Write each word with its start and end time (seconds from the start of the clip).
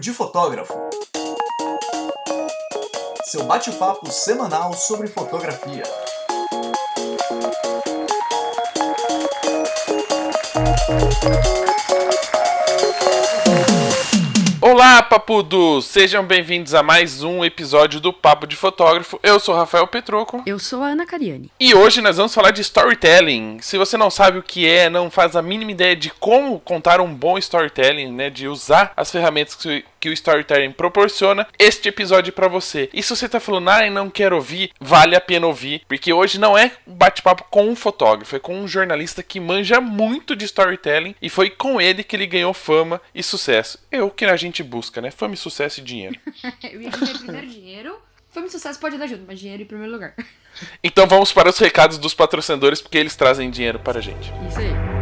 de 0.00 0.14
Fotógrafo. 0.14 0.72
Seu 3.26 3.44
bate-papo 3.44 4.10
semanal 4.10 4.72
sobre 4.72 5.06
fotografia. 5.06 5.82
Olá, 14.62 15.02
papudos! 15.02 15.86
Sejam 15.86 16.24
bem-vindos 16.24 16.74
a 16.74 16.82
mais 16.82 17.22
um 17.22 17.44
episódio 17.44 18.00
do 18.00 18.12
Papo 18.12 18.46
de 18.46 18.56
Fotógrafo. 18.56 19.20
Eu 19.22 19.38
sou 19.38 19.54
Rafael 19.54 19.86
Petroco. 19.86 20.42
Eu 20.46 20.58
sou 20.58 20.82
a 20.82 20.88
Ana 20.88 21.04
Cariani. 21.04 21.50
E 21.60 21.74
hoje 21.74 22.00
nós 22.00 22.16
vamos 22.16 22.32
falar 22.32 22.50
de 22.50 22.62
storytelling. 22.62 23.58
Se 23.60 23.76
você 23.76 23.96
não 23.96 24.10
sabe 24.10 24.38
o 24.38 24.42
que 24.42 24.66
é, 24.66 24.88
não 24.88 25.10
faz 25.10 25.36
a 25.36 25.42
mínima 25.42 25.72
ideia 25.72 25.94
de 25.94 26.10
como 26.10 26.58
contar 26.60 27.00
um 27.00 27.12
bom 27.12 27.36
storytelling, 27.36 28.12
né, 28.12 28.30
de 28.30 28.48
usar 28.48 28.92
as 28.96 29.10
ferramentas 29.10 29.54
que 29.54 29.84
que 30.00 30.08
o 30.08 30.12
storytelling 30.12 30.72
proporciona, 30.72 31.46
este 31.58 31.88
episódio 31.88 32.30
é 32.30 32.32
para 32.32 32.48
você. 32.48 32.88
E 32.92 33.02
se 33.02 33.10
você 33.10 33.28
tá 33.28 33.38
falando, 33.38 33.68
ah, 33.68 33.90
não 33.90 34.08
quero 34.08 34.36
ouvir, 34.36 34.72
vale 34.80 35.14
a 35.14 35.20
pena 35.20 35.46
ouvir, 35.46 35.82
porque 35.86 36.12
hoje 36.12 36.40
não 36.40 36.56
é 36.56 36.72
bate-papo 36.86 37.44
com 37.50 37.68
um 37.68 37.76
fotógrafo, 37.76 38.34
é 38.34 38.38
com 38.38 38.58
um 38.58 38.66
jornalista 38.66 39.22
que 39.22 39.38
manja 39.38 39.80
muito 39.80 40.34
de 40.34 40.46
storytelling 40.46 41.14
e 41.20 41.28
foi 41.28 41.50
com 41.50 41.80
ele 41.80 42.02
que 42.02 42.16
ele 42.16 42.26
ganhou 42.26 42.54
fama 42.54 43.00
e 43.14 43.22
sucesso. 43.22 43.78
É 43.90 44.02
o 44.02 44.10
que 44.10 44.24
a 44.24 44.36
gente 44.36 44.62
busca, 44.62 45.00
né? 45.00 45.10
Fama 45.10 45.34
e 45.34 45.36
sucesso 45.36 45.80
e 45.80 45.84
dinheiro. 45.84 46.18
Eu 46.72 46.80
ia 46.80 46.90
dizer 46.90 47.18
primeiro 47.18 47.46
dinheiro. 47.46 47.96
Fama 48.30 48.46
e 48.46 48.50
sucesso 48.50 48.78
pode 48.78 48.96
dar 48.96 49.08
junto, 49.08 49.24
mas 49.26 49.38
dinheiro 49.38 49.62
em 49.62 49.66
primeiro 49.66 49.92
lugar. 49.92 50.14
Então 50.82 51.06
vamos 51.06 51.32
para 51.32 51.50
os 51.50 51.58
recados 51.58 51.98
dos 51.98 52.14
patrocinadores, 52.14 52.80
porque 52.80 52.98
eles 52.98 53.16
trazem 53.16 53.50
dinheiro 53.50 53.78
para 53.80 53.98
a 53.98 54.02
gente. 54.02 54.32
Isso 54.48 54.58
aí. 54.58 54.99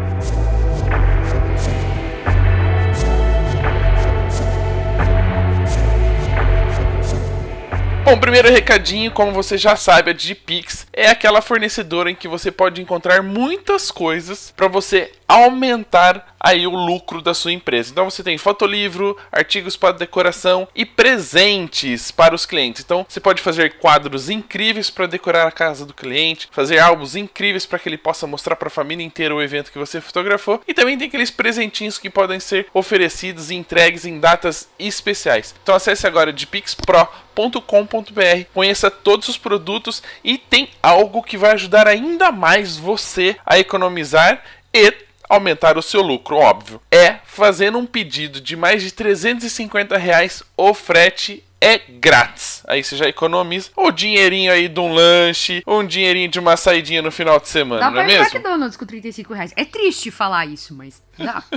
Bom, 8.09 8.17
primeiro 8.17 8.51
recadinho, 8.51 9.11
como 9.11 9.33
você 9.33 9.59
já 9.59 9.77
sabe, 9.77 10.11
a 10.11 10.15
Digipix 10.15 10.87
é 10.95 11.09
aquela 11.09 11.43
fornecedora 11.43 12.11
em 12.11 12.15
que 12.15 12.27
você 12.27 12.51
pode 12.51 12.81
encontrar 12.81 13.23
muitas 13.23 13.91
coisas 13.91 14.51
para 14.57 14.67
você 14.67 15.13
aumentar 15.29 16.35
aí 16.41 16.67
o 16.67 16.71
lucro 16.71 17.21
da 17.21 17.35
sua 17.35 17.53
empresa. 17.53 17.91
Então 17.91 18.09
você 18.09 18.23
tem 18.23 18.39
fotolivro, 18.39 19.17
artigos 19.31 19.77
para 19.77 19.93
decoração 19.93 20.67
e 20.75 20.87
presentes 20.87 22.11
para 22.11 22.35
os 22.35 22.47
clientes. 22.47 22.83
Então 22.83 23.05
você 23.07 23.21
pode 23.21 23.43
fazer 23.43 23.79
quadros 23.79 24.31
incríveis 24.31 24.89
para 24.89 25.07
decorar 25.07 25.47
a 25.47 25.53
casa 25.53 25.85
do 25.85 25.93
cliente, 25.93 26.49
fazer 26.51 26.79
álbuns 26.79 27.15
incríveis 27.15 27.67
para 27.67 27.79
que 27.79 27.89
ele 27.89 27.99
possa 27.99 28.27
mostrar 28.27 28.57
para 28.57 28.69
a 28.69 28.71
família 28.71 29.05
inteira 29.05 29.35
o 29.35 29.43
evento 29.43 29.71
que 29.71 29.79
você 29.79 30.01
fotografou 30.01 30.63
e 30.67 30.73
também 30.73 30.97
tem 30.97 31.09
aqueles 31.09 31.31
presentinhos 31.31 31.99
que 31.99 32.09
podem 32.09 32.41
ser 32.41 32.67
oferecidos 32.73 33.51
e 33.51 33.55
entregues 33.55 34.07
em 34.07 34.19
datas 34.19 34.69
especiais. 34.79 35.55
Então 35.63 35.75
acesse 35.75 36.07
agora 36.07 36.33
de 36.33 36.47
pixpro.com.br, 36.47 38.45
conheça 38.55 38.91
todos 38.91 39.29
os 39.29 39.37
produtos 39.37 40.03
e 40.25 40.39
tem 40.39 40.71
algo 40.83 41.23
que 41.23 41.37
vai 41.37 41.53
ajudar 41.53 41.87
ainda 41.87 42.33
mais 42.33 42.77
você 42.77 43.37
a 43.45 43.59
economizar 43.59 44.43
e 44.73 45.08
aumentar 45.29 45.77
o 45.77 45.83
seu 45.83 46.03
lucro, 46.03 46.37
óbvio. 46.37 46.81
É 46.91 47.19
fazendo 47.25 47.79
um 47.79 47.87
pedido 47.87 48.41
de 48.41 48.57
mais 48.57 48.83
de 48.83 48.91
350 48.93 49.97
reais, 49.97 50.43
o 50.57 50.75
frete 50.75 51.45
é 51.61 51.79
grátis. 51.79 52.63
Aí 52.67 52.83
você 52.85 52.97
já 52.97 53.09
economiza 53.09 53.71
o 53.77 53.91
dinheirinho 53.91 54.53
aí 54.53 54.69
de 54.69 54.79
um 54.79 54.93
lanche, 54.93 55.63
um 55.67 55.85
dinheirinho 55.85 56.29
de 56.29 56.39
uma 56.39 56.57
saidinha 56.57 57.03
no 57.03 57.11
final 57.11 57.41
de 57.41 57.49
semana, 57.49 57.81
Dá 57.81 57.91
não 57.91 58.01
é 58.01 58.05
pra 58.05 58.13
ir 58.13 58.17
no 58.17 58.23
mesmo? 58.23 58.37
McDonald's 58.37 58.77
com 58.77 58.87
35 58.87 59.35
reais. 59.35 59.53
É 59.57 59.65
triste 59.65 60.11
falar 60.11 60.47
isso, 60.47 60.75
mas 60.75 61.03
dá. 61.19 61.43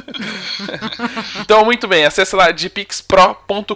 Então, 1.42 1.64
muito 1.66 1.88
bem, 1.88 2.06
acesse 2.06 2.36
lá 2.36 2.52
dpixpro.com.br, 2.52 3.76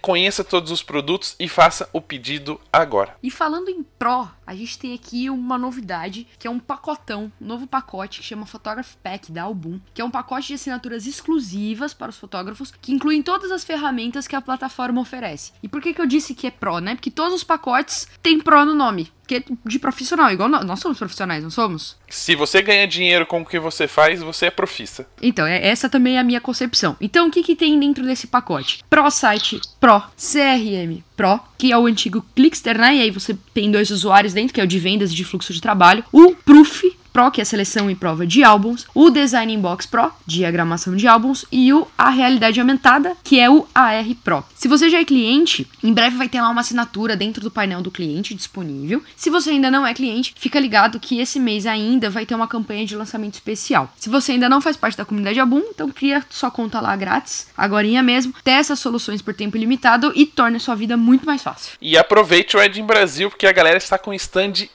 conheça 0.00 0.44
todos 0.44 0.70
os 0.70 0.82
produtos 0.82 1.34
e 1.38 1.48
faça 1.48 1.88
o 1.92 2.00
pedido 2.00 2.60
agora. 2.72 3.14
E 3.22 3.30
falando 3.30 3.68
em 3.68 3.82
Pro, 3.98 4.28
a 4.50 4.54
gente 4.56 4.80
tem 4.80 4.92
aqui 4.92 5.30
uma 5.30 5.56
novidade, 5.56 6.26
que 6.36 6.44
é 6.44 6.50
um 6.50 6.58
pacotão, 6.58 7.30
um 7.40 7.46
novo 7.46 7.68
pacote 7.68 8.18
que 8.18 8.26
chama 8.26 8.44
Photograph 8.44 8.96
Pack 9.00 9.30
da 9.30 9.44
Album, 9.44 9.78
que 9.94 10.02
é 10.02 10.04
um 10.04 10.10
pacote 10.10 10.48
de 10.48 10.54
assinaturas 10.54 11.06
exclusivas 11.06 11.94
para 11.94 12.10
os 12.10 12.18
fotógrafos, 12.18 12.72
que 12.82 12.90
incluem 12.92 13.22
todas 13.22 13.52
as 13.52 13.62
ferramentas 13.62 14.26
que 14.26 14.34
a 14.34 14.40
plataforma 14.40 15.00
oferece. 15.00 15.52
E 15.62 15.68
por 15.68 15.80
que, 15.80 15.94
que 15.94 16.00
eu 16.00 16.06
disse 16.06 16.34
que 16.34 16.48
é 16.48 16.50
Pro, 16.50 16.80
né? 16.80 16.96
Porque 16.96 17.12
todos 17.12 17.32
os 17.32 17.44
pacotes 17.44 18.08
têm 18.20 18.40
Pro 18.40 18.64
no 18.64 18.74
nome. 18.74 19.12
Que 19.30 19.36
é 19.36 19.42
de 19.64 19.78
profissional, 19.78 20.32
igual 20.32 20.48
nós, 20.48 20.64
nós 20.66 20.80
somos 20.80 20.98
profissionais, 20.98 21.40
não 21.40 21.50
somos? 21.50 21.96
Se 22.08 22.34
você 22.34 22.60
ganha 22.60 22.84
dinheiro 22.84 23.24
com 23.24 23.42
o 23.42 23.46
que 23.46 23.60
você 23.60 23.86
faz, 23.86 24.20
você 24.20 24.46
é 24.46 24.50
profissa. 24.50 25.06
Então, 25.22 25.46
é- 25.46 25.68
essa 25.68 25.88
também 25.88 26.16
é 26.16 26.18
a 26.18 26.24
minha 26.24 26.40
concepção. 26.40 26.96
Então, 27.00 27.28
o 27.28 27.30
que, 27.30 27.40
que 27.44 27.54
tem 27.54 27.78
dentro 27.78 28.04
desse 28.04 28.26
pacote? 28.26 28.82
Pro 28.90 29.08
Site 29.08 29.60
Pro, 29.78 30.02
CRM 30.16 31.00
Pro, 31.16 31.38
que 31.56 31.70
é 31.70 31.78
o 31.78 31.86
antigo 31.86 32.26
Clickster, 32.34 32.76
né? 32.76 32.96
E 32.96 33.02
aí 33.02 33.10
você 33.12 33.38
tem 33.54 33.70
dois 33.70 33.90
usuários 33.92 34.32
dentro, 34.32 34.52
que 34.52 34.60
é 34.60 34.64
o 34.64 34.66
de 34.66 34.80
vendas 34.80 35.12
e 35.12 35.14
de 35.14 35.24
fluxo 35.24 35.52
de 35.52 35.60
trabalho. 35.60 36.02
O 36.10 36.34
Proof 36.34 36.82
Pro, 37.12 37.30
que 37.30 37.40
é 37.40 37.44
seleção 37.44 37.90
e 37.90 37.94
prova 37.94 38.26
de 38.26 38.42
álbuns. 38.42 38.86
O 38.94 39.10
Design 39.10 39.52
Inbox 39.52 39.86
Pro, 39.86 40.12
diagramação 40.26 40.96
de 40.96 41.06
álbuns. 41.06 41.44
E 41.50 41.72
o 41.72 41.86
A 41.96 42.10
Realidade 42.10 42.60
Aumentada, 42.60 43.16
que 43.22 43.38
é 43.38 43.50
o 43.50 43.66
AR 43.74 44.14
Pro. 44.22 44.44
Se 44.54 44.68
você 44.68 44.90
já 44.90 44.98
é 44.98 45.04
cliente, 45.04 45.66
em 45.82 45.92
breve 45.92 46.16
vai 46.16 46.28
ter 46.28 46.40
lá 46.40 46.48
uma 46.48 46.60
assinatura 46.60 47.16
dentro 47.16 47.42
do 47.42 47.50
painel 47.50 47.82
do 47.82 47.90
cliente 47.90 48.34
disponível. 48.34 49.02
Se 49.16 49.30
você 49.30 49.50
ainda 49.50 49.70
não 49.70 49.86
é 49.86 49.94
cliente, 49.94 50.34
fica 50.36 50.60
ligado 50.60 51.00
que 51.00 51.20
esse 51.20 51.40
mês 51.40 51.66
ainda 51.66 52.10
vai 52.10 52.26
ter 52.26 52.34
uma 52.34 52.48
campanha 52.48 52.84
de 52.84 52.96
lançamento 52.96 53.34
especial. 53.34 53.92
Se 53.96 54.08
você 54.08 54.32
ainda 54.32 54.48
não 54.48 54.60
faz 54.60 54.76
parte 54.76 54.96
da 54.96 55.04
comunidade 55.04 55.40
Abum, 55.40 55.62
então 55.70 55.90
cria 55.90 56.24
sua 56.30 56.50
conta 56.50 56.80
lá 56.80 56.94
grátis, 56.96 57.48
agorinha 57.56 58.02
mesmo, 58.02 58.34
testa 58.44 58.76
soluções 58.76 59.22
por 59.22 59.34
tempo 59.34 59.56
ilimitado 59.56 60.12
e 60.14 60.26
torne 60.26 60.56
a 60.56 60.60
sua 60.60 60.74
vida 60.74 60.96
muito 60.96 61.26
mais 61.26 61.42
fácil. 61.42 61.72
E 61.80 61.96
aproveite 61.96 62.56
o 62.56 62.62
Ed 62.62 62.80
em 62.80 62.84
Brasil, 62.84 63.30
porque 63.30 63.46
a 63.46 63.52
galera 63.52 63.78
está 63.78 63.98
com 63.98 64.10
um 64.10 64.14
stand 64.14 64.68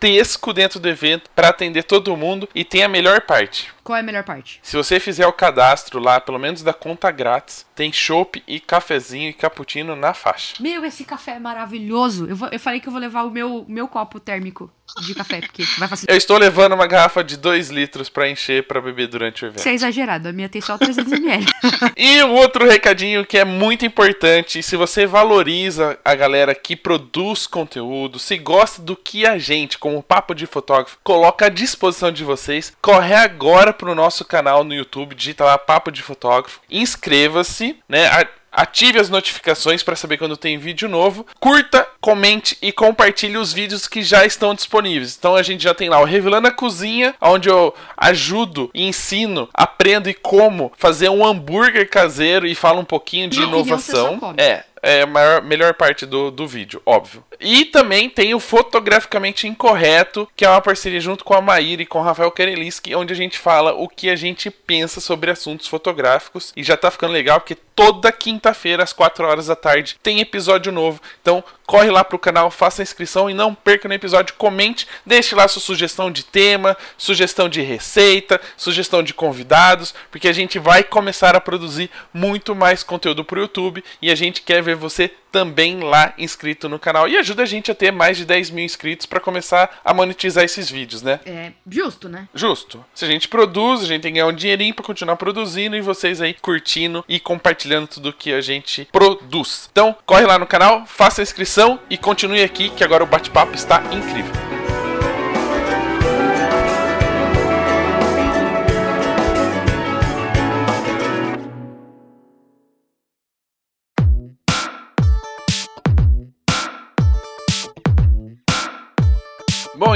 gigantesco 0.00 0.52
dentro 0.52 0.80
do 0.80 0.88
evento 0.88 1.30
para 1.36 1.48
atender 1.48 1.84
todo 1.84 2.16
mundo 2.16 2.48
e 2.54 2.64
tem 2.64 2.82
a 2.82 2.88
melhor 2.88 3.20
parte. 3.20 3.70
Qual 3.82 3.96
é 3.96 4.00
a 4.00 4.02
melhor 4.02 4.24
parte? 4.24 4.60
Se 4.62 4.76
você 4.76 5.00
fizer 5.00 5.26
o 5.26 5.32
cadastro 5.32 5.98
lá, 5.98 6.20
pelo 6.20 6.38
menos 6.38 6.62
da 6.62 6.72
conta 6.72 7.10
grátis, 7.10 7.64
tem 7.74 7.92
chopp 7.92 8.42
e 8.46 8.60
cafezinho 8.60 9.30
e 9.30 9.32
cappuccino 9.32 9.96
na 9.96 10.12
faixa. 10.14 10.54
Meu, 10.60 10.84
esse 10.84 11.04
café 11.04 11.32
é 11.32 11.38
maravilhoso. 11.38 12.26
Eu, 12.28 12.36
vou- 12.36 12.48
eu 12.52 12.58
falei 12.60 12.80
que 12.80 12.88
eu 12.88 12.92
vou 12.92 13.00
levar 13.00 13.22
o 13.24 13.30
meu, 13.30 13.64
meu 13.68 13.88
copo 13.88 14.20
térmico 14.20 14.70
de 15.06 15.14
café, 15.14 15.40
porque 15.40 15.62
vai 15.78 15.86
facilitar. 15.88 16.14
Eu 16.14 16.18
estou 16.18 16.36
levando 16.36 16.72
uma 16.72 16.86
garrafa 16.86 17.22
de 17.22 17.36
2 17.36 17.70
litros 17.70 18.08
para 18.08 18.28
encher 18.28 18.66
para 18.66 18.80
beber 18.80 19.06
durante 19.06 19.44
o 19.44 19.46
evento. 19.46 19.60
Isso 19.60 19.68
é 19.68 19.74
exagerado, 19.74 20.28
a 20.28 20.32
minha 20.32 20.48
tem 20.48 20.60
só 20.60 20.76
300ml. 20.76 21.46
E 21.96 22.22
um 22.24 22.32
outro 22.34 22.66
recadinho 22.66 23.24
que 23.24 23.38
é 23.38 23.44
muito 23.44 23.84
importante, 23.86 24.62
se 24.62 24.74
você 24.76 25.06
valoriza 25.06 25.98
a 26.04 26.14
galera 26.14 26.54
que 26.54 26.74
produz 26.74 27.46
conteúdo, 27.46 28.18
se 28.18 28.36
gosta 28.36 28.82
do 28.82 28.96
que 28.96 29.26
a 29.26 29.38
gente, 29.38 29.78
como 29.78 30.02
Papo 30.02 30.34
de 30.34 30.46
Fotógrafo, 30.46 30.98
coloca 31.04 31.46
à 31.46 31.48
disposição 31.48 32.10
de 32.10 32.24
vocês, 32.24 32.72
corre 32.82 33.14
agora 33.14 33.69
pro 33.72 33.94
nosso 33.94 34.24
canal 34.24 34.64
no 34.64 34.74
YouTube, 34.74 35.14
digita 35.14 35.44
lá 35.44 35.58
Papo 35.58 35.90
de 35.90 36.02
Fotógrafo, 36.02 36.60
inscreva-se, 36.70 37.76
né? 37.88 38.08
Ative 38.52 38.98
as 38.98 39.08
notificações 39.08 39.80
para 39.82 39.94
saber 39.94 40.18
quando 40.18 40.36
tem 40.36 40.58
vídeo 40.58 40.88
novo. 40.88 41.24
Curta, 41.38 41.86
comente 42.00 42.58
e 42.60 42.72
compartilhe 42.72 43.36
os 43.36 43.52
vídeos 43.52 43.86
que 43.86 44.02
já 44.02 44.26
estão 44.26 44.54
disponíveis. 44.54 45.16
Então 45.16 45.36
a 45.36 45.42
gente 45.42 45.62
já 45.62 45.72
tem 45.72 45.88
lá 45.88 46.00
o 46.00 46.04
Revelando 46.04 46.48
a 46.48 46.50
Cozinha, 46.50 47.14
onde 47.20 47.48
eu 47.48 47.72
ajudo 47.96 48.68
ensino, 48.74 49.48
aprendo 49.54 50.10
e 50.10 50.14
como 50.14 50.72
fazer 50.76 51.08
um 51.10 51.24
hambúrguer 51.24 51.88
caseiro 51.88 52.44
e 52.44 52.56
falo 52.56 52.80
um 52.80 52.84
pouquinho 52.84 53.28
de 53.28 53.36
só 53.36 53.42
inovação. 53.44 54.34
É, 54.36 54.64
é 54.82 55.02
a 55.02 55.06
maior, 55.06 55.42
melhor 55.42 55.74
parte 55.74 56.06
do, 56.06 56.30
do 56.30 56.46
vídeo, 56.46 56.80
óbvio. 56.84 57.24
E 57.38 57.64
também 57.64 58.08
tem 58.08 58.34
o 58.34 58.40
Fotograficamente 58.40 59.46
Incorreto, 59.46 60.28
que 60.36 60.44
é 60.44 60.48
uma 60.48 60.60
parceria 60.60 61.00
junto 61.00 61.24
com 61.24 61.34
a 61.34 61.40
Maíra 61.40 61.82
e 61.82 61.86
com 61.86 61.98
o 61.98 62.02
Rafael 62.02 62.30
Kereliski, 62.30 62.94
onde 62.94 63.12
a 63.12 63.16
gente 63.16 63.38
fala 63.38 63.72
o 63.72 63.88
que 63.88 64.10
a 64.10 64.16
gente 64.16 64.50
pensa 64.50 65.00
sobre 65.00 65.30
assuntos 65.30 65.66
fotográficos. 65.66 66.52
E 66.56 66.62
já 66.62 66.76
tá 66.76 66.90
ficando 66.90 67.12
legal, 67.12 67.40
porque 67.40 67.56
toda 67.74 68.12
quinta-feira, 68.12 68.82
às 68.82 68.92
4 68.92 69.26
horas 69.26 69.46
da 69.46 69.56
tarde, 69.56 69.96
tem 70.02 70.20
episódio 70.20 70.70
novo. 70.70 71.00
Então, 71.22 71.42
corre 71.70 71.88
lá 71.88 72.02
pro 72.02 72.18
canal, 72.18 72.50
faça 72.50 72.82
a 72.82 72.84
inscrição 72.84 73.30
e 73.30 73.34
não 73.34 73.54
perca 73.54 73.86
no 73.86 73.94
episódio. 73.94 74.34
Comente, 74.34 74.88
deixe 75.06 75.36
lá 75.36 75.46
sua 75.46 75.62
sugestão 75.62 76.10
de 76.10 76.24
tema, 76.24 76.76
sugestão 76.98 77.48
de 77.48 77.60
receita, 77.60 78.40
sugestão 78.56 79.04
de 79.04 79.14
convidados, 79.14 79.94
porque 80.10 80.26
a 80.26 80.32
gente 80.32 80.58
vai 80.58 80.82
começar 80.82 81.36
a 81.36 81.40
produzir 81.40 81.88
muito 82.12 82.56
mais 82.56 82.82
conteúdo 82.82 83.24
pro 83.24 83.38
YouTube 83.38 83.84
e 84.02 84.10
a 84.10 84.16
gente 84.16 84.42
quer 84.42 84.60
ver 84.64 84.74
você 84.74 85.12
também 85.30 85.80
lá 85.80 86.12
inscrito 86.18 86.68
no 86.68 86.78
canal. 86.78 87.08
E 87.08 87.16
ajuda 87.16 87.42
a 87.42 87.46
gente 87.46 87.70
a 87.70 87.74
ter 87.74 87.90
mais 87.90 88.16
de 88.16 88.24
10 88.24 88.50
mil 88.50 88.64
inscritos 88.64 89.06
para 89.06 89.20
começar 89.20 89.80
a 89.84 89.94
monetizar 89.94 90.44
esses 90.44 90.70
vídeos, 90.70 91.02
né? 91.02 91.20
É 91.24 91.52
justo, 91.68 92.08
né? 92.08 92.28
Justo. 92.34 92.84
Se 92.94 93.04
a 93.04 93.08
gente 93.08 93.28
produz, 93.28 93.82
a 93.82 93.86
gente 93.86 94.02
tem 94.02 94.12
que 94.12 94.18
ganhar 94.18 94.30
um 94.30 94.34
dinheirinho 94.34 94.74
pra 94.74 94.84
continuar 94.84 95.16
produzindo 95.16 95.76
e 95.76 95.80
vocês 95.80 96.20
aí 96.20 96.34
curtindo 96.34 97.04
e 97.08 97.20
compartilhando 97.20 97.88
tudo 97.88 98.12
que 98.12 98.32
a 98.32 98.40
gente 98.40 98.88
produz. 98.92 99.68
Então, 99.70 99.96
corre 100.04 100.26
lá 100.26 100.38
no 100.38 100.46
canal, 100.46 100.84
faça 100.86 101.22
a 101.22 101.24
inscrição 101.24 101.78
e 101.88 101.96
continue 101.96 102.42
aqui 102.42 102.70
que 102.70 102.84
agora 102.84 103.04
o 103.04 103.06
bate-papo 103.06 103.54
está 103.54 103.82
incrível. 103.92 104.49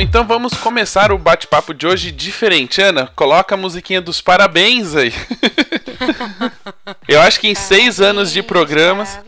Então 0.04 0.26
vamos 0.26 0.52
começar 0.52 1.10
o 1.12 1.16
bate-papo 1.18 1.72
de 1.72 1.86
hoje 1.86 2.12
diferente. 2.12 2.82
Ana, 2.82 3.10
coloca 3.16 3.54
a 3.54 3.58
musiquinha 3.58 4.02
dos 4.02 4.20
parabéns 4.20 4.94
aí. 4.94 5.14
Eu 7.08 7.20
acho 7.20 7.40
que 7.40 7.48
em 7.48 7.54
seis 7.54 8.00
anos 8.00 8.32
de 8.32 8.42
programas. 8.42 9.18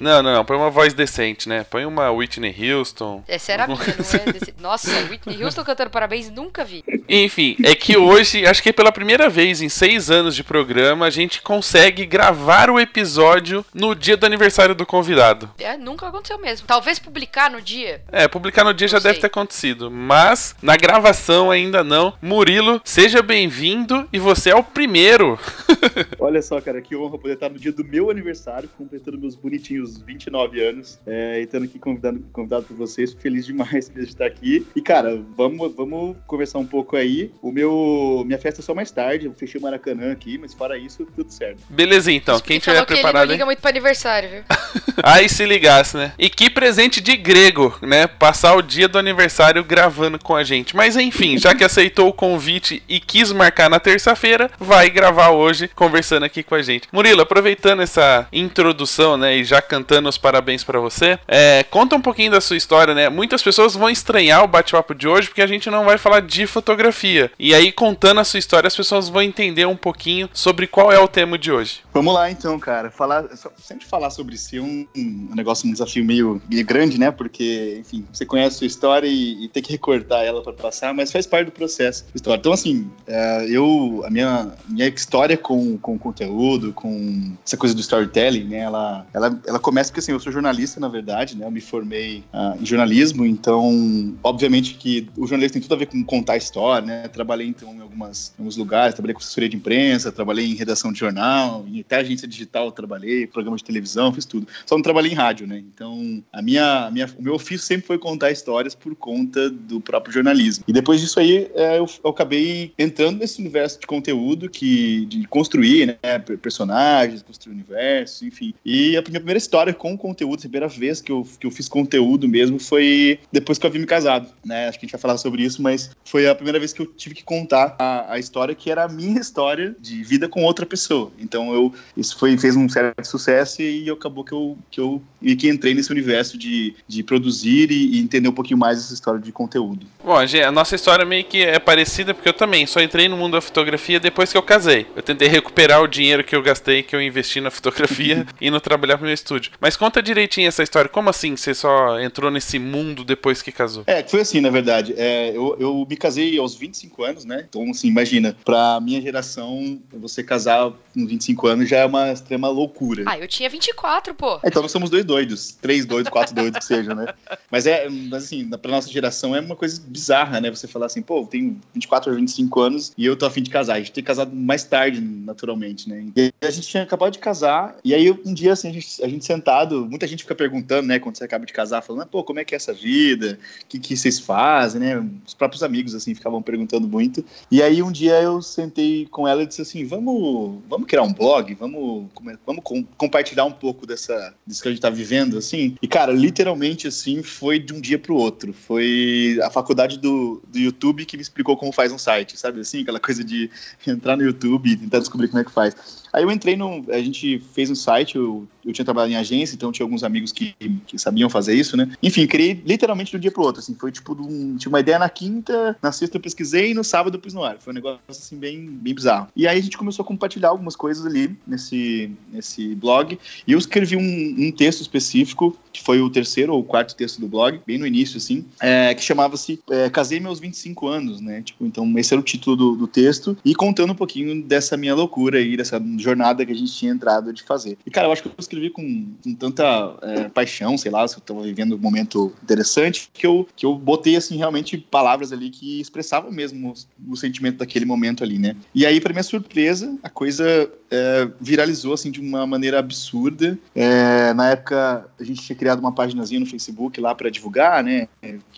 Não, 0.00 0.22
não, 0.22 0.34
não. 0.34 0.44
Põe 0.44 0.56
uma 0.56 0.70
voz 0.70 0.94
decente, 0.94 1.48
né? 1.48 1.64
Põe 1.64 1.84
uma 1.84 2.10
Whitney 2.10 2.54
Houston. 2.72 3.22
Essa 3.28 3.52
era 3.52 3.64
a 3.64 3.66
minha, 3.66 3.78
não 3.78 4.20
é? 4.28 4.32
Desse... 4.32 4.54
Nossa, 4.60 4.90
Whitney 5.10 5.42
Houston 5.42 5.64
cantando 5.64 5.90
parabéns 5.90 6.30
nunca 6.30 6.64
vi. 6.64 6.84
Enfim, 7.08 7.56
é 7.64 7.74
que 7.74 7.96
hoje, 7.96 8.46
acho 8.46 8.62
que 8.62 8.72
pela 8.72 8.92
primeira 8.92 9.28
vez 9.28 9.60
em 9.60 9.68
seis 9.68 10.10
anos 10.10 10.34
de 10.34 10.42
programa, 10.44 11.06
a 11.06 11.10
gente 11.10 11.42
consegue 11.42 12.06
gravar 12.06 12.70
o 12.70 12.78
episódio 12.78 13.64
no 13.74 13.94
dia 13.94 14.16
do 14.16 14.26
aniversário 14.26 14.74
do 14.74 14.86
convidado. 14.86 15.50
É, 15.58 15.76
nunca 15.76 16.06
aconteceu 16.08 16.38
mesmo. 16.38 16.66
Talvez 16.66 16.98
publicar 16.98 17.50
no 17.50 17.60
dia. 17.60 18.02
É, 18.12 18.28
publicar 18.28 18.64
no 18.64 18.72
dia 18.72 18.86
Não 18.86 18.92
já 18.92 19.00
sei. 19.00 19.10
deve 19.10 19.20
ter 19.20 19.26
acontecido, 19.26 19.90
mas 19.90 20.54
na 20.62 20.76
gravação 20.76 21.50
ainda 21.50 21.82
não. 21.84 22.14
Murilo, 22.22 22.80
seja 22.84 23.22
bem-vindo 23.22 24.08
e 24.12 24.18
você 24.18 24.50
é 24.50 24.56
o 24.56 24.62
primeiro. 24.62 25.38
Olha 26.18 26.42
só, 26.42 26.60
cara, 26.60 26.80
que 26.80 26.96
honra 26.96 27.18
poder 27.18 27.34
estar 27.34 27.48
no 27.48 27.58
dia 27.58 27.72
do 27.72 27.84
meu 27.84 28.10
aniversário, 28.10 28.68
completando 28.76 29.18
meus 29.18 29.34
bonitinhos 29.34 30.00
29 30.00 30.62
anos, 30.62 30.98
é, 31.06 31.40
e 31.40 31.44
estando 31.44 31.64
aqui 31.64 31.78
convidado, 31.78 32.20
convidado 32.32 32.64
por 32.64 32.76
vocês. 32.76 33.10
Fico 33.10 33.22
feliz 33.22 33.46
demais 33.46 33.88
de 33.88 34.02
estar 34.02 34.26
aqui. 34.26 34.66
E, 34.74 34.80
cara, 34.80 35.20
vamos, 35.36 35.74
vamos 35.74 36.16
conversar 36.26 36.58
um 36.58 36.66
pouco 36.66 36.96
aí. 36.96 37.32
O 37.42 37.50
meu, 37.50 38.22
minha 38.26 38.38
festa 38.38 38.60
é 38.60 38.64
só 38.64 38.74
mais 38.74 38.90
tarde, 38.90 39.26
eu 39.26 39.34
fechei 39.34 39.58
o 39.58 39.62
Maracanã 39.62 40.12
aqui, 40.12 40.38
mas 40.38 40.54
fora 40.54 40.76
isso, 40.78 41.06
tudo 41.16 41.30
certo. 41.30 41.62
Belezinha, 41.68 42.16
então. 42.16 42.36
Isso 42.36 42.44
Quem 42.44 42.58
tiver 42.58 42.84
que 42.84 42.92
ele 42.92 43.00
preparado 43.00 43.26
não 43.26 43.32
aí. 43.32 43.36
liga 43.36 43.46
muito 43.46 43.60
pra 43.60 43.70
aniversário, 43.70 44.30
viu? 44.30 44.42
Aí 45.02 45.28
se 45.28 45.46
ligasse, 45.46 45.96
né? 45.96 46.12
E 46.18 46.28
que 46.28 46.50
presente 46.50 47.00
de 47.00 47.16
grego, 47.16 47.74
né? 47.80 48.06
Passar 48.06 48.54
o 48.54 48.60
dia 48.60 48.86
do 48.86 48.98
aniversário 48.98 49.64
gravando 49.64 50.18
com 50.18 50.36
a 50.36 50.44
gente. 50.44 50.76
Mas 50.76 50.96
enfim, 50.96 51.38
já 51.38 51.54
que 51.54 51.64
aceitou 51.64 52.08
o 52.08 52.12
convite 52.12 52.82
e 52.88 53.00
quis 53.00 53.32
marcar 53.32 53.70
na 53.70 53.80
terça-feira, 53.80 54.50
vai 54.58 54.90
gravar 54.90 55.30
hoje 55.30 55.68
conversando 55.80 56.24
aqui 56.24 56.42
com 56.42 56.54
a 56.54 56.60
gente. 56.60 56.86
Murilo, 56.92 57.22
aproveitando 57.22 57.80
essa 57.80 58.28
introdução, 58.30 59.16
né? 59.16 59.38
E 59.38 59.44
já 59.44 59.62
cantando 59.62 60.10
os 60.10 60.18
parabéns 60.18 60.62
pra 60.62 60.78
você, 60.78 61.18
é, 61.26 61.64
conta 61.70 61.96
um 61.96 62.02
pouquinho 62.02 62.30
da 62.30 62.40
sua 62.40 62.58
história, 62.58 62.94
né? 62.94 63.08
Muitas 63.08 63.42
pessoas 63.42 63.74
vão 63.74 63.88
estranhar 63.88 64.44
o 64.44 64.46
bate-papo 64.46 64.94
de 64.94 65.08
hoje 65.08 65.28
porque 65.28 65.40
a 65.40 65.46
gente 65.46 65.70
não 65.70 65.86
vai 65.86 65.96
falar 65.96 66.20
de 66.20 66.46
fotografia. 66.46 67.32
E 67.38 67.54
aí, 67.54 67.72
contando 67.72 68.20
a 68.20 68.24
sua 68.24 68.38
história, 68.38 68.68
as 68.68 68.76
pessoas 68.76 69.08
vão 69.08 69.22
entender 69.22 69.64
um 69.64 69.76
pouquinho 69.76 70.28
sobre 70.34 70.66
qual 70.66 70.92
é 70.92 70.98
o 70.98 71.08
tema 71.08 71.38
de 71.38 71.50
hoje. 71.50 71.80
Vamos 71.94 72.12
lá, 72.12 72.30
então, 72.30 72.58
cara. 72.58 72.90
Falar, 72.90 73.24
sempre 73.56 73.86
falar 73.86 74.10
sobre 74.10 74.36
si 74.36 74.58
é 74.58 74.60
um, 74.60 74.86
um 74.94 75.34
negócio, 75.34 75.66
um 75.66 75.72
desafio 75.72 76.04
meio, 76.04 76.42
grande, 76.62 77.00
né? 77.00 77.10
Porque, 77.10 77.78
enfim, 77.80 78.04
você 78.12 78.26
conhece 78.26 78.56
a 78.56 78.58
sua 78.58 78.66
história 78.66 79.06
e, 79.06 79.44
e 79.44 79.48
tem 79.48 79.62
que 79.62 79.72
recortar 79.72 80.24
ela 80.24 80.42
para 80.42 80.52
passar, 80.52 80.92
mas 80.92 81.10
faz 81.10 81.26
parte 81.26 81.46
do 81.46 81.52
processo. 81.52 82.04
História. 82.14 82.38
Então, 82.38 82.52
assim, 82.52 82.90
é, 83.06 83.46
eu, 83.48 84.02
a 84.04 84.10
minha, 84.10 84.52
minha 84.68 84.88
história 84.88 85.38
com, 85.38 85.69
com 85.78 85.98
conteúdo, 85.98 86.72
com 86.72 87.32
essa 87.44 87.56
coisa 87.56 87.74
do 87.74 87.80
storytelling, 87.80 88.44
né? 88.44 88.58
Ela, 88.58 89.06
ela, 89.12 89.40
ela 89.46 89.58
começa 89.58 89.90
porque, 89.90 90.00
assim, 90.00 90.12
eu 90.12 90.20
sou 90.20 90.32
jornalista, 90.32 90.80
na 90.80 90.88
verdade, 90.88 91.36
né? 91.36 91.46
Eu 91.46 91.50
me 91.50 91.60
formei 91.60 92.24
ah, 92.32 92.56
em 92.60 92.66
jornalismo, 92.66 93.24
então, 93.24 94.14
obviamente 94.22 94.74
que 94.74 95.08
o 95.16 95.26
jornalismo 95.26 95.54
tem 95.54 95.62
tudo 95.62 95.74
a 95.74 95.78
ver 95.78 95.86
com 95.86 96.02
contar 96.04 96.36
história, 96.36 96.86
né? 96.86 97.08
Trabalhei, 97.08 97.48
então, 97.48 97.74
em 97.74 97.80
algumas, 97.80 98.32
alguns 98.38 98.56
lugares, 98.56 98.94
trabalhei 98.94 99.14
com 99.14 99.20
assessoria 99.20 99.48
de 99.48 99.56
imprensa, 99.56 100.10
trabalhei 100.10 100.46
em 100.46 100.54
redação 100.54 100.92
de 100.92 100.98
jornal, 100.98 101.64
em 101.68 101.80
até 101.80 101.96
agência 101.96 102.26
digital 102.26 102.70
trabalhei, 102.72 103.26
programa 103.26 103.56
de 103.56 103.64
televisão, 103.64 104.12
fiz 104.12 104.24
tudo. 104.24 104.46
Só 104.66 104.74
não 104.74 104.82
trabalhei 104.82 105.12
em 105.12 105.14
rádio, 105.14 105.46
né? 105.46 105.58
Então, 105.58 106.22
a 106.32 106.42
minha, 106.42 106.86
a 106.86 106.90
minha, 106.90 107.08
o 107.18 107.22
meu 107.22 107.34
ofício 107.34 107.66
sempre 107.66 107.86
foi 107.86 107.98
contar 107.98 108.30
histórias 108.30 108.74
por 108.74 108.94
conta 108.94 109.50
do 109.50 109.80
próprio 109.80 110.12
jornalismo. 110.12 110.64
E 110.66 110.72
depois 110.72 111.00
disso 111.00 111.20
aí, 111.20 111.50
é, 111.54 111.78
eu, 111.78 111.86
eu 112.04 112.10
acabei 112.10 112.72
entrando 112.78 113.18
nesse 113.18 113.40
universo 113.40 113.80
de 113.80 113.86
conteúdo 113.86 114.48
que 114.48 115.06
de 115.06 115.26
construir, 115.26 115.59
né? 115.86 116.18
per- 116.18 116.38
Personagens, 116.38 117.22
construir 117.22 117.54
universo, 117.54 118.24
enfim. 118.24 118.52
E 118.64 118.96
a 118.96 119.00
minha 119.02 119.20
primeira 119.20 119.38
história 119.38 119.72
com 119.72 119.96
conteúdo, 119.96 120.38
a 120.38 120.40
primeira 120.42 120.68
vez 120.68 121.00
que 121.00 121.12
eu, 121.12 121.26
que 121.38 121.46
eu 121.46 121.50
fiz 121.50 121.68
conteúdo 121.68 122.28
mesmo 122.28 122.58
foi 122.58 123.18
depois 123.32 123.58
que 123.58 123.66
eu 123.66 123.68
havia 123.68 123.80
me 123.80 123.86
casado, 123.86 124.28
né? 124.44 124.68
Acho 124.68 124.78
que 124.78 124.84
a 124.84 124.86
gente 124.86 124.92
vai 124.92 125.00
falar 125.00 125.18
sobre 125.18 125.42
isso, 125.42 125.62
mas 125.62 125.90
foi 126.04 126.28
a 126.28 126.34
primeira 126.34 126.58
vez 126.58 126.72
que 126.72 126.80
eu 126.82 126.86
tive 126.86 127.14
que 127.14 127.22
contar 127.24 127.76
a, 127.78 128.14
a 128.14 128.18
história 128.18 128.54
que 128.54 128.70
era 128.70 128.84
a 128.84 128.88
minha 128.88 129.20
história 129.20 129.74
de 129.78 130.02
vida 130.02 130.28
com 130.28 130.42
outra 130.44 130.66
pessoa. 130.66 131.12
Então 131.18 131.52
eu 131.54 131.72
isso 131.96 132.18
foi 132.18 132.36
fez 132.38 132.56
um 132.56 132.68
certo 132.68 133.04
sucesso 133.04 133.62
e 133.62 133.88
acabou 133.90 134.24
que 134.24 134.32
eu 134.32 134.58
que 134.70 134.80
eu 134.80 135.02
e 135.20 135.36
que 135.36 135.48
entrei 135.48 135.74
nesse 135.74 135.90
universo 135.92 136.36
de, 136.38 136.74
de 136.88 137.02
produzir 137.02 137.70
e, 137.70 137.96
e 137.96 138.00
entender 138.00 138.28
um 138.28 138.32
pouquinho 138.32 138.58
mais 138.58 138.78
essa 138.78 138.94
história 138.94 139.20
de 139.20 139.30
conteúdo. 139.32 139.86
Bom, 140.04 140.16
a 140.16 140.52
nossa 140.52 140.74
história 140.74 141.04
meio 141.04 141.24
que 141.24 141.42
é 141.42 141.58
parecida 141.58 142.14
porque 142.14 142.28
eu 142.28 142.32
também 142.32 142.66
só 142.66 142.80
entrei 142.80 143.08
no 143.08 143.16
mundo 143.16 143.32
da 143.32 143.40
fotografia 143.40 144.00
depois 144.00 144.32
que 144.32 144.38
eu 144.38 144.42
casei. 144.42 144.86
Eu 144.96 145.02
tentei 145.02 145.28
recuperar 145.50 145.82
o 145.82 145.88
dinheiro 145.88 146.22
que 146.22 146.34
eu 146.34 146.42
gastei, 146.42 146.82
que 146.82 146.94
eu 146.94 147.02
investi 147.02 147.40
na 147.40 147.50
fotografia 147.50 148.24
e 148.40 148.50
no 148.50 148.60
trabalhar 148.60 148.96
pro 148.96 149.04
meu 149.06 149.12
estúdio. 149.14 149.50
Mas 149.60 149.76
conta 149.76 150.00
direitinho 150.00 150.46
essa 150.46 150.62
história. 150.62 150.88
Como 150.88 151.10
assim 151.10 151.36
você 151.36 151.52
só 151.52 152.00
entrou 152.00 152.30
nesse 152.30 152.58
mundo 152.58 153.04
depois 153.04 153.42
que 153.42 153.50
casou? 153.50 153.82
É, 153.86 154.02
foi 154.04 154.20
assim, 154.20 154.40
na 154.40 154.48
verdade. 154.50 154.94
É, 154.96 155.30
eu, 155.36 155.56
eu 155.58 155.86
me 155.88 155.96
casei 155.96 156.38
aos 156.38 156.54
25 156.54 157.02
anos, 157.04 157.24
né? 157.24 157.44
Então, 157.48 157.68
assim, 157.70 157.88
imagina, 157.88 158.36
pra 158.44 158.80
minha 158.80 159.00
geração, 159.02 159.80
você 159.92 160.22
casar 160.22 160.70
com 160.94 161.06
25 161.06 161.46
anos 161.48 161.68
já 161.68 161.78
é 161.78 161.86
uma 161.86 162.12
extrema 162.12 162.48
loucura. 162.48 163.04
Ah, 163.06 163.18
eu 163.18 163.26
tinha 163.26 163.48
24, 163.50 164.14
pô. 164.14 164.40
Então 164.44 164.62
nós 164.62 164.70
somos 164.70 164.88
dois 164.88 165.04
doidos, 165.04 165.52
três 165.60 165.84
doidos, 165.84 166.10
quatro 166.10 166.34
doidos 166.34 166.60
que 166.60 166.64
sejam, 166.64 166.94
né? 166.94 167.06
Mas 167.50 167.66
é, 167.66 167.88
mas 167.88 168.24
assim, 168.24 168.44
na- 168.44 168.56
pra 168.58 168.70
nossa 168.70 168.88
geração 168.90 169.34
é 169.34 169.40
uma 169.40 169.56
coisa 169.56 169.80
bizarra, 169.84 170.40
né? 170.40 170.48
Você 170.50 170.68
falar 170.68 170.86
assim, 170.86 171.02
pô, 171.02 171.20
eu 171.22 171.26
tenho 171.26 171.60
24 171.74 172.10
ou 172.10 172.16
25 172.16 172.60
anos 172.60 172.92
e 172.96 173.04
eu 173.04 173.16
tô 173.16 173.26
afim 173.26 173.42
de 173.42 173.50
casar. 173.50 173.74
A 173.74 173.78
gente 173.78 173.92
tem 173.92 174.04
casado 174.04 174.34
mais 174.34 174.62
tarde, 174.64 175.00
naturalmente, 175.40 175.88
né? 175.88 176.06
E 176.16 176.32
a 176.42 176.50
gente 176.50 176.68
tinha 176.68 176.82
acabado 176.82 177.12
de 177.12 177.18
casar, 177.18 177.76
e 177.82 177.94
aí 177.94 178.10
um 178.10 178.34
dia, 178.34 178.52
assim, 178.52 178.68
a 178.68 178.72
gente, 178.72 179.02
a 179.02 179.08
gente 179.08 179.24
sentado, 179.24 179.86
muita 179.88 180.06
gente 180.06 180.22
fica 180.22 180.34
perguntando, 180.34 180.86
né, 180.86 180.98
quando 180.98 181.16
você 181.16 181.24
acaba 181.24 181.46
de 181.46 181.52
casar, 181.52 181.80
falando, 181.82 182.06
pô, 182.06 182.22
como 182.22 182.38
é 182.38 182.44
que 182.44 182.54
é 182.54 182.56
essa 182.56 182.72
vida? 182.72 183.38
O 183.62 183.66
que, 183.66 183.78
que 183.78 183.96
vocês 183.96 184.18
fazem, 184.18 184.80
né? 184.80 185.08
Os 185.26 185.34
próprios 185.34 185.62
amigos, 185.62 185.94
assim, 185.94 186.14
ficavam 186.14 186.42
perguntando 186.42 186.86
muito. 186.86 187.24
E 187.50 187.62
aí 187.62 187.82
um 187.82 187.90
dia 187.90 188.20
eu 188.20 188.42
sentei 188.42 189.06
com 189.06 189.26
ela 189.26 189.42
e 189.42 189.46
disse 189.46 189.62
assim, 189.62 189.84
vamos, 189.84 190.60
vamos 190.68 190.86
criar 190.86 191.02
um 191.02 191.12
blog, 191.12 191.54
vamos, 191.54 192.06
vamos 192.46 192.62
com- 192.62 192.84
compartilhar 192.96 193.44
um 193.44 193.52
pouco 193.52 193.86
dessa, 193.86 194.34
disso 194.46 194.62
que 194.62 194.68
a 194.68 194.70
gente 194.70 194.80
tá 194.80 194.90
vivendo, 194.90 195.38
assim. 195.38 195.76
E, 195.80 195.88
cara, 195.88 196.12
literalmente, 196.12 196.86
assim, 196.88 197.22
foi 197.22 197.58
de 197.58 197.72
um 197.72 197.80
dia 197.80 197.98
pro 197.98 198.14
outro. 198.14 198.52
Foi 198.52 199.38
a 199.42 199.50
faculdade 199.50 199.98
do, 199.98 200.42
do 200.48 200.58
YouTube 200.58 201.06
que 201.06 201.16
me 201.16 201.22
explicou 201.22 201.56
como 201.56 201.72
faz 201.72 201.92
um 201.92 201.98
site, 201.98 202.38
sabe 202.38 202.60
assim? 202.60 202.82
Aquela 202.82 203.00
coisa 203.00 203.24
de 203.24 203.50
entrar 203.86 204.16
no 204.16 204.22
YouTube 204.22 204.70
e 204.70 204.76
tentar 204.76 204.98
descobrir 204.98 205.29
como 205.30 205.40
é 205.40 205.44
que 205.44 205.50
faz. 205.50 206.00
Aí 206.12 206.22
eu 206.22 206.30
entrei 206.30 206.56
no. 206.56 206.84
A 206.90 206.98
gente 206.98 207.38
fez 207.52 207.70
um 207.70 207.74
site, 207.74 208.16
eu, 208.16 208.46
eu 208.64 208.72
tinha 208.72 208.84
trabalhado 208.84 209.12
em 209.12 209.16
agência, 209.16 209.54
então 209.54 209.70
tinha 209.70 209.84
alguns 209.84 210.02
amigos 210.02 210.32
que, 210.32 210.54
que 210.86 210.98
sabiam 210.98 211.30
fazer 211.30 211.54
isso, 211.54 211.76
né? 211.76 211.90
Enfim, 212.02 212.26
criei 212.26 212.60
literalmente 212.66 213.10
de 213.12 213.16
um 213.16 213.20
dia 213.20 213.30
pro 213.30 213.42
outro, 213.42 213.60
assim. 213.60 213.74
Foi 213.74 213.92
tipo, 213.92 214.12
um, 214.12 214.56
tinha 214.56 214.68
uma 214.68 214.80
ideia 214.80 214.98
na 214.98 215.08
quinta, 215.08 215.76
na 215.80 215.92
sexta 215.92 216.16
eu 216.16 216.20
pesquisei 216.20 216.72
e 216.72 216.74
no 216.74 216.82
sábado 216.82 217.16
eu 217.16 217.20
pus 217.20 217.32
no 217.32 217.44
ar. 217.44 217.58
Foi 217.60 217.72
um 217.72 217.74
negócio 217.74 218.00
assim 218.08 218.36
bem, 218.36 218.66
bem 218.66 218.94
bizarro. 218.94 219.28
E 219.36 219.46
aí 219.46 219.58
a 219.58 219.62
gente 219.62 219.78
começou 219.78 220.02
a 220.02 220.06
compartilhar 220.06 220.48
algumas 220.48 220.74
coisas 220.74 221.06
ali 221.06 221.36
nesse, 221.46 222.10
nesse 222.32 222.74
blog. 222.74 223.18
E 223.46 223.52
eu 223.52 223.58
escrevi 223.58 223.96
um, 223.96 224.46
um 224.46 224.52
texto 224.52 224.80
específico, 224.80 225.56
que 225.72 225.82
foi 225.82 226.00
o 226.00 226.10
terceiro 226.10 226.52
ou 226.52 226.64
quarto 226.64 226.96
texto 226.96 227.20
do 227.20 227.28
blog, 227.28 227.60
bem 227.64 227.78
no 227.78 227.86
início, 227.86 228.16
assim, 228.16 228.44
é, 228.60 228.92
que 228.94 229.02
chamava-se 229.02 229.60
é, 229.70 229.88
Casei 229.88 230.18
meus 230.18 230.40
25 230.40 230.88
anos, 230.88 231.20
né? 231.20 231.42
Tipo, 231.42 231.64
então 231.64 231.98
esse 231.98 232.12
era 232.12 232.20
o 232.20 232.24
título 232.24 232.56
do, 232.56 232.76
do 232.76 232.86
texto, 232.86 233.36
e 233.44 233.54
contando 233.54 233.92
um 233.92 233.96
pouquinho 233.96 234.42
dessa 234.42 234.76
minha 234.76 234.94
loucura 234.94 235.19
aí, 235.34 235.56
dessa 235.56 235.82
jornada 235.98 236.44
que 236.44 236.52
a 236.52 236.54
gente 236.54 236.72
tinha 236.72 236.92
entrado 236.92 237.32
de 237.32 237.42
fazer. 237.42 237.78
E, 237.86 237.90
cara, 237.90 238.08
eu 238.08 238.12
acho 238.12 238.22
que 238.22 238.28
eu 238.28 238.34
escrevi 238.38 238.70
com, 238.70 239.06
com 239.22 239.34
tanta 239.34 239.96
é, 240.02 240.28
paixão, 240.28 240.76
sei 240.76 240.90
lá, 240.90 241.06
se 241.06 241.16
eu 241.16 241.20
tava 241.20 241.42
vivendo 241.42 241.74
um 241.74 241.78
momento 241.78 242.32
interessante, 242.42 243.10
que 243.12 243.26
eu, 243.26 243.46
que 243.54 243.66
eu 243.66 243.74
botei, 243.74 244.16
assim, 244.16 244.36
realmente 244.36 244.78
palavras 244.78 245.32
ali 245.32 245.50
que 245.50 245.80
expressavam 245.80 246.30
mesmo 246.30 246.72
o, 247.08 247.12
o 247.12 247.16
sentimento 247.16 247.58
daquele 247.58 247.84
momento 247.84 248.22
ali, 248.22 248.38
né? 248.38 248.56
E 248.74 248.86
aí, 248.86 249.00
pra 249.00 249.12
minha 249.12 249.22
surpresa, 249.22 249.98
a 250.02 250.08
coisa 250.08 250.70
é, 250.90 251.28
viralizou, 251.40 251.94
assim, 251.94 252.10
de 252.10 252.20
uma 252.20 252.46
maneira 252.46 252.78
absurda. 252.78 253.58
É, 253.74 254.34
na 254.34 254.50
época, 254.50 255.06
a 255.18 255.24
gente 255.24 255.42
tinha 255.42 255.56
criado 255.56 255.78
uma 255.78 255.92
paginazinha 255.92 256.40
no 256.40 256.46
Facebook 256.46 257.00
lá 257.00 257.14
para 257.14 257.30
divulgar, 257.30 257.84
né? 257.84 258.08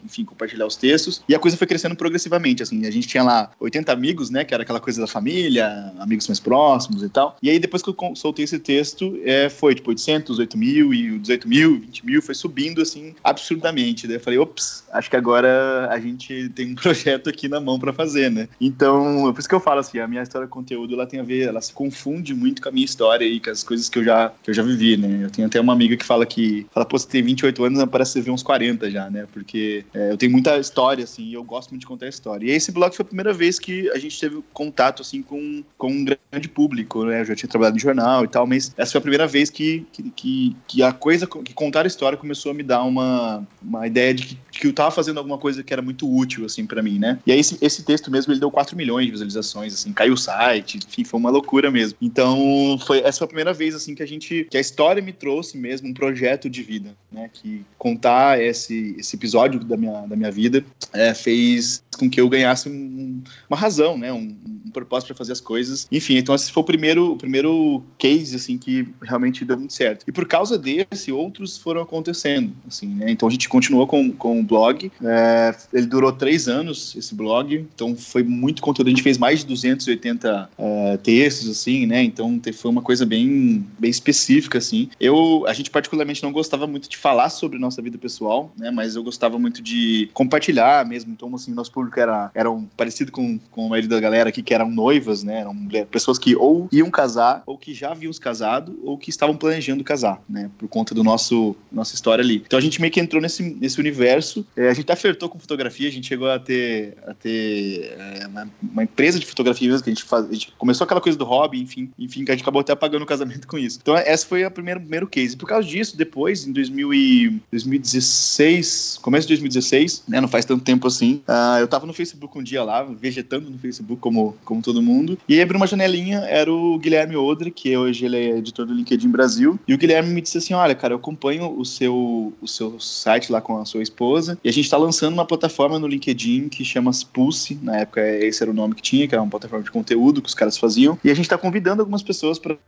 Enfim, 0.04 0.24
compartilhar 0.24 0.66
os 0.66 0.76
textos. 0.76 1.22
E 1.28 1.34
a 1.34 1.38
coisa 1.38 1.56
foi 1.56 1.66
crescendo 1.66 1.94
progressivamente, 1.94 2.62
assim. 2.62 2.86
A 2.86 2.90
gente 2.90 3.06
tinha 3.06 3.22
lá 3.22 3.50
80 3.60 3.92
amigos, 3.92 4.30
né? 4.30 4.44
Que 4.44 4.54
era 4.54 4.62
aquela 4.62 4.80
coisa 4.80 5.00
da 5.00 5.06
família, 5.06 5.92
amigos 5.98 6.26
mais 6.26 6.40
próximos 6.40 7.02
e 7.02 7.08
tal. 7.08 7.36
E 7.42 7.50
aí, 7.50 7.58
depois 7.58 7.82
que 7.82 7.90
eu 7.90 7.96
soltei 8.14 8.44
esse 8.44 8.58
texto, 8.58 9.18
é, 9.24 9.48
foi 9.48 9.74
tipo 9.74 9.90
800, 9.90 10.38
8 10.38 10.56
mil 10.56 10.94
e 10.94 11.10
o 11.12 11.18
18 11.18 11.48
mil, 11.48 11.80
20 11.80 12.06
mil, 12.06 12.22
foi 12.22 12.34
subindo, 12.34 12.80
assim, 12.80 13.14
absurdamente. 13.22 14.06
Daí 14.06 14.16
eu 14.16 14.20
falei, 14.20 14.38
ops, 14.38 14.84
acho 14.92 15.10
que 15.10 15.16
agora 15.16 15.88
a 15.90 16.00
gente 16.00 16.48
tem 16.50 16.72
um 16.72 16.74
projeto 16.76 17.28
aqui 17.28 17.48
na 17.48 17.60
mão 17.60 17.78
para 17.78 17.92
fazer, 17.92 18.30
né? 18.30 18.48
Então, 18.60 19.30
por 19.32 19.38
isso 19.38 19.48
que 19.48 19.54
eu 19.54 19.60
falo 19.60 19.80
assim, 19.80 19.98
a 19.98 20.08
minha 20.08 20.22
história 20.22 20.46
de 20.46 20.52
conteúdo, 20.52 20.94
ela 20.94 21.06
tem 21.06 21.20
a 21.20 21.22
ver, 21.22 21.48
ela 21.48 21.60
se 21.60 21.72
confunde 21.72 22.21
confunde 22.22 22.34
muito 22.34 22.62
com 22.62 22.68
a 22.68 22.72
minha 22.72 22.84
história 22.84 23.24
e 23.24 23.40
com 23.40 23.50
as 23.50 23.62
coisas 23.62 23.88
que 23.88 23.98
eu 23.98 24.04
já, 24.04 24.32
que 24.42 24.50
eu 24.50 24.54
já 24.54 24.62
vivi, 24.62 24.96
né? 24.96 25.24
Eu 25.24 25.30
tenho 25.30 25.46
até 25.46 25.60
uma 25.60 25.72
amiga 25.72 25.96
que 25.96 26.04
fala 26.04 26.24
que, 26.24 26.66
fala, 26.72 26.86
pô, 26.86 26.98
você 26.98 27.08
tem 27.08 27.22
28 27.22 27.64
anos, 27.64 27.84
parece 27.90 28.12
que 28.12 28.18
você 28.20 28.24
vê 28.24 28.30
uns 28.30 28.42
40 28.42 28.90
já, 28.90 29.10
né? 29.10 29.26
Porque 29.32 29.84
é, 29.92 30.12
eu 30.12 30.16
tenho 30.16 30.30
muita 30.30 30.56
história, 30.58 31.04
assim, 31.04 31.24
e 31.24 31.34
eu 31.34 31.42
gosto 31.42 31.70
muito 31.70 31.80
de 31.80 31.86
contar 31.86 32.08
história. 32.08 32.46
E 32.46 32.50
esse 32.50 32.70
blog 32.70 32.94
foi 32.94 33.02
a 33.02 33.06
primeira 33.06 33.32
vez 33.32 33.58
que 33.58 33.90
a 33.90 33.98
gente 33.98 34.18
teve 34.18 34.42
contato, 34.52 35.02
assim, 35.02 35.22
com, 35.22 35.62
com 35.76 35.88
um 35.88 36.04
grande 36.04 36.48
público, 36.48 37.04
né? 37.04 37.20
Eu 37.20 37.24
já 37.24 37.34
tinha 37.34 37.48
trabalhado 37.48 37.76
em 37.76 37.80
jornal 37.80 38.24
e 38.24 38.28
tal, 38.28 38.46
mas 38.46 38.72
essa 38.76 38.92
foi 38.92 38.98
a 38.98 39.02
primeira 39.02 39.26
vez 39.26 39.50
que, 39.50 39.84
que, 39.92 40.10
que, 40.10 40.56
que 40.68 40.82
a 40.82 40.92
coisa, 40.92 41.26
que 41.26 41.52
contar 41.52 41.84
a 41.84 41.88
história 41.88 42.16
começou 42.16 42.52
a 42.52 42.54
me 42.54 42.62
dar 42.62 42.84
uma, 42.84 43.46
uma 43.60 43.86
ideia 43.86 44.14
de 44.14 44.26
que, 44.26 44.38
que 44.52 44.66
eu 44.66 44.72
tava 44.72 44.90
fazendo 44.90 45.18
alguma 45.18 45.38
coisa 45.38 45.62
que 45.62 45.72
era 45.72 45.82
muito 45.82 46.08
útil, 46.08 46.44
assim, 46.44 46.66
para 46.66 46.82
mim, 46.82 46.98
né? 46.98 47.18
E 47.26 47.32
aí 47.32 47.40
esse, 47.40 47.58
esse 47.60 47.82
texto 47.84 48.10
mesmo, 48.10 48.32
ele 48.32 48.40
deu 48.40 48.50
4 48.50 48.76
milhões 48.76 49.06
de 49.06 49.12
visualizações, 49.12 49.74
assim, 49.74 49.92
caiu 49.92 50.14
o 50.14 50.16
site, 50.16 50.78
enfim, 50.78 51.04
foi 51.04 51.18
uma 51.18 51.30
loucura 51.30 51.70
mesmo. 51.70 51.96
Então, 52.12 52.78
foi, 52.86 52.98
essa 52.98 53.20
foi 53.20 53.24
a 53.24 53.28
primeira 53.28 53.54
vez, 53.54 53.74
assim, 53.74 53.94
que 53.94 54.02
a 54.02 54.06
gente, 54.06 54.46
que 54.50 54.58
a 54.58 54.60
história 54.60 55.00
me 55.00 55.14
trouxe 55.14 55.56
mesmo 55.56 55.88
um 55.88 55.94
projeto 55.94 56.50
de 56.50 56.62
vida, 56.62 56.94
né? 57.10 57.30
Que 57.32 57.64
contar 57.78 58.38
esse, 58.38 58.94
esse 58.98 59.16
episódio 59.16 59.58
da 59.64 59.78
minha, 59.78 60.02
da 60.02 60.14
minha 60.14 60.30
vida 60.30 60.62
é, 60.92 61.14
fez 61.14 61.82
com 61.98 62.08
que 62.08 62.20
eu 62.20 62.28
ganhasse 62.28 62.68
um, 62.68 63.22
uma 63.48 63.56
razão, 63.56 63.96
né? 63.98 64.12
Um, 64.12 64.36
um 64.66 64.70
propósito 64.72 65.08
para 65.08 65.16
fazer 65.16 65.32
as 65.32 65.40
coisas. 65.40 65.86
Enfim, 65.90 66.16
então 66.16 66.34
esse 66.34 66.50
foi 66.50 66.62
o 66.62 66.66
primeiro, 66.66 67.12
o 67.12 67.16
primeiro 67.16 67.82
case, 67.98 68.34
assim, 68.34 68.58
que 68.58 68.88
realmente 69.02 69.44
deu 69.44 69.58
muito 69.58 69.72
certo. 69.72 70.04
E 70.06 70.12
por 70.12 70.26
causa 70.26 70.58
desse, 70.58 71.12
outros 71.12 71.56
foram 71.56 71.82
acontecendo, 71.82 72.52
assim, 72.66 72.88
né? 72.88 73.10
Então 73.10 73.28
a 73.28 73.30
gente 73.30 73.48
continuou 73.48 73.86
com, 73.86 74.10
com 74.12 74.40
o 74.40 74.42
blog. 74.42 74.90
É, 75.02 75.54
ele 75.72 75.86
durou 75.86 76.12
três 76.12 76.48
anos, 76.48 76.94
esse 76.96 77.14
blog. 77.14 77.66
Então 77.74 77.96
foi 77.96 78.22
muito 78.22 78.62
conteúdo. 78.62 78.88
A 78.88 78.90
gente 78.90 79.02
fez 79.02 79.18
mais 79.18 79.40
de 79.40 79.46
280 79.46 80.50
é, 80.58 80.96
textos, 80.98 81.48
assim, 81.50 81.86
né? 81.86 82.02
Então 82.02 82.40
foi 82.54 82.70
uma 82.70 82.82
coisa 82.82 83.04
bem, 83.04 83.66
bem 83.78 83.90
específica, 83.90 84.58
assim. 84.58 84.88
Eu, 84.98 85.44
a 85.46 85.52
gente 85.52 85.70
particularmente 85.70 86.22
não 86.22 86.32
gostava 86.32 86.66
muito 86.66 86.88
de 86.88 86.96
falar 86.96 87.28
sobre 87.28 87.58
nossa 87.58 87.82
vida 87.82 87.98
pessoal, 87.98 88.52
né? 88.56 88.70
Mas 88.70 88.96
eu 88.96 89.02
gostava 89.02 89.38
muito 89.38 89.62
de 89.62 90.08
compartilhar 90.14 90.86
mesmo. 90.86 91.12
Então, 91.12 91.32
assim, 91.34 91.52
nosso 91.52 91.70
público 91.82 92.00
era, 92.00 92.30
era 92.34 92.50
um, 92.50 92.64
parecido 92.76 93.10
com, 93.10 93.38
com 93.50 93.66
a 93.66 93.68
maioria 93.70 93.90
da 93.90 94.00
galera 94.00 94.28
aqui, 94.28 94.42
que 94.42 94.54
eram 94.54 94.70
noivas, 94.70 95.22
né? 95.22 95.40
Eram 95.40 95.56
pessoas 95.90 96.18
que 96.18 96.36
ou 96.36 96.68
iam 96.72 96.90
casar, 96.90 97.42
ou 97.46 97.58
que 97.58 97.74
já 97.74 97.90
haviam 97.90 98.12
se 98.12 98.20
casado, 98.20 98.78
ou 98.84 98.96
que 98.96 99.10
estavam 99.10 99.36
planejando 99.36 99.84
casar, 99.84 100.20
né? 100.28 100.50
Por 100.58 100.68
conta 100.68 100.94
do 100.94 101.02
nosso 101.02 101.56
nossa 101.70 101.94
história 101.94 102.22
ali. 102.22 102.42
Então 102.46 102.58
a 102.58 102.62
gente 102.62 102.80
meio 102.80 102.92
que 102.92 103.00
entrou 103.00 103.20
nesse, 103.20 103.42
nesse 103.42 103.80
universo. 103.80 104.46
É, 104.56 104.68
a 104.68 104.74
gente 104.74 104.84
até 104.84 104.96
flertou 104.96 105.28
com 105.28 105.38
fotografia, 105.38 105.88
a 105.88 105.92
gente 105.92 106.06
chegou 106.06 106.30
a 106.30 106.38
ter, 106.38 106.96
a 107.06 107.14
ter 107.14 107.96
é, 107.98 108.26
uma, 108.26 108.48
uma, 108.62 108.82
empresa 108.84 109.18
de 109.18 109.26
fotografia 109.26 109.68
mesmo, 109.68 109.82
que 109.82 109.90
a 109.90 109.94
gente, 109.94 110.04
faz, 110.04 110.26
a 110.28 110.32
gente 110.32 110.52
começou 110.58 110.84
aquela 110.84 111.00
coisa 111.00 111.18
do 111.18 111.24
hobby, 111.24 111.60
enfim, 111.60 111.90
enfim, 111.98 112.24
que 112.24 112.30
a 112.30 112.34
gente 112.34 112.42
acabou 112.42 112.60
até 112.60 112.74
pagando 112.74 113.02
o 113.02 113.06
casamento 113.06 113.46
com 113.46 113.58
isso. 113.58 113.78
Então 113.80 113.96
essa 113.96 114.26
foi 114.26 114.44
a 114.44 114.50
primeira, 114.50 114.78
primeiro 114.80 115.06
case. 115.06 115.36
Por 115.36 115.48
causa 115.48 115.66
disso, 115.66 115.96
depois, 115.96 116.46
em 116.46 116.52
2000 116.52 116.94
e, 116.94 117.40
2016, 117.50 118.98
começo 119.02 119.26
de 119.26 119.34
2016, 119.34 120.04
né? 120.08 120.20
Não 120.20 120.28
faz 120.28 120.44
tanto 120.44 120.64
tempo 120.64 120.86
assim, 120.86 121.22
uh, 121.28 121.58
eu 121.58 121.64
tava 121.72 121.86
no 121.86 121.94
Facebook 121.94 122.38
um 122.38 122.42
dia 122.42 122.62
lá, 122.62 122.82
vegetando 122.82 123.48
no 123.48 123.58
Facebook 123.58 123.98
como, 123.98 124.36
como 124.44 124.60
todo 124.60 124.82
mundo, 124.82 125.16
e 125.26 125.34
aí 125.34 125.40
abriu 125.40 125.56
uma 125.56 125.66
janelinha, 125.66 126.18
era 126.18 126.52
o 126.52 126.78
Guilherme 126.78 127.16
Odre, 127.16 127.50
que 127.50 127.74
hoje 127.74 128.04
ele 128.04 128.16
é 128.16 128.38
editor 128.38 128.66
do 128.66 128.74
LinkedIn 128.74 129.08
Brasil, 129.08 129.58
e 129.66 129.72
o 129.72 129.78
Guilherme 129.78 130.10
me 130.10 130.20
disse 130.20 130.36
assim, 130.36 130.52
olha, 130.52 130.74
cara, 130.74 130.92
eu 130.92 130.98
acompanho 130.98 131.58
o 131.58 131.64
seu, 131.64 132.32
o 132.40 132.46
seu 132.46 132.78
site 132.78 133.32
lá 133.32 133.40
com 133.40 133.58
a 133.58 133.64
sua 133.64 133.82
esposa, 133.82 134.38
e 134.44 134.50
a 134.50 134.52
gente 134.52 134.68
tá 134.68 134.76
lançando 134.76 135.14
uma 135.14 135.24
plataforma 135.24 135.78
no 135.78 135.86
LinkedIn 135.86 136.50
que 136.50 136.62
chama 136.62 136.90
Pulse, 137.10 137.58
na 137.62 137.78
época 137.78 138.06
esse 138.06 138.42
era 138.42 138.50
o 138.50 138.54
nome 138.54 138.74
que 138.74 138.82
tinha, 138.82 139.08
que 139.08 139.14
era 139.14 139.22
uma 139.22 139.30
plataforma 139.30 139.64
de 139.64 139.70
conteúdo 139.70 140.20
que 140.20 140.28
os 140.28 140.34
caras 140.34 140.58
faziam, 140.58 140.98
e 141.02 141.10
a 141.10 141.14
gente 141.14 141.28
tá 141.28 141.38
convidando 141.38 141.80
algumas 141.80 142.02
pessoas 142.02 142.38
para 142.38 142.58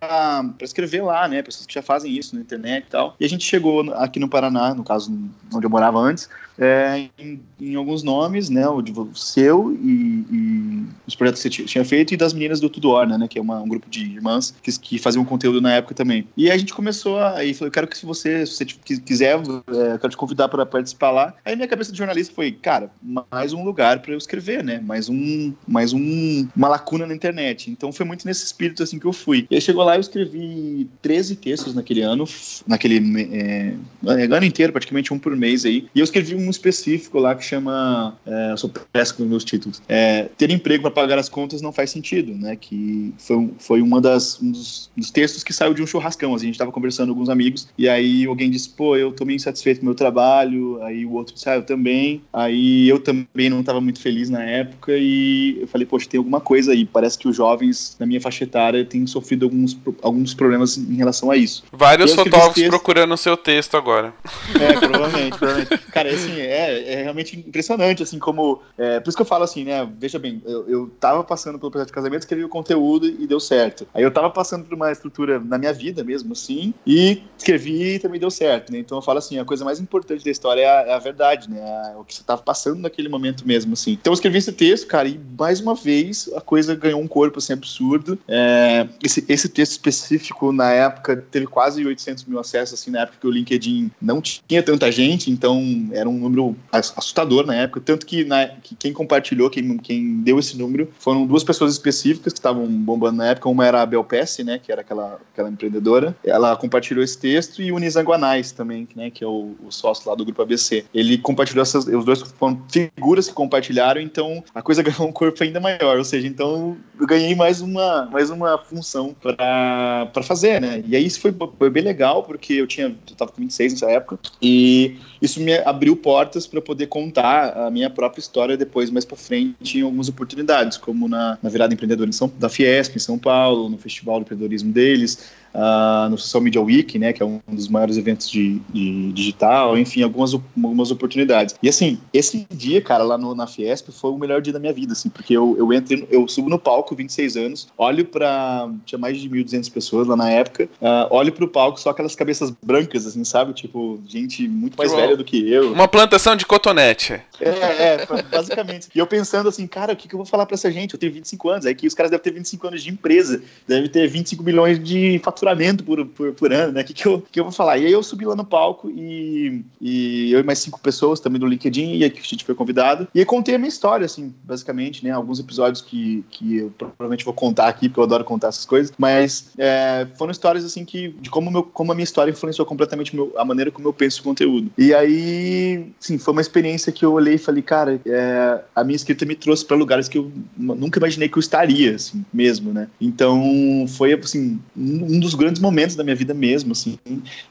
escrever 0.63 1.03
lá, 1.03 1.29
né, 1.29 1.43
pessoas 1.43 1.67
que 1.67 1.75
já 1.75 1.83
fazem 1.83 2.11
isso 2.17 2.35
na 2.35 2.41
internet 2.41 2.87
e 2.87 2.91
tal, 2.91 3.17
e 3.21 3.25
a 3.27 3.29
gente 3.29 3.45
chegou 3.45 3.93
aqui 3.93 4.19
no 4.19 4.31
Paraná, 4.31 4.75
no 4.75 4.83
caso 4.83 5.13
onde 5.53 5.67
eu 5.67 5.71
morava 5.71 5.99
antes, 5.99 6.27
é, 6.59 7.09
em, 7.19 7.41
em, 7.61 7.75
alguns 7.75 8.03
nomes, 8.03 8.49
né, 8.49 8.67
o, 8.69 8.81
de, 8.81 8.93
seu 9.15 9.73
e, 9.73 10.25
e, 10.31 10.85
os 11.07 11.15
projetos 11.15 11.43
que 11.43 11.51
você 11.51 11.65
tinha 11.65 11.85
feito 11.85 12.15
e 12.15 12.17
das 12.17 12.33
meninas 12.33 12.61
do 12.61 12.69
Tudo 12.69 12.91
Orna, 12.91 13.19
né, 13.19 13.29
que 13.29 13.39
é 13.39 13.43
uma, 13.43 13.61
um 13.61 13.69
grupo 13.69 13.89
de 13.89 14.05
irmãs 14.05 14.55
que, 14.63 14.79
que 14.79 14.99
faziam 14.99 15.25
conteúdo 15.25 15.61
na 15.61 15.73
época 15.73 15.95
também. 15.95 16.27
E 16.37 16.51
a 16.51 16.57
gente 16.57 16.73
começou 16.73 17.19
aí 17.21 17.55
falou, 17.55 17.69
eu 17.69 17.73
quero 17.73 17.87
que 17.87 17.99
se 17.99 18.07
você, 18.07 18.47
se 18.47 18.55
você 18.55 18.65
quiser, 18.65 19.37
é, 19.37 19.99
quero 19.99 20.11
te 20.11 20.17
convidar 20.17 20.49
para 20.49 20.65
participar 20.65 21.11
lá. 21.11 21.35
Aí 21.45 21.57
minha 21.57 21.69
cabeça 21.69 21.91
de 21.91 21.99
jornalista 21.99 22.35
foi, 22.35 22.53
cara, 22.53 22.91
mais 23.03 23.53
um 23.53 23.65
lugar 23.65 24.01
para 24.01 24.13
eu 24.13 24.19
escrever, 24.19 24.63
né, 24.63 24.81
mais 24.81 25.09
um, 25.09 25.53
mais 25.67 25.93
um, 25.93 26.47
uma 26.57 26.69
lacuna 26.69 27.07
na 27.07 27.15
internet. 27.15 27.71
Então 27.71 27.93
foi 27.93 28.07
muito 28.07 28.27
nesse 28.27 28.45
espírito 28.45 28.83
assim 28.83 28.99
que 28.99 29.07
eu 29.07 29.13
fui. 29.13 29.47
E 29.51 29.55
aí 29.55 29.61
chegou 29.61 29.85
lá 29.85 29.97
eu 29.97 30.01
escrevi 30.01 30.89
13 31.03 31.37
textos 31.37 31.75
naquele 31.75 32.03
ano, 32.03 32.25
naquele 32.67 32.97
é, 33.33 33.75
ano 34.07 34.45
inteiro, 34.45 34.73
praticamente 34.73 35.13
um 35.13 35.19
por 35.19 35.35
mês 35.37 35.65
aí. 35.65 35.87
E 35.95 36.01
eu 36.01 36.05
escrevi 36.05 36.35
um 36.35 36.44
específico 36.51 37.19
lá 37.19 37.35
que 37.35 37.45
chama. 37.45 38.17
É, 38.27 38.53
eu 38.53 38.57
sou 38.57 38.71
péssimo 38.93 39.19
com 39.19 39.25
meus 39.25 39.45
títulos. 39.45 39.83
É, 39.89 40.29
ter 40.37 40.51
emprego 40.51 40.83
para 40.83 40.91
pagar 40.91 41.19
as 41.19 41.29
contas 41.29 41.61
não 41.61 41.73
faz 41.73 41.91
sentido, 41.91 42.35
né? 42.35 42.57
Que 42.57 43.13
foi, 43.19 43.51
foi 43.59 43.83
uma 43.83 44.01
das, 44.01 44.41
um 44.41 44.51
dos, 44.51 44.91
dos 44.97 45.11
textos 45.11 45.43
que 45.43 45.53
saiu 45.53 45.75
de 45.75 45.83
um 45.83 45.87
churrascão. 45.87 46.35
Assim, 46.35 46.45
a 46.45 46.47
gente 46.47 46.55
estava 46.55 46.73
conversando 46.73 47.09
com 47.09 47.13
alguns 47.15 47.29
amigos, 47.29 47.69
e 47.77 47.89
aí 47.89 48.25
alguém 48.27 48.51
disse, 48.51 48.69
pô, 48.69 48.97
eu 48.97 49.13
tô 49.13 49.25
meio 49.25 49.37
insatisfeito 49.37 49.81
com 49.81 49.87
o 49.87 49.89
meu 49.89 49.95
trabalho. 49.95 50.83
Aí 50.83 51.05
o 51.05 51.13
outro 51.13 51.35
disse, 51.35 51.49
ah, 51.49 51.57
eu 51.57 51.63
também. 51.63 52.23
Aí 52.33 52.89
eu 52.89 52.99
também 52.99 53.51
não 53.51 53.61
estava 53.61 53.81
muito 53.81 54.01
feliz 54.01 54.31
na 54.31 54.43
época, 54.43 54.93
e 54.97 55.59
eu 55.61 55.67
falei, 55.67 55.87
poxa, 55.87 56.09
tem 56.09 56.19
alguma 56.19 56.41
coisa 56.41 56.73
aí. 56.73 56.85
Parece 56.85 57.19
que 57.19 57.29
os 57.29 57.37
jovens 57.37 57.97
na 57.99 58.07
minha 58.07 58.21
faixa 58.21 58.45
etária 58.45 58.85
têm 58.85 59.07
sofrido 59.07 59.45
alguns, 59.45 59.77
alguns 60.03 60.35
problemas 60.35 60.77
em 60.77 60.97
relação 60.97 61.31
a 61.31 61.37
isso. 61.37 61.65
Vários 61.73 62.15
fotógrafos 62.15 62.55
texto... 62.55 62.71
procurando 62.71 63.15
o 63.15 63.17
seu 63.17 63.37
texto 63.37 63.77
agora. 63.77 64.13
É, 64.61 64.79
provavelmente, 64.79 65.39
provavelmente. 65.39 65.79
Cara, 65.93 66.11
assim, 66.11 66.34
é, 66.41 66.93
é 66.93 67.03
realmente 67.03 67.39
impressionante, 67.39 68.03
assim, 68.03 68.19
como. 68.19 68.63
É, 68.77 69.01
por 69.01 69.09
isso 69.09 69.17
que 69.17 69.23
eu 69.23 69.27
falo 69.27 69.45
assim, 69.45 69.65
né? 69.65 69.89
Veja 69.99 70.19
bem, 70.19 70.43
eu, 70.45 70.69
eu 70.69 70.91
tava 71.01 71.23
passando 71.23 71.59
pelo 71.59 71.71
projeto 71.71 71.89
de 71.89 71.93
casamento, 71.93 72.21
escrevi 72.21 72.45
o 72.45 72.49
conteúdo 72.49 73.07
e 73.07 73.27
deu 73.27 73.41
certo. 73.41 73.87
Aí 73.95 74.03
eu 74.03 74.11
tava 74.11 74.31
passando 74.31 74.65
por 74.65 74.75
uma 74.75 74.91
estrutura 74.91 75.39
na 75.39 75.59
minha 75.59 75.73
vida 75.73 76.03
mesmo, 76.05 76.33
assim, 76.33 76.75
e 76.87 77.23
escrevi 77.37 77.95
e 77.95 77.99
também 77.99 78.21
deu 78.21 78.31
certo, 78.31 78.73
né? 78.73 78.79
Então 78.79 78.99
eu 78.99 79.03
falo 79.03 79.19
assim, 79.19 79.39
a 79.39 79.45
coisa 79.45 79.65
mais 79.65 79.81
importante 79.81 80.25
da 80.25 80.31
história 80.31 80.63
é 80.63 80.67
a, 80.67 80.81
é 80.89 80.95
a 80.95 80.99
verdade, 80.99 81.51
né? 81.51 81.95
O 81.99 82.05
que 82.05 82.15
você 82.15 82.23
tava 82.23 82.43
passando 82.43 82.81
naquele 82.81 83.09
momento 83.09 83.47
mesmo, 83.47 83.75
assim. 83.75 83.93
Então 83.93 84.13
eu 84.13 84.15
escrevi 84.15 84.39
esse 84.39 84.53
texto, 84.53 84.87
cara, 84.87 85.09
e 85.09 85.21
mais 85.39 85.61
uma 85.61 85.75
vez 85.75 86.31
a 86.35 86.41
coisa 86.41 86.75
ganhou 86.75 87.01
um 87.01 87.09
corpo, 87.09 87.39
assim, 87.39 87.53
absurdo. 87.53 88.19
É, 88.29 88.89
esse, 89.03 89.25
esse 89.29 89.49
texto 89.49 89.73
específico, 89.73 90.53
na 90.53 90.71
época, 90.71 91.17
teve 91.31 91.47
quase 91.47 91.85
800 91.85 92.25
mil 92.25 92.39
acessos, 92.39 92.81
assim, 92.81 92.91
na 92.91 93.01
época 93.01 93.19
que 93.21 93.27
o 93.27 93.31
LinkedIn 93.31 93.91
não 94.01 94.21
tinha 94.21 94.63
tanta 94.63 94.91
gente, 94.91 95.31
então 95.31 95.89
era 95.93 96.09
um 96.09 96.24
número 96.25 96.57
assustador 96.73 97.47
na 97.47 97.55
época, 97.55 97.81
tanto 97.81 98.07
que, 98.07 98.25
na, 98.25 98.47
que 98.49 98.75
quem 98.75 98.93
compartilhou, 98.93 99.51
quem, 99.51 99.77
quem 99.79 100.17
deu 100.21 100.39
esse 100.39 100.57
número, 100.57 100.89
foram 100.99 101.27
duas 101.27 101.45
pessoas 101.45 101.73
específicas 101.73 102.33
que 102.33 102.39
estavam 102.39 102.67
bombando 102.67 103.19
na 103.19 103.29
época, 103.29 103.49
uma 103.49 103.67
era 103.67 103.83
a 103.83 103.87
Bel 103.87 104.05
Pesce, 104.05 104.43
né, 104.43 104.59
que 104.59 104.73
era 104.73 104.81
aquela, 104.81 105.21
aquela 105.33 105.49
empreendedora, 105.49 106.17
ela 106.25 106.57
compartilhou 106.57 107.03
esse 107.03 107.19
texto, 107.19 107.63
e 107.63 107.71
o 107.73 107.79
Nizanguanais 107.79 108.53
também, 108.53 108.89
né, 108.95 109.11
que 109.11 109.23
é 109.23 109.27
o, 109.27 109.55
o 109.65 109.71
sócio 109.71 110.09
lá 110.09 110.17
do 110.17 110.25
grupo 110.25 110.43
ABC. 110.43 110.85
Ele 110.93 111.19
compartilhou 111.19 111.63
essas, 111.63 111.87
os 111.87 112.05
dois 112.05 112.21
foram 112.23 112.61
figuras 112.71 113.29
que 113.29 113.35
compartilharam, 113.35 114.01
então 114.01 114.43
a 114.55 114.63
coisa 114.63 114.83
ganhou 114.83 115.07
um 115.09 115.13
corpo 115.13 115.43
ainda 115.43 115.61
maior, 115.61 115.99
ou 115.99 116.05
seja, 116.05 116.27
então 116.27 116.77
eu 116.99 117.07
ganhei 117.07 117.35
mais 117.35 117.61
uma, 117.61 118.07
mais 118.07 118.31
uma 118.31 118.59
função 118.59 119.15
para 119.21 120.23
fazer, 120.23 120.61
né, 120.61 120.83
e 120.87 120.97
aí 120.97 121.05
isso 121.05 121.21
foi, 121.21 121.35
foi 121.59 121.71
bem 121.71 121.83
legal, 121.83 122.23
porque 122.23 122.55
eu 122.55 122.67
tinha, 122.67 122.87
eu 122.87 123.17
tava 123.17 123.31
com 123.31 123.41
26 123.41 123.75
nessa 123.75 123.91
época, 123.91 124.19
e 124.41 124.97
isso 125.21 125.41
me 125.41 125.57
abriu 125.59 125.97
portas 125.97 126.14
para 126.47 126.61
poder 126.61 126.87
contar 126.87 127.67
a 127.67 127.71
minha 127.71 127.91
própria 127.91 128.21
história 128.21 128.57
depois, 128.57 128.91
mais 128.91 129.05
para 129.05 129.17
frente, 129.17 129.79
em 129.79 129.83
algumas 129.83 130.09
oportunidades, 130.09 130.77
como 130.77 131.09
na, 131.09 131.39
na 131.43 131.49
virada 131.49 131.73
empreendedora 131.73 132.09
em 132.09 132.13
São, 132.13 132.31
da 132.39 132.49
Fiesp, 132.49 132.97
em 132.97 132.99
São 133.01 133.19
Paulo, 133.19 133.69
no 133.69 133.79
Festival 133.79 134.17
de 134.17 134.23
Empreendedorismo 134.23 134.73
deles, 134.73 135.31
uh, 135.55 136.09
no 136.11 136.19
Social 136.19 136.43
Media 136.43 136.61
Week, 136.61 136.99
né, 136.99 137.13
que 137.13 137.23
é 137.23 137.27
um 137.27 137.41
dos 137.49 137.69
maiores 137.69 137.97
eventos 137.97 138.29
de, 138.29 138.61
de 138.73 139.13
digital, 139.13 139.79
enfim, 139.79 140.03
algumas, 140.03 140.35
algumas 140.35 140.91
oportunidades. 140.91 141.55
E 141.63 141.69
assim, 141.69 141.99
esse 142.13 142.47
dia, 142.53 142.83
cara, 142.83 143.05
lá 143.05 143.17
no, 143.17 143.35
na 143.35 143.47
Fiesp 143.47 143.91
foi 143.91 144.11
o 144.11 144.19
melhor 144.19 144.43
dia 144.43 144.53
da 144.53 144.59
minha 144.59 144.73
vida, 144.73 144.93
assim, 144.93 145.09
porque 145.09 145.35
eu, 145.35 145.55
eu 145.59 145.73
entro, 145.73 146.07
eu 146.11 146.27
subo 146.29 146.51
no 146.51 146.59
palco, 146.59 146.95
26 146.95 147.37
anos, 147.37 147.69
olho 147.79 148.05
para 148.05 148.69
tinha 148.85 148.99
mais 148.99 149.19
de 149.19 149.29
1.200 149.29 149.73
pessoas 149.73 150.09
lá 150.09 150.17
na 150.17 150.31
época, 150.31 150.69
uh, 150.81 151.15
olho 151.15 151.33
pro 151.33 151.49
palco, 151.49 151.79
só 151.79 151.91
aquelas 151.91 152.15
cabeças 152.15 152.53
brancas, 152.63 153.07
assim, 153.07 153.25
sabe? 153.25 153.53
Tipo, 153.53 154.01
gente 154.07 154.47
muito 154.49 154.77
mais 154.77 154.93
velha 154.93 155.17
do 155.17 155.25
que 155.25 155.51
eu. 155.51 155.73
Uma 155.73 155.89
plantação 155.89 156.35
de 156.35 156.45
cotonete. 156.45 157.21
É, 157.41 157.49
é, 157.49 158.07
basicamente. 158.31 158.89
E 158.95 158.99
eu 158.99 159.07
pensando 159.07 159.49
assim, 159.49 159.67
cara, 159.67 159.93
o 159.93 159.97
que, 159.97 160.09
que 160.09 160.15
eu 160.15 160.19
vou 160.19 160.27
falar 160.27 160.47
pra 160.47 160.55
essa 160.55 160.71
gente? 160.71 160.95
Eu 160.95 161.01
tenho 161.01 161.13
25 161.13 161.49
anos, 161.49 161.67
aí 161.67 161.75
que 161.75 161.87
os 161.87 161.95
caras 161.95 162.11
devem 162.11 162.25
ter 162.25 162.33
25 162.33 162.67
anos 162.67 162.83
de 162.83 162.91
empresa, 162.91 163.43
devem 163.67 163.89
ter 163.89 164.07
25 164.09 164.43
milhões 164.43 164.83
de 164.83 165.21
faturamento 165.23 165.44
faturamento 165.45 165.85
por, 165.85 166.05
por, 166.07 166.33
por 166.33 166.53
ano, 166.53 166.73
né? 166.73 166.81
O 166.81 166.85
que, 166.85 166.95
que, 166.95 167.07
eu, 167.07 167.23
que 167.31 167.39
eu 167.39 167.45
vou 167.45 167.53
falar? 167.53 167.79
E 167.79 167.87
aí 167.87 167.93
eu 167.93 168.03
subi 168.03 168.25
lá 168.25 168.35
no 168.35 168.45
palco 168.45 168.91
e, 168.91 169.63
e 169.81 170.33
eu 170.33 170.41
e 170.41 170.43
mais 170.43 170.59
cinco 170.59 170.81
pessoas 170.81 171.21
também 171.21 171.39
do 171.39 171.47
LinkedIn, 171.47 171.97
e 171.97 172.05
a 172.05 172.09
gente 172.09 172.45
foi 172.45 172.55
convidado. 172.55 173.07
E 173.15 173.21
aí 173.21 173.27
contei 173.27 173.55
a 173.55 173.59
minha 173.59 173.69
história, 173.69 174.07
assim, 174.07 174.35
basicamente, 174.43 175.05
né? 175.05 175.11
Alguns 175.11 175.39
episódios 175.39 175.83
que, 175.83 176.25
que 176.31 176.57
eu 176.57 176.71
provavelmente 176.71 177.25
vou 177.25 177.35
contar 177.35 177.69
aqui, 177.69 177.89
porque 177.89 178.01
eu 178.01 178.05
adoro 178.05 178.25
contar 178.25 178.49
essas 178.49 178.65
coisas, 178.65 178.93
mas 178.97 179.51
é, 179.59 180.07
foram 180.17 180.33
histórias, 180.33 180.65
assim, 180.65 180.85
que 180.85 181.09
de 181.21 181.29
como, 181.29 181.51
meu, 181.51 181.63
como 181.63 181.93
a 181.93 181.95
minha 181.95 182.05
história 182.05 182.31
influenciou 182.31 182.67
completamente 182.67 183.15
meu, 183.15 183.33
a 183.37 183.45
maneira 183.45 183.71
como 183.71 183.89
eu 183.89 183.93
penso 183.93 184.21
o 184.21 184.25
conteúdo. 184.25 184.71
E 184.79 184.95
aí, 184.95 185.87
sim, 186.01 186.19
foi 186.19 186.33
uma 186.33 186.41
experiência 186.41 186.91
que 186.93 187.05
eu 187.05 187.13
olhei 187.13 187.35
e 187.35 187.39
falei, 187.39 187.63
cara, 187.63 188.01
é, 188.07 188.61
a 188.75 188.83
minha 188.83 188.97
escrita 188.97 189.25
me 189.27 189.35
trouxe 189.35 189.65
para 189.65 189.77
lugares 189.77 190.09
que 190.09 190.19
eu 190.19 190.33
nunca 190.57 190.99
imaginei 190.99 191.29
que 191.29 191.37
eu 191.37 191.41
estaria, 191.41 191.95
assim, 191.95 192.25
mesmo, 192.33 192.73
né? 192.73 192.89
Então, 193.01 193.85
foi, 193.89 194.15
assim, 194.15 194.61
um 194.77 195.19
dos 195.19 195.34
grandes 195.35 195.61
momentos 195.61 195.97
da 195.97 196.05
minha 196.05 196.17
vida 196.17 196.35
mesmo, 196.35 196.73
assim. 196.73 196.99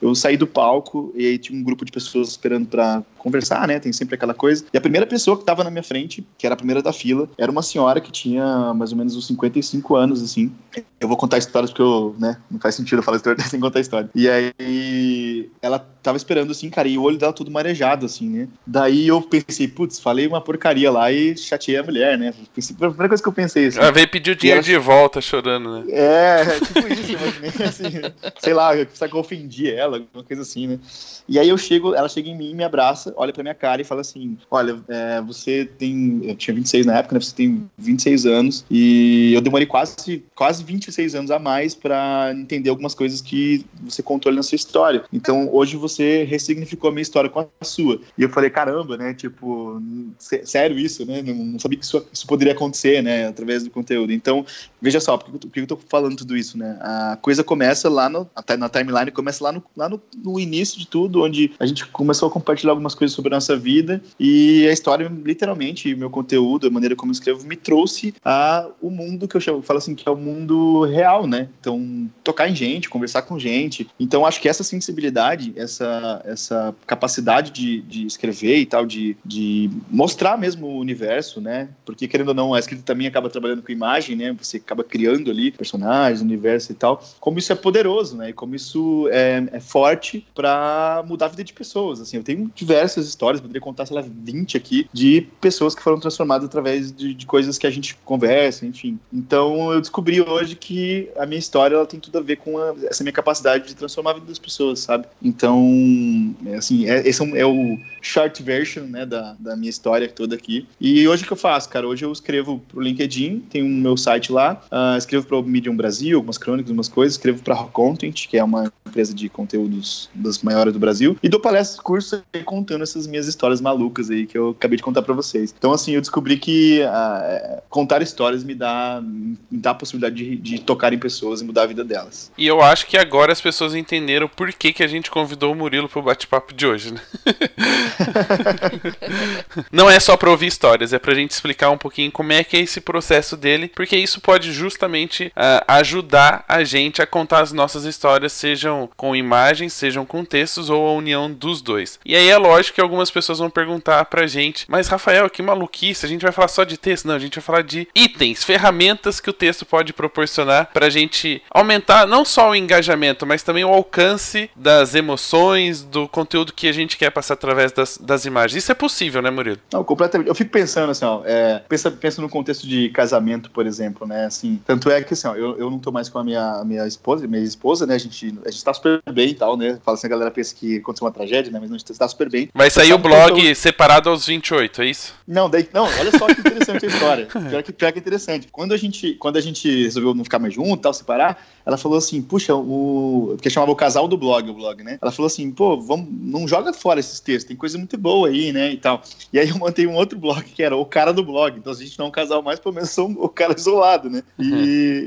Eu 0.02 0.14
saí 0.16 0.38
do 0.38 0.48
palco 0.48 1.12
e 1.16 1.26
aí 1.26 1.38
tinha 1.38 1.58
um 1.58 1.64
grupo 1.64 1.86
de 1.86 1.92
pessoas 1.92 2.30
esperando 2.30 2.68
para 2.68 3.04
conversar, 3.18 3.68
né? 3.68 3.80
Tem 3.80 3.92
sempre 3.94 4.16
aquela 4.16 4.34
coisa. 4.34 4.66
E 4.74 4.78
a 4.78 4.82
primeira 4.82 5.06
pessoa 5.08 5.38
que 5.38 5.46
tava 5.46 5.64
na 5.64 5.72
minha 5.72 5.84
frente, 5.84 6.26
que 6.38 6.46
era 6.46 6.54
a 6.54 6.58
primeira 6.58 6.82
da 6.82 6.92
fila, 6.92 7.30
era 7.38 7.52
uma 7.52 7.62
senhora 7.62 8.02
que 8.02 8.12
tinha 8.12 8.74
mais 8.74 8.92
ou 8.92 8.98
menos 8.98 9.16
uns 9.16 9.28
55 9.28 9.96
anos, 9.96 10.22
assim. 10.22 10.52
Eu 11.00 11.08
vou 11.08 11.18
contar 11.18 11.38
histórias 11.38 11.72
porque 11.72 11.82
eu, 11.82 12.16
né, 12.20 12.38
não 12.50 12.60
faz 12.60 12.76
sentido 12.76 13.00
eu 13.00 13.04
falar 13.04 13.18
história 13.18 13.42
sem 13.48 13.60
contar 13.60 13.80
história. 13.80 14.10
E 14.14 14.30
aí, 14.30 15.50
ela 15.62 15.80
tava 16.02 16.18
esperando, 16.18 16.52
assim, 16.52 16.70
cara, 16.70 16.88
e 16.88 16.98
o 16.98 17.04
olho 17.04 17.18
dela 17.18 17.32
todo 17.32 17.50
marejado, 17.50 18.06
assim, 18.06 18.30
né? 18.30 18.48
Daí 18.68 19.08
eu 19.08 19.22
pensei, 19.22 19.68
putz, 19.68 20.00
falei 20.00 20.28
uma 20.28 20.42
porcaria 20.42 20.92
lá 20.92 21.12
e 21.12 21.38
chateei 21.38 21.78
a 21.78 21.84
mulher, 21.84 22.18
né? 22.18 22.34
Pensei, 22.54 22.76
a 22.76 22.80
primeira 22.80 23.08
coisa 23.08 23.24
que 23.24 23.30
eu 23.30 23.34
pensei, 23.34 23.68
assim. 23.68 23.80
Ela 23.80 23.92
veio 23.92 24.08
pedir 24.10 24.32
o 24.32 24.36
dinheiro 24.36 24.60
ela... 24.60 24.66
de 24.66 24.78
volta 24.78 25.22
chorando, 25.22 25.80
né? 25.80 25.86
É, 25.90 26.60
tipo 26.60 26.88
isso, 26.88 27.12
imaginei, 27.12 27.52
assim, 27.74 28.02
sei 28.40 28.54
lá, 28.54 28.72
será 28.94 29.10
que 29.10 29.16
eu 29.16 29.20
ofendi 29.20 29.70
ela, 29.70 29.98
alguma 29.98 30.24
coisa 30.24 30.42
assim, 30.42 30.68
né? 30.68 30.80
E 31.28 31.40
aí 31.40 31.50
eu 31.50 31.58
chego, 31.58 31.94
ela 31.96 32.10
chega 32.10 32.30
em 32.30 32.38
mim, 32.38 32.54
me 32.54 32.64
abraça, 32.64 33.14
olha 33.16 33.32
pra 33.32 33.44
minha 33.44 33.56
cara 33.56 33.82
e 33.82 33.86
fala 33.86 34.02
assim: 34.02 34.38
Olha, 34.52 34.80
é, 34.88 35.22
você 35.22 35.66
tem. 35.66 36.22
Eu 36.24 36.36
tinha 36.36 36.54
26 36.54 36.86
na 36.86 36.98
época, 36.98 37.16
né? 37.16 37.22
Você 37.22 37.36
tem 37.36 37.70
26 37.78 38.26
anos 38.26 38.66
e 38.70 39.34
eu 39.34 39.42
demorei 39.42 39.66
quase, 39.66 40.24
quase 40.36 40.64
26 40.64 41.16
anos 41.16 41.32
a 41.32 41.40
mais 41.40 41.74
para 41.74 42.34
entender 42.36 42.70
algumas 42.70 42.94
coisas 42.94 43.22
que 43.22 43.66
você 43.82 44.04
contou 44.04 44.30
ali 44.30 44.38
na 44.38 44.44
sua 44.44 44.56
história. 44.56 45.04
Então 45.14 45.50
hoje 45.54 45.78
você 45.78 46.24
ressignificou 46.24 46.90
a 46.90 46.94
minha 46.94 47.02
história 47.02 47.30
com 47.30 47.40
a 47.40 47.66
sua. 47.66 48.00
E 48.18 48.24
eu 48.24 48.30
falei: 48.30 48.50
Caramba, 48.50 48.98
né? 48.98 49.14
Tipo, 49.14 49.82
sério 50.20 50.78
isso, 50.78 51.06
né? 51.06 51.22
Não, 51.22 51.34
não 51.34 51.60
sabia 51.60 51.78
que 51.78 51.86
isso, 51.86 52.06
isso, 52.12 52.28
poderia 52.28 52.54
acontecer, 52.54 53.02
né? 53.02 53.28
Através 53.28 53.64
do 53.64 53.70
conteúdo. 53.70 54.12
Então, 54.12 54.46
veja 54.82 55.00
só, 55.00 55.18
por 55.18 55.40
que 55.40 55.62
eu 55.62 55.68
tô 55.68 55.78
falando 55.88 56.18
tudo 56.18 56.36
isso, 56.36 56.58
né? 56.58 56.78
A 56.82 57.18
coisa 57.22 57.44
começa 57.44 57.63
lá 57.90 58.10
no, 58.10 58.30
na 58.58 58.70
timeline, 58.70 59.12
começa 59.12 59.44
lá 59.44 59.52
no, 59.52 59.64
lá 59.76 59.90
no, 59.90 60.02
no 60.24 60.40
início 60.40 60.80
de 60.80 60.88
tudo 60.88 61.24
onde 61.24 61.52
a 61.60 61.66
gente 61.66 61.86
começou 61.88 62.28
a 62.28 62.32
compartilhar 62.32 62.72
algumas 62.72 62.96
coisas 62.96 63.16
sobre 63.16 63.34
a 63.34 63.38
nossa 63.38 63.56
vida 63.56 64.02
e 64.20 64.68
a 64.68 64.72
história, 64.72 65.12
literalmente, 65.24 65.96
meu 65.96 66.10
conteúdo, 66.10 66.68
a 66.68 66.70
maneira 66.70 66.96
como 66.96 67.12
eu 67.12 67.14
escrevo, 67.14 67.46
me 67.46 67.56
trouxe 67.56 68.14
a 68.24 68.68
o 68.82 68.90
mundo 68.90 69.28
que 69.28 69.36
eu 69.36 69.42
chamo, 69.42 69.62
falo 69.62 69.78
assim, 69.78 69.96
que 69.96 70.08
é 70.08 70.12
o 70.12 70.16
mundo 70.16 70.86
real, 70.86 71.28
né? 71.28 71.50
Então, 71.60 72.10
tocar 72.24 72.50
em 72.50 72.56
gente, 72.56 72.90
conversar 72.90 73.24
com 73.24 73.40
gente. 73.40 73.88
Então, 74.00 74.26
acho 74.26 74.42
que 74.42 74.50
essa 74.50 74.64
sensibilidade, 74.64 75.54
essa, 75.56 76.22
essa 76.26 76.76
capacidade 76.86 77.52
de, 77.52 77.82
de 77.82 78.06
escrever 78.06 78.58
e 78.58 78.66
tal, 78.66 78.86
de, 78.86 79.16
de 79.24 79.70
mostrar 79.90 80.38
mesmo 80.38 80.68
o 80.68 80.80
universo, 80.80 81.40
né? 81.40 81.70
Porque, 81.86 82.08
querendo 82.08 82.30
ou 82.30 82.34
não, 82.34 82.54
a 82.54 82.60
escrita 82.60 82.84
também 82.84 83.08
acaba 83.08 83.30
trabalhando 83.30 83.62
com 83.62 83.72
imagem, 83.72 84.16
né? 84.16 84.36
Você 84.42 84.58
acaba 84.58 84.84
criando 84.84 85.32
ali 85.32 85.52
personagens, 85.52 86.22
universo 86.22 86.72
e 86.72 86.76
tal. 86.76 87.04
Como 87.20 87.40
isso 87.44 87.54
é 87.54 87.56
poderoso, 87.56 88.18
né? 88.18 88.30
E 88.30 88.34
como 88.34 88.56
isso 88.56 89.08
é, 89.12 89.44
é 89.52 89.60
forte 89.60 90.26
para 90.34 91.04
mudar 91.08 91.28
a 91.28 91.30
vida 91.30 91.44
de 91.44 91.54
pessoas. 91.54 92.02
Assim, 92.02 92.18
eu 92.18 92.24
tenho 92.24 92.52
diversas 92.56 93.08
histórias, 93.08 93.42
poderia 93.42 93.62
contar, 93.62 93.86
sei 93.86 93.96
lá, 93.96 94.04
20 94.04 94.58
aqui, 94.58 94.88
de 94.92 95.28
pessoas 95.40 95.76
que 95.76 95.82
foram 95.82 96.00
transformadas 96.00 96.46
através 96.46 96.92
de, 96.92 97.14
de, 97.14 97.26
coisas 97.26 97.58
que 97.58 97.68
a 97.68 97.70
gente 97.70 97.96
conversa, 98.06 98.66
enfim. 98.66 99.00
Então 99.12 99.72
eu 99.72 99.80
descobri 99.80 100.22
hoje 100.22 100.56
que 100.56 101.10
a 101.18 101.26
minha 101.26 101.40
história 101.40 101.76
ela 101.76 101.86
tem 101.86 102.00
tudo 102.00 102.18
a 102.18 102.22
ver 102.22 102.38
com 102.38 102.58
a, 102.58 102.74
essa 102.84 103.04
minha 103.04 103.14
capacidade 103.14 103.68
de 103.68 103.76
transformar 103.76 104.12
a 104.12 104.14
vida 104.16 104.28
das 104.28 104.40
pessoas, 104.40 104.80
sabe? 104.80 105.08
Então, 105.22 106.36
é, 106.46 106.56
assim, 106.56 106.90
é, 106.90 107.08
esse 107.08 107.24
é, 107.24 107.40
é, 107.40 107.46
o 107.46 107.78
short 108.02 108.42
version, 108.44 108.84
né, 108.84 109.06
da, 109.06 109.36
da 109.40 109.56
minha 109.56 109.70
história 109.70 110.08
toda 110.08 110.36
aqui. 110.36 110.68
E 110.80 111.08
hoje 111.08 111.24
o 111.24 111.26
que 111.28 111.34
eu 111.34 111.38
faço, 111.38 111.70
cara? 111.70 111.88
Hoje 111.88 112.06
eu 112.06 112.12
escrevo 112.12 112.60
pro 112.68 112.82
LinkedIn, 112.82 113.40
tem 113.50 113.64
um 113.64 113.70
meu 113.70 113.98
site 113.98 114.32
lá, 114.32 114.62
uh, 114.72 114.98
escrevo 114.98 115.26
pro 115.26 115.44
Medium 115.44 115.76
Brasil, 115.76 116.18
algumas 116.18 116.38
crônicas, 116.38 116.70
algumas 116.70 116.90
coisas, 116.90 117.16
escrevo 117.16 117.33
pra 117.42 117.56
Rock 117.56 117.72
Content, 117.72 118.28
que 118.28 118.38
é 118.38 118.44
uma 118.44 118.72
empresa 118.88 119.14
de 119.14 119.28
conteúdos 119.28 120.10
das 120.14 120.42
maiores 120.44 120.74
do 120.74 120.80
Brasil 120.80 121.18
e 121.24 121.28
dou 121.28 121.40
palestras, 121.40 121.80
cursos 121.80 122.22
aí 122.34 122.44
contando 122.44 122.84
essas 122.84 123.08
minhas 123.08 123.28
histórias 123.28 123.60
malucas 123.60 124.10
aí 124.10 124.28
que 124.28 124.38
eu 124.38 124.52
acabei 124.52 124.78
de 124.78 124.84
contar 124.84 125.02
para 125.02 125.14
vocês. 125.14 125.54
Então, 125.58 125.74
assim, 125.74 125.94
eu 125.94 126.02
descobri 126.02 126.38
que 126.38 126.82
uh, 126.82 127.62
contar 127.70 128.02
histórias 128.02 128.44
me 128.44 128.54
dá, 128.54 129.02
me 129.04 129.38
dá 129.52 129.72
a 129.72 129.76
possibilidade 129.76 130.16
de, 130.16 130.36
de, 130.36 130.60
tocar 130.60 130.94
em 130.94 131.00
pessoas 131.00 131.42
e 131.42 131.44
mudar 131.44 131.64
a 131.64 131.66
vida 131.66 131.84
delas. 131.84 132.32
E 132.38 132.46
eu 132.46 132.62
acho 132.62 132.86
que 132.86 132.98
agora 132.98 133.32
as 133.32 133.42
pessoas 133.42 133.74
entenderam 133.74 134.28
por 134.28 134.52
que, 134.54 134.72
que 134.72 134.84
a 134.84 134.88
gente 134.88 135.10
convidou 135.10 135.52
o 135.52 135.56
Murilo 135.56 135.90
pro 135.90 136.02
bate-papo 136.02 136.54
de 136.54 136.68
hoje, 136.68 136.94
né? 136.94 137.02
Não 139.72 139.90
é 139.90 140.00
só 140.00 140.16
pra 140.16 140.30
ouvir 140.30 140.48
histórias, 140.48 140.94
é 140.94 141.00
pra 141.00 141.16
gente 141.16 141.32
explicar 141.32 141.70
um 141.70 141.78
pouquinho 141.78 142.12
como 142.12 142.32
é 142.32 142.44
que 142.44 142.58
é 142.58 142.60
esse 142.60 142.80
processo 142.80 143.36
dele, 143.36 143.72
porque 143.74 143.96
isso 143.96 144.22
pode 144.22 144.52
justamente 144.52 145.28
uh, 145.28 145.64
ajudar 145.68 146.46
a 146.48 146.64
gente 146.64 147.02
a 147.02 147.08
contar 147.08 147.23
as 147.32 147.52
nossas 147.52 147.86
histórias, 147.86 148.34
sejam 148.34 148.90
com 148.96 149.16
imagens, 149.16 149.74
sejam 149.74 150.06
com 150.06 150.26
textos 150.26 150.70
ou 150.70 150.88
a 150.88 150.94
união 150.94 151.32
dos 151.32 151.62
dois. 151.62 152.00
E 152.06 152.16
aí 152.16 152.30
é 152.30 152.38
lógico 152.38 152.76
que 152.76 152.82
algumas 152.82 153.12
pessoas 153.12 153.40
vão 153.40 153.50
perguntar 153.50 154.06
pra 154.06 154.28
gente, 154.28 154.66
mas 154.68 154.88
Rafael, 154.88 155.30
que 155.30 155.42
maluquice, 155.42 156.06
a 156.06 156.10
gente 156.10 156.22
vai 156.22 156.32
falar 156.32 156.48
só 156.48 156.64
de 156.64 156.78
texto? 156.78 157.08
Não, 157.08 157.16
a 157.16 157.20
gente 157.20 157.36
vai 157.36 157.44
falar 157.44 157.62
de 157.62 157.88
itens, 157.96 158.44
ferramentas 158.44 159.20
que 159.20 159.30
o 159.30 159.34
texto 159.34 159.66
pode 159.66 159.94
proporcionar 159.94 160.70
pra 160.74 160.90
gente 160.90 161.42
aumentar 161.50 162.08
não 162.08 162.26
só 162.26 162.50
o 162.50 162.56
engajamento, 162.56 163.26
mas 163.26 163.44
também 163.44 163.64
o 163.64 163.70
alcance 163.70 164.50
das 164.56 164.96
emoções, 164.96 165.84
do 165.84 166.08
conteúdo 166.08 166.54
que 166.54 166.68
a 166.68 166.72
gente 166.72 166.98
quer 166.98 167.12
passar 167.12 167.36
através 167.36 167.72
das, 167.72 167.98
das 167.98 168.26
imagens. 168.26 168.64
Isso 168.64 168.72
é 168.72 168.76
possível, 168.76 169.22
né, 169.22 169.30
Murilo? 169.30 169.60
Não, 169.72 169.84
completamente. 169.84 170.28
Eu 170.28 170.36
fico 170.36 170.52
pensando 170.52 170.92
assim, 170.92 171.06
ó, 171.06 171.22
é, 171.26 171.60
pensa, 171.68 171.92
pensa 171.92 172.22
no 172.22 172.30
contexto 172.30 172.68
de 172.68 172.90
casamento, 172.90 173.52
por 173.52 173.68
exemplo, 173.68 174.08
né, 174.08 174.26
assim, 174.26 174.62
tanto 174.66 174.90
é 174.90 175.02
que 175.02 175.14
assim, 175.14 175.28
ó, 175.28 175.36
eu, 175.36 175.58
eu 175.58 175.70
não 175.70 175.80
tô 175.80 175.92
mais 175.92 176.10
com 176.10 176.20
a 176.20 176.24
minha, 176.24 176.64
minha 176.64 176.88
esposa, 176.88 177.13
minha 177.16 177.44
esposa, 177.44 177.86
né, 177.86 177.96
a 177.96 177.98
gente, 177.98 178.36
a 178.46 178.52
gente 178.52 178.64
tá 178.64 178.74
super 178.74 179.02
bem 179.12 179.30
e 179.30 179.36
tal, 179.36 179.56
né, 179.58 179.80
fala 179.84 179.98
assim, 179.98 180.08
a 180.08 180.10
galera 180.10 180.32
pensa 180.32 180.54
que 180.56 180.78
aconteceu 180.78 181.06
uma 181.06 181.14
tragédia, 181.14 181.52
né? 181.52 181.60
Mas 181.60 181.70
não 181.70 181.78
está 181.78 182.08
super 182.08 182.30
bem. 182.30 182.50
Vai 182.54 182.70
sair 182.70 182.94
o 182.94 182.98
blog 182.98 183.46
eu... 183.46 183.56
separado 183.56 184.10
aos 184.10 184.26
28, 184.26 184.82
é 184.82 184.86
isso? 184.88 185.14
Não, 185.28 185.50
daí, 185.50 185.68
não, 185.74 185.86
olha 185.86 186.12
só 186.18 186.28
que 186.28 186.40
interessante 186.40 186.86
a 186.86 186.90
história. 186.90 187.28
Pior 187.50 187.64
que, 187.64 187.72
pior 187.72 187.92
que 187.92 188.00
interessante. 188.00 188.48
Quando 188.52 188.74
a 188.74 188.78
gente, 188.78 189.14
quando 189.16 189.38
a 189.38 189.42
gente 189.42 189.84
resolveu 189.84 190.14
não 190.14 190.24
ficar 190.24 190.40
mais 190.40 190.54
junto, 190.54 190.82
tal, 190.82 190.94
separar, 190.94 191.44
ela 191.66 191.78
falou 191.78 191.98
assim, 191.98 192.22
puxa, 192.22 192.54
o. 192.56 193.34
Porque 193.36 193.50
chamava 193.50 193.72
o 193.72 193.76
casal 193.76 194.08
do 194.08 194.18
blog, 194.18 194.50
o 194.50 194.54
blog, 194.54 194.84
né? 194.84 194.98
Ela 195.02 195.12
falou 195.12 195.28
assim, 195.28 195.52
pô, 195.52 195.80
vamos, 195.80 196.08
não 196.12 196.48
joga 196.48 196.74
fora 196.74 197.00
esses 197.00 197.20
textos, 197.20 197.46
tem 197.46 197.56
coisa 197.56 197.78
muito 197.78 197.98
boa 197.98 198.28
aí, 198.28 198.52
né? 198.52 198.72
E 198.72 198.78
tal. 198.78 199.02
E 199.32 199.40
aí 199.40 199.50
eu 199.50 199.58
montei 199.58 199.88
um 199.88 199.96
outro 199.96 200.18
blog 200.18 200.44
que 200.44 200.64
era 200.64 200.76
o 200.76 200.86
cara 200.86 201.14
do 201.14 201.24
blog. 201.24 201.58
Então, 201.58 201.74
se 201.74 201.84
a 201.84 201.86
gente 201.86 201.98
não 201.98 202.06
é 202.06 202.10
um 202.10 202.12
casal 202.12 202.42
mais, 202.42 202.60
pelo 202.60 202.76
menos 202.76 202.90
sou 202.90 203.10
o 203.10 203.30
cara 203.30 203.56
isolado, 203.58 204.10
né? 204.10 204.24
E, 204.38 204.52
uhum. 204.52 204.64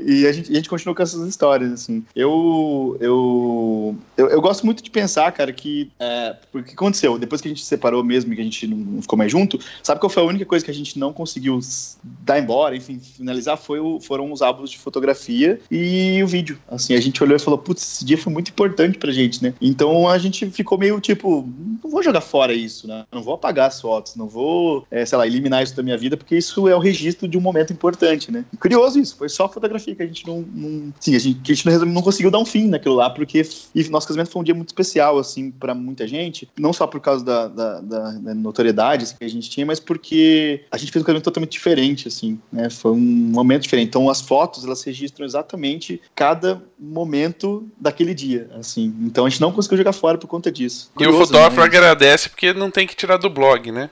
e 0.07 0.27
a, 0.27 0.31
gente, 0.31 0.51
a 0.51 0.55
gente 0.55 0.69
continuou 0.69 0.95
com 0.95 1.03
essas 1.03 1.27
histórias, 1.27 1.71
assim. 1.71 1.96
Eu, 2.15 2.97
eu, 2.99 3.95
eu, 4.15 4.29
eu 4.29 4.41
gosto 4.41 4.65
muito 4.65 4.83
de 4.83 4.89
pensar, 4.89 5.31
cara, 5.31 5.51
que. 5.51 5.91
É, 5.99 6.35
porque 6.51 6.73
aconteceu? 6.73 7.17
Depois 7.17 7.41
que 7.41 7.47
a 7.47 7.51
gente 7.51 7.61
se 7.61 7.67
separou 7.67 8.03
mesmo 8.03 8.33
e 8.33 8.35
que 8.35 8.41
a 8.41 8.45
gente 8.45 8.67
não 8.67 9.01
ficou 9.01 9.17
mais 9.17 9.31
junto, 9.31 9.59
sabe 9.83 9.99
qual 9.99 10.09
foi 10.09 10.23
a 10.23 10.25
única 10.25 10.45
coisa 10.45 10.63
que 10.63 10.71
a 10.71 10.73
gente 10.73 10.97
não 10.97 11.13
conseguiu 11.13 11.59
dar 12.03 12.39
embora, 12.39 12.75
enfim, 12.75 12.99
finalizar? 12.99 13.57
Foi 13.57 13.79
o, 13.79 13.99
foram 13.99 14.31
os 14.31 14.41
álbuns 14.41 14.69
de 14.69 14.77
fotografia 14.77 15.59
e 15.69 16.21
o 16.23 16.27
vídeo. 16.27 16.59
Assim, 16.67 16.93
a 16.93 17.01
gente 17.01 17.21
olhou 17.23 17.35
e 17.35 17.39
falou, 17.39 17.57
putz, 17.57 17.81
esse 17.81 18.05
dia 18.05 18.17
foi 18.17 18.31
muito 18.31 18.49
importante 18.49 18.97
pra 18.97 19.11
gente, 19.11 19.43
né? 19.43 19.53
Então 19.61 20.07
a 20.07 20.17
gente 20.17 20.49
ficou 20.51 20.77
meio 20.77 20.99
tipo, 20.99 21.47
não 21.83 21.89
vou 21.89 22.03
jogar 22.03 22.21
fora 22.21 22.53
isso, 22.53 22.87
né? 22.87 23.05
Não 23.11 23.21
vou 23.21 23.33
apagar 23.33 23.67
as 23.67 23.81
fotos, 23.81 24.15
não 24.15 24.27
vou, 24.27 24.85
é, 24.91 25.05
sei 25.05 25.17
lá, 25.17 25.27
eliminar 25.27 25.63
isso 25.63 25.75
da 25.75 25.83
minha 25.83 25.97
vida, 25.97 26.17
porque 26.17 26.35
isso 26.35 26.67
é 26.67 26.75
o 26.75 26.79
registro 26.79 27.27
de 27.27 27.37
um 27.37 27.41
momento 27.41 27.73
importante, 27.73 28.31
né? 28.31 28.45
E 28.51 28.57
curioso 28.57 28.99
isso, 28.99 29.15
foi 29.17 29.29
só 29.29 29.47
fotografia 29.49 29.95
que 29.95 30.03
a 30.03 30.05
gente 30.05 30.25
não. 30.27 30.45
não 30.53 30.93
sim, 30.99 31.15
a 31.15 31.19
gente, 31.19 31.39
a 31.43 31.53
gente 31.53 31.65
não, 31.65 31.85
não 31.87 32.01
conseguiu 32.01 32.31
dar 32.31 32.39
um 32.39 32.45
fim 32.45 32.67
naquilo 32.67 32.95
lá, 32.95 33.09
porque 33.09 33.47
e 33.73 33.83
nosso 33.89 34.07
casamento 34.07 34.29
foi 34.29 34.41
um 34.41 34.45
dia 34.45 34.55
muito 34.55 34.69
especial, 34.69 35.17
assim, 35.17 35.51
para 35.51 35.73
muita 35.73 36.07
gente, 36.07 36.49
não 36.57 36.73
só 36.73 36.87
por 36.87 36.99
causa 36.99 37.23
da, 37.23 37.47
da, 37.47 37.81
da, 37.81 38.11
da 38.11 38.35
notoriedade 38.35 39.03
assim, 39.03 39.15
que 39.17 39.25
a 39.25 39.29
gente 39.29 39.49
tinha, 39.49 39.65
mas 39.65 39.79
porque 39.79 40.65
a 40.71 40.77
gente 40.77 40.91
fez 40.91 41.01
um 41.01 41.05
casamento 41.05 41.23
totalmente 41.23 41.51
diferente, 41.51 42.07
assim, 42.07 42.39
né? 42.51 42.69
Foi 42.69 42.91
um 42.91 42.97
momento 42.97 43.63
diferente. 43.63 43.87
Então 43.87 44.09
as 44.09 44.21
fotos, 44.21 44.63
elas 44.63 44.83
registram 44.83 45.25
exatamente 45.25 46.01
cada 46.15 46.61
momento 46.79 47.67
daquele 47.79 48.13
dia, 48.13 48.49
assim. 48.57 48.93
Então 49.01 49.25
a 49.25 49.29
gente 49.29 49.41
não 49.41 49.51
conseguiu 49.51 49.77
jogar 49.77 49.93
fora 49.93 50.17
por 50.17 50.27
conta 50.27 50.51
disso. 50.51 50.91
E 50.99 51.03
o 51.03 51.05
Curioso, 51.05 51.27
fotógrafo 51.27 51.57
né? 51.57 51.63
agradece 51.63 52.29
porque 52.29 52.53
não 52.53 52.69
tem 52.69 52.87
que 52.87 52.95
tirar 52.95 53.17
do 53.17 53.29
blog, 53.29 53.71
né? 53.71 53.89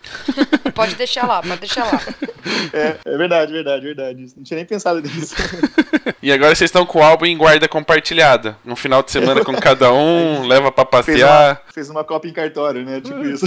Pode 0.73 0.95
deixar 0.95 1.27
lá, 1.27 1.41
pode 1.41 1.59
deixar 1.59 1.85
lá. 1.85 2.01
É, 2.73 2.97
é 3.05 3.17
verdade, 3.17 3.51
verdade, 3.51 3.85
verdade. 3.85 4.27
Não 4.35 4.43
tinha 4.43 4.57
nem 4.57 4.65
pensado 4.65 5.01
nisso. 5.01 5.35
E 6.21 6.31
agora 6.31 6.55
vocês 6.55 6.69
estão 6.69 6.85
com 6.87 6.99
o 6.99 7.03
álbum 7.03 7.25
em 7.25 7.37
guarda 7.37 7.67
compartilhada. 7.67 8.57
No 8.65 8.75
final 8.75 9.03
de 9.03 9.11
semana 9.11 9.43
com 9.45 9.53
cada 9.53 9.93
um, 9.93 10.45
leva 10.47 10.71
pra 10.71 10.83
Fez 11.03 11.19
passear. 11.19 11.51
uma, 11.65 11.73
fez 11.73 11.89
uma 11.89 12.03
cópia 12.03 12.29
em 12.29 12.33
cartório, 12.33 12.83
né? 12.83 12.99
Tipo 12.99 13.21
isso. 13.25 13.45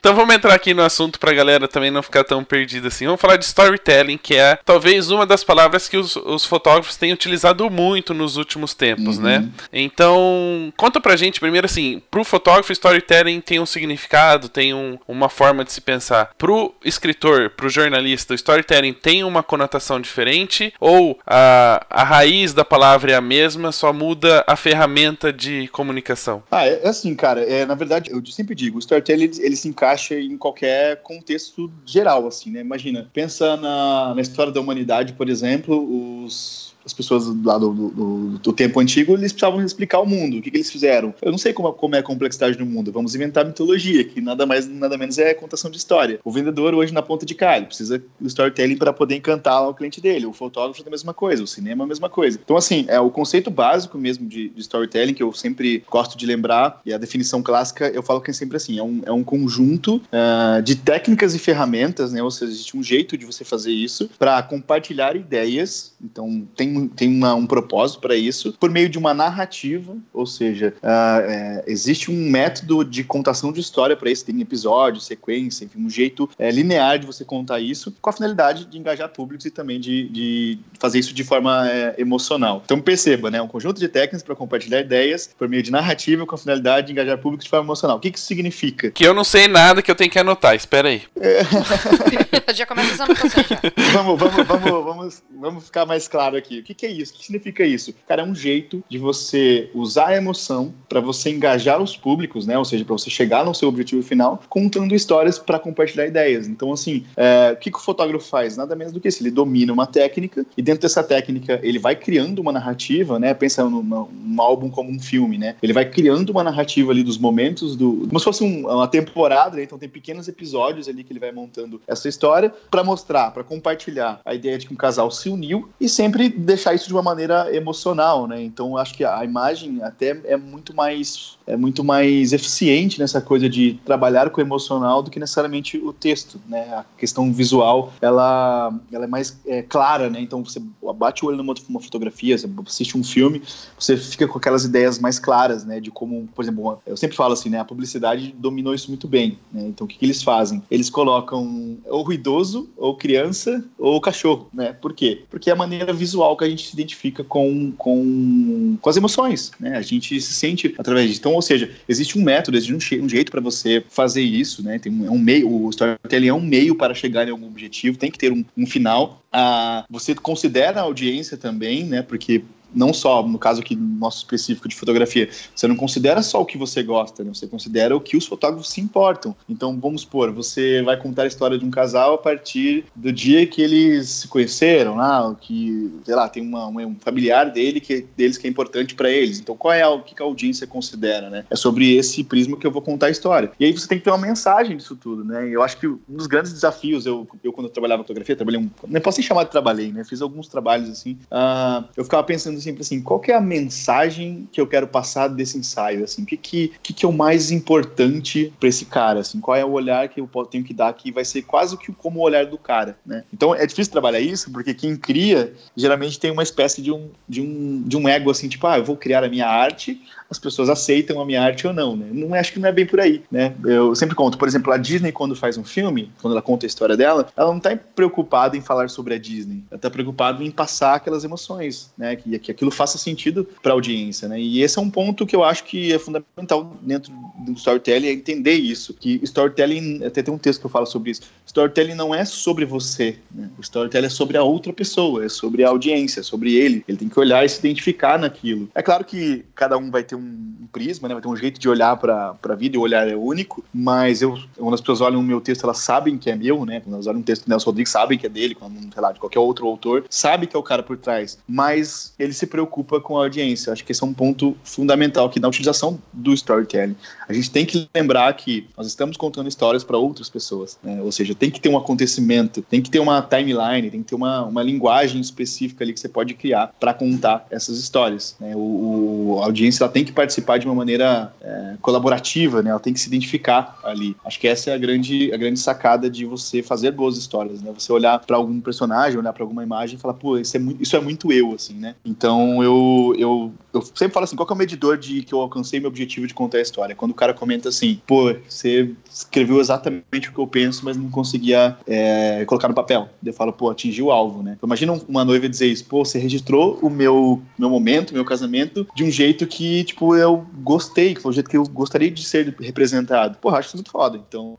Então 0.00 0.14
vamos 0.14 0.34
entrar 0.34 0.54
aqui 0.54 0.72
no 0.72 0.82
assunto 0.82 1.20
pra 1.20 1.30
galera 1.34 1.68
também 1.68 1.90
não 1.90 2.02
ficar 2.02 2.24
tão 2.24 2.42
perdida 2.42 2.88
assim. 2.88 3.04
Vamos 3.04 3.20
falar 3.20 3.36
de 3.36 3.44
storytelling, 3.44 4.16
que 4.16 4.34
é 4.34 4.58
talvez 4.64 5.10
uma 5.10 5.26
das 5.26 5.44
palavras 5.44 5.88
que 5.88 5.96
os, 5.98 6.16
os 6.16 6.42
fotógrafos 6.46 6.96
têm 6.96 7.12
utilizado 7.12 7.68
muito 7.68 8.14
nos 8.14 8.36
últimos 8.38 8.72
tempos, 8.72 9.18
Uhum. 9.18 9.24
né? 9.24 9.48
Então, 9.70 10.72
conta 10.74 11.00
pra 11.00 11.16
gente 11.16 11.38
primeiro 11.38 11.66
assim, 11.66 12.02
pro 12.10 12.24
fotógrafo 12.24 12.72
storytelling 12.72 13.40
tem 13.42 13.60
um 13.60 13.66
significado, 13.66 14.48
tem 14.48 14.72
um- 14.72 14.98
uma 15.06 15.28
forma 15.28 15.64
de 15.64 15.72
se 15.72 15.82
pensar. 15.82 16.30
Pro 16.38 16.74
escritor, 16.82 17.50
pro 17.50 17.68
jornalista, 17.68 18.32
o 18.32 18.36
storytelling 18.36 18.94
tem 18.94 19.22
uma 19.22 19.42
conotação 19.42 20.00
diferente 20.00 20.72
ou 20.80 21.18
a, 21.26 21.84
a 21.90 22.04
raiz 22.04 22.54
da 22.54 22.64
palavra 22.64 23.12
é 23.12 23.14
a 23.16 23.20
mesma, 23.20 23.70
só 23.70 23.92
muda 23.92 24.42
a 24.46 24.56
ferramenta 24.56 25.30
de 25.30 25.68
comunicação? 25.68 26.42
Ah, 26.50 26.66
é 26.66 26.80
é 26.84 26.88
assim, 26.88 27.14
cara. 27.14 27.42
É, 27.42 27.66
na 27.66 27.74
verdade, 27.74 28.10
eu 28.10 28.24
sempre 28.26 28.54
digo, 28.54 28.76
o 28.76 28.80
storytelling 28.80 29.24
ele, 29.24 29.32
ele 29.40 29.56
se 29.56 29.68
encaixa 29.68 29.89
em 30.20 30.36
qualquer 30.36 31.02
contexto 31.02 31.70
geral, 31.84 32.26
assim, 32.26 32.50
né? 32.50 32.60
Imagina, 32.60 33.08
pensa 33.12 33.56
na, 33.56 34.14
na 34.14 34.20
história 34.20 34.52
da 34.52 34.60
humanidade, 34.60 35.12
por 35.12 35.28
exemplo, 35.28 36.24
os 36.24 36.69
as 36.90 36.94
pessoas 36.94 37.26
lá 37.44 37.56
do, 37.56 37.72
do, 37.72 38.38
do- 38.38 38.52
tempo 38.52 38.80
antigo, 38.80 39.12
eles 39.14 39.32
precisavam 39.32 39.64
explicar 39.64 40.00
o 40.00 40.06
mundo, 40.06 40.38
o 40.38 40.42
que, 40.42 40.50
que 40.50 40.56
eles 40.56 40.70
fizeram. 40.70 41.14
Eu 41.22 41.30
não 41.30 41.38
sei 41.38 41.52
como, 41.52 41.72
como 41.72 41.94
é 41.94 42.00
a 42.00 42.02
complexidade 42.02 42.58
do 42.58 42.66
mundo, 42.66 42.90
vamos 42.92 43.14
inventar 43.14 43.44
mitologia, 43.46 44.02
que 44.04 44.20
nada 44.20 44.44
mais, 44.44 44.66
nada 44.68 44.98
menos 44.98 45.16
é 45.18 45.32
contação 45.32 45.70
de 45.70 45.78
história. 45.78 46.18
O 46.24 46.30
vendedor 46.32 46.74
hoje 46.74 46.92
na 46.92 47.00
ponta 47.00 47.24
de 47.24 47.34
cá, 47.34 47.56
ele 47.56 47.66
precisa 47.66 48.02
do 48.20 48.26
storytelling 48.26 48.76
para 48.76 48.92
poder 48.92 49.14
encantar 49.14 49.66
o 49.68 49.72
cliente 49.74 50.00
dele. 50.00 50.26
O 50.26 50.32
fotógrafo 50.32 50.82
é 50.82 50.86
a 50.86 50.90
mesma 50.90 51.14
coisa, 51.14 51.42
o 51.42 51.46
cinema 51.46 51.84
é 51.84 51.86
a 51.86 51.88
mesma 51.88 52.08
coisa. 52.10 52.38
Então, 52.44 52.56
assim, 52.56 52.84
é 52.88 52.98
o 52.98 53.10
conceito 53.10 53.50
básico 53.50 53.96
mesmo 53.96 54.26
de, 54.28 54.48
de 54.48 54.60
storytelling, 54.60 55.14
que 55.14 55.22
eu 55.22 55.32
sempre 55.32 55.84
gosto 55.88 56.18
de 56.18 56.26
lembrar, 56.26 56.80
e 56.84 56.92
a 56.92 56.98
definição 56.98 57.42
clássica, 57.42 57.88
eu 57.88 58.02
falo 58.02 58.20
que 58.20 58.30
é 58.30 58.34
sempre 58.34 58.56
assim, 58.56 58.78
é 58.78 58.82
um, 58.82 59.00
é 59.06 59.12
um 59.12 59.22
conjunto 59.22 60.02
ah, 60.12 60.60
de 60.62 60.74
técnicas 60.74 61.34
e 61.34 61.38
ferramentas, 61.38 62.12
né? 62.12 62.22
Ou 62.22 62.30
seja, 62.30 62.50
existe 62.52 62.76
um 62.76 62.82
jeito 62.82 63.16
de 63.16 63.24
você 63.24 63.44
fazer 63.44 63.72
isso 63.72 64.10
para 64.18 64.42
compartilhar 64.42 65.14
ideias. 65.16 65.92
Então, 66.02 66.46
tem, 66.56 66.79
tem 66.88 67.08
uma- 67.14 67.34
um 67.34 67.46
propósito 67.46 68.00
para 68.00 68.14
isso, 68.14 68.54
por 68.58 68.70
meio 68.70 68.88
de 68.88 68.98
uma 68.98 69.14
narrativa, 69.14 69.96
ou 70.12 70.26
seja, 70.26 70.74
ah, 70.82 71.20
é, 71.22 71.64
existe 71.66 72.10
um 72.10 72.30
método 72.30 72.84
de 72.84 73.04
contação 73.04 73.52
de 73.52 73.60
história 73.60 73.96
para 73.96 74.10
isso, 74.10 74.24
tem 74.24 74.40
episódio, 74.40 75.00
sequência, 75.00 75.64
enfim, 75.64 75.84
um 75.84 75.90
jeito 75.90 76.28
é, 76.38 76.50
linear 76.50 76.98
de 76.98 77.06
você 77.06 77.24
contar 77.24 77.60
isso, 77.60 77.94
com 78.00 78.10
a 78.10 78.12
finalidade 78.12 78.64
de 78.66 78.78
engajar 78.78 79.08
públicos 79.08 79.46
e 79.46 79.50
também 79.50 79.80
de, 79.80 80.08
de 80.08 80.58
fazer 80.78 80.98
isso 80.98 81.12
de 81.14 81.24
forma 81.24 81.68
é, 81.68 81.94
emocional. 81.98 82.62
Então, 82.64 82.80
perceba, 82.80 83.30
né? 83.30 83.40
Um 83.40 83.48
conjunto 83.48 83.78
de 83.78 83.88
técnicas 83.88 84.22
para 84.22 84.34
compartilhar 84.34 84.80
ideias 84.80 85.30
por 85.38 85.48
meio 85.48 85.62
de 85.62 85.70
narrativa 85.70 86.24
com 86.26 86.34
a 86.34 86.38
finalidade 86.38 86.86
de 86.88 86.92
engajar 86.92 87.18
públicos 87.18 87.44
de 87.44 87.50
forma 87.50 87.66
emocional. 87.66 87.96
O 87.96 88.00
que, 88.00 88.10
que 88.10 88.18
isso 88.18 88.26
significa? 88.26 88.90
Que 88.90 89.06
eu 89.06 89.14
não 89.14 89.24
sei 89.24 89.48
nada 89.48 89.82
que 89.82 89.90
eu 89.90 89.94
tenho 89.94 90.10
que 90.10 90.18
anotar, 90.18 90.54
espera 90.54 90.88
aí. 90.88 91.02
já 92.54 92.66
começa 92.66 92.94
as 92.94 93.00
anotações 93.00 93.46
já. 93.48 93.60
vamos, 93.92 94.18
vamos, 94.18 94.46
vamos, 94.46 94.84
vamos, 94.84 95.22
vamos 95.40 95.64
ficar 95.64 95.86
mais 95.86 96.08
claro 96.08 96.36
aqui. 96.36 96.59
O 96.60 96.64
que, 96.64 96.74
que 96.74 96.86
é 96.86 96.90
isso? 96.90 97.12
O 97.14 97.16
que 97.16 97.24
significa 97.24 97.64
isso? 97.64 97.94
Cara, 98.06 98.22
é 98.22 98.24
um 98.24 98.34
jeito 98.34 98.82
de 98.88 98.98
você 98.98 99.70
usar 99.74 100.08
a 100.08 100.16
emoção 100.16 100.72
para 100.88 101.00
você 101.00 101.30
engajar 101.30 101.80
os 101.82 101.96
públicos, 101.96 102.46
né? 102.46 102.58
Ou 102.58 102.64
seja, 102.64 102.84
para 102.84 102.92
você 102.96 103.10
chegar 103.10 103.44
no 103.44 103.54
seu 103.54 103.68
objetivo 103.68 104.02
final, 104.02 104.42
contando 104.48 104.94
histórias 104.94 105.38
para 105.38 105.58
compartilhar 105.58 106.06
ideias. 106.06 106.46
Então, 106.48 106.72
assim, 106.72 107.04
é, 107.16 107.52
o 107.52 107.56
que, 107.56 107.70
que 107.70 107.78
o 107.78 107.80
fotógrafo 107.80 108.26
faz? 108.26 108.56
Nada 108.56 108.74
menos 108.76 108.92
do 108.92 109.00
que 109.00 109.08
isso. 109.08 109.22
Ele 109.22 109.30
domina 109.30 109.72
uma 109.72 109.86
técnica 109.86 110.44
e 110.56 110.62
dentro 110.62 110.82
dessa 110.82 111.02
técnica 111.02 111.60
ele 111.62 111.78
vai 111.78 111.96
criando 111.96 112.40
uma 112.40 112.52
narrativa, 112.52 113.18
né? 113.18 113.34
Pensa 113.34 113.64
num, 113.64 114.06
álbum 114.38 114.70
como 114.70 114.90
um 114.90 114.98
filme, 115.00 115.36
né? 115.38 115.56
Ele 115.62 115.72
vai 115.72 115.84
criando 115.88 116.30
uma 116.30 116.42
narrativa 116.44 116.90
ali 116.92 117.02
dos 117.02 117.18
momentos 117.18 117.76
do, 117.76 118.06
como 118.08 118.18
se 118.18 118.24
fosse 118.24 118.44
um- 118.44 118.66
uma 118.66 118.88
temporada, 118.88 119.56
né? 119.56 119.62
então 119.62 119.78
tem 119.78 119.88
pequenos 119.88 120.28
episódios 120.28 120.88
ali 120.88 121.04
que 121.04 121.12
ele 121.12 121.20
vai 121.20 121.32
montando 121.32 121.80
essa 121.86 122.08
história 122.08 122.52
para 122.70 122.82
mostrar, 122.82 123.30
para 123.30 123.44
compartilhar 123.44 124.20
a 124.24 124.34
ideia 124.34 124.58
de 124.58 124.66
que 124.66 124.72
um 124.72 124.76
casal 124.76 125.10
se 125.10 125.28
uniu 125.28 125.68
e 125.80 125.88
sempre 125.88 126.28
deixar 126.50 126.74
isso 126.74 126.86
de 126.86 126.92
uma 126.92 127.02
maneira 127.02 127.54
emocional, 127.54 128.26
né? 128.26 128.42
Então 128.42 128.76
acho 128.76 128.94
que 128.94 129.04
a 129.04 129.24
imagem 129.24 129.82
até 129.82 130.20
é 130.24 130.36
muito 130.36 130.74
mais 130.74 131.38
é 131.46 131.56
muito 131.56 131.82
mais 131.82 132.32
eficiente 132.32 132.98
nessa 133.00 133.20
coisa 133.20 133.48
de 133.48 133.80
trabalhar 133.84 134.30
com 134.30 134.40
o 134.40 134.44
emocional 134.44 135.02
do 135.02 135.10
que 135.10 135.18
necessariamente 135.18 135.78
o 135.78 135.92
texto, 135.92 136.40
né? 136.48 136.62
A 136.74 136.84
questão 136.98 137.32
visual 137.32 137.92
ela 138.00 138.72
ela 138.92 139.04
é 139.04 139.08
mais 139.08 139.38
é, 139.46 139.62
clara, 139.62 140.10
né? 140.10 140.20
Então 140.20 140.44
você 140.44 140.60
bate 140.96 141.24
o 141.24 141.28
olho 141.28 141.36
numa 141.36 141.54
uma 141.68 141.80
fotografia, 141.80 142.36
você 142.36 142.48
assiste 142.66 142.96
um 142.96 143.04
filme, 143.04 143.42
você 143.78 143.96
fica 143.96 144.26
com 144.26 144.38
aquelas 144.38 144.64
ideias 144.64 144.98
mais 144.98 145.18
claras, 145.18 145.64
né? 145.64 145.80
De 145.80 145.90
como, 145.90 146.28
por 146.34 146.42
exemplo, 146.42 146.80
eu 146.86 146.96
sempre 146.96 147.16
falo 147.16 147.32
assim, 147.32 147.48
né? 147.48 147.60
A 147.60 147.64
publicidade 147.64 148.34
dominou 148.38 148.74
isso 148.74 148.88
muito 148.88 149.06
bem, 149.06 149.38
né? 149.52 149.62
Então 149.66 149.84
o 149.84 149.88
que, 149.88 149.98
que 149.98 150.04
eles 150.04 150.22
fazem? 150.22 150.62
Eles 150.70 150.90
colocam 150.90 151.78
ou 151.86 152.12
idoso, 152.12 152.68
ou 152.76 152.96
criança, 152.96 153.64
ou 153.78 154.00
cachorro, 154.00 154.48
né? 154.52 154.72
Por 154.72 154.92
quê? 154.92 155.24
Porque 155.30 155.50
é 155.50 155.52
a 155.52 155.56
maneira 155.56 155.92
visual 155.92 156.36
que 156.40 156.44
a 156.44 156.48
gente 156.48 156.68
se 156.68 156.74
identifica 156.74 157.22
com, 157.22 157.72
com, 157.72 158.76
com 158.80 158.90
as 158.90 158.96
emoções, 158.96 159.52
né? 159.60 159.76
A 159.76 159.82
gente 159.82 160.20
se 160.20 160.32
sente 160.32 160.74
através 160.78 161.08
disso. 161.08 161.20
Então, 161.20 161.34
ou 161.34 161.42
seja, 161.42 161.70
existe 161.88 162.18
um 162.18 162.22
método, 162.22 162.56
existe 162.56 162.98
um, 162.98 163.04
um 163.04 163.08
jeito 163.08 163.30
para 163.30 163.40
você 163.40 163.84
fazer 163.88 164.22
isso, 164.22 164.62
né? 164.62 164.78
Tem 164.78 164.92
um, 164.92 165.06
é 165.06 165.10
um 165.10 165.18
meio, 165.18 165.50
o 165.50 165.70
storytelling 165.70 166.28
é 166.28 166.34
um 166.34 166.40
meio 166.40 166.74
para 166.74 166.94
chegar 166.94 167.28
em 167.28 167.30
algum 167.30 167.46
objetivo, 167.46 167.98
tem 167.98 168.10
que 168.10 168.18
ter 168.18 168.32
um, 168.32 168.44
um 168.56 168.66
final. 168.66 169.22
Ah, 169.30 169.84
você 169.88 170.14
considera 170.14 170.80
a 170.80 170.84
audiência 170.84 171.36
também, 171.36 171.84
né? 171.84 172.02
Porque 172.02 172.42
não 172.74 172.92
só 172.92 173.26
no 173.26 173.38
caso 173.38 173.60
aqui 173.60 173.76
nosso 173.76 174.18
específico 174.18 174.68
de 174.68 174.76
fotografia, 174.76 175.28
você 175.54 175.66
não 175.66 175.76
considera 175.76 176.22
só 176.22 176.40
o 176.40 176.46
que 176.46 176.58
você 176.58 176.82
gosta, 176.82 177.24
né? 177.24 177.30
Você 177.32 177.46
considera 177.46 177.96
o 177.96 178.00
que 178.00 178.16
os 178.16 178.26
fotógrafos 178.26 178.70
se 178.70 178.80
importam. 178.80 179.34
Então, 179.48 179.78
vamos 179.78 180.02
supor, 180.02 180.32
você 180.32 180.82
vai 180.82 180.96
contar 180.96 181.22
a 181.22 181.26
história 181.26 181.58
de 181.58 181.64
um 181.64 181.70
casal 181.70 182.14
a 182.14 182.18
partir 182.18 182.84
do 182.94 183.12
dia 183.12 183.46
que 183.46 183.62
eles 183.62 184.08
se 184.08 184.28
conheceram, 184.28 184.96
lá, 184.96 185.34
que, 185.40 185.90
sei 186.04 186.14
lá, 186.14 186.28
tem 186.28 186.42
uma, 186.42 186.66
um 186.68 186.96
familiar 187.00 187.50
dele 187.50 187.80
que 187.80 188.06
deles 188.16 188.38
que 188.38 188.46
é 188.46 188.50
importante 188.50 188.94
para 188.94 189.10
eles. 189.10 189.40
Então, 189.40 189.56
qual 189.56 189.72
é 189.74 189.86
o 189.86 190.02
que 190.02 190.20
a 190.20 190.24
audiência 190.24 190.66
considera, 190.66 191.30
né? 191.30 191.44
É 191.50 191.56
sobre 191.56 191.94
esse 191.96 192.22
prisma 192.24 192.56
que 192.56 192.66
eu 192.66 192.70
vou 192.70 192.82
contar 192.82 193.06
a 193.06 193.10
história. 193.10 193.50
E 193.58 193.64
aí 193.64 193.72
você 193.72 193.88
tem 193.88 193.98
que 193.98 194.04
ter 194.04 194.10
uma 194.10 194.18
mensagem 194.18 194.76
disso 194.76 194.96
tudo, 194.96 195.24
né? 195.24 195.48
E 195.48 195.52
eu 195.52 195.62
acho 195.62 195.76
que 195.78 195.86
um 195.86 195.98
dos 196.08 196.26
grandes 196.26 196.52
desafios, 196.52 197.06
eu, 197.06 197.26
eu 197.42 197.52
quando 197.52 197.66
eu 197.66 197.72
trabalhava 197.72 198.02
fotografia, 198.02 198.36
trabalhei 198.36 198.60
um, 198.60 198.70
não 198.86 199.00
posso 199.00 199.18
nem 199.18 199.26
chamar 199.26 199.44
de 199.44 199.50
trabalhei, 199.50 199.92
né? 199.92 200.04
Fiz 200.04 200.20
alguns 200.22 200.48
trabalhos 200.48 200.88
assim. 200.88 201.18
ah, 201.30 201.84
eu 201.96 202.04
ficava 202.04 202.22
pensando 202.22 202.59
sempre 202.60 202.82
assim, 202.82 203.00
qual 203.00 203.20
é 203.26 203.32
a 203.32 203.40
mensagem 203.40 204.48
que 204.52 204.60
eu 204.60 204.66
quero 204.66 204.86
passar 204.86 205.28
desse 205.28 205.58
ensaio, 205.58 206.04
assim? 206.04 206.22
O 206.22 206.26
que 206.26 206.36
que, 206.36 206.72
que, 206.82 206.92
que 206.92 207.04
é 207.04 207.08
o 207.08 207.12
mais 207.12 207.50
importante 207.50 208.52
para 208.58 208.68
esse 208.68 208.84
cara, 208.84 209.20
assim? 209.20 209.40
Qual 209.40 209.56
é 209.56 209.64
o 209.64 209.72
olhar 209.72 210.08
que 210.08 210.20
eu 210.20 210.28
tenho 210.50 210.64
que 210.64 210.74
dar 210.74 210.92
que 210.92 211.12
vai 211.12 211.24
ser 211.24 211.42
quase 211.42 211.76
que 211.76 211.92
como 211.92 212.20
o 212.20 212.22
olhar 212.22 212.46
do 212.46 212.58
cara, 212.58 212.98
né? 213.04 213.24
Então 213.32 213.54
é 213.54 213.66
difícil 213.66 213.92
trabalhar 213.92 214.20
isso, 214.20 214.50
porque 214.50 214.74
quem 214.74 214.96
cria 214.96 215.52
geralmente 215.76 216.18
tem 216.18 216.30
uma 216.30 216.42
espécie 216.42 216.82
de 216.82 216.92
um, 216.92 217.08
de 217.28 217.40
um, 217.40 217.82
de 217.82 217.96
um 217.96 218.08
ego 218.08 218.30
assim, 218.30 218.48
tipo, 218.48 218.66
ah, 218.66 218.78
eu 218.78 218.84
vou 218.84 218.96
criar 218.96 219.24
a 219.24 219.28
minha 219.28 219.46
arte, 219.46 220.00
as 220.30 220.38
pessoas 220.38 220.68
aceitam 220.68 221.20
a 221.20 221.26
minha 221.26 221.42
arte 221.42 221.66
ou 221.66 221.72
não, 221.72 221.96
né? 221.96 222.06
Não 222.12 222.32
acho 222.34 222.52
que 222.52 222.60
não 222.60 222.68
é 222.68 222.72
bem 222.72 222.86
por 222.86 223.00
aí, 223.00 223.22
né? 223.30 223.52
Eu 223.64 223.94
sempre 223.96 224.14
conto, 224.14 224.38
por 224.38 224.46
exemplo, 224.46 224.72
a 224.72 224.76
Disney 224.76 225.10
quando 225.10 225.34
faz 225.34 225.58
um 225.58 225.64
filme, 225.64 226.10
quando 226.22 226.34
ela 226.34 226.42
conta 226.42 226.64
a 226.64 226.68
história 226.68 226.96
dela, 226.96 227.28
ela 227.36 227.52
não 227.52 227.58
tá 227.58 227.76
preocupada 227.76 228.56
em 228.56 228.60
falar 228.60 228.88
sobre 228.88 229.14
a 229.14 229.18
Disney, 229.18 229.64
ela 229.70 229.80
tá 229.80 229.90
preocupada 229.90 230.42
em 230.44 230.50
passar 230.50 230.94
aquelas 230.94 231.24
emoções, 231.24 231.90
né? 231.98 232.14
Que, 232.14 232.38
que 232.38 232.50
aquilo 232.52 232.70
faça 232.70 232.96
sentido 232.96 233.46
para 233.62 233.72
a 233.72 233.74
audiência, 233.74 234.28
né? 234.28 234.40
E 234.40 234.62
esse 234.62 234.78
é 234.78 234.82
um 234.82 234.90
ponto 234.90 235.26
que 235.26 235.34
eu 235.34 235.42
acho 235.42 235.64
que 235.64 235.92
é 235.92 235.98
fundamental 235.98 236.76
dentro 236.80 237.12
do 237.38 237.52
storytelling, 237.52 238.06
é 238.06 238.12
entender 238.12 238.54
isso, 238.54 238.94
que 238.94 239.20
storytelling, 239.24 240.04
até 240.04 240.22
tem 240.22 240.32
um 240.32 240.38
texto 240.38 240.60
que 240.60 240.66
eu 240.66 240.70
falo 240.70 240.86
sobre 240.86 241.10
isso, 241.10 241.22
storytelling 241.46 241.94
não 241.94 242.14
é 242.14 242.24
sobre 242.24 242.64
você, 242.64 243.16
né? 243.34 243.50
O 243.58 243.60
storytelling 243.62 244.06
é 244.06 244.10
sobre 244.10 244.36
a 244.36 244.42
outra 244.42 244.72
pessoa, 244.72 245.24
é 245.24 245.28
sobre 245.28 245.64
a 245.64 245.68
audiência, 245.68 246.20
é 246.20 246.22
sobre 246.22 246.54
ele, 246.54 246.84
ele 246.86 246.98
tem 246.98 247.08
que 247.08 247.18
olhar 247.18 247.44
e 247.44 247.48
se 247.48 247.58
identificar 247.58 248.18
naquilo. 248.18 248.68
É 248.74 248.82
claro 248.82 249.04
que 249.04 249.44
cada 249.54 249.76
um 249.76 249.90
vai 249.90 250.04
ter 250.04 250.14
um, 250.14 250.19
um 250.20 250.66
prisma, 250.72 251.08
né? 251.08 251.14
Vai 251.14 251.22
ter 251.22 251.28
um 251.28 251.36
jeito 251.36 251.58
de 251.58 251.68
olhar 251.68 251.96
para 251.96 252.36
a 252.48 252.54
vida 252.54 252.76
e 252.76 252.78
o 252.78 252.82
olhar 252.82 253.08
é 253.08 253.16
único, 253.16 253.64
mas 253.72 254.22
eu, 254.22 254.38
quando 254.56 254.74
as 254.74 254.80
pessoas 254.80 255.00
olham 255.00 255.20
o 255.20 255.22
meu 255.22 255.40
texto, 255.40 255.64
elas 255.64 255.78
sabem 255.78 256.16
que 256.18 256.30
é 256.30 256.36
meu, 256.36 256.64
né? 256.64 256.80
Quando 256.80 256.94
elas 256.94 257.06
olham 257.06 257.20
um 257.20 257.22
texto 257.22 257.44
do 257.44 257.48
Nelson 257.48 257.70
Rodrigues, 257.70 257.92
sabem 257.92 258.18
que 258.18 258.26
é 258.26 258.28
dele, 258.28 258.54
quando, 258.54 258.74
sei 258.92 259.02
lá, 259.02 259.12
de 259.12 259.18
qualquer 259.20 259.38
outro 259.40 259.66
autor, 259.66 260.04
sabe 260.08 260.46
que 260.46 260.54
é 260.54 260.58
o 260.58 260.62
cara 260.62 260.82
por 260.82 260.96
trás, 260.96 261.38
mas 261.48 262.12
ele 262.18 262.32
se 262.32 262.46
preocupa 262.46 263.00
com 263.00 263.18
a 263.18 263.22
audiência. 263.22 263.72
Acho 263.72 263.84
que 263.84 263.92
esse 263.92 264.02
é 264.02 264.06
um 264.06 264.14
ponto 264.14 264.56
fundamental 264.62 265.26
aqui 265.26 265.40
na 265.40 265.48
utilização 265.48 265.98
do 266.12 266.32
storytelling. 266.34 266.96
A 267.28 267.32
gente 267.32 267.50
tem 267.50 267.64
que 267.66 267.88
lembrar 267.94 268.32
que 268.34 268.66
nós 268.76 268.86
estamos 268.86 269.16
contando 269.16 269.48
histórias 269.48 269.82
para 269.84 269.96
outras 269.98 270.28
pessoas, 270.28 270.78
né? 270.82 271.00
Ou 271.02 271.10
seja, 271.12 271.34
tem 271.34 271.50
que 271.50 271.60
ter 271.60 271.68
um 271.68 271.76
acontecimento, 271.76 272.62
tem 272.62 272.80
que 272.82 272.90
ter 272.90 272.98
uma 273.00 273.22
timeline, 273.22 273.90
tem 273.90 274.02
que 274.02 274.08
ter 274.08 274.14
uma, 274.14 274.44
uma 274.44 274.62
linguagem 274.62 275.20
específica 275.20 275.84
ali 275.84 275.92
que 275.92 276.00
você 276.00 276.08
pode 276.08 276.34
criar 276.34 276.72
para 276.78 276.92
contar 276.94 277.46
essas 277.50 277.78
histórias. 277.78 278.36
Né? 278.40 278.54
O, 278.54 278.58
o- 278.58 279.40
a 279.42 279.46
audiência 279.46 279.84
ela 279.84 279.92
tem 279.92 280.04
que 280.04 280.09
que 280.10 280.16
participar 280.16 280.58
de 280.58 280.66
uma 280.66 280.74
maneira 280.74 281.32
é, 281.40 281.74
colaborativa, 281.80 282.62
né? 282.62 282.70
Ela 282.70 282.80
tem 282.80 282.92
que 282.92 283.00
se 283.00 283.08
identificar 283.08 283.78
ali. 283.82 284.16
Acho 284.24 284.38
que 284.38 284.48
essa 284.48 284.70
é 284.70 284.74
a 284.74 284.78
grande, 284.78 285.32
a 285.32 285.36
grande 285.36 285.58
sacada 285.58 286.10
de 286.10 286.24
você 286.24 286.62
fazer 286.62 286.90
boas 286.92 287.16
histórias, 287.16 287.62
né? 287.62 287.72
Você 287.76 287.92
olhar 287.92 288.18
para 288.18 288.36
algum 288.36 288.60
personagem, 288.60 289.18
olhar 289.18 289.32
para 289.32 289.42
alguma 289.42 289.62
imagem 289.62 289.96
e 289.96 290.00
falar, 290.00 290.14
pô, 290.14 290.38
isso 290.38 290.56
é, 290.56 290.60
muito, 290.60 290.82
isso 290.82 290.96
é 290.96 291.00
muito 291.00 291.32
eu, 291.32 291.54
assim, 291.54 291.74
né? 291.74 291.94
Então 292.04 292.62
eu, 292.62 293.14
eu, 293.18 293.52
eu 293.72 293.82
sempre 293.82 294.12
falo 294.12 294.24
assim, 294.24 294.36
qual 294.36 294.48
é 294.48 294.52
o 294.52 294.56
medidor 294.56 294.98
de 294.98 295.22
que 295.22 295.32
eu 295.32 295.40
alcancei 295.40 295.80
meu 295.80 295.88
objetivo 295.88 296.26
de 296.26 296.34
contar 296.34 296.58
a 296.58 296.62
história? 296.62 296.94
Quando 296.94 297.12
o 297.12 297.14
cara 297.14 297.32
comenta 297.32 297.68
assim, 297.68 298.00
pô, 298.06 298.34
você 298.48 298.90
escreveu 299.10 299.60
exatamente 299.60 300.28
o 300.28 300.32
que 300.32 300.38
eu 300.38 300.46
penso, 300.46 300.84
mas 300.84 300.96
não 300.96 301.10
conseguia 301.10 301.76
é, 301.86 302.44
colocar 302.46 302.68
no 302.68 302.74
papel. 302.74 303.08
Eu 303.24 303.32
falo, 303.32 303.52
pô, 303.52 303.70
atingiu 303.70 304.06
o 304.06 304.10
alvo, 304.10 304.42
né? 304.42 304.54
Então, 304.56 304.66
imagina 304.66 304.92
uma 305.08 305.24
noiva 305.24 305.48
dizer 305.48 305.66
isso, 305.66 305.84
pô, 305.84 306.04
você 306.04 306.18
registrou 306.18 306.78
o 306.82 306.90
meu, 306.90 307.42
meu 307.58 307.70
momento, 307.70 308.14
meu 308.14 308.24
casamento, 308.24 308.86
de 308.94 309.04
um 309.04 309.10
jeito 309.10 309.46
que, 309.46 309.84
tipo, 309.84 309.99
eu 310.16 310.46
gostei, 310.62 311.14
que 311.14 311.20
foi 311.20 311.30
o 311.30 311.34
jeito 311.34 311.50
que 311.50 311.56
eu 311.56 311.64
gostaria 311.64 312.10
de 312.10 312.24
ser 312.24 312.54
representado. 312.60 313.38
Porra, 313.38 313.58
acho 313.58 313.68
isso 313.68 313.76
muito 313.76 313.90
foda. 313.90 314.16
Então, 314.16 314.58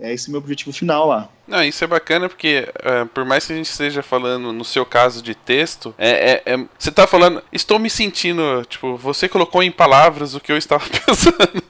é 0.00 0.12
esse 0.12 0.30
meu 0.30 0.40
objetivo 0.40 0.72
final 0.72 1.08
lá. 1.08 1.28
Não, 1.46 1.62
isso 1.62 1.82
é 1.82 1.86
bacana 1.86 2.28
porque, 2.28 2.68
uh, 2.80 3.06
por 3.06 3.24
mais 3.24 3.46
que 3.46 3.52
a 3.52 3.56
gente 3.56 3.70
esteja 3.70 4.02
falando, 4.02 4.52
no 4.52 4.64
seu 4.64 4.86
caso 4.86 5.22
de 5.22 5.34
texto, 5.34 5.94
é, 5.98 6.42
é, 6.46 6.54
é, 6.54 6.64
você 6.78 6.90
tá 6.90 7.06
falando, 7.06 7.42
estou 7.52 7.78
me 7.78 7.90
sentindo, 7.90 8.64
tipo, 8.68 8.96
você 8.96 9.28
colocou 9.28 9.62
em 9.62 9.70
palavras 9.70 10.34
o 10.34 10.40
que 10.40 10.52
eu 10.52 10.56
estava 10.56 10.84
pensando. 10.88 11.62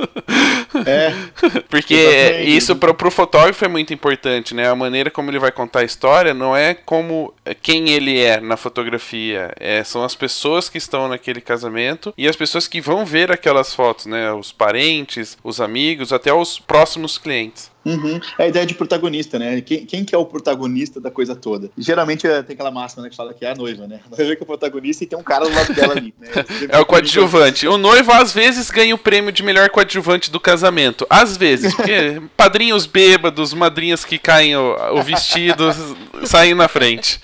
É. 0.87 1.13
porque 1.69 1.95
exatamente. 1.95 2.57
isso 2.57 2.77
pro, 2.77 2.95
pro 2.95 3.11
fotógrafo 3.11 3.65
é 3.65 3.69
muito 3.69 3.95
importante, 3.95 4.55
né? 4.55 4.69
A 4.69 4.75
maneira 4.75 5.11
como 5.11 5.31
ele 5.31 5.39
vai 5.39 5.51
contar 5.51 5.81
a 5.81 5.85
história 5.85 6.35
não 6.35 6.57
é 6.57 6.75
como 6.75 7.33
é, 7.45 7.55
quem 7.55 7.91
ele 7.91 8.21
é 8.21 8.41
na 8.41 8.57
fotografia, 8.57 9.53
é, 9.59 9.83
são 9.85 10.05
as 10.05 10.15
pessoas 10.15 10.69
que 10.69 10.79
estão 10.79 11.09
naquele 11.09 11.41
casamento 11.41 12.13
e 12.17 12.29
as 12.29 12.37
pessoas 12.37 12.69
que 12.69 12.81
vão 12.81 12.92
ver 13.05 13.33
aquelas 13.33 13.75
fotos, 13.75 14.07
né? 14.07 14.33
Os 14.33 14.53
parentes, 14.53 15.39
os 15.43 15.61
amigos, 15.61 16.13
até 16.13 16.33
os 16.33 16.59
próximos 16.59 17.17
clientes. 17.17 17.72
Uhum. 17.85 18.21
É 18.39 18.45
a 18.45 18.49
ideia 18.49 18.65
de 18.65 18.75
protagonista, 18.75 19.39
né? 19.39 19.61
Quem, 19.61 19.85
quem 19.85 20.05
que 20.05 20.15
é 20.15 20.19
o 20.19 20.25
protagonista 20.25 21.01
da 21.01 21.11
coisa 21.11 21.35
toda? 21.35 21.71
Geralmente 21.77 22.27
é, 22.27 22.43
tem 22.43 22.55
aquela 22.55 22.71
máxima 22.71 23.03
né, 23.03 23.11
que 23.11 23.17
fala 23.17 23.35
que 23.35 23.45
é 23.45 23.51
a 23.51 23.55
noiva, 23.55 23.87
né? 23.87 24.01
A 24.07 24.17
noiva 24.17 24.37
que 24.37 24.43
é 24.43 24.45
o 24.45 24.47
protagonista 24.47 25.05
e 25.05 25.07
tem 25.07 25.19
um 25.19 25.23
cara 25.23 25.45
do 25.45 25.55
lado 25.55 25.73
dela 25.75 25.95
ali. 25.95 26.15
Né? 26.19 26.29
É 26.69 26.79
o 26.79 26.87
coadjuvante. 26.87 27.67
O 27.67 27.77
noivo 27.77 28.13
às 28.13 28.33
vezes 28.33 28.71
ganha 28.71 28.95
o 28.95 28.99
prêmio 28.99 29.33
de 29.33 29.43
melhor 29.43 29.69
coadjuvante 29.71 30.31
do 30.31 30.39
casamento. 30.39 31.07
Às 31.11 31.37
vezes, 31.37 31.75
porque 31.75 32.23
padrinhos 32.37 32.87
bêbados, 32.87 33.53
madrinhas 33.53 34.05
que 34.05 34.19
caem 34.19 34.57
o, 34.57 34.99
o 34.99 35.03
vestido, 35.03 35.65
saem 36.25 36.55
na 36.55 36.69
frente. 36.69 37.21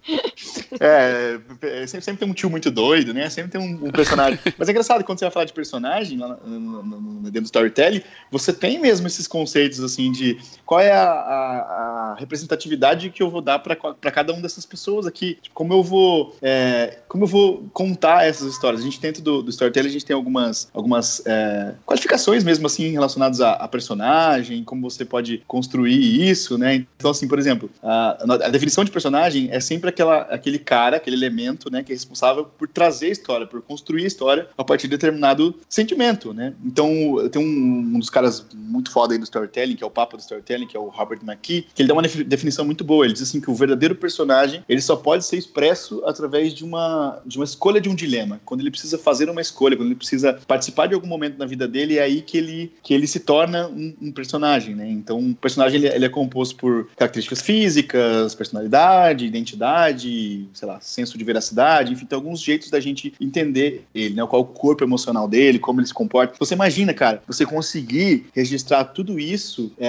É, 0.81 1.39
é, 1.63 1.87
sempre, 1.87 2.05
sempre, 2.05 2.17
tem 2.17 2.29
um 2.29 2.35
tio 2.35 2.51
muito 2.51 2.71
doido, 2.71 3.15
né? 3.15 3.29
Sempre 3.31 3.53
tem 3.53 3.61
um, 3.61 3.87
um 3.87 3.91
personagem. 3.91 4.39
Mas 4.57 4.69
é 4.69 4.71
engraçado, 4.71 5.05
quando 5.05 5.19
você 5.19 5.25
vai 5.25 5.33
falar 5.33 5.45
de 5.45 5.53
personagem 5.53 6.19
lá 6.19 6.39
no, 6.45 6.61
no, 6.61 6.83
no, 6.83 7.23
dentro 7.23 7.43
do 7.43 7.47
storytelling, 7.47 8.03
você 8.31 8.53
tem 8.53 8.79
mesmo 8.79 9.07
esses 9.07 9.27
conceitos 9.27 9.81
assim 9.81 10.13
de 10.13 10.39
qual 10.65 10.81
é 10.81 10.93
a, 10.93 11.05
a, 11.05 12.13
a 12.13 12.15
representatividade 12.19 13.11
que 13.11 13.23
eu 13.23 13.31
vou 13.31 13.41
dar 13.41 13.59
para 13.59 13.77
cada 14.11 14.33
uma 14.33 14.43
dessas 14.43 14.67
pessoas 14.67 15.07
aqui. 15.07 15.39
Tipo, 15.41 15.55
como 15.55 15.73
eu 15.73 15.83
vou 15.83 16.37
é, 16.43 16.99
como 17.09 17.25
eu 17.25 17.29
vou 17.29 17.69
contar 17.73 18.27
essas 18.27 18.53
histórias. 18.53 18.81
A 18.81 18.85
gente 18.85 19.01
dentro 19.01 19.23
do, 19.23 19.43
do 19.43 19.51
storytelling 19.51 19.89
a 19.89 19.93
gente 19.93 20.05
tem 20.05 20.15
algumas, 20.15 20.69
algumas 20.73 21.23
é, 21.27 21.75
qualificações 21.87 22.45
mesmo 22.45 22.67
assim 22.67 22.91
relacionadas 22.91 23.41
a, 23.41 23.53
a, 23.53 23.69
personagem, 23.69 24.65
como 24.65 24.89
você 24.89 25.05
pode 25.05 25.43
construir 25.47 26.29
isso, 26.29 26.59
né? 26.59 26.87
Então 26.97 27.11
assim, 27.11 27.29
por 27.29 27.39
exemplo, 27.39 27.71
a, 27.83 28.19
a 28.47 28.49
definição 28.49 28.85
de 28.85 28.91
personagem 28.91 29.49
é 29.51 29.61
sempre 29.61 29.91
aquela, 29.91 30.23
aquele 30.23 30.59
cara, 30.59 30.97
aquele 30.97 31.17
elemento, 31.17 31.71
né, 31.71 31.83
que 31.83 31.93
é 31.93 31.95
responsável 31.95 32.45
por 32.45 32.69
trazer 32.69 33.07
a 33.07 33.11
história, 33.11 33.47
por 33.47 33.63
construir 33.63 34.05
a 34.05 34.07
história 34.07 34.49
a 34.57 34.65
partir 34.65 34.87
de 34.89 34.97
determinado 34.97 35.55
sentimento, 35.69 36.33
né? 36.33 36.55
Então 36.65 36.91
tem 37.31 37.43
um, 37.43 37.97
um 37.97 37.99
dos 37.99 38.11
caras 38.11 38.47
muito 38.55 38.91
foda 38.91 39.15
aí 39.15 39.19
do 39.19 39.25
storytelling, 39.25 39.77
que 39.77 39.85
é 39.85 39.87
o 39.87 39.91
Papa 39.91 40.17
do 40.17 40.21
Storytelling 40.21 40.38
storytelling, 40.39 40.67
que 40.67 40.77
é 40.77 40.81
o 40.81 40.89
Robert 40.89 41.21
McKee, 41.23 41.67
que 41.75 41.83
ele 41.83 41.89
dá 41.89 41.95
uma 41.95 42.03
definição 42.03 42.65
muito 42.65 42.85
boa. 42.85 43.05
Ele 43.05 43.13
diz 43.13 43.23
assim 43.23 43.41
que 43.41 43.51
o 43.51 43.55
verdadeiro 43.55 43.95
personagem 43.95 44.63
ele 44.69 44.81
só 44.81 44.97
pode 44.97 45.25
ser 45.25 45.37
expresso 45.37 46.03
através 46.05 46.55
de 46.55 46.65
uma, 46.65 47.21
de 47.27 47.37
uma 47.39 47.45
escolha 47.45 47.81
de 47.81 47.89
um 47.89 47.95
dilema. 47.95 48.41
Quando 48.45 48.61
ele 48.61 48.71
precisa 48.71 48.99
fazer 48.99 49.29
uma 49.29 49.41
escolha, 49.41 49.77
quando 49.77 49.89
ele 49.89 49.97
precisa 49.97 50.39
participar 50.47 50.87
de 50.87 50.95
algum 50.95 51.07
momento 51.07 51.39
na 51.39 51.47
vida 51.47 51.67
dele, 51.67 51.99
é 51.99 52.03
aí 52.03 52.23
que 52.23 52.39
ele, 52.39 52.73
que 52.83 52.95
ele 52.95 53.07
se 53.07 53.21
torna 53.21 53.69
um, 53.69 53.95
um 54.01 54.13
personagem, 54.13 54.75
né? 54.75 54.89
Então, 54.89 55.19
o 55.19 55.35
personagem 55.35 55.79
ele, 55.79 55.89
ele, 55.89 56.05
é 56.05 56.09
composto 56.09 56.57
por 56.57 56.89
características 56.97 57.43
físicas, 57.43 58.35
personalidade, 58.35 59.27
identidade, 59.27 60.49
sei 60.53 60.69
lá, 60.69 60.81
senso 60.81 61.19
de 61.19 61.25
veracidade, 61.25 61.93
enfim, 61.93 62.07
tem 62.07 62.17
alguns 62.17 62.41
jeitos 62.41 62.71
da 62.71 62.81
gente 62.81 63.13
entender 63.21 63.85
ele, 63.95 64.15
né? 64.15 64.27
Qual 64.27 64.43
é 64.43 64.45
o 64.45 64.49
corpo 64.49 64.85
emocional 64.85 65.29
dele, 65.29 65.59
como 65.59 65.81
ele 65.81 65.87
se 65.87 65.95
comporta. 65.95 66.35
Você 66.39 66.55
imagina, 66.55 66.95
cara, 66.95 67.23
você 67.27 67.45
conseguir 67.45 68.27
registrar 68.35 68.85
tudo 68.85 69.19
isso 69.19 69.73
é, 69.79 69.89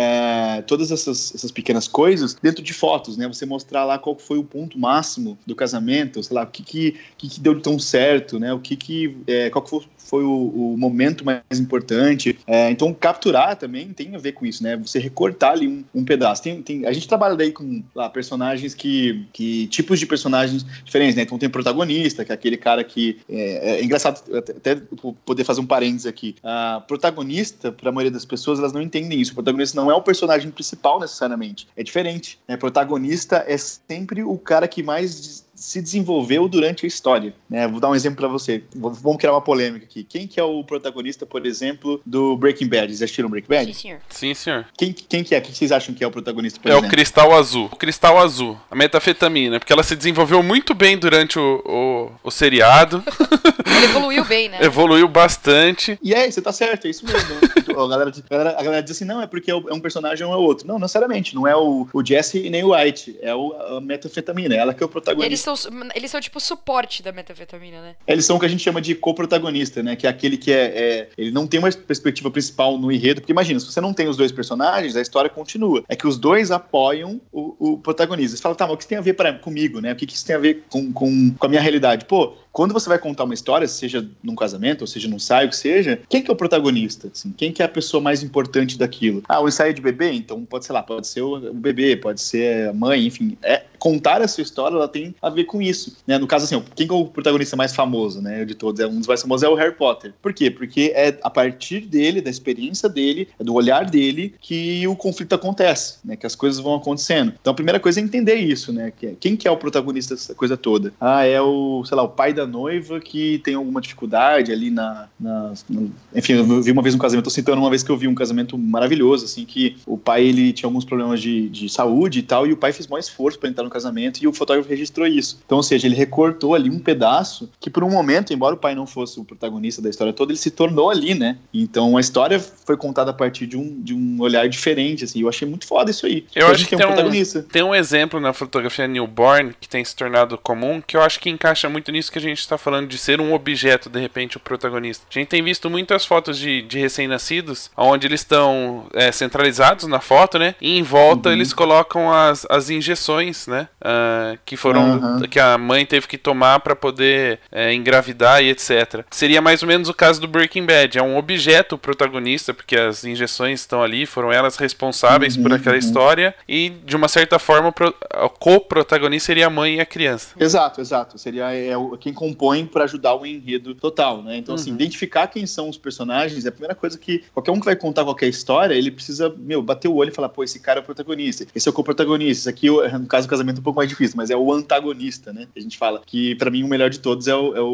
todas 0.68 0.92
essas, 0.92 1.34
essas 1.34 1.52
pequenas 1.52 1.88
coisas 1.88 2.34
dentro 2.34 2.64
de 2.64 2.74
fotos, 2.74 3.18
né? 3.18 3.28
Você 3.28 3.46
mostrar 3.46 3.86
lá 3.86 3.98
qual 3.98 4.18
foi 4.18 4.38
o 4.38 4.44
ponto 4.44 4.78
máximo 4.78 5.38
do 5.46 5.56
casamento, 5.56 6.22
sei 6.24 6.36
lá, 6.36 6.44
o 6.44 6.48
que 6.48 6.64
que, 6.64 7.00
que, 7.18 7.30
que 7.30 7.40
deu 7.40 7.60
tão 7.62 7.80
certo, 7.80 8.40
né? 8.40 8.54
O 8.54 8.60
que 8.60 8.76
que, 8.76 9.18
é, 9.28 9.50
qual 9.50 9.64
que 9.64 9.70
foi, 9.70 9.82
foi 10.10 10.24
o, 10.24 10.74
o, 10.74 10.78
momento 10.78 11.24
mais 11.24 11.60
importante. 11.60 12.38
É, 12.48 12.70
então, 12.72 12.92
capturar 12.94 13.56
também 13.56 13.90
tem 13.90 14.16
a 14.16 14.18
ver 14.18 14.32
com 14.32 14.46
isso, 14.46 14.64
né? 14.64 14.76
Você 14.78 14.98
recortar 14.98 15.52
ali 15.52 15.68
um, 15.68 15.84
um 15.94 16.04
pedaço. 16.04 16.42
Tem, 16.42 16.62
tem, 16.64 16.86
a 16.88 16.92
gente 16.92 17.08
trabalha 17.08 17.36
daí 17.36 17.52
com 17.52 17.84
lá, 17.94 18.10
personagens 18.10 18.74
que, 18.74 19.28
que. 19.32 19.68
tipos 19.68 20.00
de 20.00 20.08
personagens 20.08 20.66
diferentes, 20.84 21.16
né? 21.16 21.22
Então, 21.22 21.38
tem 21.38 21.48
o 21.48 21.52
protagonista, 21.52 22.26
que 22.26 22.32
é 22.32 22.36
aquele 22.36 22.58
cara 22.58 22.84
que. 22.84 23.20
É, 23.30 23.80
é 23.80 23.84
engraçado 23.84 24.22
até, 24.36 24.54
até 24.54 24.82
poder 25.24 25.44
fazer 25.44 25.62
um 25.62 25.66
parênteses 25.66 26.08
aqui. 26.08 26.36
A 26.44 26.84
protagonista, 26.88 27.72
para 27.72 27.90
a 27.90 27.92
maioria 27.92 28.12
das 28.12 28.26
pessoas, 28.26 28.58
elas 28.58 28.74
não 28.74 28.82
entendem 28.82 29.22
isso. 29.22 29.32
O 29.32 29.36
protagonista 29.36 29.80
não 29.80 29.92
é 29.92 29.94
o 29.94 30.02
personagem 30.02 30.50
principal 30.50 31.00
necessariamente. 31.00 31.68
É 31.78 31.84
diferente. 31.84 32.40
Né? 32.48 32.58
Protagonista 32.58 33.46
é 33.48 33.58
sempre 33.58 34.24
o 34.24 34.38
cara 34.38 34.68
que 34.68 34.82
mais 34.82 35.48
se 35.60 35.82
desenvolveu 35.82 36.48
durante 36.48 36.86
a 36.86 36.88
história. 36.88 37.34
Né? 37.50 37.68
Vou 37.68 37.80
dar 37.80 37.90
um 37.90 37.96
exemplo 37.96 38.18
para 38.18 38.28
você. 38.28 38.64
Vamos 38.74 39.18
criar 39.18 39.34
uma 39.34 39.42
polêmica 39.42 39.86
aqui. 39.86 40.04
Quem 40.04 40.26
que 40.26 40.40
é 40.40 40.44
o 40.44 40.64
protagonista, 40.64 41.26
por 41.26 41.46
exemplo, 41.46 42.02
do 42.06 42.38
Breaking 42.38 42.68
Bad? 42.68 42.88
Vocês 42.88 43.02
assistiram 43.02 43.30
Breaking 43.30 43.50
Bad? 43.50 43.66
Sim, 43.66 43.74
senhor. 43.74 44.00
Sim, 44.10 44.34
senhor. 44.34 44.66
Quem, 44.78 44.94
quem 44.94 45.24
que 45.24 45.36
é? 45.36 45.42
Quem 45.42 45.54
vocês 45.54 45.72
acham 45.72 45.94
que 45.94 46.04
é 46.04 46.08
o 46.08 46.12
protagonista, 46.12 46.60
por 46.60 46.70
é 46.70 46.72
exemplo? 46.72 46.88
o 46.88 46.92
cristal 46.92 47.36
azul. 47.36 47.70
O 47.72 47.76
cristal 47.76 48.18
azul. 48.18 48.58
A 48.72 48.76
metafetamina. 48.76 49.60
Porque 49.60 49.74
ela 49.74 49.84
se 49.84 49.96
desenvolveu 49.96 50.42
muito 50.42 50.74
bem 50.74 50.98
durante 50.98 51.38
o, 51.38 51.62
o, 51.66 52.12
o 52.24 52.32
seriado. 52.32 53.04
Ele 53.66 53.86
evoluiu 53.86 54.26
bem, 54.26 54.50
né? 54.50 54.60
Evoluiu 54.62 55.08
bastante. 55.08 56.00
E 56.02 56.14
é, 56.14 56.30
você 56.30 56.42
tá 56.42 56.52
certo, 56.52 56.88
é 56.88 56.90
isso 56.90 57.06
mesmo. 57.06 57.36
a, 57.80 57.88
galera, 57.88 58.12
a, 58.12 58.30
galera, 58.30 58.50
a 58.60 58.64
galera 58.64 58.82
diz 58.82 58.96
assim, 58.96 59.06
não, 59.06 59.22
é 59.22 59.28
porque 59.28 59.52
é 59.52 59.56
um 59.56 59.80
personagem 59.80 60.26
ou 60.26 60.34
é 60.34 60.38
outro. 60.38 60.68
Não, 60.68 60.76
não 60.76 60.82
necessariamente. 60.82 61.36
Não 61.36 61.48
é 61.48 61.56
o, 61.56 61.88
o 61.92 62.06
Jesse 62.06 62.40
e 62.46 62.50
nem 62.50 62.64
o 62.64 62.74
White. 62.74 63.18
É 63.22 63.36
o, 63.36 63.54
a 63.54 63.82
metafetamina. 63.82 64.56
Ela 64.56 64.74
que 64.74 64.82
é 64.82 64.86
o 64.86 64.90
protagonista. 64.90 65.28
Eles 65.28 65.42
são, 65.56 65.72
eles 65.96 66.12
são 66.12 66.20
tipo 66.20 66.40
suporte 66.40 67.02
da 67.04 67.12
metafetamina, 67.12 67.82
né? 67.82 67.96
Eles 68.08 68.26
são 68.26 68.38
o 68.38 68.40
que 68.40 68.46
a 68.46 68.50
gente 68.50 68.64
chama 68.64 68.82
de 68.82 68.96
co-protagonista, 68.96 69.84
né? 69.84 69.96
Que 69.96 70.08
é 70.08 70.10
aquele 70.10 70.38
que 70.38 70.52
é, 70.52 70.66
é, 70.66 71.10
Ele 71.18 71.32
não 71.32 71.48
tem 71.48 71.60
uma 71.60 71.72
perspectiva 71.72 72.32
principal 72.32 72.78
no 72.78 72.92
enredo, 72.92 73.22
porque 73.22 73.32
imagina, 73.32 73.60
se 73.60 73.66
você 73.66 73.82
não 73.82 73.94
tem 73.94 74.08
os 74.08 74.18
dois 74.18 74.32
personagens, 74.32 74.96
a 74.96 75.02
história 75.02 75.30
continua. 75.30 75.84
É 75.88 75.96
que 75.96 76.08
os 76.08 76.18
dois 76.18 76.52
apoiam 76.52 77.20
o, 77.32 77.74
o 77.74 77.78
protagonista. 77.78 78.36
Você 78.36 78.42
fala, 78.42 78.56
tá, 78.56 78.66
mas 78.66 78.74
o 78.74 78.78
que 78.78 78.84
isso 78.84 78.90
tem 78.90 78.98
a 78.98 79.02
ver 79.02 79.14
pra, 79.14 79.34
comigo, 79.34 79.80
né? 79.80 79.94
O 79.94 79.96
que, 79.96 80.06
que 80.06 80.14
isso 80.14 80.26
tem 80.26 80.36
a 80.36 80.40
ver 80.40 80.64
com, 80.70 80.92
com, 80.92 81.34
com 81.34 81.46
a 81.46 81.50
minha 81.50 81.62
realidade? 81.62 82.06
Pô, 82.06 82.36
quando 82.52 82.74
você 82.74 82.90
vai 82.90 83.00
contar 83.00 83.24
uma 83.24 83.34
história, 83.34 83.68
seja 83.68 84.08
num 84.24 84.36
casamento, 84.36 84.82
ou 84.82 84.88
seja 84.88 85.08
num 85.08 85.18
ensaio, 85.18 85.50
que 85.50 85.56
seja, 85.56 86.00
quem 86.10 86.22
que 86.22 86.30
é 86.30 86.34
o 86.34 86.38
protagonista? 86.38 87.10
Assim? 87.14 87.34
Quem 87.36 87.52
que 87.52 87.62
é 87.62 87.66
a 87.66 87.70
pessoa 87.70 88.02
mais 88.02 88.24
importante 88.24 88.78
daquilo? 88.78 89.24
Ah, 89.28 89.42
o 89.42 89.48
ensaio 89.48 89.74
de 89.74 89.82
bebê? 89.82 90.12
Então 90.12 90.44
pode, 90.46 90.66
sei 90.66 90.74
lá, 90.74 90.84
pode 90.84 91.08
ser 91.08 91.22
o, 91.22 91.54
bebê, 91.54 91.96
pode 91.96 92.22
ser 92.22 92.70
a 92.70 92.74
mãe, 92.74 93.06
enfim. 93.06 93.38
É, 93.42 93.64
contar 93.78 94.22
essa 94.22 94.42
história, 94.42 94.76
ela 94.76 94.88
tem 94.88 95.16
a 95.22 95.30
ver 95.30 95.46
com 95.46 95.62
isso. 95.62 95.98
Né? 96.06 96.18
No 96.18 96.28
caso, 96.28 96.46
assim, 96.46 96.64
quem 96.76 96.88
que 96.88 96.94
é 96.94 96.98
o 96.98 97.06
protagonista 97.06 97.56
mais 97.56 97.74
famoso, 97.74 98.22
né, 98.22 98.44
de 98.46 98.54
todos? 98.54 98.80
É, 98.80 98.88
um 98.88 98.98
dos 98.98 99.08
mais 99.08 99.22
famosos 99.22 99.44
é 99.44 99.50
o 99.50 99.56
Harry 99.56 99.76
Potter. 99.76 100.14
Por 100.22 100.34
quê? 100.34 100.52
Porque 100.52 100.92
é 100.96 101.18
a 101.24 101.30
partir 101.30 101.82
dele, 101.82 102.22
da 102.22 102.30
experiência 102.30 102.90
dele, 102.90 103.30
é 103.40 103.44
do 103.44 103.54
olhar 103.54 103.86
dele, 103.86 104.34
que 104.42 104.86
o 104.88 104.96
conflito 104.96 105.34
acontece, 105.34 106.00
né? 106.04 106.16
Que 106.16 106.26
as 106.26 106.36
coisas 106.36 106.60
vão 106.60 106.76
acontecendo. 106.76 107.34
Então 107.40 107.52
a 107.52 107.56
primeira 107.56 107.80
coisa 107.80 108.00
é 108.00 108.04
entender 108.04 108.36
isso, 108.36 108.74
né? 108.74 108.92
É, 109.02 109.14
quem 109.20 109.36
que 109.36 109.48
é 109.48 109.52
o 109.52 109.58
protagonista 109.58 110.16
dessa 110.16 110.36
coisa 110.36 110.58
toda? 110.58 110.94
Ah, 111.00 111.24
é 111.24 111.42
o, 111.42 111.84
sei 111.86 111.96
lá, 111.96 112.04
o 112.04 112.10
pai 112.10 112.34
da 112.40 112.48
noiva 112.48 113.00
que 113.00 113.40
tem 113.40 113.56
alguma 113.56 113.82
dificuldade 113.82 114.52
ali 114.52 114.70
na, 114.70 115.08
na, 115.20 115.54
na, 115.70 115.82
enfim, 116.16 116.34
eu 116.34 116.62
vi 116.62 116.72
uma 116.72 116.82
vez 116.82 116.96
um 116.96 116.98
casamento, 116.98 117.26
tô 117.26 117.30
citando 117.30 117.62
uma 117.62 117.70
vez 117.70 117.84
que 117.84 117.90
eu 117.90 117.98
vi 117.98 118.08
um 118.08 118.16
casamento 118.16 118.58
maravilhoso, 118.58 119.26
assim, 119.26 119.46
que 119.46 119.78
o 119.86 119.98
pai 119.98 120.26
ele 120.26 120.54
tinha 120.54 120.68
alguns 120.68 120.86
problemas 120.86 121.22
de, 121.22 121.50
de 121.50 121.70
saúde 121.70 122.20
e 122.20 122.24
tal, 122.24 122.48
e 122.48 122.54
o 122.54 122.58
pai 122.58 122.72
fez 122.72 122.88
maior 122.88 123.00
esforço 123.00 123.40
para 123.40 123.50
entrar 123.50 123.64
no 123.64 123.70
casamento 123.70 124.22
e 124.22 124.28
o 124.28 124.34
fotógrafo 124.34 124.70
registrou 124.70 125.08
isso. 125.08 125.40
Então, 125.46 125.58
ou 125.58 125.64
seja, 125.64 125.88
ele 125.88 125.96
recortou 125.96 126.56
ali 126.56 126.70
um 126.70 126.80
pedaço 126.80 127.50
que 127.60 127.70
por 127.70 127.84
um 127.84 127.90
momento, 127.90 128.34
embora 128.34 128.56
o 128.56 128.58
pai 128.58 128.76
não 128.76 128.88
fosse 128.88 129.20
o 129.20 129.24
protagonista 129.24 129.82
da 129.82 129.90
história 129.90 130.14
toda, 130.14 130.32
ele 130.32 130.40
se 130.40 130.52
tornou 130.52 130.90
ali, 130.90 131.14
né? 131.14 131.38
Então 131.54 131.98
a 131.98 132.00
história 132.00 132.40
foi 132.40 132.78
contada 132.78 133.12
a 133.12 133.14
partir 133.14 133.48
de 133.48 133.58
um, 133.58 133.82
de 133.82 133.94
um 133.94 134.22
olhar 134.22 134.48
diferente, 134.48 135.04
assim. 135.04 135.22
Eu 135.22 135.30
achei 135.30 135.48
muito 135.48 135.66
foda 135.66 135.92
isso 135.92 136.06
aí. 136.06 136.26
Eu 136.36 136.48
acho 136.48 136.64
que 136.64 136.76
tem 136.76 136.80
tem 136.80 136.88
um 136.88 136.92
um, 136.92 136.94
protagonista. 136.94 137.46
tem 137.52 137.64
um 137.64 137.76
exemplo 137.76 138.20
na 138.20 138.34
fotografia 138.34 138.88
newborn 138.88 139.54
que 139.60 139.68
tem 139.68 139.84
se 139.84 139.96
tornado 139.96 140.38
comum, 140.38 140.82
que 140.82 140.96
eu 140.96 141.02
acho 141.02 141.20
que 141.20 141.30
encaixa 141.30 141.70
muito 141.70 141.92
nisso 141.92 142.12
que 142.12 142.18
a 142.18 142.22
gente 142.22 142.29
está 142.38 142.58
falando 142.58 142.88
de 142.88 142.98
ser 142.98 143.20
um 143.20 143.34
objeto, 143.34 143.90
de 143.90 144.00
repente, 144.00 144.38
o 144.38 144.40
protagonista. 144.40 145.06
A 145.10 145.14
gente 145.14 145.28
tem 145.30 145.42
visto 145.44 145.70
muitas 145.70 146.06
fotos 146.06 146.38
de, 146.38 146.62
de 146.62 146.80
recém-nascidos, 146.80 147.72
onde 147.76 148.08
eles 148.08 148.22
estão 148.22 148.86
é, 148.94 149.12
centralizados 149.12 149.86
na 149.88 150.00
foto, 150.00 150.38
né? 150.38 150.56
E 150.62 150.78
em 150.78 150.84
volta 150.84 151.30
Uhum. 151.30 151.36
eles 151.36 151.54
colocam 151.54 152.12
as, 152.14 152.46
as 152.50 152.70
injeções, 152.70 153.48
né? 153.48 153.68
ah, 153.82 154.36
que 154.46 154.56
foram 154.56 154.82
Aham. 154.98 155.22
que 155.30 155.40
a 155.40 155.58
mãe 155.58 155.86
teve 155.86 156.08
que 156.08 156.18
tomar 156.18 156.60
para 156.60 156.76
poder 156.76 157.40
é, 157.52 157.74
engravidar 157.74 158.42
e 158.44 158.50
etc. 158.50 159.04
Seria 159.10 159.42
mais 159.42 159.62
ou 159.62 159.68
menos 159.68 159.90
o 159.90 159.94
caso 159.94 160.20
do 160.22 160.28
Breaking 160.28 160.66
Bad. 160.66 160.98
É 160.98 161.02
um 161.04 161.18
objeto 161.18 161.76
o 161.76 161.78
protagonista, 161.78 162.54
porque 162.54 162.76
as 162.76 163.04
injeções 163.04 163.62
estão 163.62 163.82
ali, 163.82 164.06
foram 164.06 164.32
elas 164.32 164.56
responsáveis 164.58 165.36
por 165.38 165.50
Uhum, 165.52 165.58
aquela 165.58 165.74
uhum. 165.76 165.80
história, 165.80 166.36
e 166.48 166.70
de 166.86 166.96
uma 166.96 167.08
certa 167.08 167.40
forma 167.40 167.70
o 167.70 167.72
pro- 167.72 167.94
o 168.24 168.30
co-protagonista 168.30 169.28
seria 169.28 169.48
a 169.48 169.50
mãe 169.50 169.76
e 169.76 169.80
a 169.80 169.86
criança. 169.86 170.30
Exato, 170.40 170.82
exato. 170.82 171.18
Seria 171.18 171.52
é, 171.54 171.76
o- 171.78 171.98
quem 171.98 172.14
compõe 172.20 172.66
para 172.66 172.84
ajudar 172.84 173.16
o 173.16 173.26
enredo 173.26 173.74
total, 173.74 174.22
né? 174.22 174.36
Então, 174.36 174.54
assim, 174.56 174.72
Uhum. 174.72 174.76
identificar 174.76 175.28
quem 175.28 175.46
são 175.46 175.70
os 175.70 175.78
personagens 175.78 176.44
é 176.46 176.50
a 176.50 176.52
primeira 176.52 176.76
coisa 176.76 176.98
que 176.98 177.24
qualquer 177.34 177.52
um 177.52 177.60
que 177.62 177.66
vai 177.66 177.78
contar 177.78 178.04
qualquer 178.04 178.28
história, 178.28 178.74
ele 178.76 178.92
precisa, 178.92 179.34
meu, 179.38 179.62
bater 179.62 179.88
o 179.88 179.96
olho 179.96 180.10
e 180.10 180.14
falar, 180.14 180.28
pô, 180.28 180.44
esse 180.44 180.60
cara 180.60 180.82
é 180.82 180.84
o 180.84 180.86
protagonista, 180.86 181.46
esse 181.56 181.66
é 181.66 181.72
o 181.72 181.74
co-protagonista, 181.74 182.42
esse 182.42 182.50
aqui, 182.50 182.68
no 183.00 183.08
caso 183.08 183.26
do 183.26 183.30
casamento, 183.30 183.58
é 183.58 183.60
um 183.62 183.64
pouco 183.64 183.78
mais 183.78 183.88
difícil, 183.88 184.18
mas 184.18 184.30
é 184.30 184.36
o 184.36 184.52
antagonista, 184.52 185.32
né? 185.32 185.48
A 185.56 185.60
gente 185.62 185.78
fala 185.78 186.02
que, 186.06 186.36
pra 186.36 186.52
mim, 186.52 186.62
o 186.64 186.68
melhor 186.68 186.90
de 186.90 187.00
todos 187.00 187.26
é 187.30 187.36
o, 187.36 187.56
é 187.56 187.62
o, 187.62 187.66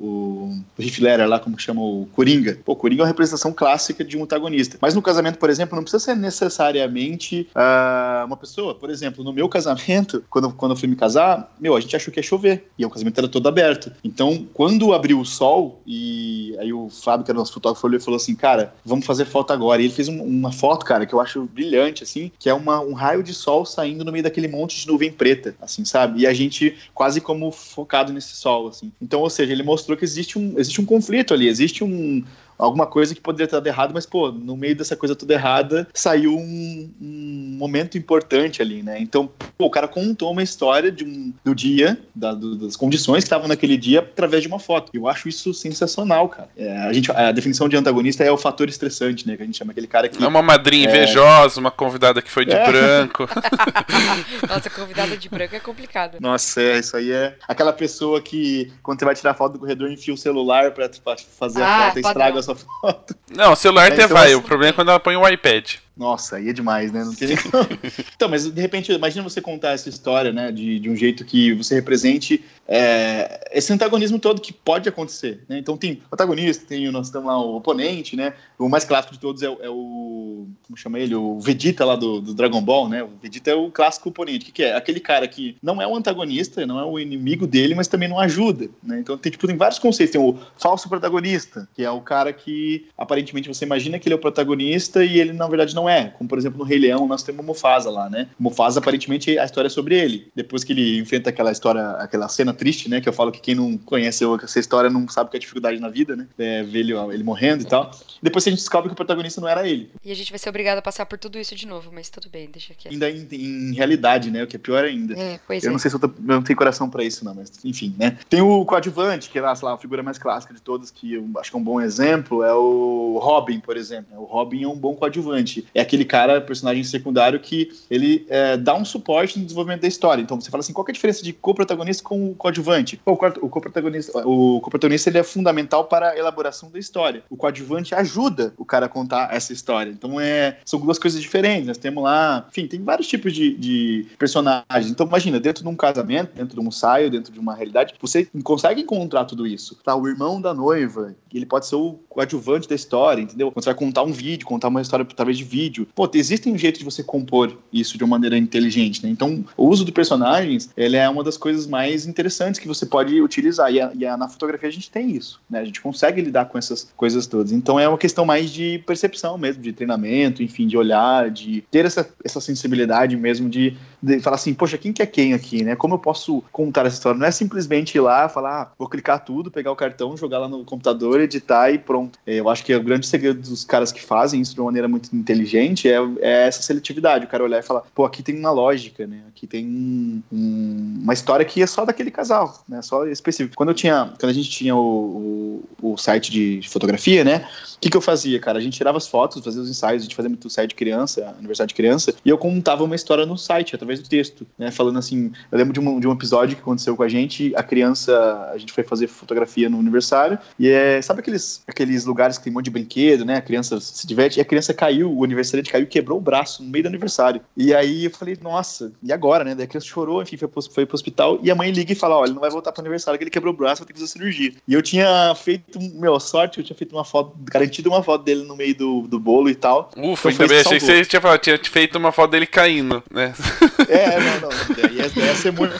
o, 0.00 0.58
o 0.78 0.82
Heath 0.82 0.98
Ledger 0.98 1.28
lá, 1.28 1.38
como 1.38 1.54
que 1.54 1.62
chama 1.62 1.82
o 1.82 2.08
Coringa. 2.12 2.58
Pô, 2.64 2.74
Coringa 2.74 3.02
é 3.02 3.04
uma 3.04 3.08
representação 3.08 3.52
clássica 3.52 4.02
de 4.02 4.16
um 4.16 4.22
antagonista. 4.22 4.78
Mas 4.80 4.94
no 4.94 5.02
casamento, 5.02 5.38
por 5.38 5.50
exemplo, 5.50 5.76
não 5.76 5.82
precisa 5.82 6.02
ser 6.02 6.14
necessariamente 6.16 7.48
ah, 7.54 8.24
uma 8.26 8.36
pessoa. 8.36 8.74
Por 8.74 8.88
exemplo, 8.90 9.22
no 9.22 9.32
meu 9.32 9.48
casamento, 9.48 10.24
quando, 10.30 10.52
quando 10.52 10.72
eu 10.72 10.76
fui 10.76 10.88
me 10.88 10.96
casar, 10.96 11.52
meu, 11.60 11.76
a 11.76 11.80
gente 11.80 11.94
achou 11.94 12.12
que 12.12 12.18
ia 12.18 12.22
chover. 12.22 12.70
E 12.78 12.86
o 12.86 12.90
casamento 12.90 13.18
era 13.18 13.28
todo 13.28 13.46
aberto. 13.48 13.57
Então, 14.04 14.46
quando 14.54 14.92
abriu 14.92 15.20
o 15.20 15.24
sol, 15.24 15.80
e 15.86 16.56
aí 16.58 16.72
o 16.72 16.88
Fábio, 16.88 17.24
que 17.24 17.30
era 17.30 17.38
nosso 17.38 17.52
fotógrafo, 17.52 17.86
olhou 17.86 17.98
e 17.98 18.02
falou 18.02 18.16
assim, 18.16 18.34
cara, 18.34 18.74
vamos 18.84 19.04
fazer 19.06 19.24
foto 19.24 19.52
agora. 19.52 19.80
E 19.80 19.86
ele 19.86 19.94
fez 19.94 20.08
um- 20.08 20.22
uma 20.22 20.52
foto, 20.52 20.84
cara, 20.84 21.06
que 21.06 21.14
eu 21.14 21.20
acho 21.20 21.42
brilhante, 21.44 22.02
assim, 22.02 22.30
que 22.38 22.48
é 22.48 22.54
uma, 22.54 22.80
um 22.80 22.92
raio 22.92 23.22
de 23.22 23.34
sol 23.34 23.64
saindo 23.64 24.04
no 24.04 24.12
meio 24.12 24.22
daquele 24.24 24.48
monte 24.48 24.80
de 24.80 24.86
nuvem 24.86 25.10
preta, 25.12 25.54
assim, 25.60 25.84
sabe? 25.84 26.20
E 26.20 26.26
a 26.26 26.32
gente 26.32 26.76
quase 26.94 27.20
como 27.20 27.50
focado 27.50 28.12
nesse 28.12 28.36
sol, 28.36 28.68
assim. 28.68 28.92
Então, 29.00 29.20
ou 29.20 29.30
seja, 29.30 29.52
ele 29.52 29.62
mostrou 29.62 29.96
que 29.96 30.04
existe 30.04 30.38
um, 30.38 30.54
existe 30.58 30.80
um 30.80 30.84
conflito 30.84 31.34
ali, 31.34 31.48
existe 31.48 31.82
um, 31.84 32.22
alguma 32.58 32.86
coisa 32.86 33.14
que 33.14 33.20
poderia 33.20 33.46
ter 33.46 33.56
dado 33.56 33.66
errado, 33.66 33.92
mas, 33.94 34.04
pô, 34.04 34.32
no 34.32 34.56
meio 34.56 34.74
dessa 34.76 34.96
coisa 34.96 35.14
toda 35.14 35.32
errada, 35.34 35.86
saiu 35.94 36.36
um, 36.36 36.90
um 37.00 37.56
momento 37.58 37.96
importante 37.96 38.60
ali, 38.60 38.82
né? 38.82 38.98
Então, 39.00 39.30
pô, 39.56 39.66
o 39.66 39.70
cara 39.70 39.86
contou 39.88 40.30
uma 40.32 40.42
história 40.42 40.90
de 40.90 41.04
um, 41.04 41.32
do 41.44 41.54
dia, 41.54 41.98
da- 42.14 42.34
do- 42.34 42.56
das 42.56 42.76
condições 42.76 43.18
que 43.24 43.26
estavam 43.26 43.46
naquele 43.48 43.76
dia, 43.76 44.00
através 44.00 44.42
de 44.42 44.48
uma 44.48 44.58
foto. 44.58 44.90
Eu 44.94 45.06
acho 45.08 45.28
isso 45.28 45.54
sensacional, 45.54 46.28
cara. 46.28 46.48
É, 46.56 46.76
a, 46.78 46.92
gente, 46.92 47.10
a 47.12 47.30
definição 47.32 47.68
de 47.68 47.76
antagonista 47.76 48.24
é 48.24 48.30
o 48.30 48.36
fator 48.36 48.68
estressante, 48.68 49.26
né? 49.26 49.36
Que 49.36 49.42
a 49.42 49.46
gente 49.46 49.56
chama 49.58 49.72
aquele 49.72 49.86
cara 49.86 50.08
que. 50.08 50.22
É 50.22 50.26
uma 50.26 50.42
madrinha 50.42 50.88
invejosa, 50.88 51.60
uma 51.60 51.70
convidada 51.70 52.20
que 52.20 52.30
foi 52.30 52.44
de 52.44 52.52
É. 52.52 52.66
branco. 52.66 53.28
Nossa, 54.48 54.70
convidada 54.70 55.16
de 55.16 55.28
branco 55.28 55.54
é 55.54 55.60
complicado. 55.60 56.18
Nossa, 56.20 56.60
é, 56.60 56.78
isso 56.78 56.96
aí 56.96 57.10
é 57.12 57.36
aquela 57.46 57.72
pessoa 57.72 58.20
que, 58.20 58.72
quando 58.82 58.98
você 58.98 59.04
vai 59.04 59.14
tirar 59.14 59.34
foto 59.34 59.54
do 59.54 59.58
corredor, 59.58 59.90
enfia 59.90 60.12
o 60.14 60.16
celular 60.16 60.72
pra, 60.72 60.88
pra 60.88 61.16
fazer 61.38 61.62
Ah, 61.62 61.78
a 61.78 61.86
foto 61.88 61.96
e 61.98 62.00
estraga 62.00 62.38
a 62.38 62.42
sua 62.54 62.66
foto. 62.80 63.14
Não, 63.30 63.52
o 63.52 63.56
celular 63.56 63.86
até 63.92 64.04
então, 64.04 64.16
vai, 64.16 64.26
assim- 64.26 64.34
o 64.36 64.42
problema 64.42 64.70
é 64.70 64.72
quando 64.74 64.88
ela 64.90 65.00
põe 65.00 65.16
o 65.16 65.28
iPad. 65.28 65.74
Nossa, 65.98 66.36
aí 66.36 66.48
é 66.48 66.52
demais, 66.52 66.92
né? 66.92 67.02
Não 67.02 67.12
tem... 67.12 67.30
então, 68.14 68.28
mas 68.28 68.48
de 68.48 68.60
repente, 68.60 68.92
imagina 68.92 69.22
você 69.28 69.40
contar 69.40 69.72
essa 69.72 69.88
história, 69.88 70.32
né? 70.32 70.52
De, 70.52 70.78
de 70.78 70.88
um 70.88 70.94
jeito 70.94 71.24
que 71.24 71.52
você 71.54 71.74
represente 71.74 72.44
é, 72.68 73.48
esse 73.52 73.72
antagonismo 73.72 74.18
todo 74.18 74.40
que 74.40 74.52
pode 74.52 74.88
acontecer, 74.88 75.40
né? 75.48 75.58
Então 75.58 75.76
tem 75.76 75.94
o 75.94 76.14
antagonista, 76.14 76.64
tem 76.66 76.88
o, 76.88 76.92
temos 76.92 77.26
lá 77.26 77.40
o 77.40 77.56
oponente, 77.56 78.14
né? 78.14 78.34
O 78.58 78.68
mais 78.68 78.84
clássico 78.84 79.14
de 79.14 79.18
todos 79.18 79.42
é, 79.42 79.48
o- 79.48 79.58
é 79.60 79.68
o... 79.68 80.46
Como 80.66 80.76
chama 80.76 81.00
ele? 81.00 81.14
O 81.16 81.40
Vegeta 81.40 81.84
lá 81.84 81.96
do, 81.96 82.20
do 82.20 82.32
Dragon 82.32 82.60
Ball, 82.62 82.88
né? 82.88 83.02
O 83.02 83.08
Vegeta 83.20 83.50
é 83.50 83.54
o 83.54 83.70
clássico 83.70 84.10
oponente. 84.10 84.42
O 84.42 84.46
que, 84.46 84.52
que 84.52 84.62
é? 84.62 84.76
Aquele 84.76 85.00
cara 85.00 85.26
que 85.26 85.56
não 85.60 85.82
é 85.82 85.86
o 85.86 85.96
antagonista, 85.96 86.64
não 86.64 86.78
é 86.78 86.84
o 86.84 86.98
inimigo 86.98 87.46
dele, 87.46 87.74
mas 87.74 87.88
também 87.88 88.08
não 88.08 88.20
ajuda, 88.20 88.68
né? 88.82 89.00
Então 89.00 89.18
tem, 89.18 89.32
tipo, 89.32 89.46
tem 89.46 89.56
vários 89.56 89.78
conceitos. 89.80 90.12
Tem 90.12 90.20
o 90.20 90.38
falso 90.58 90.88
protagonista, 90.88 91.68
que 91.74 91.82
é 91.82 91.90
o 91.90 92.00
cara 92.00 92.32
que 92.32 92.86
aparentemente 92.96 93.48
você 93.48 93.64
imagina 93.64 93.98
que 93.98 94.06
ele 94.06 94.14
é 94.14 94.16
o 94.16 94.20
protagonista 94.20 95.02
e 95.04 95.18
ele 95.18 95.32
na 95.32 95.48
verdade 95.48 95.74
não 95.74 95.87
é. 95.88 96.08
Como 96.08 96.28
por 96.28 96.38
exemplo 96.38 96.58
no 96.58 96.64
Rei 96.64 96.78
Leão 96.78 97.06
nós 97.06 97.22
temos 97.22 97.44
o 97.44 97.46
Mufasa 97.46 97.90
lá, 97.90 98.08
né? 98.08 98.28
O 98.38 98.42
Mufasa 98.44 98.80
aparentemente 98.80 99.38
a 99.38 99.44
história 99.44 99.68
é 99.68 99.70
sobre 99.70 99.98
ele. 99.98 100.28
Depois 100.34 100.64
que 100.64 100.72
ele 100.72 100.98
enfrenta 100.98 101.30
aquela 101.30 101.50
história, 101.52 101.90
aquela 101.92 102.28
cena 102.28 102.52
triste, 102.52 102.88
né? 102.88 103.00
Que 103.00 103.08
eu 103.08 103.12
falo 103.12 103.32
que 103.32 103.40
quem 103.40 103.54
não 103.54 103.76
conhece 103.78 104.24
essa 104.42 104.58
história 104.58 104.90
não 104.90 105.08
sabe 105.08 105.28
o 105.28 105.30
que 105.30 105.36
é 105.36 105.40
dificuldade 105.40 105.80
na 105.80 105.88
vida, 105.88 106.16
né? 106.16 106.26
É, 106.38 106.62
ver 106.62 106.80
ele, 106.80 106.92
ele 106.92 107.22
morrendo 107.22 107.62
e 107.62 107.66
tal. 107.66 107.90
Depois 108.22 108.46
a 108.46 108.50
gente 108.50 108.58
descobre 108.58 108.88
que 108.88 108.92
o 108.92 108.96
protagonista 108.96 109.40
não 109.40 109.48
era 109.48 109.66
ele. 109.66 109.90
E 110.04 110.10
a 110.10 110.14
gente 110.14 110.30
vai 110.30 110.38
ser 110.38 110.48
obrigado 110.48 110.78
a 110.78 110.82
passar 110.82 111.06
por 111.06 111.18
tudo 111.18 111.38
isso 111.38 111.54
de 111.54 111.66
novo, 111.66 111.90
mas 111.92 112.10
tudo 112.10 112.28
bem, 112.28 112.48
deixa 112.50 112.72
aqui. 112.72 112.88
Ainda 112.88 113.10
em, 113.10 113.26
em 113.32 113.74
realidade, 113.74 114.30
né? 114.30 114.42
O 114.42 114.46
que 114.46 114.56
é 114.56 114.58
pior 114.58 114.84
ainda. 114.84 115.18
É, 115.18 115.40
pois 115.46 115.62
Eu 115.62 115.70
é. 115.70 115.72
não 115.72 115.78
sei 115.78 115.90
se 115.90 115.96
eu, 115.96 116.00
tô, 116.00 116.06
eu 116.06 116.12
não 116.18 116.42
tenho 116.42 116.56
coração 116.56 116.88
pra 116.90 117.04
isso, 117.04 117.24
não, 117.24 117.34
mas 117.34 117.52
enfim, 117.64 117.94
né? 117.98 118.18
Tem 118.28 118.40
o 118.40 118.64
coadjuvante, 118.64 119.30
que 119.30 119.38
é 119.38 119.42
lá, 119.42 119.52
a 119.52 119.78
figura 119.78 120.02
mais 120.02 120.18
clássica 120.18 120.52
de 120.54 120.60
todas, 120.60 120.90
que 120.90 121.14
eu 121.14 121.28
acho 121.38 121.50
que 121.50 121.56
é 121.56 121.60
um 121.60 121.62
bom 121.62 121.80
exemplo, 121.80 122.42
é 122.42 122.52
o 122.52 123.18
Robin, 123.22 123.60
por 123.60 123.76
exemplo. 123.76 124.18
O 124.20 124.24
Robin 124.24 124.64
é 124.64 124.68
um 124.68 124.76
bom 124.76 124.94
coadjuvante. 124.94 125.66
É 125.78 125.80
aquele 125.80 126.04
cara, 126.04 126.40
personagem 126.40 126.82
secundário, 126.82 127.38
que 127.38 127.70
ele 127.88 128.26
é, 128.28 128.56
dá 128.56 128.74
um 128.74 128.84
suporte 128.84 129.38
no 129.38 129.44
desenvolvimento 129.44 129.82
da 129.82 129.88
história. 129.88 130.20
Então 130.20 130.40
você 130.40 130.50
fala 130.50 130.60
assim, 130.60 130.72
qual 130.72 130.84
é 130.88 130.90
a 130.90 130.92
diferença 130.92 131.22
de 131.22 131.32
co-protagonista 131.32 132.02
com 132.02 132.30
o 132.30 132.34
coadjuvante? 132.34 133.00
O 133.06 133.16
co- 133.16 133.26
o 133.40 133.48
co-protagonista, 133.48 134.26
o 134.26 134.60
co-protagonista 134.60 135.08
ele 135.08 135.18
é 135.18 135.22
fundamental 135.22 135.84
para 135.84 136.10
a 136.10 136.18
elaboração 136.18 136.68
da 136.70 136.78
história. 136.78 137.22
O 137.30 137.36
coadjuvante 137.36 137.94
ajuda 137.94 138.52
o 138.56 138.64
cara 138.64 138.86
a 138.86 138.88
contar 138.88 139.32
essa 139.32 139.52
história. 139.52 139.90
Então 139.90 140.20
é, 140.20 140.58
são 140.64 140.80
duas 140.80 140.98
coisas 140.98 141.20
diferentes. 141.20 141.68
Nós 141.68 141.78
temos 141.78 142.02
lá, 142.02 142.46
enfim, 142.50 142.66
tem 142.66 142.82
vários 142.82 143.06
tipos 143.06 143.32
de, 143.32 143.54
de 143.56 144.06
personagens. 144.18 144.90
Então 144.90 145.06
imagina, 145.06 145.38
dentro 145.38 145.62
de 145.62 145.68
um 145.68 145.76
casamento, 145.76 146.34
dentro 146.34 146.58
de 146.58 146.60
um 146.60 146.68
ensaio, 146.68 147.10
dentro 147.10 147.32
de 147.32 147.38
uma 147.38 147.54
realidade, 147.54 147.94
você 148.00 148.28
consegue 148.42 148.82
encontrar 148.82 149.24
tudo 149.26 149.46
isso. 149.46 149.78
Tá, 149.84 149.94
o 149.94 150.08
irmão 150.08 150.40
da 150.40 150.52
noiva, 150.52 151.14
ele 151.32 151.46
pode 151.46 151.66
ser 151.66 151.76
o 151.76 152.00
coadjuvante 152.08 152.68
da 152.68 152.74
história, 152.74 153.22
entendeu? 153.22 153.52
Quando 153.52 153.62
você 153.62 153.70
vai 153.70 153.78
contar 153.78 154.02
um 154.02 154.12
vídeo, 154.12 154.46
contar 154.46 154.68
uma 154.68 154.80
história 154.82 155.06
através 155.08 155.36
de 155.38 155.44
vídeo. 155.44 155.57
Pô, 155.94 156.08
existem 156.14 156.52
um 156.52 156.58
jeito 156.58 156.78
de 156.78 156.84
você 156.84 157.02
compor 157.02 157.56
isso 157.72 157.96
de 157.98 158.04
uma 158.04 158.10
maneira 158.18 158.36
inteligente, 158.38 159.02
né? 159.04 159.10
Então, 159.10 159.44
o 159.56 159.66
uso 159.68 159.84
de 159.84 159.92
personagens, 159.92 160.70
ele 160.76 160.96
é 160.96 161.08
uma 161.08 161.24
das 161.24 161.36
coisas 161.36 161.66
mais 161.66 162.06
interessantes 162.06 162.60
que 162.60 162.68
você 162.68 162.86
pode 162.86 163.20
utilizar. 163.20 163.72
E, 163.72 163.80
a- 163.80 163.90
e 163.94 164.06
a- 164.06 164.16
na 164.16 164.28
fotografia 164.28 164.68
a 164.68 164.72
gente 164.72 164.90
tem 164.90 165.10
isso, 165.10 165.40
né? 165.50 165.60
A 165.60 165.64
gente 165.64 165.80
consegue 165.80 166.20
lidar 166.20 166.46
com 166.46 166.56
essas 166.58 166.90
coisas 166.96 167.26
todas. 167.26 167.52
Então, 167.52 167.78
é 167.78 167.88
uma 167.88 167.98
questão 167.98 168.24
mais 168.24 168.50
de 168.50 168.78
percepção 168.86 169.36
mesmo, 169.38 169.62
de 169.62 169.72
treinamento, 169.72 170.42
enfim, 170.42 170.66
de 170.66 170.76
olhar, 170.76 171.30
de 171.30 171.62
ter 171.70 171.84
essa, 171.84 172.08
essa 172.24 172.40
sensibilidade 172.40 173.16
mesmo 173.16 173.48
de, 173.48 173.76
de 174.02 174.20
falar 174.20 174.36
assim, 174.36 174.54
poxa, 174.54 174.78
quem 174.78 174.92
que 174.92 175.02
é 175.02 175.06
quem 175.06 175.34
aqui, 175.34 175.64
né? 175.64 175.74
Como 175.76 175.94
eu 175.94 175.98
posso 175.98 176.42
contar 176.52 176.86
essa 176.86 176.96
história? 176.96 177.18
Não 177.18 177.26
é 177.26 177.30
simplesmente 177.30 177.96
ir 177.96 178.00
lá, 178.00 178.28
falar, 178.28 178.62
ah, 178.62 178.72
vou 178.78 178.88
clicar 178.88 179.24
tudo, 179.24 179.50
pegar 179.50 179.72
o 179.72 179.76
cartão, 179.76 180.16
jogar 180.16 180.38
lá 180.38 180.48
no 180.48 180.64
computador, 180.64 181.20
editar 181.20 181.70
e 181.70 181.78
pronto. 181.78 182.18
É, 182.26 182.34
Eu 182.36 182.48
acho 182.48 182.64
que 182.64 182.74
o 182.74 182.82
grande 182.82 183.06
segredo 183.06 183.40
dos 183.40 183.64
caras 183.64 183.90
que 183.92 184.00
fazem 184.02 184.40
isso 184.40 184.54
de 184.54 184.60
uma 184.60 184.66
maneira 184.66 184.88
muito 184.88 185.14
inteligente 185.14 185.88
é, 185.88 185.96
é 186.20 186.46
essa 186.46 186.62
seletividade. 186.62 187.24
O 187.24 187.28
cara 187.28 187.42
olhar 187.44 187.58
e 187.58 187.62
falar, 187.62 187.82
pô, 187.94 188.04
aqui 188.04 188.22
tem 188.22 188.38
uma 188.38 188.50
lógica, 188.50 189.06
né? 189.06 189.22
Aqui 189.28 189.46
tem 189.46 189.66
um- 189.66 190.22
um- 190.32 190.98
uma 191.02 191.12
história 191.12 191.44
que 191.44 191.62
é 191.62 191.66
só 191.66 191.84
daquele 191.84 192.10
casal, 192.10 192.62
né? 192.68 192.80
Só 192.82 193.06
específico. 193.06 193.56
Quando 193.56 193.70
eu 193.70 193.74
tinha, 193.74 194.12
quando 194.18 194.30
a 194.30 194.34
gente 194.34 194.50
tinha 194.50 194.74
o, 194.76 195.62
o, 195.82 195.92
o 195.92 195.96
site 195.96 196.30
de 196.30 196.60
fotografia, 196.68 197.24
né? 197.24 197.48
O 197.76 197.80
que, 197.80 197.90
que 197.90 197.96
eu 197.96 198.00
fazia, 198.00 198.40
cara? 198.40 198.58
A 198.58 198.60
gente 198.60 198.76
tirava 198.76 198.98
as 198.98 199.06
fotos, 199.06 199.42
fazia 199.44 199.62
os 199.62 199.70
ensaios, 199.70 200.02
a 200.02 200.04
gente 200.04 200.16
fazia 200.16 200.28
muito 200.28 200.50
site 200.50 200.70
de 200.70 200.74
criança, 200.74 201.34
aniversário 201.38 201.68
de 201.68 201.74
criança, 201.74 202.12
e 202.24 202.28
eu 202.28 202.36
contava 202.36 202.82
uma 202.82 202.96
história 202.96 203.24
no 203.24 203.38
site, 203.38 203.74
através 203.76 203.87
do 203.96 204.08
texto, 204.08 204.46
né? 204.58 204.70
Falando 204.70 204.98
assim, 204.98 205.32
eu 205.50 205.58
lembro 205.58 205.72
de 205.72 205.80
um, 205.80 206.00
de 206.00 206.06
um 206.06 206.12
episódio 206.12 206.56
que 206.56 206.62
aconteceu 206.62 206.96
com 206.96 207.02
a 207.02 207.08
gente, 207.08 207.52
a 207.56 207.62
criança, 207.62 208.50
a 208.52 208.58
gente 208.58 208.72
foi 208.72 208.84
fazer 208.84 209.06
fotografia 209.06 209.68
no 209.68 209.78
aniversário, 209.78 210.38
e 210.58 210.68
é, 210.68 211.00
sabe 211.02 211.20
aqueles, 211.20 211.62
aqueles 211.66 212.04
lugares 212.04 212.38
que 212.38 212.44
tem 212.44 212.52
um 212.52 212.54
monte 212.54 212.66
de 212.66 212.70
brinquedo, 212.70 213.24
né? 213.24 213.36
A 213.36 213.42
criança 213.42 213.80
se 213.80 214.06
diverte, 214.06 214.38
e 214.38 214.42
a 214.42 214.44
criança 214.44 214.74
caiu, 214.74 215.12
o 215.12 215.24
aniversariante 215.24 215.70
caiu 215.70 215.84
e 215.84 215.86
quebrou 215.86 216.18
o 216.18 216.20
braço 216.20 216.62
no 216.62 216.70
meio 216.70 216.84
do 216.84 216.88
aniversário. 216.88 217.40
E 217.56 217.74
aí 217.74 218.04
eu 218.04 218.10
falei, 218.10 218.36
nossa, 218.40 218.92
e 219.02 219.12
agora, 219.12 219.44
né? 219.44 219.54
Daí 219.54 219.64
a 219.64 219.68
criança 219.68 219.86
chorou, 219.86 220.22
enfim, 220.22 220.36
foi 220.36 220.48
pro, 220.48 220.62
foi 220.62 220.86
pro 220.86 220.94
hospital. 220.94 221.38
E 221.42 221.50
a 221.50 221.54
mãe 221.54 221.70
liga 221.70 221.92
e 221.92 221.96
fala: 221.96 222.16
olha, 222.16 222.28
ele 222.28 222.34
não 222.34 222.40
vai 222.40 222.50
voltar 222.50 222.72
pro 222.72 222.80
aniversário, 222.80 223.18
que 223.18 223.24
ele 223.24 223.30
quebrou 223.30 223.52
o 223.52 223.56
braço, 223.56 223.82
vai 223.82 223.86
ter 223.86 223.92
que 223.92 224.00
fazer 224.00 224.12
cirurgia. 224.12 224.52
E 224.66 224.74
eu 224.74 224.82
tinha 224.82 225.34
feito, 225.34 225.78
meu, 225.80 226.18
sorte, 226.20 226.58
eu 226.58 226.64
tinha 226.64 226.76
feito 226.76 226.94
uma 226.94 227.04
foto, 227.04 227.32
garantido 227.40 227.88
uma 227.88 228.02
foto 228.02 228.24
dele 228.24 228.44
no 228.44 228.56
meio 228.56 228.74
do, 228.74 229.02
do 229.02 229.18
bolo 229.18 229.48
e 229.48 229.54
tal. 229.54 229.90
Ufa, 229.96 230.30
Então 230.30 230.46
que 230.46 230.54
achei 230.54 230.78
que 230.78 230.84
você 230.84 231.04
tinha, 231.04 231.20
falado, 231.20 231.40
tinha 231.40 231.58
feito 231.64 231.98
uma 231.98 232.12
foto 232.12 232.30
dele 232.30 232.46
caindo, 232.46 233.02
né? 233.10 233.34
É, 233.88 234.18
não, 234.18 234.48
não. 234.48 234.90
Ia, 234.92 235.26
ia 235.26 235.34
ser 235.34 235.52
muito. 235.52 235.78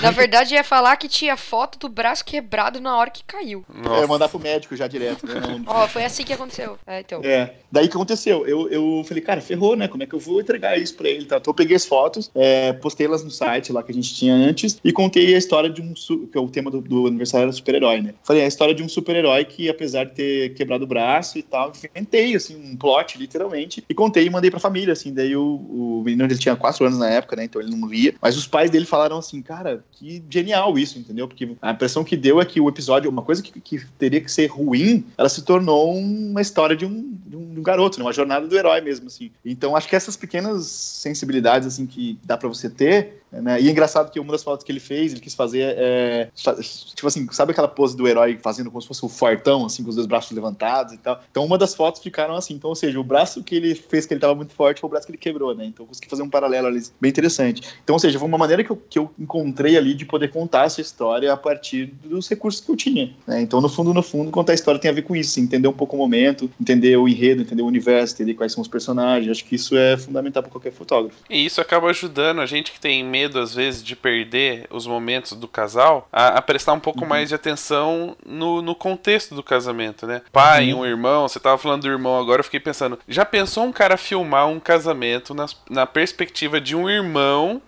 Na 0.00 0.10
verdade, 0.10 0.54
ia 0.54 0.64
falar 0.64 0.96
que 0.96 1.08
tinha 1.08 1.36
foto 1.36 1.78
do 1.78 1.88
braço 1.88 2.24
quebrado 2.24 2.80
na 2.80 2.96
hora 2.96 3.10
que 3.10 3.24
caiu. 3.24 3.64
Nossa. 3.72 4.04
É, 4.04 4.06
mandar 4.06 4.28
pro 4.28 4.38
médico 4.38 4.76
já 4.76 4.86
direto, 4.86 5.26
né? 5.26 5.34
Não, 5.40 5.64
Ó, 5.66 5.86
foi 5.88 6.04
assim 6.04 6.24
que 6.24 6.32
aconteceu. 6.32 6.78
É, 6.86 7.00
então. 7.00 7.20
É, 7.22 7.54
daí 7.70 7.86
o 7.86 7.88
que 7.88 7.96
aconteceu? 7.96 8.46
Eu, 8.46 8.68
eu 8.70 9.04
falei, 9.06 9.22
cara, 9.22 9.40
ferrou, 9.40 9.76
né? 9.76 9.88
Como 9.88 10.02
é 10.02 10.06
que 10.06 10.14
eu 10.14 10.18
vou 10.18 10.40
entregar 10.40 10.78
isso 10.78 10.94
pra 10.94 11.08
ele? 11.08 11.26
Tá? 11.26 11.36
Então 11.36 11.50
eu 11.50 11.54
peguei 11.54 11.76
as 11.76 11.84
fotos, 11.84 12.30
é, 12.34 12.72
postei 12.72 13.06
elas 13.06 13.24
no 13.24 13.30
site 13.30 13.72
lá 13.72 13.82
que 13.82 13.92
a 13.92 13.94
gente 13.94 14.14
tinha 14.14 14.34
antes 14.34 14.78
e 14.82 14.92
contei 14.92 15.34
a 15.34 15.38
história 15.38 15.68
de 15.68 15.82
um. 15.82 15.92
que 15.94 16.36
é 16.36 16.40
o 16.40 16.48
tema 16.48 16.70
do, 16.70 16.80
do 16.80 17.06
aniversário 17.06 17.44
era 17.44 17.52
super-herói, 17.52 18.00
né? 18.00 18.14
Falei, 18.22 18.42
a 18.42 18.46
história 18.46 18.74
de 18.74 18.82
um 18.82 18.88
super-herói 18.88 19.44
que, 19.44 19.68
apesar 19.68 20.04
de 20.04 20.12
ter 20.12 20.54
quebrado 20.54 20.84
o 20.84 20.86
braço 20.86 21.38
e 21.38 21.42
tal, 21.42 21.72
inventei, 21.94 22.34
assim, 22.34 22.56
um 22.56 22.76
plot, 22.76 23.18
literalmente, 23.18 23.84
e 23.88 23.94
contei 23.94 24.26
e 24.26 24.30
mandei 24.30 24.50
pra 24.50 24.60
família, 24.60 24.92
assim. 24.92 25.12
Daí 25.12 25.36
o, 25.36 25.42
o 25.44 26.02
menino 26.04 26.24
ele 26.24 26.38
tinha 26.38 26.56
quatro 26.56 26.84
anos 26.84 26.98
na 26.98 27.10
época, 27.10 27.25
né? 27.34 27.44
Então 27.44 27.60
ele 27.60 27.74
não 27.74 27.88
lia. 27.88 28.14
Mas 28.20 28.36
os 28.36 28.46
pais 28.46 28.70
dele 28.70 28.84
falaram 28.84 29.18
assim, 29.18 29.42
cara, 29.42 29.82
que 29.92 30.22
genial 30.28 30.78
isso, 30.78 30.98
entendeu? 30.98 31.26
Porque 31.26 31.56
a 31.60 31.72
impressão 31.72 32.04
que 32.04 32.16
deu 32.16 32.40
é 32.40 32.44
que 32.44 32.60
o 32.60 32.68
episódio, 32.68 33.10
uma 33.10 33.22
coisa 33.22 33.42
que, 33.42 33.58
que 33.60 33.84
teria 33.98 34.20
que 34.20 34.30
ser 34.30 34.46
ruim, 34.46 35.04
ela 35.16 35.28
se 35.28 35.42
tornou 35.42 35.96
uma 35.96 36.40
história 36.40 36.76
de 36.76 36.84
um, 36.84 37.16
de 37.26 37.36
um, 37.36 37.62
garoto, 37.62 37.98
né? 37.98 38.04
uma 38.04 38.12
jornada 38.12 38.46
do 38.46 38.56
herói 38.56 38.80
mesmo, 38.80 39.06
assim. 39.06 39.30
Então 39.44 39.74
acho 39.74 39.88
que 39.88 39.96
essas 39.96 40.16
pequenas 40.16 40.66
sensibilidades, 40.66 41.66
assim, 41.66 41.86
que 41.86 42.18
dá 42.22 42.36
pra 42.36 42.48
você 42.48 42.68
ter, 42.68 43.22
né? 43.32 43.60
E 43.60 43.68
é 43.68 43.70
engraçado 43.70 44.10
que 44.10 44.20
uma 44.20 44.32
das 44.32 44.42
fotos 44.42 44.64
que 44.64 44.70
ele 44.70 44.80
fez, 44.80 45.12
ele 45.12 45.20
quis 45.20 45.34
fazer, 45.34 45.74
é, 45.76 46.28
tipo 46.34 47.06
assim, 47.06 47.26
sabe 47.32 47.52
aquela 47.52 47.68
pose 47.68 47.96
do 47.96 48.06
herói 48.06 48.38
fazendo 48.40 48.70
como 48.70 48.80
se 48.80 48.88
fosse 48.88 49.04
um 49.04 49.08
fortão, 49.08 49.66
assim, 49.66 49.82
com 49.82 49.90
os 49.90 49.96
dois 49.96 50.06
braços 50.06 50.32
levantados 50.32 50.94
e 50.94 50.98
tal? 50.98 51.22
Então 51.30 51.44
uma 51.44 51.58
das 51.58 51.74
fotos 51.74 52.02
ficaram 52.02 52.34
assim, 52.34 52.54
então, 52.54 52.70
ou 52.70 52.76
seja, 52.76 52.98
o 52.98 53.04
braço 53.04 53.42
que 53.42 53.54
ele 53.54 53.74
fez 53.74 54.06
que 54.06 54.14
ele 54.14 54.20
tava 54.20 54.34
muito 54.34 54.52
forte 54.52 54.80
foi 54.80 54.88
o 54.88 54.90
braço 54.90 55.06
que 55.06 55.12
ele 55.12 55.18
quebrou, 55.18 55.54
né? 55.54 55.64
Então 55.64 55.84
eu 55.84 55.88
consegui 55.88 56.08
fazer 56.08 56.22
um 56.22 56.30
paralelo 56.30 56.66
ali 56.66 56.82
bem 57.00 57.12
interessante. 57.16 57.62
Então, 57.82 57.94
ou 57.94 58.00
seja, 58.00 58.18
foi 58.18 58.28
uma 58.28 58.38
maneira 58.38 58.62
que 58.62 58.70
eu, 58.70 58.76
que 58.88 58.98
eu 58.98 59.10
encontrei 59.18 59.76
ali 59.76 59.94
de 59.94 60.04
poder 60.04 60.30
contar 60.30 60.64
essa 60.66 60.80
história 60.80 61.32
a 61.32 61.36
partir 61.36 61.86
dos 62.04 62.28
recursos 62.28 62.60
que 62.60 62.70
eu 62.70 62.76
tinha. 62.76 63.12
Né? 63.26 63.40
Então, 63.40 63.60
no 63.60 63.68
fundo, 63.68 63.94
no 63.94 64.02
fundo, 64.02 64.30
contar 64.30 64.52
a 64.52 64.54
história 64.54 64.80
tem 64.80 64.90
a 64.90 64.94
ver 64.94 65.02
com 65.02 65.16
isso, 65.16 65.40
entender 65.40 65.68
um 65.68 65.72
pouco 65.72 65.96
o 65.96 65.98
momento, 65.98 66.50
entender 66.60 66.96
o 66.96 67.08
enredo, 67.08 67.42
entender 67.42 67.62
o 67.62 67.66
universo, 67.66 68.14
entender 68.14 68.34
quais 68.34 68.52
são 68.52 68.60
os 68.62 68.68
personagens. 68.68 69.30
Acho 69.30 69.44
que 69.44 69.54
isso 69.54 69.76
é 69.76 69.96
fundamental 69.96 70.42
para 70.42 70.52
qualquer 70.52 70.72
fotógrafo. 70.72 71.16
E 71.30 71.44
isso 71.44 71.60
acaba 71.60 71.88
ajudando 71.90 72.40
a 72.40 72.46
gente 72.46 72.72
que 72.72 72.80
tem 72.80 73.02
medo, 73.04 73.38
às 73.38 73.54
vezes, 73.54 73.82
de 73.82 73.96
perder 73.96 74.66
os 74.70 74.86
momentos 74.86 75.32
do 75.32 75.48
casal 75.48 76.08
a, 76.12 76.38
a 76.38 76.42
prestar 76.42 76.72
um 76.72 76.80
pouco 76.80 77.06
mais 77.06 77.28
de 77.28 77.34
atenção 77.34 78.16
no, 78.24 78.60
no 78.62 78.74
contexto 78.74 79.34
do 79.34 79.42
casamento, 79.42 80.06
né? 80.06 80.22
Pai, 80.32 80.72
um 80.74 80.84
irmão, 80.84 81.28
você 81.28 81.38
tava 81.40 81.56
falando 81.58 81.82
do 81.82 81.88
irmão 81.88 82.18
agora, 82.18 82.40
eu 82.40 82.44
fiquei 82.44 82.60
pensando, 82.60 82.98
já 83.08 83.24
pensou 83.24 83.64
um 83.64 83.72
cara 83.72 83.96
filmar 83.96 84.48
um 84.48 84.58
casamento 84.60 85.34
nas- 85.34 85.56
na 85.70 85.86
perspectiva 85.86 86.60
de 86.60 86.74
um 86.76 86.88
irmão 86.88 87.05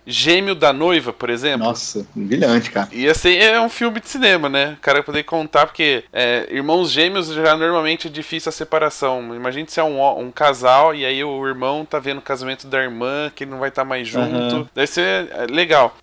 gêmeo 0.05 0.55
da 0.55 0.73
noiva, 0.73 1.13
por 1.13 1.29
exemplo? 1.29 1.67
Nossa, 1.67 2.05
brilhante, 2.15 2.71
cara. 2.71 2.89
Ia 2.91 3.13
ser 3.13 3.37
é 3.37 3.59
um 3.59 3.69
filme 3.69 3.99
de 3.99 4.09
cinema, 4.09 4.49
né? 4.49 4.75
O 4.79 4.81
cara 4.81 5.03
poder 5.03 5.23
contar, 5.23 5.65
porque 5.65 6.03
é, 6.11 6.47
irmãos 6.51 6.91
gêmeos 6.91 7.27
já 7.27 7.55
normalmente 7.55 8.07
é 8.07 8.11
difícil 8.11 8.49
a 8.49 8.53
separação. 8.53 9.35
Imagina 9.35 9.67
se 9.67 9.79
é 9.79 9.83
um, 9.83 10.19
um 10.19 10.31
casal 10.31 10.93
e 10.93 11.05
aí 11.05 11.23
o 11.23 11.47
irmão 11.47 11.85
tá 11.85 11.99
vendo 11.99 12.19
o 12.19 12.21
casamento 12.21 12.67
da 12.67 12.81
irmã, 12.81 13.31
que 13.33 13.43
ele 13.43 13.51
não 13.51 13.59
vai 13.59 13.69
estar 13.69 13.85
mais 13.85 14.07
junto. 14.07 14.35
Aham. 14.35 14.69
Deve 14.73 14.87
ser 14.87 15.29
é, 15.31 15.45
legal. 15.49 15.95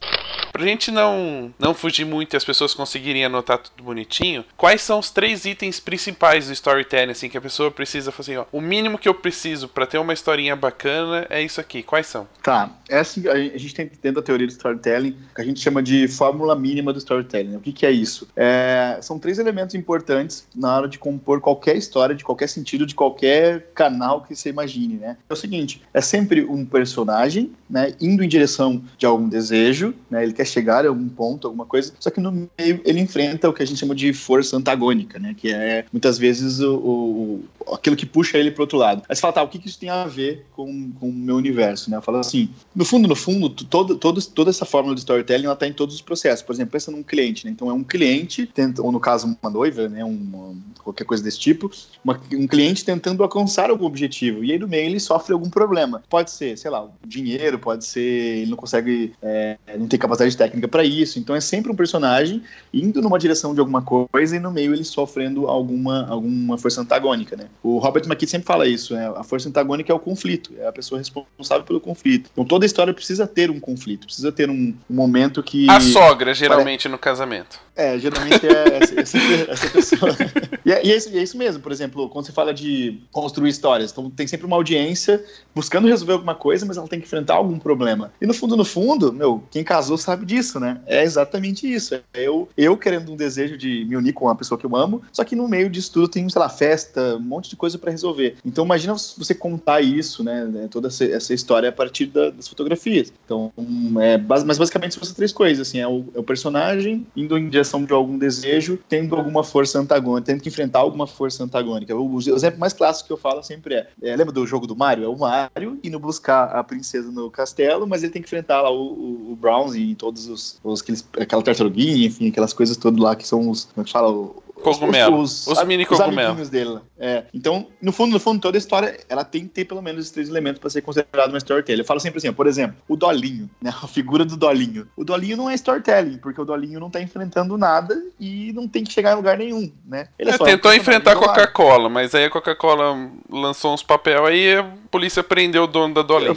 Pra 0.56 0.64
gente 0.64 0.90
não, 0.90 1.52
não 1.58 1.74
fugir 1.74 2.06
muito 2.06 2.32
e 2.32 2.36
as 2.38 2.44
pessoas 2.44 2.72
conseguirem 2.72 3.26
anotar 3.26 3.58
tudo 3.58 3.84
bonitinho, 3.84 4.42
quais 4.56 4.80
são 4.80 4.98
os 4.98 5.10
três 5.10 5.44
itens 5.44 5.78
principais 5.78 6.46
do 6.46 6.52
storytelling, 6.54 7.12
assim, 7.12 7.28
que 7.28 7.36
a 7.36 7.40
pessoa 7.42 7.70
precisa 7.70 8.10
fazer, 8.10 8.38
assim, 8.38 8.46
ó, 8.50 8.56
o 8.56 8.62
mínimo 8.62 8.96
que 8.96 9.06
eu 9.06 9.12
preciso 9.12 9.68
pra 9.68 9.84
ter 9.84 9.98
uma 9.98 10.14
historinha 10.14 10.56
bacana 10.56 11.26
é 11.28 11.42
isso 11.42 11.60
aqui. 11.60 11.82
Quais 11.82 12.06
são? 12.06 12.26
Tá, 12.42 12.70
assim, 12.90 13.28
a 13.28 13.58
gente 13.58 13.74
tem 13.74 13.90
dentro 14.00 14.22
da 14.22 14.22
teoria 14.22 14.46
do 14.46 14.50
storytelling, 14.50 15.14
que 15.34 15.42
a 15.42 15.44
gente 15.44 15.60
chama 15.60 15.82
de 15.82 16.08
fórmula 16.08 16.56
mínima 16.56 16.90
do 16.90 16.98
storytelling. 16.98 17.56
O 17.56 17.60
que, 17.60 17.70
que 17.70 17.84
é 17.84 17.90
isso? 17.90 18.26
É, 18.34 18.98
são 19.02 19.18
três 19.18 19.38
elementos 19.38 19.74
importantes 19.74 20.48
na 20.54 20.74
hora 20.74 20.88
de 20.88 20.98
compor 20.98 21.38
qualquer 21.42 21.76
história, 21.76 22.14
de 22.14 22.24
qualquer 22.24 22.48
sentido, 22.48 22.86
de 22.86 22.94
qualquer 22.94 23.72
canal 23.74 24.22
que 24.22 24.34
você 24.34 24.48
imagine, 24.48 24.94
né? 24.94 25.18
É 25.28 25.32
o 25.34 25.36
seguinte, 25.36 25.82
é 25.92 26.00
sempre 26.00 26.46
um 26.46 26.64
personagem, 26.64 27.52
né, 27.68 27.92
indo 28.00 28.24
em 28.24 28.28
direção 28.28 28.82
de 28.96 29.04
algum 29.04 29.28
desejo, 29.28 29.94
né, 30.10 30.22
ele 30.22 30.32
quer 30.32 30.45
chegar 30.46 30.84
a 30.84 30.88
algum 30.88 31.08
ponto, 31.08 31.46
alguma 31.46 31.66
coisa, 31.66 31.92
só 32.00 32.10
que 32.10 32.20
no 32.20 32.32
meio 32.32 32.80
ele 32.84 33.00
enfrenta 33.00 33.48
o 33.48 33.52
que 33.52 33.62
a 33.62 33.66
gente 33.66 33.78
chama 33.78 33.94
de 33.94 34.12
força 34.12 34.56
antagônica, 34.56 35.18
né, 35.18 35.34
que 35.36 35.52
é 35.52 35.84
muitas 35.92 36.18
vezes 36.18 36.60
o, 36.60 36.74
o- 36.76 37.44
aquilo 37.74 37.96
que 37.96 38.06
puxa 38.06 38.38
ele 38.38 38.50
para 38.50 38.62
outro 38.62 38.78
lado. 38.78 39.02
Aí 39.08 39.14
você 39.14 39.20
fala, 39.20 39.32
tá, 39.32 39.42
o 39.42 39.48
que, 39.48 39.58
que 39.58 39.68
isso 39.68 39.78
tem 39.78 39.88
a 39.90 40.04
ver 40.06 40.46
com, 40.54 40.90
com 40.92 41.08
o 41.08 41.12
meu 41.12 41.36
universo, 41.36 41.90
né? 41.90 41.96
Eu 41.96 42.02
falo 42.02 42.18
assim, 42.18 42.48
no 42.74 42.84
fundo, 42.84 43.08
no 43.08 43.16
fundo, 43.16 43.48
todo, 43.50 43.96
todo, 43.96 44.22
toda 44.22 44.50
essa 44.50 44.64
fórmula 44.64 44.94
do 44.94 44.98
storytelling, 44.98 45.46
ela 45.46 45.56
tá 45.56 45.66
em 45.66 45.72
todos 45.72 45.96
os 45.96 46.00
processos. 46.00 46.42
Por 46.46 46.52
exemplo, 46.54 46.72
pensa 46.72 46.90
num 46.92 47.02
cliente, 47.02 47.44
né? 47.44 47.50
Então 47.50 47.68
é 47.68 47.72
um 47.72 47.82
cliente, 47.82 48.46
tenta, 48.46 48.80
ou 48.82 48.92
no 48.92 49.00
caso 49.00 49.36
uma 49.42 49.50
noiva, 49.50 49.88
né? 49.88 50.04
Uma, 50.04 50.54
qualquer 50.84 51.04
coisa 51.04 51.22
desse 51.24 51.40
tipo, 51.40 51.70
uma- 52.04 52.20
um 52.32 52.46
cliente 52.46 52.84
tentando 52.84 53.22
alcançar 53.24 53.68
algum 53.70 53.84
objetivo. 53.84 54.44
E 54.44 54.52
aí 54.52 54.58
no 54.58 54.68
meio 54.68 54.86
ele 54.88 55.00
sofre 55.00 55.32
algum 55.32 55.50
problema. 55.50 56.02
Pode 56.08 56.30
ser, 56.30 56.56
sei 56.56 56.70
lá, 56.70 56.88
dinheiro, 57.04 57.58
pode 57.58 57.84
ser, 57.84 58.00
ele 58.42 58.50
não 58.50 58.56
consegue, 58.56 59.12
é, 59.20 59.56
não 59.76 59.88
tem 59.88 59.98
capacidade 59.98 60.25
técnica 60.34 60.66
para 60.66 60.84
isso. 60.84 61.18
Então 61.18 61.36
é 61.36 61.40
sempre 61.40 61.70
um 61.70 61.76
personagem 61.76 62.42
indo 62.72 63.00
numa 63.00 63.18
direção 63.18 63.54
de 63.54 63.60
alguma 63.60 63.82
coisa 63.82 64.36
e 64.36 64.40
no 64.40 64.50
meio 64.50 64.72
ele 64.72 64.84
sofrendo 64.84 65.46
alguma, 65.46 66.06
alguma 66.08 66.58
força 66.58 66.80
antagônica, 66.80 67.36
né? 67.36 67.46
O 67.62 67.78
Robert 67.78 68.04
McKee 68.06 68.26
sempre 68.26 68.46
fala 68.46 68.66
isso, 68.66 68.94
né? 68.94 69.12
A 69.16 69.22
força 69.22 69.48
antagônica 69.48 69.92
é 69.92 69.94
o 69.94 69.98
conflito, 69.98 70.52
é 70.58 70.66
a 70.66 70.72
pessoa 70.72 70.98
responsável 70.98 71.64
pelo 71.64 71.80
conflito. 71.80 72.30
Então 72.32 72.44
toda 72.44 72.66
história 72.66 72.92
precisa 72.92 73.26
ter 73.26 73.50
um 73.50 73.60
conflito, 73.60 74.06
precisa 74.06 74.32
ter 74.32 74.50
um, 74.50 74.74
um 74.90 74.94
momento 74.94 75.42
que. 75.42 75.68
A 75.70 75.80
sogra, 75.80 76.34
geralmente, 76.34 76.88
no 76.88 76.98
casamento. 76.98 77.60
É, 77.74 77.98
geralmente 77.98 78.40
é 78.46 78.82
essa, 78.82 79.00
essa, 79.00 79.18
essa 79.18 79.68
pessoa. 79.68 80.16
E 80.64 80.72
é, 80.72 80.84
e 80.84 80.90
é 80.90 80.96
isso, 80.96 81.08
é 81.10 81.22
isso 81.22 81.36
mesmo, 81.36 81.62
por 81.62 81.70
exemplo, 81.70 82.08
quando 82.08 82.24
você 82.26 82.32
fala 82.32 82.52
de 82.52 83.00
construir 83.12 83.50
histórias, 83.50 83.92
então 83.92 84.08
tem 84.08 84.26
sempre 84.26 84.46
uma 84.46 84.56
audiência 84.56 85.22
buscando 85.54 85.86
resolver 85.86 86.14
alguma 86.14 86.34
coisa, 86.34 86.64
mas 86.64 86.76
ela 86.76 86.88
tem 86.88 86.98
que 86.98 87.06
enfrentar 87.06 87.34
algum 87.34 87.58
problema. 87.58 88.12
E 88.20 88.26
no 88.26 88.32
fundo, 88.32 88.56
no 88.56 88.64
fundo, 88.64 89.12
meu, 89.12 89.42
quem 89.50 89.62
casou 89.62 89.98
sabe 89.98 90.15
disso, 90.24 90.58
né? 90.60 90.80
É 90.86 91.02
exatamente 91.02 91.70
isso. 91.70 91.94
É 91.94 92.02
eu, 92.14 92.48
eu 92.56 92.76
querendo 92.76 93.12
um 93.12 93.16
desejo 93.16 93.56
de 93.56 93.84
me 93.84 93.96
unir 93.96 94.12
com 94.12 94.24
uma 94.26 94.34
pessoa 94.36 94.58
que 94.58 94.66
eu 94.66 94.76
amo, 94.76 95.02
só 95.12 95.24
que 95.24 95.36
no 95.36 95.48
meio 95.48 95.68
disso 95.68 95.92
tudo 95.92 96.08
tem, 96.08 96.28
sei 96.28 96.40
lá, 96.40 96.48
festa, 96.48 97.16
um 97.16 97.20
monte 97.20 97.50
de 97.50 97.56
coisa 97.56 97.78
pra 97.78 97.90
resolver. 97.90 98.36
Então 98.44 98.64
imagina 98.64 98.94
você 98.94 99.34
contar 99.34 99.80
isso, 99.80 100.22
né? 100.24 100.44
né, 100.44 100.68
Toda 100.70 100.88
essa, 100.88 101.34
história 101.34 101.68
a 101.68 101.72
partir 101.72 102.06
da- 102.06 102.30
das 102.30 102.48
fotografias. 102.48 103.12
Então, 103.24 103.52
é, 104.00 104.16
mas 104.18 104.58
basicamente 104.58 104.94
são 104.94 105.02
essas 105.02 105.14
três 105.14 105.32
coisas, 105.32 105.68
assim, 105.68 105.78
é 105.78 105.86
o, 105.88 106.04
é 106.14 106.18
o 106.18 106.22
personagem 106.22 107.06
indo 107.16 107.36
em 107.36 107.48
direção 107.48 107.84
de 107.84 107.92
algum 107.92 108.18
desejo, 108.18 108.78
tendo 108.88 109.16
alguma 109.16 109.42
força 109.44 109.78
antagônica, 109.78 110.26
tendo 110.26 110.40
que 110.42 110.48
enfrentar 110.48 110.80
alguma 110.80 111.06
força 111.06 111.44
antagônica. 111.44 111.94
O, 111.94 112.14
o 112.14 112.18
exemplo 112.18 112.58
mais 112.60 112.72
clássico 112.72 113.08
que 113.08 113.12
eu 113.12 113.16
falo 113.16 113.42
sempre 113.42 113.74
é, 113.74 113.88
é, 114.02 114.16
lembra 114.16 114.32
do 114.32 114.46
jogo 114.46 114.66
do 114.66 114.76
Mario? 114.76 115.04
É 115.04 115.08
o 115.08 115.16
Mario 115.16 115.78
indo 115.82 115.98
buscar 115.98 116.44
a 116.44 116.62
princesa 116.64 117.10
no 117.10 117.30
castelo, 117.30 117.86
mas 117.86 118.02
ele 118.02 118.12
tem 118.12 118.22
que 118.22 118.26
enfrentar 118.26 118.62
lá 118.62 118.70
o, 118.70 118.76
o, 118.76 119.32
o 119.32 119.36
Browns 119.36 119.74
e 119.74 119.94
todos 120.06 120.28
os, 120.28 120.60
os 120.62 120.82
aqueles, 120.82 121.08
aquela 121.18 121.42
tartaruguinha, 121.42 122.06
enfim, 122.06 122.28
aquelas 122.28 122.52
coisas 122.52 122.76
todas 122.76 123.00
lá 123.00 123.16
que 123.16 123.26
são 123.26 123.50
os, 123.50 123.64
como 123.64 123.82
é 123.82 123.84
que 123.84 123.90
fala? 123.90 124.30
Cogumelo. 124.62 125.20
Os 125.20 125.46
mini 125.64 125.82
os 125.82 125.88
cogumelo. 125.88 126.28
amiguinhos 126.28 126.48
dele. 126.48 126.70
lá. 126.70 126.82
É. 126.98 127.24
Então, 127.34 127.66
no 127.82 127.92
fundo, 127.92 128.12
no 128.12 128.20
fundo, 128.20 128.40
toda 128.40 128.56
a 128.56 128.58
história, 128.58 128.98
ela 129.08 129.22
tem 129.22 129.42
que 129.42 129.48
ter 129.48 129.64
pelo 129.66 129.82
menos 129.82 130.00
esses 130.00 130.12
três 130.12 130.28
elementos 130.28 130.58
para 130.60 130.70
ser 130.70 130.80
considerado 130.80 131.28
uma 131.28 131.38
storytelling. 131.38 131.80
Eu 131.80 131.84
falo 131.84 132.00
sempre 132.00 132.18
assim, 132.18 132.28
ó, 132.28 132.32
por 132.32 132.46
exemplo, 132.46 132.76
o 132.88 132.96
Dolinho, 132.96 133.50
né? 133.60 133.70
A 133.82 133.86
figura 133.86 134.24
do 134.24 134.36
Dolinho. 134.36 134.88
O 134.96 135.04
Dolinho 135.04 135.36
não 135.36 135.50
é 135.50 135.54
storytelling, 135.54 136.18
porque 136.18 136.40
o 136.40 136.44
Dolinho 136.44 136.80
não 136.80 136.88
tá 136.88 137.02
enfrentando 137.02 137.58
nada 137.58 138.00
e 138.18 138.52
não 138.54 138.66
tem 138.66 138.82
que 138.82 138.92
chegar 138.92 139.12
em 139.12 139.16
lugar 139.16 139.36
nenhum, 139.36 139.70
né? 139.84 140.08
Ele 140.18 140.30
É, 140.30 140.34
um 140.34 140.38
tentou 140.38 140.72
enfrentar 140.72 141.12
a. 141.12 141.16
Coca-Cola, 141.16 141.88
mas 141.88 142.14
aí 142.14 142.24
a 142.24 142.30
Coca-Cola 142.30 143.10
lançou 143.28 143.74
uns 143.74 143.82
papel 143.82 144.24
aí 144.24 144.64
polícia 144.90 145.22
prendeu 145.22 145.64
o 145.64 145.66
dono 145.66 145.94
da 145.94 146.02
Dolly. 146.02 146.28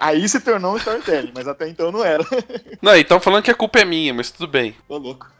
Aí 0.00 0.28
se 0.28 0.40
tornou 0.40 0.74
um 0.74 0.76
storytelling, 0.76 1.32
mas 1.34 1.46
até 1.48 1.68
então 1.68 1.90
não 1.92 2.04
era. 2.04 2.24
Não, 2.82 2.96
então 2.96 3.20
falando 3.20 3.44
que 3.44 3.50
a 3.50 3.54
culpa 3.54 3.78
é 3.78 3.84
minha, 3.84 4.12
mas 4.12 4.30
tudo 4.30 4.48
bem. 4.48 4.74
Tô 4.88 4.98
louco. 4.98 5.30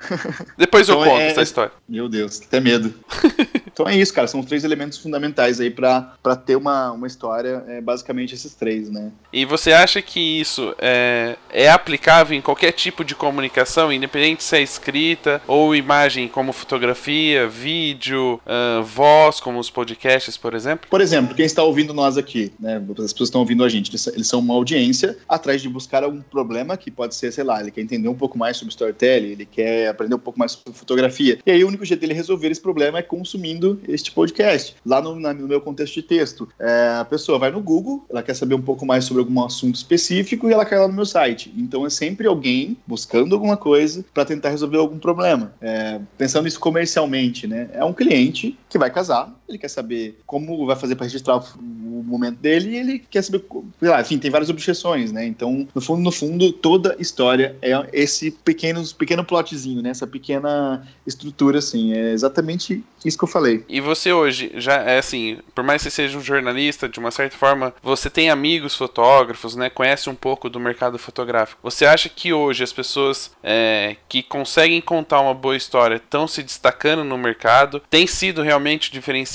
Depois 0.57 0.89
eu 0.89 0.97
Então 1.01 1.11
conto 1.11 1.21
é- 1.23 1.27
essa 1.29 1.43
história. 1.43 1.73
Meu 1.89 2.09
Deus, 2.09 2.41
até 2.43 2.61
medo. 2.61 2.95
Então 3.75 3.89
é 3.89 3.97
isso, 3.97 4.13
cara. 4.13 4.27
São 4.29 4.43
três 4.43 4.65
elementos 4.65 4.99
fundamentais 4.99 5.59
aí 5.59 5.71
pra, 5.71 6.13
pra 6.23 6.37
ter 6.37 6.57
uma, 6.57 6.93
uma 6.93 7.07
história. 7.07 7.65
É 7.69 7.81
basicamente 7.81 8.35
esses 8.35 8.55
três, 8.55 8.91
né? 8.91 9.11
E 9.33 9.47
você 9.47 9.73
acha 9.73 10.03
que 10.03 10.21
isso 10.21 10.75
é, 10.79 11.37
é 11.51 11.71
aplicável 11.71 12.37
em 12.37 12.43
qualquer 12.43 12.73
tipo 12.73 13.03
de 13.03 13.15
comunicação, 13.15 13.91
independente 13.91 14.45
se 14.45 14.59
é 14.59 14.61
escrita 14.61 15.41
ou 15.47 15.75
imagem, 15.75 16.29
como 16.29 16.53
fotografia, 16.53 17.49
vídeo, 17.49 18.39
uh, 18.45 18.83
voz, 18.83 19.41
como 19.41 19.59
os 19.59 19.71
podcasts, 19.71 20.37
por 20.37 20.53
exemplo? 20.53 20.87
Por 20.91 21.01
exemplo, 21.33 21.37
quem 21.37 21.47
está 21.47 21.63
ouvindo 21.63 21.95
nós 21.95 22.17
aqui, 22.17 22.53
né? 22.61 22.77
As 22.77 23.13
pessoas 23.13 23.29
estão 23.29 23.41
ouvindo 23.41 23.65
a 23.65 23.69
gente, 23.69 23.91
eles 24.13 24.27
são 24.27 24.41
uma 24.41 24.55
audiência 24.55 25.17
atrás 25.29 25.61
de 25.63 25.69
buscar 25.69 26.05
algum 26.05 26.21
problema 26.21 26.77
que 26.77 26.91
pode 26.91 27.15
ser, 27.15 27.33
sei 27.33 27.45
lá, 27.45 27.61
ele 27.61 27.71
quer 27.71 27.81
entender 27.81 28.09
um 28.09 28.15
pouco 28.15 28.39
mais 28.39 28.57
sobre 28.57 28.71
storytelling, 28.71 29.29
ele 29.29 29.47
quer 29.47 29.89
aprender 29.89 30.15
um 30.15 30.19
pouco 30.19 30.39
mais 30.39 30.53
sobre 30.53 30.73
fotografia. 30.73 31.39
E 31.45 31.51
aí 31.51 31.65
o 31.65 31.69
único 31.69 31.85
jeito 31.85 32.01
dele 32.01 32.15
resolver 32.15 32.51
esse 32.51 32.61
problema 32.61 32.99
é 32.99 33.03
consumindo 33.03 33.81
este 33.89 34.13
podcast. 34.13 34.77
Lá 34.85 35.01
no, 35.01 35.19
na, 35.19 35.33
no 35.33 35.49
meu 35.49 35.61
contexto 35.61 35.95
de 35.95 36.03
texto, 36.03 36.49
é, 36.59 36.97
a 37.01 37.05
pessoa 37.05 37.39
vai 37.39 37.51
no 37.51 37.61
Google, 37.61 38.05
ela 38.11 38.23
quer 38.23 38.35
saber 38.35 38.55
um 38.55 38.63
pouco 38.63 38.85
mais 38.85 39.05
sobre 39.05 39.23
algum 39.23 39.45
assunto 39.45 39.75
específico 39.75 40.49
e 40.49 40.53
ela 40.53 40.65
cai 40.65 40.79
lá 40.79 40.89
no 40.89 40.95
meu 40.95 41.07
site. 41.07 41.53
Então 41.57 41.87
é 41.87 41.91
sempre 41.91 42.27
alguém 42.27 42.77
buscando 42.87 43.35
alguma 43.35 43.57
coisa 43.57 44.05
para 44.13 44.25
tentar 44.25 44.51
resolver 44.51 44.79
algum 44.79 44.99
problema. 44.99 45.53
É, 45.61 46.01
pensando 46.19 46.47
isso 46.49 46.61
comercialmente, 46.61 47.47
né? 47.47 47.69
É 47.73 47.85
um 47.85 47.93
cliente 47.93 48.59
que 48.69 48.79
vai 48.79 48.91
casar, 48.91 49.33
ele 49.53 49.59
quer 49.59 49.69
saber 49.69 50.19
como 50.27 50.67
vai 50.67 50.77
fazer 50.77 50.97
para 50.97 51.05
registrar 51.05 51.37
o, 51.37 51.45
o, 51.59 52.03
momento 52.05 52.39
dele 52.39 52.71
e 52.71 52.77
ele 52.77 52.99
quer 52.99 53.23
saber, 53.23 53.45
sei 53.79 53.89
lá, 53.89 54.01
enfim, 54.01 54.19
tem 54.19 54.31
várias 54.31 54.51
objeções, 54.51 55.13
né? 55.13 55.25
Então, 55.25 55.67
no 55.75 55.81
fundo, 55.81 56.03
no 56.03 56.13
fundo, 56.13 56.53
toda 56.53 56.97
história 56.99 57.57
é 57.63 57.73
esse 57.93 58.31
pequeno, 58.31 58.83
pequeno 58.95 59.25
plotzinho, 59.25 59.83
né? 59.83 59.91
Essa 59.91 60.07
pequena 60.07 60.87
estrutura, 61.07 61.59
assim. 61.59 61.93
É 61.93 62.13
exatamente 62.13 62.83
isso 63.05 63.19
que 63.19 63.25
eu 63.25 63.29
falei. 63.29 63.65
E 63.69 63.81
você 63.81 64.13
hoje, 64.13 64.51
já 64.57 64.75
é 64.75 64.99
assim, 64.99 65.39
por 65.55 65.65
mais 65.65 65.83
que 65.83 65.91
você 65.91 65.97
seja 66.03 66.19
um 66.19 66.23
jornalista, 66.23 66.89
de 66.89 66.99
uma 66.99 67.11
certa 67.11 67.37
forma, 67.37 67.75
você 67.83 68.09
tem 68.11 68.31
amigos 68.31 68.75
fotógrafos, 68.75 69.57
né? 69.57 69.71
Conhece 69.71 70.09
um 70.09 70.15
pouco 70.15 70.49
do 70.49 70.61
mercado 70.61 70.99
fotográfico. 70.99 71.61
Você 71.63 71.85
acha 71.85 72.09
que 72.09 72.33
hoje 72.33 72.63
as 72.63 72.73
pessoas 72.73 73.33
é, 73.43 73.97
que 74.09 74.23
conseguem 74.23 74.81
contar 74.81 75.21
uma 75.21 75.35
boa 75.35 75.57
história 75.57 75.97
estão 75.97 76.27
se 76.27 76.43
destacando 76.43 77.05
no 77.05 77.19
mercado? 77.19 77.83
Tem 77.91 78.07
sido 78.07 78.43
realmente 78.43 78.91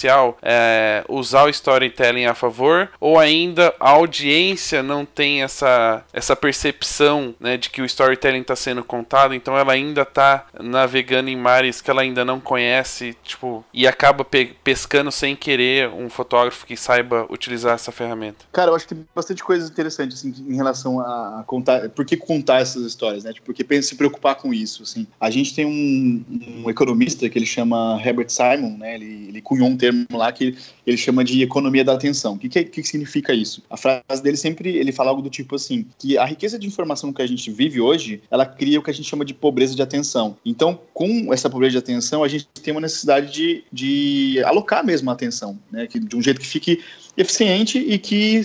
diferencial 0.07 0.37
é, 0.41 1.03
usar 1.09 1.43
o 1.43 1.49
storytelling 1.49 2.25
a 2.25 2.33
favor? 2.33 2.89
Ou 2.99 3.19
ainda 3.19 3.73
a 3.79 3.89
audiência 3.89 4.81
não 4.81 5.05
tem 5.05 5.43
essa, 5.43 6.03
essa 6.13 6.35
percepção 6.35 7.35
né, 7.39 7.57
de 7.57 7.69
que 7.69 7.81
o 7.81 7.85
storytelling 7.85 8.41
está 8.41 8.55
sendo 8.55 8.83
contado, 8.83 9.33
então 9.33 9.57
ela 9.57 9.73
ainda 9.73 10.03
está 10.03 10.45
navegando 10.59 11.29
em 11.29 11.35
mares 11.35 11.81
que 11.81 11.91
ela 11.91 12.01
ainda 12.01 12.23
não 12.23 12.39
conhece, 12.39 13.15
tipo, 13.23 13.63
e 13.73 13.87
acaba 13.87 14.23
pe 14.23 14.47
pescando 14.63 15.11
sem 15.11 15.35
querer 15.35 15.89
um 15.89 16.09
fotógrafo 16.09 16.65
que 16.65 16.77
saiba 16.77 17.25
utilizar 17.29 17.75
essa 17.75 17.91
ferramenta? 17.91 18.45
Cara, 18.51 18.71
eu 18.71 18.75
acho 18.75 18.87
que 18.87 18.95
tem 18.95 19.05
bastante 19.15 19.43
coisas 19.43 19.69
interessantes 19.69 20.17
assim, 20.17 20.33
em 20.47 20.55
relação 20.55 20.99
a 20.99 21.43
contar, 21.45 21.89
por 21.89 22.05
que 22.05 22.15
contar 22.15 22.61
essas 22.61 22.83
histórias, 22.83 23.23
né? 23.23 23.33
Tipo, 23.33 23.45
porque 23.47 23.81
se 23.81 23.95
preocupar 23.95 24.35
com 24.35 24.53
isso, 24.53 24.83
assim. 24.83 25.05
A 25.19 25.29
gente 25.29 25.53
tem 25.53 25.65
um, 25.65 26.63
um 26.63 26.69
economista 26.69 27.29
que 27.29 27.37
ele 27.37 27.45
chama 27.45 28.01
Herbert 28.03 28.29
Simon, 28.29 28.77
né? 28.77 28.95
Ele, 28.95 29.27
ele 29.29 29.41
cunhou 29.41 29.67
um 29.67 29.77
termo 29.77 29.86
lá 30.11 30.31
que 30.31 30.55
ele 30.85 30.97
chama 30.97 31.23
de 31.23 31.41
economia 31.41 31.83
da 31.83 31.93
atenção. 31.93 32.33
O 32.33 32.39
que, 32.39 32.49
que, 32.49 32.63
que 32.63 32.83
significa 32.83 33.33
isso? 33.33 33.61
A 33.69 33.77
frase 33.77 34.21
dele 34.21 34.37
sempre 34.37 34.77
ele 34.77 34.91
fala 34.91 35.09
algo 35.09 35.21
do 35.21 35.29
tipo 35.29 35.55
assim, 35.55 35.85
que 35.97 36.17
a 36.17 36.25
riqueza 36.25 36.57
de 36.57 36.67
informação 36.67 37.11
que 37.11 37.21
a 37.21 37.27
gente 37.27 37.51
vive 37.51 37.81
hoje, 37.81 38.21
ela 38.29 38.45
cria 38.45 38.79
o 38.79 38.83
que 38.83 38.89
a 38.89 38.93
gente 38.93 39.09
chama 39.09 39.25
de 39.25 39.33
pobreza 39.33 39.75
de 39.75 39.81
atenção. 39.81 40.37
Então, 40.45 40.79
com 40.93 41.33
essa 41.33 41.49
pobreza 41.49 41.71
de 41.71 41.77
atenção, 41.77 42.23
a 42.23 42.27
gente 42.27 42.47
tem 42.61 42.71
uma 42.71 42.81
necessidade 42.81 43.31
de, 43.31 43.63
de 43.71 44.43
alocar 44.43 44.85
mesmo 44.85 45.09
a 45.09 45.13
atenção, 45.13 45.59
né? 45.71 45.87
Que, 45.87 45.99
de 45.99 46.15
um 46.15 46.21
jeito 46.21 46.39
que 46.39 46.47
fique 46.47 46.81
eficiente 47.17 47.79
e 47.79 47.97
que 47.97 48.41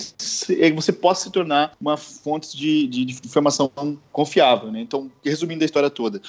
você 0.75 0.93
possa 0.93 1.25
se 1.25 1.31
tornar 1.31 1.77
uma 1.79 1.97
fonte 1.97 2.57
de, 2.57 2.87
de 2.87 3.03
informação 3.25 3.71
confiável. 4.11 4.73
Né? 4.73 4.81
Então, 4.81 5.11
resumindo 5.23 5.63
a 5.63 5.67
história 5.67 5.91
toda, 5.91 6.23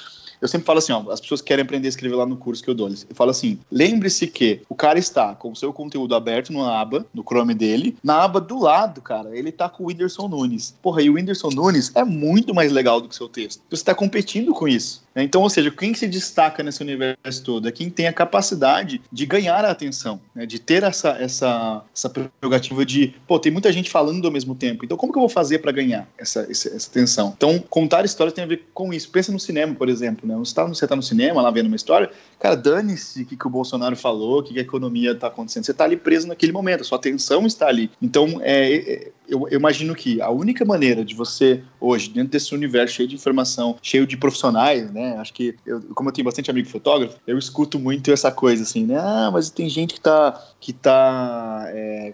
eu 0.44 0.48
sempre 0.48 0.66
falo 0.66 0.78
assim, 0.78 0.92
ó, 0.92 1.10
as 1.10 1.22
pessoas 1.22 1.40
querem 1.40 1.62
aprender 1.62 1.86
a 1.86 1.88
escrever 1.88 2.16
lá 2.16 2.26
no 2.26 2.36
curso 2.36 2.62
que 2.62 2.68
eu 2.68 2.74
dou. 2.74 2.86
Eu 2.86 3.14
falo 3.14 3.30
assim, 3.30 3.58
lembre-se 3.72 4.26
que 4.26 4.60
o 4.68 4.74
cara 4.74 4.98
está 4.98 5.34
com 5.34 5.50
o 5.50 5.56
seu 5.56 5.72
conteúdo 5.72 6.14
aberto 6.14 6.52
numa 6.52 6.78
aba, 6.78 7.06
no 7.14 7.22
Chrome 7.22 7.54
dele, 7.54 7.96
na 8.04 8.22
aba 8.22 8.42
do 8.42 8.58
lado, 8.58 9.00
cara, 9.00 9.34
ele 9.34 9.50
tá 9.50 9.70
com 9.70 9.84
o 9.84 9.86
Whindersson 9.86 10.28
Nunes. 10.28 10.74
Porra, 10.82 11.00
e 11.00 11.08
o 11.08 11.14
Whindersson 11.14 11.48
Nunes 11.48 11.90
é 11.94 12.04
muito 12.04 12.54
mais 12.54 12.70
legal 12.70 13.00
do 13.00 13.08
que 13.08 13.14
o 13.14 13.16
seu 13.16 13.26
texto. 13.26 13.62
Você 13.70 13.76
está 13.76 13.94
competindo 13.94 14.52
com 14.52 14.68
isso. 14.68 15.02
Então, 15.22 15.42
ou 15.42 15.50
seja, 15.50 15.70
quem 15.70 15.94
se 15.94 16.06
destaca 16.06 16.62
nesse 16.62 16.82
universo 16.82 17.44
todo 17.44 17.68
é 17.68 17.72
quem 17.72 17.88
tem 17.88 18.06
a 18.06 18.12
capacidade 18.12 19.00
de 19.12 19.26
ganhar 19.26 19.64
a 19.64 19.70
atenção, 19.70 20.20
né? 20.34 20.44
de 20.44 20.58
ter 20.58 20.82
essa, 20.82 21.10
essa, 21.10 21.84
essa 21.94 22.10
prerrogativa 22.10 22.84
de, 22.84 23.14
pô, 23.26 23.38
tem 23.38 23.52
muita 23.52 23.72
gente 23.72 23.90
falando 23.90 24.24
ao 24.26 24.32
mesmo 24.32 24.54
tempo, 24.54 24.84
então 24.84 24.96
como 24.96 25.12
que 25.12 25.18
eu 25.18 25.22
vou 25.22 25.28
fazer 25.28 25.58
para 25.58 25.72
ganhar 25.72 26.08
essa, 26.18 26.46
essa, 26.50 26.68
essa, 26.68 26.90
atenção? 26.90 27.32
Então, 27.36 27.62
contar 27.70 28.04
histórias 28.04 28.34
tem 28.34 28.44
a 28.44 28.46
ver 28.46 28.66
com 28.72 28.92
isso. 28.92 29.10
Pensa 29.10 29.30
no 29.30 29.38
cinema, 29.38 29.74
por 29.74 29.88
exemplo, 29.88 30.28
né? 30.28 30.34
Você 30.36 30.50
está 30.50 30.64
você 30.64 30.86
tá 30.86 30.96
no 30.96 31.02
cinema 31.02 31.40
lá 31.42 31.50
vendo 31.50 31.66
uma 31.66 31.76
história, 31.76 32.10
cara, 32.38 32.56
dane-se 32.56 33.22
o 33.22 33.26
que, 33.26 33.36
que 33.36 33.46
o 33.46 33.50
Bolsonaro 33.50 33.96
falou, 33.96 34.40
o 34.40 34.42
que, 34.42 34.54
que 34.54 34.58
a 34.58 34.62
economia 34.62 35.12
está 35.12 35.28
acontecendo. 35.28 35.64
Você 35.64 35.70
está 35.70 35.84
ali 35.84 35.96
preso 35.96 36.26
naquele 36.26 36.52
momento, 36.52 36.80
a 36.80 36.84
sua 36.84 36.98
atenção 36.98 37.46
está 37.46 37.68
ali. 37.68 37.90
Então, 38.00 38.40
é, 38.42 38.74
é 38.74 39.12
eu, 39.28 39.48
eu, 39.50 39.58
imagino 39.58 39.94
que 39.94 40.20
a 40.20 40.30
única 40.30 40.64
maneira 40.64 41.04
de 41.04 41.14
você, 41.14 41.62
hoje, 41.80 42.10
dentro 42.10 42.30
desse 42.30 42.54
universo 42.54 42.94
cheio 42.94 43.08
de 43.08 43.14
informação, 43.14 43.76
cheio 43.82 44.06
de 44.06 44.16
profissionais, 44.16 44.90
né? 44.90 45.03
Acho 45.12 45.32
que, 45.32 45.54
eu, 45.66 45.80
como 45.94 46.08
eu 46.08 46.12
tenho 46.12 46.24
bastante 46.24 46.50
amigo 46.50 46.68
fotógrafo, 46.68 47.16
eu 47.26 47.38
escuto 47.38 47.78
muito 47.78 48.10
essa 48.10 48.30
coisa 48.30 48.62
assim, 48.62 48.84
né? 48.84 48.96
Ah, 48.98 49.30
mas 49.32 49.50
tem 49.50 49.68
gente 49.68 49.94
que 49.94 50.00
tá, 50.00 50.42
que 50.60 50.72
tá 50.72 51.64
é, 51.68 52.12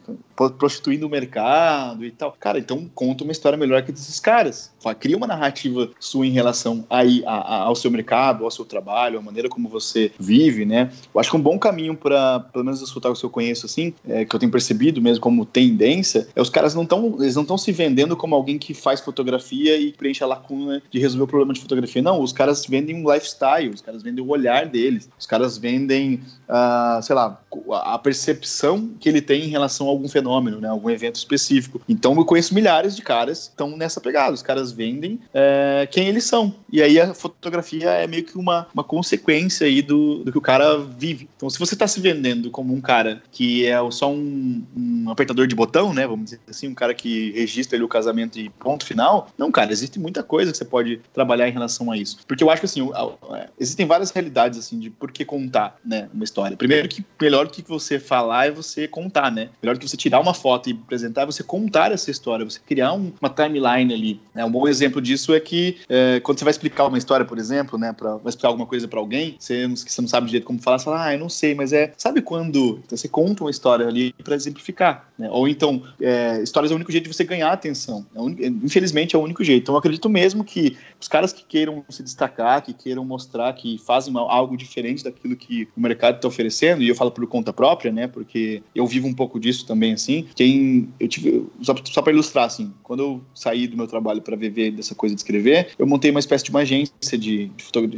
prostituindo 0.59 1.07
o 1.07 1.11
mercado 1.11 2.05
e 2.05 2.11
tal. 2.11 2.35
Cara, 2.39 2.59
então 2.59 2.91
conta 2.95 3.25
uma 3.25 3.33
história 3.33 3.59
melhor 3.59 3.83
que 3.83 3.93
desses 3.93 4.19
caras. 4.19 4.73
Cria 4.99 5.17
uma 5.17 5.27
narrativa 5.27 5.91
sua 5.99 6.27
em 6.27 6.31
relação 6.31 6.85
aí 6.89 7.23
ao 7.27 7.75
seu 7.75 7.91
mercado, 7.91 8.45
ao 8.45 8.51
seu 8.51 8.65
trabalho, 8.65 9.19
a 9.19 9.23
maneira 9.23 9.49
como 9.49 9.69
você 9.69 10.11
vive, 10.19 10.65
né? 10.65 10.91
Eu 11.15 11.21
acho 11.21 11.31
que 11.31 11.37
um 11.37 11.41
bom 11.41 11.59
caminho 11.59 11.97
para, 11.97 12.41
pelo 12.41 12.65
menos 12.65 12.83
os 12.83 12.91
fotógrafos 12.91 13.21
que 13.21 13.27
eu 13.27 13.31
conheço, 13.31 13.67
assim, 13.67 13.95
é, 14.09 14.25
que 14.25 14.35
eu 14.35 14.41
tenho 14.41 14.51
percebido 14.51 15.01
mesmo 15.01 15.21
como 15.21 15.45
tendência, 15.45 16.29
é 16.35 16.41
os 16.41 16.51
caras 16.51 16.75
não 16.75 16.83
estão 16.83 17.17
eles 17.21 17.35
não 17.35 17.43
estão 17.43 17.59
se 17.59 17.73
vendendo 17.73 18.17
como 18.17 18.35
alguém 18.35 18.59
que 18.59 18.75
faz 18.75 19.01
fotografia 19.01 19.77
e 19.77 19.93
preenche 19.93 20.23
a 20.23 20.27
lacuna 20.27 20.83
de 20.91 20.99
resolver 20.99 21.25
o 21.25 21.27
problema 21.27 21.53
de 21.53 21.61
fotografia. 21.61 22.03
Não, 22.03 22.21
os 22.21 22.33
caras 22.33 22.65
vendem 22.67 22.80
um 22.89 23.13
lifestyle, 23.13 23.69
os 23.69 23.81
caras 23.81 24.03
vendem 24.03 24.25
o 24.25 24.29
olhar 24.29 24.67
deles, 24.67 25.09
os 25.19 25.27
caras 25.27 25.59
vendem, 25.59 26.21
uh, 26.49 27.03
sei 27.03 27.15
lá, 27.15 27.41
a 27.83 27.99
percepção 27.99 28.91
que 28.99 29.09
ele 29.09 29.21
tem 29.21 29.45
em 29.45 29.49
relação 29.49 29.87
a 29.87 29.91
algum 29.91 30.09
fenômeno, 30.09 30.61
né, 30.61 30.69
algum 30.69 30.91
evento 30.91 31.17
específico. 31.17 31.81
Então 31.89 32.15
eu 32.17 32.25
conheço 32.25 32.55
milhares 32.55 32.95
de 32.97 33.03
caras 33.03 33.49
que 33.49 33.55
estão 33.55 33.77
nessa 33.77 34.01
pegada. 34.01 34.33
Os 34.33 34.43
caras 34.43 34.73
vendem 34.73 35.21
é, 35.35 35.89
quem 35.91 36.09
eles 36.09 36.25
são. 36.25 36.55
E 36.73 36.83
aí 36.83 37.01
a 37.01 37.15
fotografia 37.15 37.91
é 37.91 38.07
meio 38.07 38.25
que 38.25 38.37
uma, 38.37 38.67
uma 38.73 38.85
consequência 38.85 39.67
aí 39.67 39.83
do, 39.83 40.25
do 40.25 40.33
que 40.33 40.39
o 40.39 40.43
cara 40.43 40.79
vive. 40.79 41.29
Então 41.37 41.51
se 41.51 41.59
você 41.59 41.75
está 41.75 41.87
se 41.87 42.01
vendendo 42.01 42.51
como 42.51 42.75
um 42.75 42.81
cara 42.81 43.23
que 43.33 43.67
é 43.67 43.79
só 43.91 44.11
um, 44.11 44.65
um 44.77 45.11
apertador 45.11 45.47
de 45.47 45.55
botão, 45.55 45.93
né, 45.93 46.07
vamos 46.07 46.27
dizer 46.27 46.41
assim, 46.49 46.69
um 46.69 46.75
cara 46.75 46.95
que 46.95 47.33
registra 47.33 47.77
ali 47.77 47.85
o 47.85 47.89
casamento 47.89 48.39
e 48.39 48.49
ponto 48.51 48.85
final. 48.85 49.29
Não, 49.37 49.51
cara, 49.51 49.73
existe 49.73 49.99
muita 49.99 50.23
coisa 50.23 50.53
que 50.53 50.59
você 50.59 50.65
pode 50.65 51.01
trabalhar 51.13 51.49
em 51.49 51.53
relação 51.53 51.91
a 51.91 51.97
isso. 51.97 52.19
Porque 52.27 52.43
eu 52.43 52.51
acho 52.51 52.61
que, 52.61 52.67
assim, 52.71 52.91
é, 53.35 53.49
existem 53.59 53.87
várias 53.87 54.11
realidades, 54.11 54.59
assim, 54.59 54.79
de 54.79 54.91
por 54.91 55.11
que 55.11 55.25
contar, 55.25 55.77
né, 55.85 56.09
uma 56.13 56.25
história. 56.25 56.57
Primeiro 56.57 56.89
que 56.89 57.05
melhor 57.21 57.49
que 57.49 57.63
você 57.63 57.99
falar 57.99 58.47
é 58.47 58.51
você 58.51 58.87
contar, 58.87 59.31
né? 59.31 59.51
Melhor 59.63 59.77
que 59.77 59.89
você 59.89 59.97
tirar 59.97 60.21
uma 60.21 60.35
foto 60.35 60.71
e 60.71 60.73
apresentar 60.73 61.23
é 61.23 61.27
você 61.27 61.43
contar 61.43 61.93
essa 61.93 62.11
história, 62.11 62.45
você 62.45 62.61
criar 62.65 62.93
um, 62.93 63.13
uma 63.21 63.31
timeline 63.31 63.93
ali. 63.93 64.21
Né? 64.35 64.45
Um 64.45 64.51
bom 64.51 64.67
exemplo 64.67 65.01
disso 65.01 65.35
é 65.35 65.41
que 65.41 65.79
é, 65.89 66.21
quando 66.21 66.39
você 66.39 66.45
vai 66.45 66.51
explicar 66.53 66.87
uma 66.87 66.99
história, 66.99 67.25
por 67.25 67.39
exemplo, 67.39 67.79
né, 67.79 67.93
pra, 67.93 68.17
vai 68.17 68.29
explicar 68.29 68.49
alguma 68.49 68.67
coisa 68.67 68.87
para 68.89 68.99
alguém, 68.99 69.37
você, 69.39 69.67
você 69.67 70.01
não 70.01 70.09
sabe 70.09 70.27
direito 70.27 70.45
como 70.45 70.61
falar, 70.61 70.79
você 70.79 70.85
fala, 70.85 71.05
ah, 71.05 71.15
eu 71.15 71.19
não 71.19 71.29
sei, 71.29 71.55
mas 71.55 71.73
é. 71.73 71.93
Sabe 71.97 72.23
quando 72.23 72.81
então, 72.85 72.97
você 72.97 73.09
conta 73.09 73.45
uma 73.45 73.51
história 73.51 73.87
ali 73.87 74.13
para 74.13 74.35
exemplificar, 74.35 75.09
né? 75.19 75.29
Ou 75.31 75.49
então, 75.49 75.83
é, 76.01 76.41
histórias 76.43 76.71
é 76.71 76.75
o 76.75 76.77
único 76.77 76.93
jeito 76.93 77.05
de 77.09 77.15
você 77.15 77.25
ganhar 77.25 77.53
atenção. 77.53 78.07
É 78.15 78.47
infelizmente 78.47 79.15
é 79.15 79.19
o 79.19 79.23
único 79.23 79.43
jeito. 79.43 79.63
Então 79.63 79.75
eu 79.75 79.79
acredito 79.79 80.09
mesmo 80.09 80.45
que 80.45 80.77
os 81.01 81.09
caras 81.09 81.33
que 81.33 81.45
queiram 81.45 81.85
se 81.89 82.03
destacar, 82.03 82.60
que 82.61 82.73
queiram 82.73 83.05
mostrar 83.05 83.53
que 83.53 83.79
fazem 83.79 84.13
algo 84.17 84.57
diferente 84.57 85.05
daquilo 85.05 85.37
que 85.37 85.69
o 85.77 85.81
mercado 85.81 86.17
está 86.17 86.29
oferecendo, 86.29 86.83
e 86.83 86.89
eu 86.89 86.95
falo 86.95 87.11
por 87.11 87.27
conta 87.27 87.53
própria, 87.53 87.93
né? 87.93 88.07
Porque 88.07 88.63
eu 88.75 88.87
vivo 88.87 89.07
um 89.07 89.15
pouco 89.15 89.39
disso 89.39 89.67
também, 89.67 89.93
assim. 89.93 90.27
Quem 90.35 90.89
eu 90.99 91.09
tive 91.09 91.47
só, 91.63 91.75
só 91.85 92.03
para 92.03 92.13
ilustrar, 92.13 92.45
assim, 92.45 92.73
quando 92.83 93.01
eu 93.01 93.21
saí 93.35 93.67
do 93.67 93.77
meu 93.77 93.87
trabalho 93.87 94.23
para 94.23 94.37
viver 94.37 94.71
dessa 94.73 94.95
coisa 94.95 95.15
de 95.15 95.21
escrever, 95.21 95.71
eu 95.79 95.87
montei 95.87 96.11
uma 96.11 96.21
espécie 96.21 96.45
de 96.45 96.51
uma 96.51 96.61
agência 96.61 97.19
de, 97.19 97.51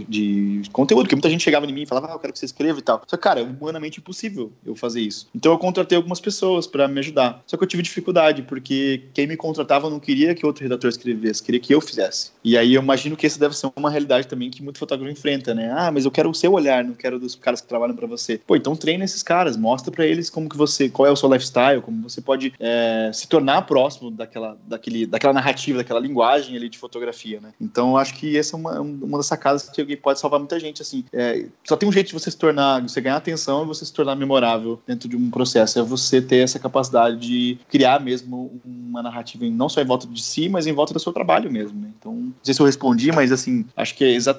de, 0.09 0.63
de 0.63 0.71
conteúdo, 0.71 1.09
que 1.09 1.15
muita 1.15 1.31
gente 1.31 1.43
chegava 1.43 1.67
em 1.67 1.73
mim 1.73 1.83
e 1.83 1.87
falava, 1.87 2.09
ah, 2.09 2.15
eu 2.15 2.19
quero 2.19 2.33
que 2.33 2.39
você 2.39 2.47
escreva 2.47 2.79
e 2.79 2.83
tal. 2.83 3.03
Só 3.07 3.17
que, 3.17 3.23
cara, 3.23 3.41
é 3.41 3.43
humanamente 3.43 4.01
impossível 4.01 4.53
eu 4.65 4.75
fazer 4.75 5.01
isso. 5.01 5.29
Então 5.35 5.53
eu 5.53 5.59
contratei 5.59 5.97
algumas 5.97 6.21
pessoas 6.21 6.67
para 6.67 6.89
me 6.89 6.99
ajudar. 7.01 7.43
Só 7.47 7.57
que 7.57 7.65
eu 7.65 7.69
tive 7.69 7.83
dificuldade, 7.83 8.43
porque 8.43 9.03
quem 9.15 9.27
me 9.27 9.37
contratava 9.37 9.89
não 9.91 10.01
queria 10.01 10.35
que 10.35 10.45
outro 10.47 10.63
redator 10.63 10.89
escrevesse, 10.89 11.43
queria 11.43 11.61
que 11.61 11.75
eu 11.75 11.81
fizesse. 11.81 12.33
E 12.45 12.57
aí 12.57 12.75
eu 12.75 12.83
imagino 12.83 13.17
que 13.17 13.27
essa 13.27 13.39
deve 13.39 13.57
ser 13.57 13.71
uma 13.77 13.91
realidade 13.91 14.27
também 14.27 14.51
que 14.53 14.63
muito 14.63 14.79
fotógrafo 14.79 15.11
enfrenta, 15.11 15.55
né? 15.55 15.73
Ah, 15.75 15.91
mas 15.91 16.05
eu 16.05 16.11
quero 16.11 16.31
o 16.31 16.35
seu 16.35 16.53
olhar, 16.53 16.85
não 16.85 16.95
quero 16.95 17.19
dos 17.19 17.35
caras 17.35 17.61
que 17.61 17.67
trabalham 17.67 17.97
para 17.97 18.07
você. 18.07 18.39
Pô, 18.47 18.57
então 18.57 18.77
treina 18.77 19.05
esses 19.05 19.23
caras, 19.23 19.57
mostra 19.57 19.91
para 19.91 20.07
eles 20.07 20.31
como 20.31 20.49
que 20.49 20.57
você, 20.57 20.89
qual 20.89 21.07
é 21.07 21.11
o 21.11 21.17
seu 21.17 21.33
lifestyle, 21.33 21.81
como 21.81 22.09
você 22.09 22.21
pode 22.21 22.53
é, 22.61 23.11
se 23.13 23.27
tornar 23.27 23.63
próximo 23.63 24.11
daquela, 24.11 24.57
daquele, 24.67 25.07
daquela 25.07 25.33
narrativa, 25.33 25.79
daquela 25.79 26.01
linguagem 26.01 26.57
ali 26.57 26.69
de 26.69 26.79
fotografia, 26.79 27.41
né? 27.41 27.51
Então 27.61 27.97
acho 27.97 28.15
que 28.15 28.37
essa 28.37 28.57
é 28.57 28.59
uma, 28.59 28.81
uma 28.81 29.19
das 29.19 29.27
sacadas 29.27 29.69
que 29.69 29.81
alguém 29.81 29.97
pode 29.97 30.21
salvar 30.21 30.39
muita 30.39 30.59
gente, 30.59 30.83
assim. 30.83 31.05
É, 31.13 31.47
só 31.65 31.77
tem 31.77 31.89
um 31.89 31.93
jeito 31.93 32.09
de 32.09 32.13
você 32.13 32.31
se 32.31 32.37
tornar, 32.37 32.83
você 32.83 33.01
ganhar 33.01 33.17
atenção 33.17 33.63
e 33.65 33.67
você 33.67 33.85
se 33.85 33.93
tornar 33.93 34.17
memorável 34.17 34.81
dentro 34.87 35.09
de 35.09 35.17
um 35.17 35.31
processo, 35.31 35.79
é 35.79 35.83
você 35.83 36.21
ter 36.21 36.39
essa 36.39 36.59
capacidade 36.59 37.17
de 37.17 37.59
criar 37.69 38.01
mesmo 38.01 38.61
uma 38.65 39.03
narrativa 39.03 39.45
não 39.51 39.69
só 39.69 39.81
em 39.81 39.85
volta 39.85 40.07
de 40.07 40.23
si, 40.23 40.49
mas 40.49 40.67
em 40.67 40.73
volta 40.73 40.93
do 40.93 41.01
seu 41.01 41.13
trabalho 41.13 41.51
mesmo, 41.51 41.81
né? 41.81 41.91
Então, 41.99 42.13
não 42.15 42.35
sei 42.43 42.55
se 42.55 42.61
eu 42.61 42.67
respondi, 42.67 43.11
mas 43.13 43.33
assim, 43.33 43.65
acho 43.77 43.95
que 43.95 44.05
é 44.05 44.11
exatamente 44.11 44.32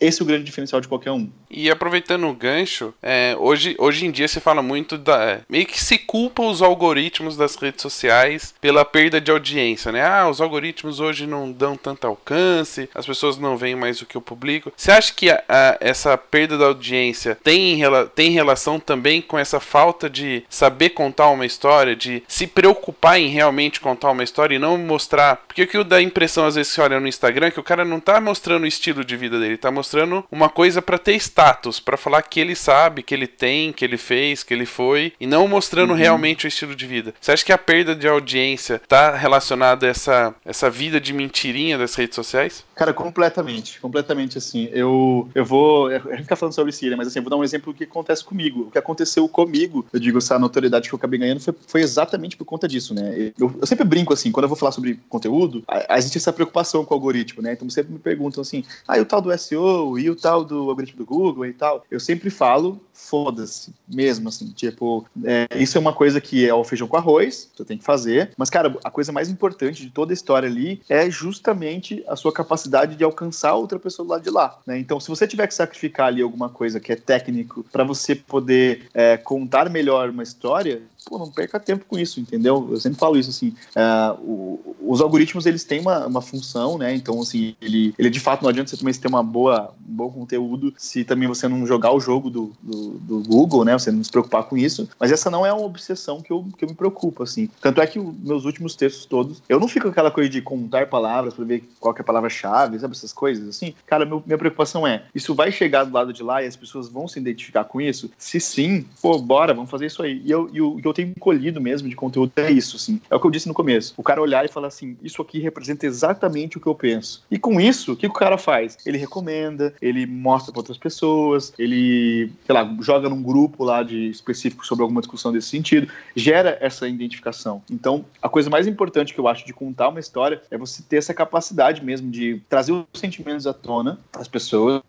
esse 0.00 0.22
o 0.22 0.26
grande 0.26 0.44
diferencial 0.44 0.80
de 0.80 0.88
qualquer 0.88 1.12
um. 1.12 1.28
E 1.50 1.70
aproveitando 1.70 2.26
o 2.26 2.34
gancho, 2.34 2.92
é, 3.02 3.36
hoje, 3.38 3.74
hoje 3.78 4.06
em 4.06 4.10
dia 4.10 4.28
se 4.28 4.40
fala 4.40 4.62
muito 4.62 4.98
da. 4.98 5.22
É, 5.24 5.40
meio 5.48 5.66
que 5.66 5.82
se 5.82 5.98
culpa 5.98 6.42
os 6.42 6.62
algoritmos 6.62 7.36
das 7.36 7.56
redes 7.56 7.82
sociais 7.82 8.54
pela 8.60 8.84
perda 8.84 9.20
de 9.20 9.30
audiência, 9.30 9.92
né? 9.92 10.04
Ah, 10.04 10.28
os 10.28 10.40
algoritmos 10.40 11.00
hoje 11.00 11.26
não 11.26 11.50
dão 11.50 11.76
tanto 11.76 12.06
alcance, 12.06 12.88
as 12.94 13.06
pessoas 13.06 13.38
não 13.38 13.56
veem 13.56 13.76
mais 13.76 14.00
o 14.00 14.06
que 14.06 14.16
eu 14.16 14.20
publico. 14.20 14.72
Você 14.76 14.90
acha 14.90 15.12
que 15.12 15.30
a, 15.30 15.42
a, 15.48 15.76
essa 15.80 16.16
perda 16.16 16.58
da 16.58 16.66
audiência 16.66 17.38
tem, 17.42 17.80
tem 18.14 18.30
relação 18.30 18.78
também 18.78 19.20
com 19.22 19.38
essa 19.38 19.60
falta 19.60 20.08
de 20.10 20.44
saber 20.48 20.90
contar 20.90 21.28
uma 21.28 21.46
história, 21.46 21.96
de 21.96 22.22
se 22.28 22.46
preocupar 22.46 23.18
em 23.18 23.28
realmente 23.28 23.80
contar 23.80 24.10
uma 24.10 24.24
história 24.24 24.56
e 24.56 24.58
não 24.58 24.76
mostrar. 24.76 25.36
Porque 25.46 25.62
o 25.62 25.66
que 25.66 25.84
dá 25.84 26.00
impressão, 26.02 26.46
às 26.46 26.54
vezes, 26.54 26.72
se 26.72 26.80
olha 26.80 27.00
no 27.00 27.08
Instagram, 27.08 27.46
é 27.46 27.50
que 27.50 27.60
o 27.60 27.64
cara 27.64 27.84
não 27.84 28.00
tá 28.00 28.20
mostrando 28.20 28.64
o 28.64 28.66
estilo 28.66 29.04
de 29.04 29.16
vida 29.16 29.25
dele, 29.28 29.56
tá 29.56 29.70
mostrando 29.70 30.24
uma 30.30 30.48
coisa 30.48 30.80
para 30.80 30.98
ter 30.98 31.14
status, 31.16 31.80
para 31.80 31.96
falar 31.96 32.22
que 32.22 32.40
ele 32.40 32.54
sabe, 32.54 33.02
que 33.02 33.14
ele 33.14 33.26
tem, 33.26 33.72
que 33.72 33.84
ele 33.84 33.96
fez, 33.96 34.42
que 34.42 34.54
ele 34.54 34.66
foi, 34.66 35.12
e 35.20 35.26
não 35.26 35.48
mostrando 35.48 35.90
uhum. 35.90 35.96
realmente 35.96 36.46
o 36.46 36.48
estilo 36.48 36.74
de 36.74 36.86
vida. 36.86 37.14
Você 37.20 37.32
acha 37.32 37.44
que 37.44 37.52
a 37.52 37.58
perda 37.58 37.94
de 37.94 38.08
audiência 38.08 38.80
tá 38.88 39.16
relacionada 39.16 39.86
a 39.86 39.90
essa, 39.90 40.34
essa 40.44 40.70
vida 40.70 41.00
de 41.00 41.12
mentirinha 41.12 41.78
das 41.78 41.94
redes 41.94 42.14
sociais? 42.14 42.64
Cara, 42.74 42.92
completamente, 42.92 43.80
completamente 43.80 44.38
assim. 44.38 44.68
Eu, 44.72 45.28
eu 45.34 45.44
vou. 45.44 45.88
A 45.88 46.16
gente 46.16 46.26
tá 46.26 46.36
falando 46.36 46.54
sobre 46.54 46.72
Síria, 46.72 46.96
mas 46.96 47.08
assim, 47.08 47.18
eu 47.18 47.22
vou 47.22 47.30
dar 47.30 47.36
um 47.36 47.44
exemplo 47.44 47.72
do 47.72 47.76
que 47.76 47.84
acontece 47.84 48.24
comigo. 48.24 48.62
O 48.62 48.70
que 48.70 48.78
aconteceu 48.78 49.28
comigo, 49.28 49.86
eu 49.92 50.00
digo, 50.00 50.18
essa 50.18 50.38
notoriedade 50.38 50.88
que 50.88 50.94
eu 50.94 50.98
acabei 50.98 51.18
ganhando 51.18 51.40
foi, 51.40 51.54
foi 51.66 51.80
exatamente 51.80 52.36
por 52.36 52.44
conta 52.44 52.68
disso, 52.68 52.94
né? 52.94 53.32
Eu, 53.38 53.54
eu 53.60 53.66
sempre 53.66 53.84
brinco 53.84 54.12
assim, 54.12 54.30
quando 54.30 54.44
eu 54.44 54.48
vou 54.48 54.56
falar 54.56 54.72
sobre 54.72 55.00
conteúdo, 55.08 55.62
a, 55.66 55.98
existe 55.98 56.18
essa 56.18 56.32
preocupação 56.32 56.84
com 56.84 56.94
o 56.94 56.96
algoritmo, 56.96 57.42
né? 57.42 57.52
Então 57.52 57.68
sempre 57.70 57.92
me 57.92 57.98
perguntam 57.98 58.42
assim, 58.42 58.64
ah, 58.86 58.98
e 58.98 59.00
o 59.00 59.06
tal 59.16 59.22
do 59.22 59.38
SEO, 59.38 59.98
e 59.98 60.10
o 60.10 60.16
tal 60.16 60.44
do 60.44 60.68
algoritmo 60.68 60.98
do 60.98 61.06
Google 61.06 61.46
e 61.46 61.52
tal. 61.52 61.84
Eu 61.90 61.98
sempre 61.98 62.30
falo, 62.30 62.80
foda-se, 62.92 63.72
mesmo 63.88 64.28
assim, 64.28 64.50
tipo, 64.50 65.06
é, 65.24 65.46
isso 65.56 65.76
é 65.78 65.80
uma 65.80 65.92
coisa 65.92 66.20
que 66.20 66.46
é 66.46 66.52
o 66.52 66.64
feijão 66.64 66.88
com 66.88 66.96
arroz, 66.96 67.50
você 67.54 67.64
tem 67.64 67.78
que 67.78 67.84
fazer, 67.84 68.32
mas, 68.36 68.50
cara, 68.50 68.76
a 68.84 68.90
coisa 68.90 69.12
mais 69.12 69.28
importante 69.28 69.82
de 69.82 69.90
toda 69.90 70.12
a 70.12 70.14
história 70.14 70.48
ali 70.48 70.80
é 70.88 71.10
justamente 71.10 72.04
a 72.08 72.16
sua 72.16 72.32
capacidade 72.32 72.96
de 72.96 73.04
alcançar 73.04 73.54
outra 73.54 73.78
pessoa 73.78 74.06
do 74.06 74.10
lado 74.10 74.22
de 74.22 74.30
lá, 74.30 74.58
né? 74.66 74.78
Então, 74.78 75.00
se 75.00 75.08
você 75.08 75.26
tiver 75.26 75.46
que 75.46 75.54
sacrificar 75.54 76.08
ali 76.08 76.22
alguma 76.22 76.48
coisa 76.48 76.80
que 76.80 76.92
é 76.92 76.96
técnico 76.96 77.64
para 77.72 77.84
você 77.84 78.14
poder 78.14 78.88
é, 78.92 79.16
contar 79.16 79.70
melhor 79.70 80.10
uma 80.10 80.22
história, 80.22 80.82
pô, 81.06 81.18
não 81.18 81.30
perca 81.30 81.58
tempo 81.58 81.84
com 81.86 81.98
isso, 81.98 82.20
entendeu? 82.20 82.68
Eu 82.70 82.80
sempre 82.80 82.98
falo 82.98 83.16
isso, 83.16 83.30
assim, 83.30 83.54
uh, 83.76 84.20
o, 84.20 84.76
os 84.80 85.00
algoritmos, 85.00 85.46
eles 85.46 85.64
têm 85.64 85.80
uma, 85.80 86.06
uma 86.06 86.20
função, 86.20 86.76
né, 86.76 86.94
então, 86.94 87.20
assim, 87.20 87.54
ele, 87.62 87.94
ele 87.96 88.10
de 88.10 88.20
fato 88.20 88.42
não 88.42 88.50
adianta 88.50 88.70
você 88.70 88.76
também 88.76 88.92
ter 88.92 89.08
uma 89.08 89.22
boa, 89.22 89.72
um 89.88 89.94
bom 89.94 90.10
conteúdo 90.10 90.74
se 90.76 91.04
também 91.04 91.28
você 91.28 91.46
não 91.48 91.66
jogar 91.66 91.92
o 91.92 92.00
jogo 92.00 92.28
do, 92.28 92.52
do, 92.60 92.90
do, 92.98 93.22
Google, 93.22 93.64
né, 93.64 93.72
você 93.72 93.90
não 93.90 94.02
se 94.02 94.10
preocupar 94.10 94.44
com 94.44 94.56
isso, 94.56 94.88
mas 94.98 95.12
essa 95.12 95.30
não 95.30 95.46
é 95.46 95.52
uma 95.52 95.64
obsessão 95.64 96.20
que 96.20 96.32
eu, 96.32 96.44
que 96.56 96.64
eu 96.64 96.68
me 96.68 96.74
preocupo, 96.74 97.22
assim, 97.22 97.48
tanto 97.60 97.80
é 97.80 97.86
que 97.86 97.98
meus 97.98 98.44
últimos 98.44 98.74
textos 98.74 99.06
todos, 99.06 99.42
eu 99.48 99.60
não 99.60 99.68
fico 99.68 99.86
com 99.86 99.90
aquela 99.92 100.10
coisa 100.10 100.28
de 100.28 100.42
contar 100.42 100.88
palavras 100.88 101.34
para 101.34 101.44
ver 101.44 101.68
qual 101.78 101.94
é 101.96 102.00
a 102.00 102.04
palavra-chave, 102.04 102.78
sabe, 102.78 102.94
essas 102.96 103.12
coisas, 103.12 103.48
assim, 103.48 103.74
cara, 103.86 104.04
meu, 104.04 104.22
minha 104.26 104.38
preocupação 104.38 104.86
é, 104.86 105.04
isso 105.14 105.34
vai 105.34 105.52
chegar 105.52 105.84
do 105.84 105.92
lado 105.92 106.12
de 106.12 106.22
lá 106.22 106.42
e 106.42 106.46
as 106.46 106.56
pessoas 106.56 106.88
vão 106.88 107.06
se 107.06 107.20
identificar 107.20 107.64
com 107.64 107.80
isso? 107.80 108.10
Se 108.18 108.40
sim, 108.40 108.84
pô, 109.00 109.18
bora, 109.18 109.54
vamos 109.54 109.70
fazer 109.70 109.86
isso 109.86 110.02
aí. 110.02 110.20
E 110.24 110.30
eu, 110.30 110.48
e 110.52 110.60
o 110.60 110.76
que 110.76 110.86
eu 110.86 110.94
tenho 110.96 111.14
colhido 111.20 111.60
mesmo 111.60 111.88
de 111.88 111.94
conteúdo 111.94 112.32
é 112.36 112.50
isso, 112.50 112.76
assim. 112.76 113.00
É 113.10 113.14
o 113.14 113.20
que 113.20 113.26
eu 113.26 113.30
disse 113.30 113.46
no 113.46 113.52
começo. 113.52 113.92
O 113.98 114.02
cara 114.02 114.22
olhar 114.22 114.46
e 114.46 114.48
falar 114.48 114.68
assim, 114.68 114.96
isso 115.02 115.20
aqui 115.20 115.38
representa 115.38 115.86
exatamente 115.86 116.56
o 116.56 116.60
que 116.60 116.66
eu 116.66 116.74
penso. 116.74 117.22
E 117.30 117.38
com 117.38 117.60
isso, 117.60 117.92
o 117.92 117.96
que 117.96 118.06
o 118.06 118.12
cara 118.12 118.38
faz? 118.38 118.78
Ele 118.86 118.96
recomenda, 118.96 119.74
ele 119.82 120.06
mostra 120.06 120.52
para 120.52 120.60
outras 120.60 120.78
pessoas, 120.78 121.52
ele, 121.58 122.32
sei 122.46 122.54
lá, 122.54 122.76
joga 122.80 123.10
num 123.10 123.22
grupo 123.22 123.62
lá 123.62 123.82
de 123.82 124.08
específico 124.08 124.66
sobre 124.66 124.82
alguma 124.82 125.02
discussão 125.02 125.32
desse 125.32 125.48
sentido, 125.48 125.88
gera 126.14 126.56
essa 126.62 126.88
identificação. 126.88 127.62
Então, 127.70 128.04
a 128.22 128.28
coisa 128.28 128.48
mais 128.48 128.66
importante 128.66 129.12
que 129.12 129.20
eu 129.20 129.28
acho 129.28 129.44
de 129.44 129.52
contar 129.52 129.88
uma 129.88 130.00
história 130.00 130.40
é 130.50 130.56
você 130.56 130.82
ter 130.82 130.96
essa 130.96 131.12
capacidade 131.12 131.84
mesmo 131.84 132.10
de 132.10 132.40
trazer 132.48 132.72
os 132.72 132.86
sentimentos 132.94 133.46
à 133.46 133.52
tona 133.52 133.98
às 134.14 134.28
pessoas, 134.28 134.82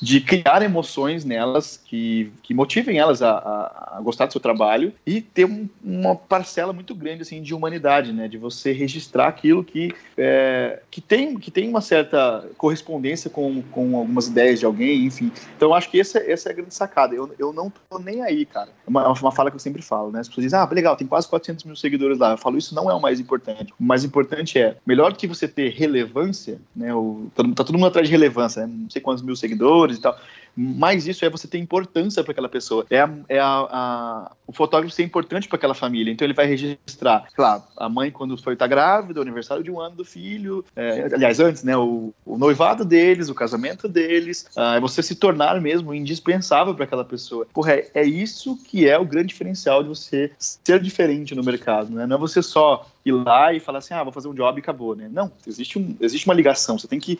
de 0.00 0.20
criar 0.20 0.62
emoções 0.62 1.24
nelas 1.24 1.76
que, 1.76 2.32
que 2.42 2.54
motivem 2.54 2.98
elas 2.98 3.20
a, 3.20 3.30
a, 3.30 3.96
a 3.98 4.00
gostar 4.00 4.26
do 4.26 4.32
seu 4.32 4.40
trabalho 4.40 4.92
e 5.06 5.20
ter 5.20 5.49
uma 5.82 6.14
parcela 6.14 6.72
muito 6.72 6.94
grande 6.94 7.22
assim 7.22 7.42
de 7.42 7.54
humanidade, 7.54 8.12
né? 8.12 8.28
De 8.28 8.38
você 8.38 8.72
registrar 8.72 9.28
aquilo 9.28 9.64
que 9.64 9.94
é, 10.16 10.80
que 10.90 11.00
tem 11.00 11.38
que 11.38 11.50
tem 11.50 11.68
uma 11.68 11.80
certa 11.80 12.48
correspondência 12.56 13.30
com, 13.30 13.62
com 13.70 13.96
algumas 13.96 14.28
ideias 14.28 14.60
de 14.60 14.66
alguém, 14.66 15.04
enfim. 15.04 15.30
Então 15.56 15.74
acho 15.74 15.90
que 15.90 16.00
essa, 16.00 16.18
essa 16.18 16.48
é 16.48 16.52
a 16.52 16.54
grande 16.54 16.74
sacada. 16.74 17.14
Eu, 17.14 17.34
eu 17.38 17.52
não 17.52 17.70
tô 17.70 17.98
nem 17.98 18.22
aí, 18.22 18.44
cara. 18.44 18.70
É 18.86 18.90
uma, 18.90 19.12
uma 19.12 19.32
fala 19.32 19.50
que 19.50 19.56
eu 19.56 19.60
sempre 19.60 19.82
falo, 19.82 20.10
né? 20.10 20.20
As 20.20 20.28
pessoas 20.28 20.44
dizem, 20.44 20.58
ah, 20.58 20.68
legal, 20.70 20.96
tem 20.96 21.06
quase 21.06 21.28
400 21.28 21.64
mil 21.64 21.76
seguidores 21.76 22.18
lá. 22.18 22.32
Eu 22.32 22.38
falo, 22.38 22.58
isso 22.58 22.74
não 22.74 22.90
é 22.90 22.94
o 22.94 23.00
mais 23.00 23.20
importante. 23.20 23.72
O 23.78 23.84
mais 23.84 24.04
importante 24.04 24.58
é, 24.58 24.76
melhor 24.86 25.14
que 25.14 25.26
você 25.26 25.48
ter 25.48 25.70
relevância, 25.70 26.58
né? 26.74 26.94
O, 26.94 27.30
tá, 27.34 27.42
todo 27.64 27.72
mundo 27.74 27.86
atrás 27.86 28.08
de 28.08 28.12
relevância, 28.12 28.66
né? 28.66 28.72
Não 28.82 28.90
sei 28.90 29.00
quantos 29.00 29.22
mil 29.22 29.36
seguidores 29.36 29.98
e 29.98 30.00
tal 30.00 30.18
mais 30.56 31.06
isso 31.06 31.24
é 31.24 31.30
você 31.30 31.46
ter 31.46 31.58
importância 31.58 32.22
para 32.22 32.32
aquela 32.32 32.48
pessoa. 32.48 32.84
É, 32.90 33.08
é 33.28 33.38
a, 33.38 33.46
a, 33.46 34.32
o 34.46 34.52
fotógrafo 34.52 34.94
ser 34.94 35.02
importante 35.02 35.39
para 35.48 35.56
aquela 35.56 35.74
família. 35.74 36.12
Então 36.12 36.26
ele 36.26 36.34
vai 36.34 36.46
registrar, 36.46 37.26
claro, 37.34 37.62
a 37.76 37.88
mãe 37.88 38.10
quando 38.10 38.36
foi 38.36 38.54
estar 38.54 38.66
tá 38.66 38.68
grávida, 38.68 39.20
o 39.20 39.22
aniversário 39.22 39.62
de 39.62 39.70
um 39.70 39.80
ano 39.80 39.96
do 39.96 40.04
filho, 40.04 40.64
é, 40.74 41.08
aliás, 41.12 41.40
antes, 41.40 41.62
né, 41.62 41.76
o, 41.76 42.12
o, 42.24 42.38
noivado 42.38 42.84
deles, 42.84 43.28
o 43.28 43.34
casamento 43.34 43.88
deles, 43.88 44.46
é 44.56 44.80
você 44.80 45.02
se 45.02 45.14
tornar 45.14 45.60
mesmo 45.60 45.94
indispensável 45.94 46.74
para 46.74 46.84
aquela 46.84 47.04
pessoa. 47.04 47.46
Porra, 47.52 47.72
é, 47.72 47.90
é, 47.94 48.04
isso 48.04 48.56
que 48.64 48.88
é 48.88 48.98
o 48.98 49.04
grande 49.04 49.28
diferencial 49.28 49.82
de 49.82 49.88
você 49.88 50.30
ser 50.38 50.80
diferente 50.80 51.34
no 51.34 51.42
mercado, 51.42 51.90
né? 51.90 52.06
Não 52.06 52.16
é 52.16 52.18
você 52.18 52.42
só 52.42 52.86
ir 53.04 53.12
lá 53.12 53.52
e 53.52 53.60
falar 53.60 53.78
assim, 53.78 53.94
ah, 53.94 54.02
vou 54.02 54.12
fazer 54.12 54.28
um 54.28 54.34
job 54.34 54.58
e 54.58 54.60
acabou, 54.62 54.94
né? 54.94 55.08
Não, 55.10 55.30
existe, 55.46 55.78
um, 55.78 55.96
existe 56.00 56.26
uma 56.26 56.34
ligação, 56.34 56.78
você 56.78 56.86
tem 56.86 57.00
que, 57.00 57.18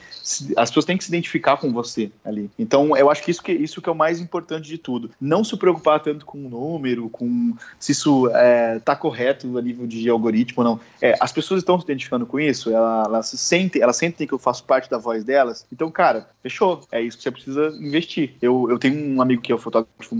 as 0.56 0.70
pessoas 0.70 0.84
têm 0.84 0.96
que 0.96 1.04
se 1.04 1.10
identificar 1.10 1.56
com 1.56 1.72
você 1.72 2.10
ali. 2.24 2.50
Então, 2.58 2.96
eu 2.96 3.10
acho 3.10 3.22
que 3.22 3.30
isso 3.30 3.42
que, 3.42 3.52
isso 3.52 3.80
que 3.80 3.88
é 3.88 3.92
o 3.92 3.94
mais 3.94 4.20
importante 4.20 4.68
de 4.68 4.78
tudo. 4.78 5.10
Não 5.20 5.42
se 5.42 5.56
preocupar 5.56 6.00
tanto 6.00 6.26
com 6.26 6.38
o 6.38 6.48
número, 6.48 7.08
com 7.08 7.54
se 7.78 7.92
isso 7.92 8.09
é, 8.34 8.78
tá 8.78 8.94
correto 8.96 9.58
a 9.58 9.62
nível 9.62 9.86
de 9.86 10.08
algoritmo 10.08 10.62
ou 10.62 10.64
não. 10.64 10.80
É, 11.00 11.16
as 11.20 11.32
pessoas 11.32 11.60
estão 11.60 11.78
se 11.78 11.84
identificando 11.84 12.26
com 12.26 12.38
isso, 12.38 12.70
elas, 12.70 13.26
se 13.28 13.38
sentem, 13.38 13.82
elas 13.82 13.96
sentem 13.96 14.26
que 14.26 14.34
eu 14.34 14.38
faço 14.38 14.64
parte 14.64 14.90
da 14.90 14.98
voz 14.98 15.24
delas. 15.24 15.66
Então, 15.72 15.90
cara, 15.90 16.28
fechou. 16.42 16.80
É 16.90 17.00
isso 17.00 17.16
que 17.16 17.22
você 17.22 17.30
precisa 17.30 17.68
investir. 17.80 18.34
Eu, 18.40 18.68
eu 18.70 18.78
tenho 18.78 19.14
um 19.14 19.20
amigo 19.20 19.42
que 19.42 19.52
é 19.52 19.54
um 19.54 19.58
fotógrafo, 19.58 20.16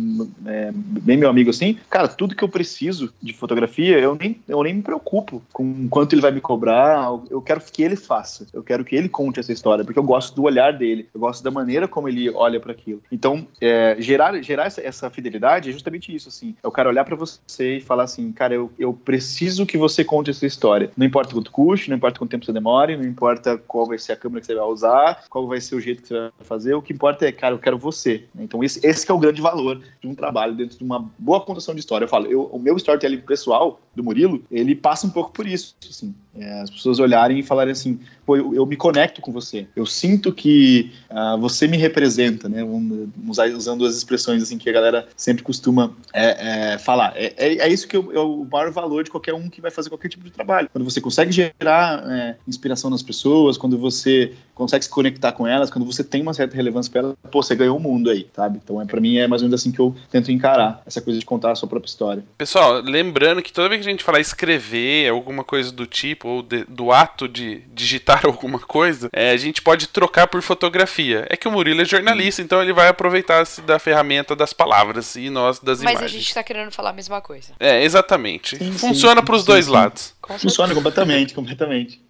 é, 0.47 0.70
bem 0.72 1.16
meu 1.16 1.28
amigo 1.28 1.51
assim. 1.51 1.78
Cara, 1.88 2.09
tudo 2.09 2.34
que 2.34 2.45
eu 2.45 2.49
preciso 2.49 3.12
de 3.22 3.32
fotografia, 3.32 3.99
eu 3.99 4.14
nem, 4.14 4.41
eu 4.49 4.62
nem 4.62 4.74
me 4.74 4.82
preocupo 4.82 5.43
com 5.53 5.88
quanto 5.88 6.14
ele 6.14 6.22
vai 6.22 6.30
me 6.30 6.41
cobrar. 6.41 7.11
Eu 7.30 7.41
quero 7.43 7.61
que 7.61 7.82
ele 7.82 7.97
faça. 7.97 8.47
Eu 8.53 8.62
quero 8.62 8.84
que 8.84 8.97
ele 8.97 9.09
conte 9.09 9.41
essa 9.41 9.53
história, 9.53 9.84
porque 9.84 9.99
eu 9.99 10.05
gosto 10.05 10.34
do 10.34 10.43
olhar 10.45 10.72
dele. 10.72 11.09
Eu 11.14 11.20
gosto 11.20 11.43
da 11.43 11.51
maneira 11.51 11.86
como 11.86 12.09
ele 12.09 12.30
olha 12.30 12.61
para 12.61 12.72
aquilo. 12.72 13.03
Então, 13.11 13.47
é, 13.61 13.97
gerar, 13.99 14.41
gerar 14.43 14.66
essa, 14.66 14.80
essa, 14.80 15.11
fidelidade 15.11 15.68
é 15.68 15.72
justamente 15.72 16.14
isso, 16.14 16.28
assim. 16.28 16.55
É 16.62 16.68
o 16.68 16.70
cara 16.70 16.88
olhar 16.88 17.05
para 17.05 17.16
você 17.16 17.69
e 17.76 17.80
falar 17.80 18.04
assim, 18.04 18.30
cara, 18.32 18.54
eu, 18.54 18.70
eu 18.78 18.92
preciso 18.92 19.66
que 19.66 19.78
você 19.78 20.04
conte 20.04 20.30
essa 20.30 20.46
história. 20.46 20.90
Não 20.96 21.06
importa 21.06 21.32
quanto 21.32 21.50
custe, 21.50 21.88
não 21.88 21.96
importa 21.96 22.18
quanto 22.18 22.30
tempo 22.30 22.44
você 22.44 22.52
demore, 22.52 22.96
não 22.96 23.04
importa 23.04 23.56
qual 23.58 23.86
vai 23.86 23.98
ser 23.98 24.12
a 24.12 24.16
câmera 24.16 24.40
que 24.40 24.46
você 24.46 24.54
vai 24.54 24.64
usar, 24.64 25.24
qual 25.28 25.46
vai 25.46 25.60
ser 25.60 25.74
o 25.74 25.80
jeito 25.80 26.02
que 26.02 26.08
você 26.08 26.14
vai 26.14 26.32
fazer. 26.40 26.74
O 26.74 26.82
que 26.82 26.92
importa 26.92 27.26
é, 27.26 27.32
cara, 27.32 27.54
eu 27.54 27.58
quero 27.58 27.78
você. 27.78 28.24
Então, 28.38 28.62
esse, 28.62 28.84
esse 28.86 29.10
é 29.10 29.14
o 29.14 29.18
grande 29.18 29.40
valor 29.40 29.80
de 30.00 30.08
um 30.08 30.14
trabalho 30.14 30.54
dentro 30.54 30.78
de 30.78 30.84
uma 30.84 31.10
boa 31.18 31.40
contação 31.40 31.74
de 31.74 31.80
história. 31.80 32.04
Eu 32.04 32.08
falo, 32.08 32.26
eu, 32.26 32.42
o 32.44 32.58
meu 32.58 32.76
storytelling 32.76 33.20
pessoal, 33.20 33.80
do 33.94 34.04
Murilo, 34.04 34.42
ele 34.50 34.74
passa 34.74 35.06
um 35.06 35.10
pouco 35.10 35.32
por 35.32 35.46
isso, 35.46 35.74
assim. 35.88 36.14
É, 36.34 36.60
as 36.60 36.70
pessoas 36.70 37.00
olharem 37.00 37.40
e 37.40 37.42
falarem 37.42 37.72
assim, 37.72 37.98
pô, 38.24 38.36
eu, 38.36 38.54
eu, 38.54 38.64
me 38.64 38.76
conecto 38.76 39.20
com 39.20 39.32
você. 39.32 39.66
Eu 39.74 39.84
sinto 39.84 40.32
que 40.32 40.92
uh, 41.10 41.36
você 41.38 41.66
me 41.66 41.76
representa, 41.76 42.48
né? 42.48 42.62
Vamos 42.62 43.08
usar, 43.28 43.48
usando 43.50 43.84
as 43.84 43.96
expressões 43.96 44.40
assim 44.40 44.56
que 44.56 44.70
a 44.70 44.72
galera 44.72 45.08
sempre 45.16 45.42
costuma 45.42 45.92
é, 46.12 46.74
é, 46.74 46.78
falar. 46.78 47.14
É, 47.16 47.34
é, 47.61 47.68
isso 47.68 47.86
que 47.86 47.96
é 47.96 47.98
o 47.98 48.44
maior 48.50 48.70
valor 48.70 49.04
de 49.04 49.11
qualquer 49.11 49.34
um 49.34 49.48
que 49.48 49.61
vai 49.61 49.70
fazer 49.70 49.88
qualquer 49.88 50.08
tipo 50.08 50.24
de 50.24 50.30
trabalho. 50.30 50.68
Quando 50.72 50.84
você 50.84 51.00
consegue 51.00 51.32
gerar 51.32 52.04
é, 52.11 52.36
inspiração 52.46 52.90
nas 52.90 53.02
pessoas, 53.02 53.56
quando 53.56 53.78
você 53.78 54.32
consegue 54.61 54.84
se 54.84 54.90
conectar 54.90 55.32
com 55.32 55.46
elas, 55.46 55.70
quando 55.70 55.86
você 55.86 56.04
tem 56.04 56.20
uma 56.20 56.34
certa 56.34 56.54
relevância 56.54 56.92
para 56.92 57.00
elas, 57.00 57.14
pô, 57.30 57.42
você 57.42 57.56
ganhou 57.56 57.78
o 57.78 57.80
mundo 57.80 58.11
aí, 58.11 58.28
sabe? 58.36 58.61
Então, 58.62 58.80
é, 58.80 58.84
para 58.84 59.00
mim, 59.00 59.16
é 59.16 59.26
mais 59.26 59.40
ou 59.40 59.48
menos 59.48 59.58
assim 59.58 59.72
que 59.72 59.80
eu 59.80 59.96
tento 60.11 60.30
encarar 60.30 60.82
essa 60.86 61.00
coisa 61.00 61.18
de 61.18 61.24
contar 61.24 61.52
a 61.52 61.54
sua 61.54 61.66
própria 61.66 61.88
história. 61.88 62.22
Pessoal, 62.36 62.82
lembrando 62.82 63.40
que 63.40 63.50
toda 63.50 63.70
vez 63.70 63.80
que 63.80 63.88
a 63.88 63.90
gente 63.90 64.04
falar 64.04 64.20
escrever, 64.20 65.08
alguma 65.08 65.42
coisa 65.42 65.72
do 65.72 65.86
tipo, 65.86 66.28
ou 66.28 66.42
de, 66.42 66.64
do 66.68 66.92
ato 66.92 67.26
de 67.26 67.62
digitar 67.72 68.20
alguma 68.26 68.58
coisa, 68.58 69.08
é, 69.14 69.30
a 69.30 69.36
gente 69.38 69.62
pode 69.62 69.88
trocar 69.88 70.26
por 70.26 70.42
fotografia. 70.42 71.26
É 71.30 71.38
que 71.38 71.48
o 71.48 71.50
Murilo 71.50 71.80
é 71.80 71.84
jornalista, 71.86 72.42
então 72.42 72.62
ele 72.62 72.74
vai 72.74 72.88
aproveitar-se 72.88 73.62
da 73.62 73.78
ferramenta 73.78 74.36
das 74.36 74.52
palavras 74.52 75.16
e 75.16 75.30
nós 75.30 75.58
das 75.58 75.82
Mas 75.82 75.92
imagens. 75.92 76.11
a 76.11 76.14
gente 76.18 76.34
tá 76.34 76.42
querendo 76.42 76.70
falar 76.70 76.90
a 76.90 76.92
mesma 76.92 77.22
coisa. 77.22 77.54
É, 77.58 77.82
exatamente. 77.82 78.58
Sim, 78.58 78.72
Funciona 78.72 79.22
pros 79.22 79.40
sim, 79.40 79.46
dois 79.46 79.64
sim. 79.64 79.70
lados. 79.70 80.14
Com 80.31 80.39
Funciona 80.39 80.72
completamente, 80.72 81.35
completamente. 81.35 82.01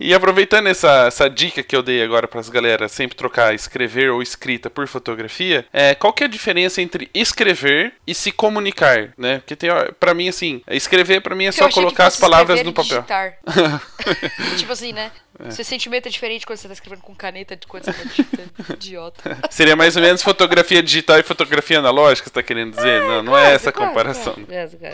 E 0.00 0.14
aproveitando 0.14 0.66
essa, 0.66 1.06
essa 1.08 1.28
dica 1.28 1.62
que 1.62 1.76
eu 1.76 1.82
dei 1.82 2.02
agora 2.02 2.26
para 2.26 2.40
as 2.40 2.48
galera 2.48 2.88
sempre 2.88 3.14
trocar 3.14 3.54
escrever 3.54 4.10
ou 4.10 4.22
escrita 4.22 4.70
por 4.70 4.88
fotografia, 4.88 5.66
é, 5.70 5.94
qual 5.94 6.10
que 6.10 6.22
é 6.22 6.26
a 6.26 6.30
diferença 6.30 6.80
entre 6.80 7.10
escrever 7.12 7.92
e 8.06 8.14
se 8.14 8.32
comunicar, 8.32 9.12
né? 9.18 9.40
Porque 9.40 9.54
tem, 9.54 9.68
ó, 9.68 9.92
pra 10.00 10.14
mim 10.14 10.30
assim, 10.30 10.62
escrever 10.70 11.20
pra 11.20 11.34
mim 11.34 11.44
é 11.44 11.48
Eu 11.48 11.52
só 11.52 11.68
colocar 11.68 12.06
as 12.06 12.16
palavras 12.16 12.62
no 12.62 12.72
papel. 12.72 13.04
tipo 14.56 14.72
assim, 14.72 14.94
né? 14.94 15.12
Seu 15.48 15.64
sentimento 15.64 16.06
é 16.06 16.10
diferente 16.10 16.44
quando 16.44 16.58
você 16.58 16.68
tá 16.68 16.74
escrevendo 16.74 17.00
com 17.00 17.14
caneta 17.14 17.56
de 17.56 17.66
quando 17.66 17.84
você 17.84 17.92
tá 17.92 18.02
digitando. 18.04 18.50
Idiota. 18.74 19.38
Seria 19.48 19.74
mais 19.74 19.96
ou 19.96 20.02
menos 20.02 20.22
fotografia 20.22 20.82
digital 20.82 21.18
e 21.18 21.22
fotografia 21.22 21.78
analógica, 21.78 22.28
você 22.28 22.34
tá 22.34 22.42
querendo 22.42 22.74
dizer? 22.74 23.00
Não, 23.02 23.22
não 23.22 23.38
é 23.38 23.54
essa 23.54 23.70
a 23.70 23.72
comparação. 23.72 24.36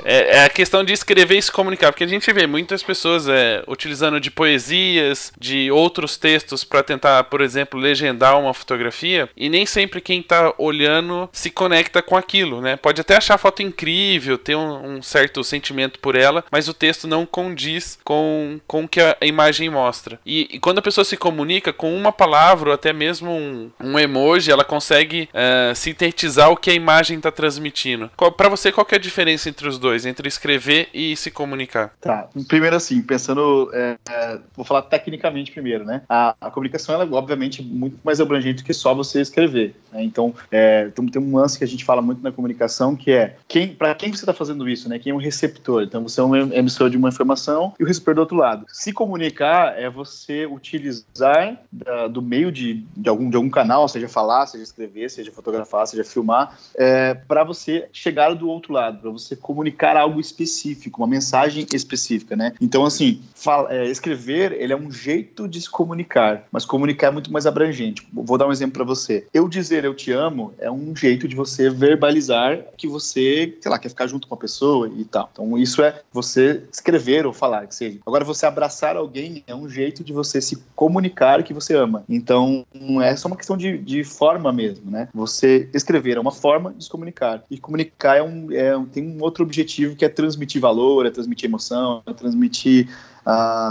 É, 0.05 0.37
é 0.37 0.45
a 0.45 0.49
questão 0.49 0.85
de 0.85 0.93
escrever 0.93 1.37
e 1.37 1.43
se 1.43 1.51
comunicar, 1.51 1.91
porque 1.91 2.05
a 2.05 2.07
gente 2.07 2.33
vê 2.33 2.47
muitas 2.57 2.83
pessoas 2.83 3.29
é, 3.29 3.63
utilizando 3.69 4.19
de 4.19 4.31
poesias, 4.31 5.31
de 5.39 5.71
outros 5.71 6.17
textos 6.17 6.65
para 6.65 6.83
tentar, 6.83 7.25
por 7.25 7.43
exemplo, 7.43 7.79
legendar 7.79 8.41
uma 8.41 8.55
fotografia, 8.55 9.29
e 9.37 9.51
nem 9.51 9.67
sempre 9.67 10.01
quem 10.01 10.23
tá 10.23 10.55
olhando 10.57 11.29
se 11.35 11.51
conecta 11.51 12.01
com 12.01 12.17
aquilo, 12.17 12.63
né? 12.63 12.77
Pode 12.77 12.99
até 12.99 13.15
achar 13.15 13.35
a 13.35 13.39
foto 13.39 13.63
incrível, 13.63 14.39
ter 14.39 14.57
um, 14.57 14.97
um 14.97 15.03
certo 15.03 15.45
sentimento 15.45 15.99
por 15.99 16.17
ela, 16.17 16.43
mas 16.51 16.67
o 16.67 16.73
texto 16.73 17.07
não 17.07 17.27
condiz 17.27 17.99
com, 18.03 18.59
com 18.67 18.85
o 18.85 18.89
que 18.89 19.03
a 19.03 19.19
imagem 19.21 19.69
mostra. 19.69 20.19
E, 20.25 20.49
e 20.53 20.59
quando 20.59 20.79
a 20.79 20.83
pessoa 20.83 21.05
se 21.05 21.19
comunica 21.19 21.75
com 21.75 21.95
uma 21.95 22.11
palavra 22.11 22.71
ou 22.71 22.75
até 22.75 22.91
mesmo 22.91 23.31
um, 23.31 23.71
um 23.79 23.99
emoji, 23.99 24.51
ela 24.51 24.65
consegue 24.65 25.29
é, 25.35 25.75
sintetizar 25.75 26.51
o 26.51 26.57
que 26.57 26.71
a 26.71 26.75
imagem 26.75 27.19
está 27.19 27.31
transmitindo. 27.31 28.11
Para 28.35 28.49
você, 28.49 28.73
qual 28.73 28.87
é 28.91 28.95
a 28.95 28.99
diferença 28.99 29.51
entre 29.51 29.69
os 29.69 29.79
dois, 29.79 30.07
entre 30.07 30.27
escrever 30.27 30.89
e 30.95 31.15
se 31.17 31.31
comunicar? 31.31 31.93
Tá. 32.01 32.29
Primeiro, 32.49 32.77
assim, 32.77 33.03
pensando. 33.03 33.71
é, 33.73 33.97
é, 34.09 34.39
vou 34.55 34.65
falar 34.65 34.83
tecnicamente 34.83 35.51
primeiro, 35.53 35.85
né? 35.85 36.03
A, 36.09 36.35
a 36.41 36.51
comunicação, 36.51 36.95
ela 36.95 37.05
é 37.05 37.09
obviamente 37.11 37.63
muito 37.63 37.99
mais 38.05 38.21
abrangente 38.21 38.63
do 38.63 38.67
que 38.67 38.73
só 38.75 38.95
você 38.95 39.21
escrever. 39.21 39.75
né? 39.93 40.03
Então, 40.03 40.35
é, 40.51 40.89
tem, 40.89 41.07
tem 41.07 41.23
um 41.23 41.37
lance 41.37 41.59
que 41.59 41.65
a 41.65 41.69
gente 41.69 41.85
fala 41.85 42.01
muito 42.03 42.23
na 42.23 42.33
comunicação 42.33 42.95
que 42.97 43.11
é 43.13 43.37
quem, 43.49 43.69
para 43.69 43.95
quem 43.95 44.11
você 44.11 44.23
está 44.23 44.33
fazendo 44.33 44.69
isso, 44.69 44.89
né? 44.89 44.99
Quem 44.99 45.13
é 45.13 45.15
o 45.15 45.19
receptor. 45.19 45.83
Então, 45.83 46.03
você 46.03 46.21
é 46.21 46.25
um 46.25 46.35
emissor 46.53 46.89
de 46.91 46.97
uma 46.97 47.09
informação 47.09 47.73
e 47.79 47.83
o 47.85 47.87
receptor 47.87 48.15
do 48.15 48.21
outro 48.21 48.37
lado. 48.37 48.67
Se 48.69 48.93
comunicar 48.93 49.79
é 49.79 49.89
você 49.91 50.47
utilizar 50.47 51.61
da- 51.73 52.09
do 52.09 52.23
meio 52.23 52.51
de, 52.53 52.85
de, 52.97 53.09
algum, 53.09 53.29
de 53.31 53.37
algum 53.37 53.51
canal, 53.51 53.89
seja 53.89 54.09
falar, 54.09 54.47
seja 54.47 54.65
escrever, 54.65 55.11
seja 55.11 55.33
fotografar, 55.33 55.87
seja 55.87 56.05
filmar, 56.05 56.57
é, 56.77 57.15
para 57.15 57.45
você 57.45 57.89
chegar 57.93 58.35
do 58.35 58.49
outro 58.49 58.73
lado, 58.73 58.99
para 59.01 59.11
você 59.11 59.35
comunicar 59.37 59.97
algo 59.97 60.21
específico, 60.21 61.01
uma 61.01 61.07
mensagem 61.07 61.67
específica, 61.73 62.26
né? 62.35 62.53
Então, 62.61 62.85
assim, 62.85 63.21
fala- 63.35 63.73
é, 63.73 63.87
escrever, 63.87 64.53
ele 64.53 64.73
é 64.73 64.77
um 64.77 64.91
jeito 64.91 65.47
de 65.47 65.61
se 65.61 65.71
comunicar, 65.71 66.45
mas 66.51 66.65
comunicar 66.65 67.09
é 67.09 67.11
muito 67.11 67.33
mais 67.33 67.47
abrangente. 67.47 68.07
Vou 68.13 68.39
dar 68.39 68.47
um 68.47 68.53
exemplo 68.53 68.75
para 68.75 68.85
você. 68.85 69.27
Eu 69.33 69.49
dizer 69.49 69.85
eu 69.85 69.95
te 69.95 70.11
amo 70.13 70.55
é 70.59 70.71
um 70.71 70.95
jeito 70.97 71.29
de 71.29 71.37
você 71.37 71.69
verbalizar 71.69 72.59
que 72.77 72.89
você, 72.89 73.57
sei 73.61 73.71
lá, 73.71 73.79
quer 73.79 73.89
ficar 73.89 74.07
junto 74.07 74.27
com 74.27 74.35
a 74.35 74.39
pessoa 74.39 74.89
e 74.97 75.05
tal. 75.05 75.29
Então, 75.33 75.59
isso 75.59 75.83
é 75.83 76.01
você 76.13 76.63
escrever 76.73 77.27
ou 77.27 77.33
falar, 77.33 77.67
que 77.67 77.75
seja. 77.75 77.99
Agora, 78.07 78.25
você 78.25 78.47
abraçar 78.47 78.97
alguém 78.97 79.45
é 79.47 79.55
um 79.55 79.69
jeito 79.69 80.03
de 80.03 80.13
você 80.13 80.41
se 80.41 80.57
comunicar 80.75 81.43
que 81.43 81.53
você 81.53 81.75
ama. 81.75 82.05
Então, 82.09 82.65
é 83.03 83.15
só 83.17 83.29
uma 83.29 83.37
questão 83.37 83.57
de, 83.57 83.77
de 83.79 84.05
forma 84.05 84.53
mesmo, 84.53 84.91
né? 84.91 85.09
Você 85.15 85.69
escrever 85.75 86.17
é 86.17 86.21
uma 86.21 86.33
forma 86.33 86.73
de 86.73 86.85
se 86.85 86.91
comunicar. 86.91 87.43
E 87.51 87.59
comunicar 87.59 88.17
é 88.17 88.23
um, 88.23 88.51
é, 88.53 88.73
tem 88.93 89.07
um 89.07 89.23
outro 89.23 89.43
objetivo 89.45 89.97
que 89.97 90.05
é 90.05 90.09
transmitir 90.09 90.61
valor, 90.61 91.07
é 91.07 91.11
transmitir 91.11 91.49
emoção, 91.49 92.03
é 92.07 92.13
transmitir, 92.17 92.89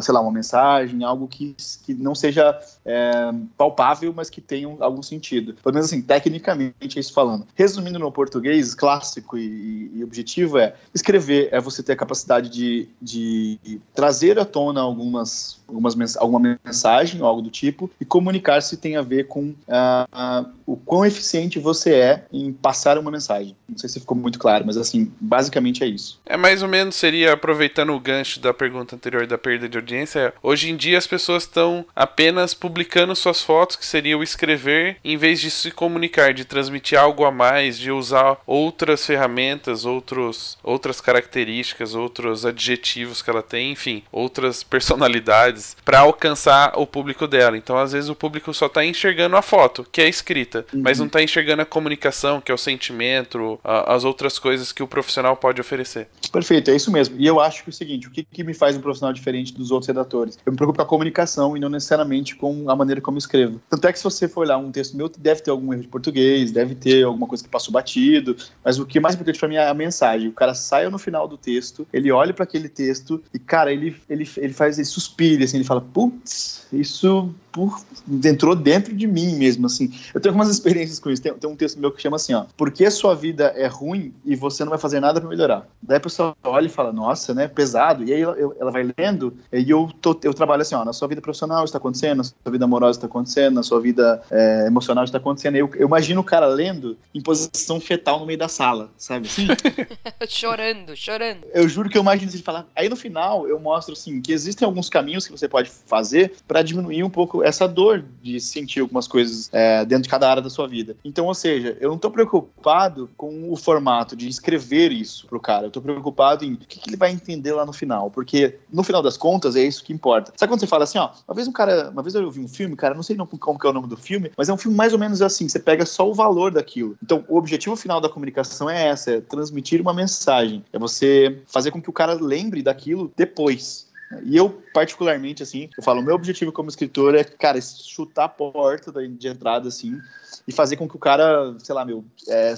sei 0.02 0.14
lá, 0.14 0.22
uma 0.22 0.32
mensagem, 0.32 1.04
algo 1.04 1.28
que, 1.28 1.56
que 1.86 1.94
não 1.94 2.14
seja 2.14 2.60
é, 2.86 3.32
palpável, 3.58 4.14
mas 4.16 4.30
que 4.30 4.42
tenha 4.42 4.68
um- 4.68 4.84
algum 4.84 5.02
sentido. 5.02 5.56
Pelo 5.64 5.74
menos 5.74 5.88
assim, 5.88 6.02
tecnicamente 6.02 6.98
é 6.98 7.00
isso 7.00 7.14
falando. 7.14 7.48
Resumindo 7.56 7.98
no 8.00 8.12
português 8.12 8.74
clássico 8.76 9.38
e, 9.38 9.92
e 9.96 10.04
objetivo 10.04 10.58
é 10.58 10.76
escrever 10.94 11.50
é 11.52 11.60
você 11.60 11.82
ter 11.82 11.94
a 11.94 11.96
capacidade 11.96 12.50
de, 12.50 12.90
de 13.02 13.80
trazer 13.94 14.38
à 14.40 14.46
tona 14.46 14.82
algumas, 14.82 15.60
algumas 15.68 16.18
alguma 16.18 16.60
mensagem 16.66 17.22
ou 17.22 17.28
algo 17.28 17.42
do 17.42 17.50
tipo 17.50 17.90
e 18.00 18.06
comunicar 18.06 18.62
se 18.62 18.78
tem 18.78 18.96
a 18.98 19.02
ver 19.02 19.28
com 19.28 19.54
ah, 19.68 20.08
ah, 20.12 20.46
o 20.66 20.76
quão 20.76 21.06
eficiente 21.06 21.60
você 21.60 21.94
é 21.94 22.26
em 22.32 22.52
passar 22.52 22.98
uma 22.98 23.12
mensagem. 23.12 23.56
Não 23.68 23.78
sei 23.78 23.90
se 23.90 24.00
ficou 24.00 24.18
muito 24.18 24.38
claro, 24.40 24.66
mas 24.66 24.78
assim, 24.78 25.12
basicamente 25.20 25.84
é 25.84 25.88
isso. 25.88 26.20
É 26.26 26.38
mais 26.38 26.62
ou 26.62 26.70
menos, 26.70 26.96
seria 26.96 27.34
aproveitando 27.34 27.92
o 27.92 28.00
gancho 28.00 28.40
da 28.40 28.54
pergunta 28.54 28.96
anterior 28.96 29.26
da 29.28 29.38
perda 29.46 29.70
de 29.70 29.78
audiência. 29.78 30.34
Hoje 30.42 30.72
em 30.72 30.76
dia 30.76 30.98
as 30.98 31.06
pessoas 31.06 31.44
estão 31.44 31.86
apenas 31.96 32.56
publicando 32.56 33.16
suas 33.16 33.44
fotos, 33.44 33.76
que 33.76 33.86
seria 33.86 34.18
o 34.18 34.24
escrever, 34.24 34.98
em 35.06 35.18
vez 35.18 35.40
de 35.40 35.52
se 35.52 35.70
comunicar, 35.70 36.34
de 36.34 36.44
transmitir 36.46 36.98
algo 36.98 37.24
a 37.26 37.32
mais, 37.32 37.78
de 37.78 37.92
usar 37.92 38.38
outras 38.48 39.06
ferramentas, 39.06 39.86
outros, 39.86 40.58
outras 40.64 41.00
características, 41.00 41.94
outros 41.94 42.44
adjetivos 42.44 43.22
que 43.22 43.30
ela 43.30 43.44
tem, 43.44 43.72
enfim, 43.72 44.02
outras 44.12 44.64
personalidades 44.64 45.78
para 45.86 46.00
alcançar 46.00 46.74
o 46.76 46.88
público 46.88 47.28
dela. 47.28 47.56
Então, 47.56 47.78
às 47.78 47.92
vezes 47.92 48.10
o 48.10 48.16
público 48.16 48.52
só 48.52 48.66
está 48.66 48.84
enxergando 48.84 49.36
a 49.38 49.44
foto, 49.44 49.86
que 49.92 50.02
é 50.02 50.10
escrita, 50.10 50.66
mas 50.74 50.98
não 50.98 51.06
está 51.06 51.22
enxergando 51.22 51.62
a 51.62 51.66
comunicação, 51.66 52.42
que 52.42 52.52
é 52.52 52.56
o 52.56 52.58
sentimento, 52.58 53.60
a- 53.64 53.94
as 53.94 54.04
outras 54.04 54.40
coisas 54.40 54.72
que 54.72 54.82
o 54.82 54.88
profissional 54.88 55.38
pode 55.38 55.62
oferecer. 55.62 56.08
Perfeito, 56.32 56.72
é 56.72 56.76
isso 56.76 56.92
mesmo. 56.92 57.16
E 57.20 57.28
eu 57.28 57.40
acho 57.40 57.64
que 57.64 57.70
é 57.70 57.72
o 57.72 57.74
seguinte, 57.74 58.08
o 58.08 58.12
que, 58.12 58.24
que 58.24 58.44
me 58.44 58.56
faz 58.56 58.76
um 58.76 58.82
profissional 58.82 59.14
diferente 59.14 59.35
dos 59.44 59.72
outros 59.72 59.88
redatores? 59.88 60.38
Eu 60.46 60.52
me 60.52 60.58
preocupo 60.58 60.78
com 60.78 60.84
a 60.84 60.88
comunicação 60.88 61.56
e 61.56 61.60
não 61.60 61.70
necessariamente 61.70 62.36
com 62.36 62.70
a 62.70 62.76
maneira 62.76 63.02
como 63.02 63.18
eu 63.18 63.20
escrevo. 63.20 63.62
Tanto 63.70 63.88
é 63.88 63.92
que 63.92 63.98
se 63.98 64.04
você 64.04 64.28
for 64.28 64.42
olhar 64.42 64.58
um 64.58 64.72
texto 64.72 64.96
meu, 64.96 65.10
deve 65.10 65.42
ter 65.42 65.52
algum 65.52 65.74
erro 65.74 65.82
de 65.82 65.88
português, 65.88 66.52
deve 66.52 66.76
ter 66.76 67.04
alguma 67.04 67.28
coisa 67.28 67.44
que 67.44 67.50
passou 67.50 67.72
batido, 67.72 68.36
mas 68.64 68.80
o 68.80 68.86
que 68.86 68.98
é 68.98 69.02
mais 69.02 69.16
importante 69.16 69.40
pra 69.40 69.48
mim 69.48 69.56
é 69.56 69.68
a 69.68 69.74
mensagem. 69.74 70.30
O 70.30 70.34
cara 70.34 70.54
saia 70.54 70.90
no 70.90 70.98
final 70.98 71.28
do 71.28 71.38
texto, 71.38 71.88
ele 71.92 72.12
olha 72.12 72.34
para 72.34 72.44
aquele 72.44 72.70
texto 72.70 73.22
e, 73.34 73.40
cara, 73.40 73.72
ele, 73.72 73.96
ele, 74.10 74.30
ele 74.38 74.54
faz, 74.54 74.78
ele 74.78 74.86
suspira, 74.86 75.44
assim, 75.44 75.58
ele 75.58 75.64
fala, 75.64 75.82
putz, 75.82 76.68
isso 76.72 77.34
por, 77.56 77.80
entrou 78.26 78.54
dentro 78.54 78.94
de 78.94 79.08
mim 79.08 79.36
mesmo, 79.38 79.66
assim. 79.68 79.90
Eu 80.14 80.20
tenho 80.20 80.34
algumas 80.34 80.50
experiências 80.54 81.00
com 81.00 81.10
isso. 81.10 81.22
Tem, 81.22 81.34
tem 81.34 81.50
um 81.50 81.56
texto 81.56 81.80
meu 81.80 81.90
que 81.90 82.02
chama 82.02 82.18
assim, 82.18 82.34
ó, 82.34 82.44
por 82.58 82.70
que 82.70 82.92
sua 82.92 83.16
vida 83.16 83.54
é 83.56 83.66
ruim 83.66 84.14
e 84.26 84.36
você 84.36 84.66
não 84.66 84.70
vai 84.72 84.78
fazer 84.78 85.00
nada 85.00 85.22
para 85.22 85.30
melhorar? 85.30 85.66
Daí 85.82 85.96
a 85.96 86.02
pessoa 86.02 86.36
olha 86.44 86.66
e 86.66 86.70
fala, 86.70 86.92
nossa, 86.92 87.34
né, 87.34 87.48
pesado. 87.48 88.04
E 88.04 88.12
aí 88.14 88.22
ela, 88.22 88.34
eu- 88.36 88.54
ela 88.60 88.72
vai 88.72 88.94
lendo 88.98 89.38
e 89.54 89.70
eu, 89.70 89.90
tô, 90.02 90.20
eu 90.24 90.34
trabalho 90.34 90.64
assim, 90.64 90.76
ó, 90.76 90.84
na 90.84 90.92
sua 90.92 91.08
vida 91.08 91.22
profissional 91.22 91.64
está 91.64 91.78
acontecendo, 91.78 92.18
na 92.18 92.24
sua 92.26 92.52
vida 92.52 92.66
amorosa 92.66 92.98
está 92.98 93.08
acontecendo, 93.08 93.54
na 93.54 93.64
sua 93.64 93.80
vida 93.80 94.22
é, 94.30 94.68
emocional 94.68 95.06
está 95.06 95.18
acontecendo. 95.18 95.56
Eu, 95.56 95.70
eu 95.76 95.88
imagino 95.88 96.20
o 96.20 96.24
cara 96.26 96.48
lendo 96.48 96.98
em 97.14 97.22
posição 97.22 97.80
fetal 97.80 98.20
no 98.20 98.26
meio 98.26 98.38
da 98.38 98.50
sala, 98.50 98.92
sabe? 98.98 99.28
Assim, 99.28 99.48
chorando, 100.28 100.94
chorando. 100.96 101.46
eu 101.54 101.70
juro 101.70 101.90
que 101.90 101.98
eu 101.98 102.02
imagino 102.02 102.30
de 102.30 102.42
falar. 102.42 102.68
Aí 102.76 102.90
no 102.90 102.98
final 102.98 103.48
eu 103.48 103.58
mostro 103.60 103.94
assim 103.94 104.22
que 104.22 104.34
existem 104.34 104.66
alguns 104.66 104.90
caminhos 104.90 105.26
que 105.26 105.32
você 105.32 105.48
pode 105.48 105.70
fazer 105.70 106.34
para 106.46 106.62
diminuir 106.62 107.04
um 107.04 107.10
pouco 107.10 107.45
essa 107.46 107.68
dor 107.68 108.04
de 108.24 108.40
sentir 108.40 108.80
algumas 108.80 109.08
coisas 109.08 109.50
é, 109.54 109.86
dentro 109.86 110.04
de 110.04 110.10
cada 110.10 110.28
área 110.28 110.42
da 110.42 110.50
sua 110.50 110.68
vida. 110.68 110.96
Então, 111.06 111.28
ou 111.28 111.34
seja, 111.34 111.78
eu 111.80 111.90
não 111.90 111.98
tô 111.98 112.10
preocupado 112.10 113.10
com 113.16 113.52
o 113.52 113.56
formato 113.56 114.16
de 114.16 114.28
escrever 114.28 114.92
isso 114.92 115.28
pro 115.28 115.40
cara. 115.40 115.68
Eu 115.68 115.72
tô 115.72 115.80
preocupado 115.80 116.44
em 116.44 116.54
o 116.54 116.58
que, 116.58 116.80
que 116.80 116.90
ele 116.90 116.98
vai 116.98 117.12
entender 117.12 117.54
lá 117.54 117.64
no 117.64 117.72
final, 117.72 118.10
porque 118.10 118.58
no 118.72 118.84
final 118.84 119.04
das 119.04 119.16
contas 119.16 119.56
é 119.56 119.62
isso 119.62 119.84
que 119.84 119.94
importa. 119.94 120.34
Sabe 120.36 120.52
quando 120.52 120.60
você 120.60 120.68
fala 120.68 120.86
assim, 120.86 120.98
ó, 120.98 121.12
uma 121.28 121.36
vez 121.36 121.48
um 121.48 121.52
cara, 121.52 121.92
uma 121.92 122.02
vez 122.02 122.16
eu 122.16 122.32
vi 122.32 122.40
um 122.40 122.48
filme, 122.48 122.76
cara, 122.76 122.96
não 122.96 123.04
sei 123.04 123.16
não 123.16 123.28
como 123.28 123.60
que 123.60 123.68
é 123.68 123.70
o 123.70 123.74
nome 123.74 123.88
do 123.88 123.98
filme, 123.98 124.32
mas 124.36 124.50
é 124.50 124.54
um 124.54 124.58
filme 124.58 124.76
mais 124.76 124.94
ou 124.94 125.00
menos 125.00 125.22
assim, 125.22 125.48
você 125.48 125.60
pega 125.60 125.86
só 125.86 126.10
o 126.10 126.14
valor 126.16 126.52
daquilo. 126.52 126.98
Então, 127.04 127.24
o 127.28 127.38
objetivo 127.38 127.76
final 127.76 128.02
da 128.02 128.10
comunicação 128.10 128.68
é 128.68 128.88
essa, 128.88 129.12
é 129.12 129.22
transmitir 129.22 129.82
uma 129.82 129.94
mensagem, 129.94 130.64
é 130.74 130.80
você 130.80 131.44
fazer 131.46 131.70
com 131.70 131.82
que 131.82 131.90
o 131.90 131.94
cara 131.94 132.14
lembre 132.14 132.64
daquilo 132.64 133.12
depois. 133.16 133.94
E 134.24 134.36
eu, 134.36 134.62
particularmente, 134.74 135.42
assim, 135.44 135.70
eu 135.78 135.84
falo, 135.84 136.02
meu 136.02 136.16
objetivo 136.16 136.52
como 136.52 136.70
escritor 136.70 137.16
é, 137.16 137.24
cara, 137.24 137.60
chutar 137.62 138.26
a 138.26 138.30
porta 138.30 138.92
de 139.08 139.28
entrada, 139.28 139.68
assim, 139.68 140.00
e 140.48 140.52
fazer 140.52 140.76
com 140.76 140.88
que 140.88 140.96
o 140.96 141.00
cara, 141.00 141.56
sei 141.60 141.74
lá, 141.74 141.84
meu, 141.84 142.06
é, 142.28 142.54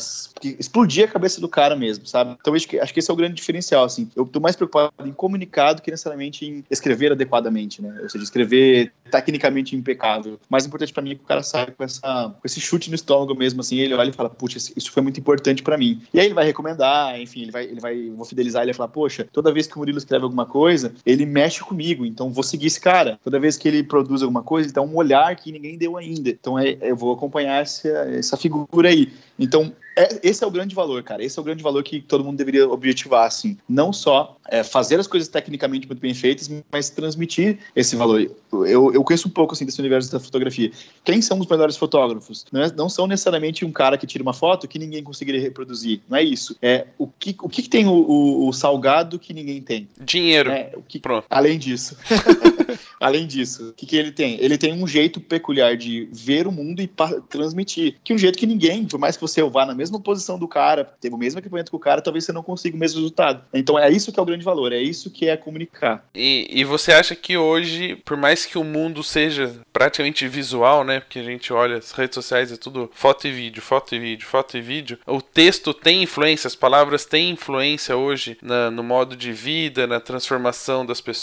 explodir 0.60 1.06
a 1.06 1.08
cabeça 1.08 1.40
do 1.40 1.48
cara 1.48 1.76
mesmo, 1.76 2.06
sabe? 2.06 2.36
Então 2.40 2.54
acho 2.54 2.68
que, 2.68 2.80
acho 2.80 2.94
que 2.94 3.00
esse 3.00 3.10
é 3.10 3.14
o 3.14 3.18
grande 3.18 3.36
diferencial, 3.36 3.86
assim. 3.86 4.10
Eu 4.16 4.26
tô 4.26 4.40
mais 4.40 4.56
preocupado 4.56 4.94
em 5.06 5.14
comunicar 5.14 5.74
do 5.74 5.82
que 5.82 5.92
necessariamente 5.92 6.46
em 6.46 6.64
escrever 6.70 7.12
adequadamente, 7.12 7.82
né? 7.82 7.98
Ou 8.02 8.10
seja, 8.10 8.24
escrever 8.24 8.92
tecnicamente 9.10 9.76
impecável. 9.76 10.34
O 10.34 10.40
mais 10.50 10.66
importante 10.66 10.92
para 10.92 11.04
mim 11.04 11.12
é 11.12 11.16
que 11.16 11.24
o 11.24 11.28
cara 11.28 11.44
saia 11.44 11.72
com, 11.72 11.84
essa, 11.84 12.02
com 12.02 12.42
esse 12.46 12.60
chute 12.60 12.90
no 12.90 12.96
estômago 12.96 13.36
mesmo, 13.36 13.62
assim, 13.62 13.78
ele 13.78 13.94
olha 13.94 14.10
e 14.10 14.14
fala, 14.14 14.30
putz, 14.30 14.74
isso 14.76 14.92
foi 14.92 15.02
muito 15.02 15.20
importante 15.20 15.64
para 15.64 15.78
mim. 15.78 16.02
E 16.14 16.20
aí 16.20 16.26
ele 16.26 16.34
vai 16.34 16.46
recomendar, 16.46 17.20
enfim, 17.20 17.44
ele 17.44 17.52
vai, 17.52 17.64
ele 17.64 17.80
vai, 17.80 18.10
vou 18.10 18.26
fidelizar 18.26 18.64
ele 18.64 18.72
e 18.72 18.74
falar, 18.74 18.90
poxa, 18.90 19.28
toda 19.32 19.54
vez 19.54 19.68
que 19.68 19.76
o 19.76 19.80
Murilo 19.80 19.98
escreve 19.98 20.24
alguma 20.24 20.46
coisa, 20.46 20.94
ele 21.06 21.26
mexe 21.38 21.62
comigo, 21.64 22.04
então 22.04 22.32
vou 22.32 22.44
seguir 22.44 22.66
esse 22.66 22.82
cara. 22.82 23.20
Toda 23.24 23.40
vez 23.40 23.58
que 23.58 23.68
ele 23.68 23.84
produz 23.84 24.24
alguma 24.24 24.42
coisa, 24.42 24.68
ele 24.68 24.74
dá 24.74 24.82
um 24.82 24.96
olhar 24.96 25.36
que 25.36 25.52
ninguém 25.52 25.78
deu 25.78 25.96
ainda. 25.96 26.32
Então 26.32 26.58
é, 26.58 26.76
eu 26.82 26.96
vou 26.96 27.14
acompanhar 27.14 27.62
essa, 27.62 27.88
essa 27.88 28.36
figura 28.36 28.90
aí. 28.90 29.14
Então, 29.38 29.72
é, 29.98 30.20
esse 30.22 30.44
é 30.44 30.48
o 30.48 30.52
grande 30.52 30.76
valor, 30.76 31.02
cara. 31.02 31.24
Esse 31.24 31.40
é 31.40 31.42
o 31.42 31.44
grande 31.46 31.64
valor 31.64 31.84
que 31.84 32.00
todo 32.00 32.24
mundo 32.24 32.38
deveria 32.38 32.70
objetivar, 32.70 33.26
assim. 33.26 33.58
Não 33.68 33.92
só 33.92 34.38
é, 34.48 34.64
fazer 34.64 35.00
as 35.00 35.08
coisas 35.08 35.28
tecnicamente 35.28 35.88
muito 35.88 36.00
bem 36.00 36.14
feitas, 36.14 36.50
mas 36.72 36.92
transmitir 36.92 37.58
esse 37.76 37.96
valor. 37.96 38.22
Eu, 38.52 38.94
eu 38.94 39.04
conheço 39.04 39.28
um 39.28 39.32
pouco, 39.32 39.54
assim, 39.54 39.66
desse 39.66 39.80
universo 39.80 40.12
da 40.12 40.20
fotografia. 40.20 40.72
Quem 41.04 41.20
são 41.20 41.40
os 41.40 41.48
melhores 41.48 41.76
fotógrafos? 41.76 42.46
Não, 42.52 42.62
é, 42.62 42.72
não 42.72 42.90
são 42.90 43.08
necessariamente 43.08 43.66
um 43.66 43.72
cara 43.72 43.98
que 43.98 44.06
tira 44.06 44.22
uma 44.22 44.34
foto 44.34 44.68
que 44.68 44.78
ninguém 44.78 45.04
conseguiria 45.04 45.42
reproduzir. 45.42 46.02
Não 46.08 46.18
é 46.18 46.24
isso. 46.24 46.56
É 46.62 46.86
o 46.98 47.08
que, 47.08 47.36
o 47.42 47.50
que, 47.50 47.68
tem 47.68 47.88
o, 47.88 47.94
o, 47.94 48.48
o 48.48 48.54
salgado 48.54 49.18
que 49.18 49.34
ninguém 49.34 49.62
tem? 49.62 49.88
Dinheiro. 50.00 50.52
É, 50.52 50.74
o 50.76 50.84
que, 50.84 51.00
Pronto. 51.00 51.26
Além 51.30 51.58
disso. 51.58 51.98
além 53.00 53.28
disso, 53.28 53.70
o 53.70 53.74
que, 53.74 53.86
que 53.86 53.96
ele 53.96 54.12
tem? 54.12 54.38
Ele 54.40 54.58
tem 54.58 54.74
um 54.74 54.88
jeito 54.88 55.20
peculiar 55.20 55.76
de 55.76 56.08
ver 56.12 56.48
o 56.48 56.52
mundo 56.52 56.82
e 56.82 56.90
transmitir. 57.30 57.96
Que 58.04 58.14
um 58.14 58.18
jeito 58.18 58.38
que 58.38 58.46
ninguém, 58.46 58.86
por 58.86 59.00
mais 59.00 59.16
que 59.16 59.22
você 59.22 59.42
vá 59.44 59.66
na 59.66 59.76
mesma 59.76 59.88
mesma 59.88 60.00
posição 60.00 60.38
do 60.38 60.48
cara, 60.48 60.86
teve 61.00 61.16
o 61.16 61.18
mesmo 61.18 61.40
equipamento 61.40 61.72
que 61.72 61.76
o 61.76 61.80
cara, 61.80 62.02
talvez 62.02 62.26
você 62.26 62.32
não 62.32 62.44
consiga 62.44 62.76
o 62.76 62.80
mesmo 62.80 63.00
resultado. 63.00 63.44
Então 63.54 63.80
é 63.80 63.90
isso 63.90 64.12
que 64.12 64.20
é 64.20 64.24
o 64.24 64.26
grande 64.26 64.44
valor, 64.44 64.74
é 64.74 64.82
isso 64.82 65.10
que 65.10 65.28
é 65.28 65.38
comunicar. 65.38 66.06
E, 66.14 66.48
e 66.50 66.64
você 66.64 66.92
acha 66.92 67.16
que 67.16 67.38
hoje, 67.38 67.96
por 68.06 68.18
mais 68.18 68.46
que 68.46 68.58
o 68.58 68.64
mundo 68.64 69.04
seja 69.04 69.56
praticamente 69.72 70.28
visual, 70.28 70.84
né? 70.84 71.00
Porque 71.00 71.20
a 71.20 71.24
gente 71.24 71.52
olha 71.54 71.78
as 71.78 71.92
redes 71.92 72.16
sociais, 72.16 72.52
é 72.52 72.58
tudo 72.58 72.90
foto 72.94 73.28
e 73.28 73.32
vídeo, 73.32 73.62
foto 73.62 73.96
e 73.96 74.00
vídeo, 74.00 74.28
foto 74.28 74.58
e 74.58 74.62
vídeo. 74.62 75.00
O 75.06 75.22
texto 75.22 75.74
tem 75.74 76.04
influência, 76.04 76.48
as 76.48 76.56
palavras 76.56 77.06
têm 77.06 77.32
influência 77.32 77.96
hoje 77.96 78.38
na, 78.42 78.70
no 78.70 78.84
modo 78.84 79.16
de 79.16 79.32
vida, 79.32 79.88
na 79.88 80.00
transformação 80.00 80.86
das 80.86 81.02
pessoas, 81.02 81.17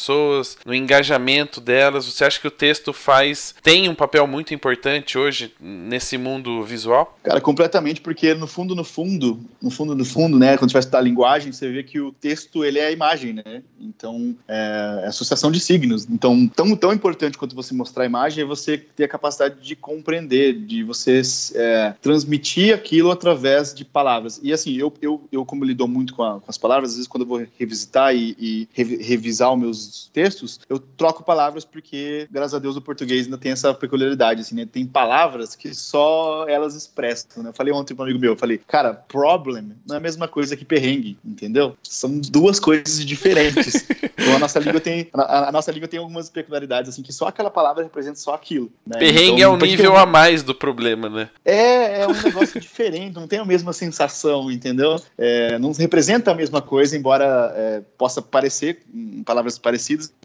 no 0.64 0.74
engajamento 0.74 1.61
delas. 1.61 2.07
Você 2.07 2.24
acha 2.24 2.40
que 2.40 2.49
o 2.49 2.51
texto 2.51 2.92
faz, 2.92 3.55
tem 3.62 3.88
um 3.88 3.95
papel 3.95 4.26
muito 4.26 4.55
importante 4.55 5.18
hoje 5.18 5.53
nesse 5.61 6.16
mundo 6.18 6.62
visual? 6.64 7.18
Cara, 7.22 7.40
completamente, 7.40 8.01
porque 8.01 8.34
no 8.34 8.47
fundo, 8.47 8.74
no 8.74 8.84
fundo, 8.84 9.40
no 9.62 9.70
fundo, 9.70 9.95
no 9.95 10.05
fundo, 10.05 10.38
né, 10.38 10.57
quando 10.57 10.70
você 10.70 10.74
vai 10.74 10.80
estudar 10.80 10.99
a 10.99 11.03
linguagem, 11.03 11.53
você 11.53 11.70
vê 11.70 11.82
que 11.82 12.01
o 12.01 12.12
texto, 12.12 12.64
ele 12.64 12.78
é 12.78 12.86
a 12.86 12.90
imagem, 12.90 13.32
né? 13.32 13.62
Então, 13.80 14.34
é, 14.49 15.03
é 15.05 15.07
associação 15.07 15.51
de 15.51 15.61
signos. 15.61 16.07
Então, 16.09 16.49
tão, 16.49 16.76
tão 16.76 16.92
importante 16.92 17.38
quanto 17.38 17.55
você 17.55 17.74
mostrar 17.74 18.05
a 18.05 18.07
imagem 18.07 18.42
é 18.42 18.47
você 18.47 18.78
ter 18.78 19.05
a 19.05 19.09
capacidade 19.09 19.61
de 19.61 19.76
compreender, 19.76 20.55
de 20.55 20.82
você 20.82 21.20
é, 21.55 21.95
transmitir 22.01 22.74
aquilo 22.74 23.11
através 23.11 23.74
de 23.74 23.84
palavras. 23.84 24.40
E 24.42 24.53
assim, 24.53 24.76
eu, 24.76 24.92
eu, 25.01 25.22
eu 25.30 25.45
como 25.45 25.64
lido 25.64 25.86
muito 25.86 26.14
com, 26.14 26.22
a, 26.22 26.40
com 26.40 26.51
as 26.51 26.59
palavras, 26.59 26.90
às 26.90 26.97
vezes 26.97 27.09
quando 27.09 27.22
eu 27.22 27.28
vou 27.28 27.47
revisitar 27.59 28.14
e, 28.14 28.36
e 28.38 28.68
revisar 28.74 29.53
os 29.53 29.59
meus 29.59 29.84
textos, 30.12 30.61
eu 30.68 30.78
troco 30.78 31.24
palavras 31.24 31.64
porque, 31.64 32.26
graças 32.30 32.55
a 32.55 32.59
Deus, 32.59 32.76
o 32.76 32.80
português 32.80 33.26
ainda 33.26 33.39
tem 33.39 33.53
essa 33.53 33.72
peculiaridade, 33.74 34.43
assim, 34.43 34.55
né? 34.55 34.66
Tem 34.70 34.87
palavras 34.87 35.55
que 35.55 35.74
só 35.74 36.47
elas 36.49 36.74
expressam, 36.74 37.43
né? 37.43 37.51
Eu 37.51 37.55
falei 37.55 37.72
ontem 37.72 37.95
para 37.95 38.03
um 38.03 38.07
amigo 38.07 38.20
meu, 38.20 38.37
falei, 38.37 38.59
cara, 38.59 38.95
problem 38.95 39.74
não 39.87 39.97
é 39.97 39.99
a 39.99 40.01
mesma 40.01 40.28
coisa 40.28 40.57
que 40.57 40.64
perrengue, 40.64 41.16
entendeu? 41.24 41.76
São 41.82 42.18
duas 42.18 42.59
coisas 42.59 43.05
diferentes. 43.05 43.87
então 44.18 44.37
a 44.37 44.39
nossa 44.39 44.59
língua 44.59 44.80
tem, 44.80 45.09
a, 45.12 45.49
a, 45.49 45.53
nossa 45.53 45.70
língua 45.70 45.89
tem 45.89 45.99
algumas 45.99 46.28
peculiaridades 46.30 46.91
assim 46.91 47.03
que 47.03 47.12
só 47.12 47.28
aquela 47.28 47.51
palavra 47.51 47.82
representa 47.82 48.16
só 48.16 48.35
aquilo. 48.35 48.70
Né? 48.87 48.99
Perrengue 48.99 49.43
então, 49.43 49.53
é 49.53 49.57
um 49.57 49.57
nível 49.57 49.97
a 49.97 50.07
mais 50.07 50.43
do 50.43 50.55
problema, 50.55 51.09
né? 51.09 51.28
É, 51.45 52.03
é 52.03 52.09
um 52.09 52.22
negócio 52.22 52.59
diferente, 52.61 53.14
não 53.14 53.26
tem 53.26 53.39
a 53.39 53.45
mesma 53.45 53.72
sensação, 53.72 54.51
entendeu? 54.51 54.97
É, 55.16 55.59
não 55.59 55.72
representa 55.72 56.30
a 56.30 56.35
mesma 56.35 56.61
coisa, 56.61 56.97
embora 56.97 57.53
é, 57.57 57.82
possa 57.97 58.20
parecer 58.22 58.82
em 58.93 59.22
palavras 59.22 59.59
parecidas, 59.59 59.74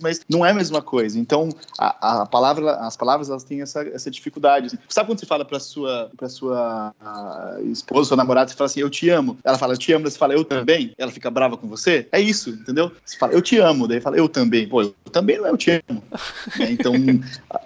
mas 0.02 0.22
não 0.30 0.45
é 0.45 0.52
a 0.52 0.54
mesma 0.54 0.82
coisa. 0.82 1.18
Então 1.18 1.50
a, 1.78 2.22
a 2.22 2.26
palavra, 2.26 2.76
as 2.78 2.97
palavras 2.97 3.30
elas 3.30 3.43
têm 3.43 3.62
essa, 3.62 3.82
essa 3.84 4.12
dificuldade. 4.12 4.68
Assim. 4.68 4.78
Sabe 4.89 5.08
quando 5.08 5.20
você 5.20 5.26
fala 5.26 5.45
para 5.45 5.60
sua 5.60 6.12
para 6.18 6.28
sua 6.28 6.93
esposa 7.72 8.10
sua 8.10 8.18
namorada, 8.18 8.50
você 8.50 8.58
fala 8.58 8.66
assim, 8.66 8.82
eu 8.82 8.89
te 8.89 9.10
amo. 9.10 9.38
Ela 9.43 9.58
fala, 9.58 9.74
eu 9.74 9.78
te 9.78 9.93
amo, 9.93 10.10
você 10.10 10.18
fala, 10.18 10.34
eu 10.34 10.43
também. 10.43 10.93
Ela 10.97 11.12
fica 11.12 11.30
brava 11.30 11.56
com 11.56 11.68
você. 11.68 12.08
É 12.12 12.20
isso, 12.20 12.50
entendeu? 12.50 12.91
Você 13.06 13.18
fala, 13.18 13.34
eu 13.34 13.41
te 13.41 13.58
amo. 13.58 13.88
Daí 13.88 14.02
fala, 14.02 14.18
eu 14.18 14.28
também. 14.28 14.68
Pô, 14.68 14.82
eu 14.82 14.95
também 15.12 15.38
não 15.38 15.45
é 15.45 15.52
eu 15.52 15.58
te 15.58 15.72
amo. 15.88 16.04
né? 16.58 16.72
Então, 16.72 16.93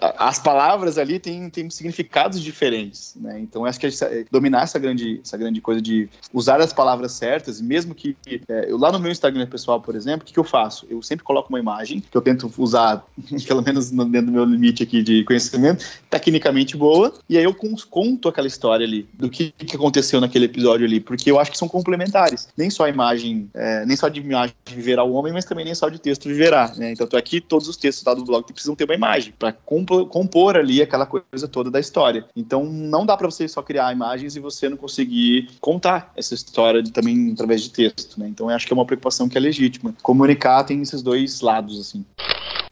a, 0.02 0.28
as 0.28 0.40
palavras 0.40 0.98
ali 0.98 1.20
têm, 1.20 1.50
têm 1.50 1.70
significados 1.70 2.42
diferentes. 2.42 3.16
Né? 3.20 3.40
Então, 3.40 3.66
acho 3.66 3.80
que 3.80 3.88
dominar 4.30 4.64
essa 4.64 4.78
grande, 4.78 5.22
essa 5.24 5.38
grande 5.38 5.62
coisa 5.62 5.82
de 5.82 6.10
usar 6.34 6.60
as 6.62 6.74
palavras 6.74 7.14
certas, 7.14 7.62
mesmo 7.62 7.96
que. 7.96 8.16
É, 8.48 8.70
eu 8.70 8.78
lá 8.78 8.92
no 8.92 9.00
meu 9.00 9.12
Instagram 9.12 9.48
pessoal, 9.48 9.80
por 9.80 9.96
exemplo, 9.96 10.24
o 10.24 10.26
que, 10.26 10.34
que 10.34 10.40
eu 10.40 10.44
faço? 10.44 10.86
Eu 10.90 11.02
sempre 11.02 11.24
coloco 11.24 11.50
uma 11.50 11.60
imagem 11.60 11.73
que 12.10 12.18
eu 12.18 12.22
tento 12.22 12.52
usar, 12.58 13.06
pelo 13.48 13.62
menos 13.62 13.90
dentro 13.90 14.28
do 14.28 14.32
meu 14.32 14.46
limite 14.46 14.84
aqui 14.84 15.02
de 15.02 15.24
conhecimento, 15.24 15.86
tecnicamente 16.10 16.76
boa, 16.78 17.14
e 17.30 17.38
aí 17.38 17.44
eu 17.44 17.56
conto 17.90 18.28
aquela 18.28 18.48
história 18.48 18.86
ali 18.86 19.08
do 19.14 19.30
que, 19.30 19.52
que 19.52 19.76
aconteceu 19.76 20.20
naquele 20.20 20.46
episódio 20.46 20.86
ali, 20.86 21.00
porque 21.00 21.30
eu 21.30 21.40
acho 21.40 21.52
que 21.52 21.58
são 21.58 21.68
complementares. 21.68 22.48
Nem 22.58 22.70
só 22.70 22.86
a 22.86 22.90
imagem, 22.90 23.50
é, 23.54 23.86
nem 23.86 23.96
só 23.96 24.08
de 24.08 24.20
imagem 24.20 24.56
viverá 24.68 25.04
o 25.04 25.14
homem, 25.14 25.34
mas 25.34 25.46
também 25.46 25.66
nem 25.66 25.76
só 25.76 25.90
de 25.90 26.00
texto 26.00 26.28
viverá, 26.28 26.74
né? 26.76 26.92
Então, 26.92 27.08
aqui 27.18 27.40
todos 27.40 27.68
os 27.68 27.78
textos 27.78 28.06
lá 28.06 28.14
do 28.14 28.24
blog 28.24 28.46
precisam 28.52 28.76
ter 28.76 28.86
uma 28.86 28.96
imagem 28.96 29.34
para 29.38 29.52
compor, 29.52 30.08
compor, 30.08 30.58
ali 30.58 30.82
aquela 30.82 31.06
coisa 31.06 31.48
toda 31.48 31.70
da 31.70 31.80
história. 31.80 32.26
Então, 32.36 32.66
não 32.66 33.06
dá 33.06 33.16
para 33.16 33.30
você 33.30 33.48
só 33.48 33.62
criar 33.62 33.94
imagens 33.94 34.36
e 34.36 34.40
você 34.40 34.70
não 34.70 34.78
conseguir 34.78 35.50
contar 35.60 36.12
essa 36.16 36.34
história 36.34 36.82
de, 36.82 36.92
também 36.92 37.32
através 37.32 37.62
de 37.62 37.70
texto, 37.70 38.20
né? 38.20 38.28
Então, 38.28 38.50
eu 38.50 38.56
acho 38.56 38.68
que 38.68 38.74
é 38.74 38.76
uma 38.76 38.86
preocupação 38.86 39.30
que 39.30 39.38
é 39.38 39.42
legítima. 39.42 39.94
Comunicar 40.02 40.64
tem 40.64 40.82
esses 40.82 41.02
dois 41.02 41.42
lados, 41.42 41.63
assim. 41.72 42.06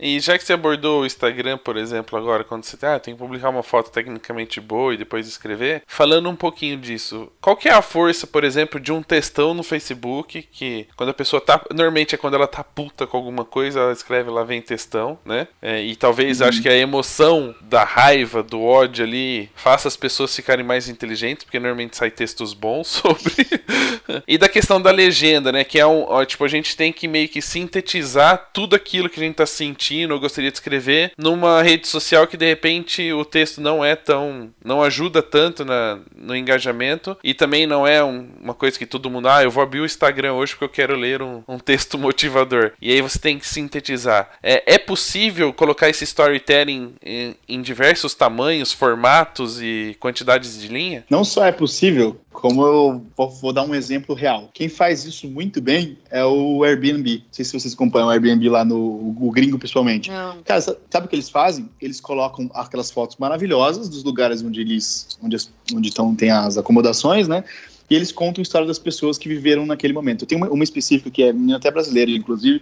E 0.02 0.20
já 0.20 0.36
que 0.36 0.44
você 0.44 0.54
abordou 0.54 1.02
o 1.02 1.06
Instagram, 1.06 1.60
por 1.60 1.78
exemplo, 1.78 2.18
agora, 2.18 2.44
quando 2.44 2.64
você 2.64 2.76
ah, 2.84 3.00
tem 3.00 3.14
que 3.14 3.20
publicar 3.20 3.50
uma 3.50 3.62
foto 3.62 3.92
tecnicamente 3.92 4.60
boa 4.60 4.96
e 4.96 4.98
depois 4.98 5.28
escrever, 5.28 5.84
falando 5.86 6.28
um 6.28 6.36
pouquinho 6.36 6.76
disso, 6.76 7.32
qual 7.40 7.56
que 7.56 7.70
é 7.70 7.72
a 7.72 7.84
força, 7.84 8.26
por 8.26 8.44
exemplo, 8.44 8.80
de 8.80 8.92
um 8.92 9.04
textão 9.04 9.54
no 9.54 9.62
Facebook, 9.62 10.42
que 10.52 10.88
quando 10.96 11.10
a 11.10 11.14
pessoa 11.14 11.40
tá. 11.40 11.62
Normalmente 11.70 12.16
é 12.16 12.18
quando 12.18 12.34
ela 12.34 12.48
tá 12.48 12.64
puta 12.64 13.06
com 13.06 13.16
alguma 13.16 13.46
coisa, 13.46 13.80
ela 13.80 13.92
escreve 13.92 14.32
lá 14.32 14.44
vem 14.44 14.60
textão, 14.60 15.20
né? 15.24 15.48
É, 15.62 15.84
e 15.84 15.96
talvez 15.96 16.42
uhum. 16.42 16.48
acho 16.48 16.64
que 16.64 16.70
a 16.70 16.76
emoção 16.76 17.54
da 17.62 17.84
raiva, 17.84 18.42
do 18.42 18.64
ódio 18.64 19.06
ali, 19.06 19.52
faça 19.56 19.88
as 19.88 19.96
pessoas 19.96 20.36
ficarem 20.36 20.66
mais 20.66 20.90
inteligentes, 20.90 21.44
porque 21.44 21.60
normalmente 21.60 21.96
sai 21.96 22.10
textos 22.10 22.56
bons 22.56 22.88
sobre. 22.90 23.36
e 24.28 24.36
da 24.40 24.50
questão 24.50 24.82
da 24.82 24.90
legenda, 24.90 25.52
né? 25.52 25.64
Que 25.64 25.80
é 25.80 25.86
um. 25.86 26.06
Ó, 26.08 26.26
tipo, 26.26 26.44
a 26.44 26.48
gente 26.48 26.76
tem 26.76 26.92
que 26.92 27.08
meio 27.08 27.30
que 27.30 27.42
sintetizar 27.42 28.50
tudo 28.52 28.76
aquilo 28.76 29.08
que 29.08 29.20
a 29.20 29.24
gente 29.24 29.36
tá 29.36 29.46
sentindo 29.46 29.91
sentindo 29.92 30.14
ou 30.14 30.20
gostaria 30.20 30.50
de 30.50 30.58
escrever 30.58 31.12
numa 31.18 31.62
rede 31.62 31.88
social 31.88 32.26
que 32.26 32.38
de 32.38 32.46
repente 32.46 33.12
o 33.12 33.26
texto 33.26 33.60
não 33.60 33.84
é 33.84 33.96
tão. 33.96 34.50
não 34.64 34.82
ajuda 34.82 35.22
tanto 35.22 35.66
na, 35.66 36.00
no 36.16 36.36
engajamento 36.36 37.18
e 37.24 37.34
também 37.34 37.68
não 37.68 37.86
é 37.86 38.04
um, 38.04 38.30
uma 38.42 38.54
coisa 38.54 38.80
que 38.80 38.86
todo 38.86 39.10
mundo, 39.10 39.28
ah, 39.28 39.44
eu 39.44 39.52
vou 39.52 39.62
abrir 39.62 39.82
o 39.82 39.86
Instagram 39.86 40.34
hoje 40.34 40.54
porque 40.54 40.66
eu 40.66 40.70
quero 40.70 40.96
ler 40.96 41.22
um, 41.22 41.44
um 41.48 41.60
texto 41.60 41.98
motivador. 42.00 42.72
E 42.82 42.92
aí 42.92 43.02
você 43.02 43.20
tem 43.20 43.38
que 43.38 43.48
sintetizar. 43.48 44.32
É, 44.42 44.76
é 44.76 44.78
possível 44.78 45.52
colocar 45.52 45.90
esse 45.90 46.04
storytelling 46.04 46.96
em, 47.04 47.36
em 47.48 47.62
diversos 47.62 48.14
tamanhos, 48.14 48.72
formatos 48.72 49.62
e 49.62 49.96
quantidades 50.00 50.60
de 50.60 50.68
linha? 50.68 51.04
Não 51.10 51.24
só 51.24 51.46
é 51.46 51.52
possível, 51.52 52.20
como 52.42 52.66
eu 52.66 53.06
vou, 53.16 53.54
dar 53.54 53.64
um 53.64 53.76
exemplo 53.76 54.16
real. 54.16 54.50
Quem 54.52 54.68
faz 54.68 55.06
isso 55.06 55.28
muito 55.28 55.62
bem 55.62 55.96
é 56.10 56.26
o 56.26 56.64
Airbnb. 56.64 57.18
Não 57.18 57.26
sei 57.32 57.46
se 57.46 57.52
vocês 57.52 57.76
acompanham 57.76 58.08
o 58.08 58.10
Airbnb 58.10 58.50
lá 58.50 58.66
no 58.66 59.16
o 59.22 59.32
gringo, 59.32 59.60
principalmente. 59.60 60.10
Não. 60.10 60.42
Cara, 60.42 60.60
sabe 60.60 61.06
o 61.06 61.08
que 61.08 61.16
eles 61.16 61.30
fazem? 61.30 61.70
Eles 61.80 62.02
colocam 62.02 62.50
aquelas 62.56 62.90
fotos 62.90 63.18
maravilhosas 63.18 63.88
dos 63.88 64.04
lugares 64.04 64.42
onde 64.42 64.60
eles 64.60 65.08
onde, 65.22 65.38
onde 65.76 65.90
estão, 65.90 66.16
tem 66.16 66.32
as 66.32 66.58
acomodações, 66.58 67.28
né? 67.28 67.44
E 67.88 67.96
eles 67.96 68.12
contam 68.12 68.42
a 68.42 68.44
história 68.44 68.66
das 68.66 68.80
pessoas 68.80 69.20
que 69.20 69.30
viveram 69.30 69.68
naquele 69.68 69.94
momento. 69.94 70.24
Eu 70.24 70.28
tenho 70.28 70.42
uma, 70.42 70.50
uma 70.50 70.64
específica 70.64 71.12
que 71.12 71.22
é 71.22 71.34
até 71.56 71.70
brasileira, 71.70 72.10
inclusive, 72.10 72.60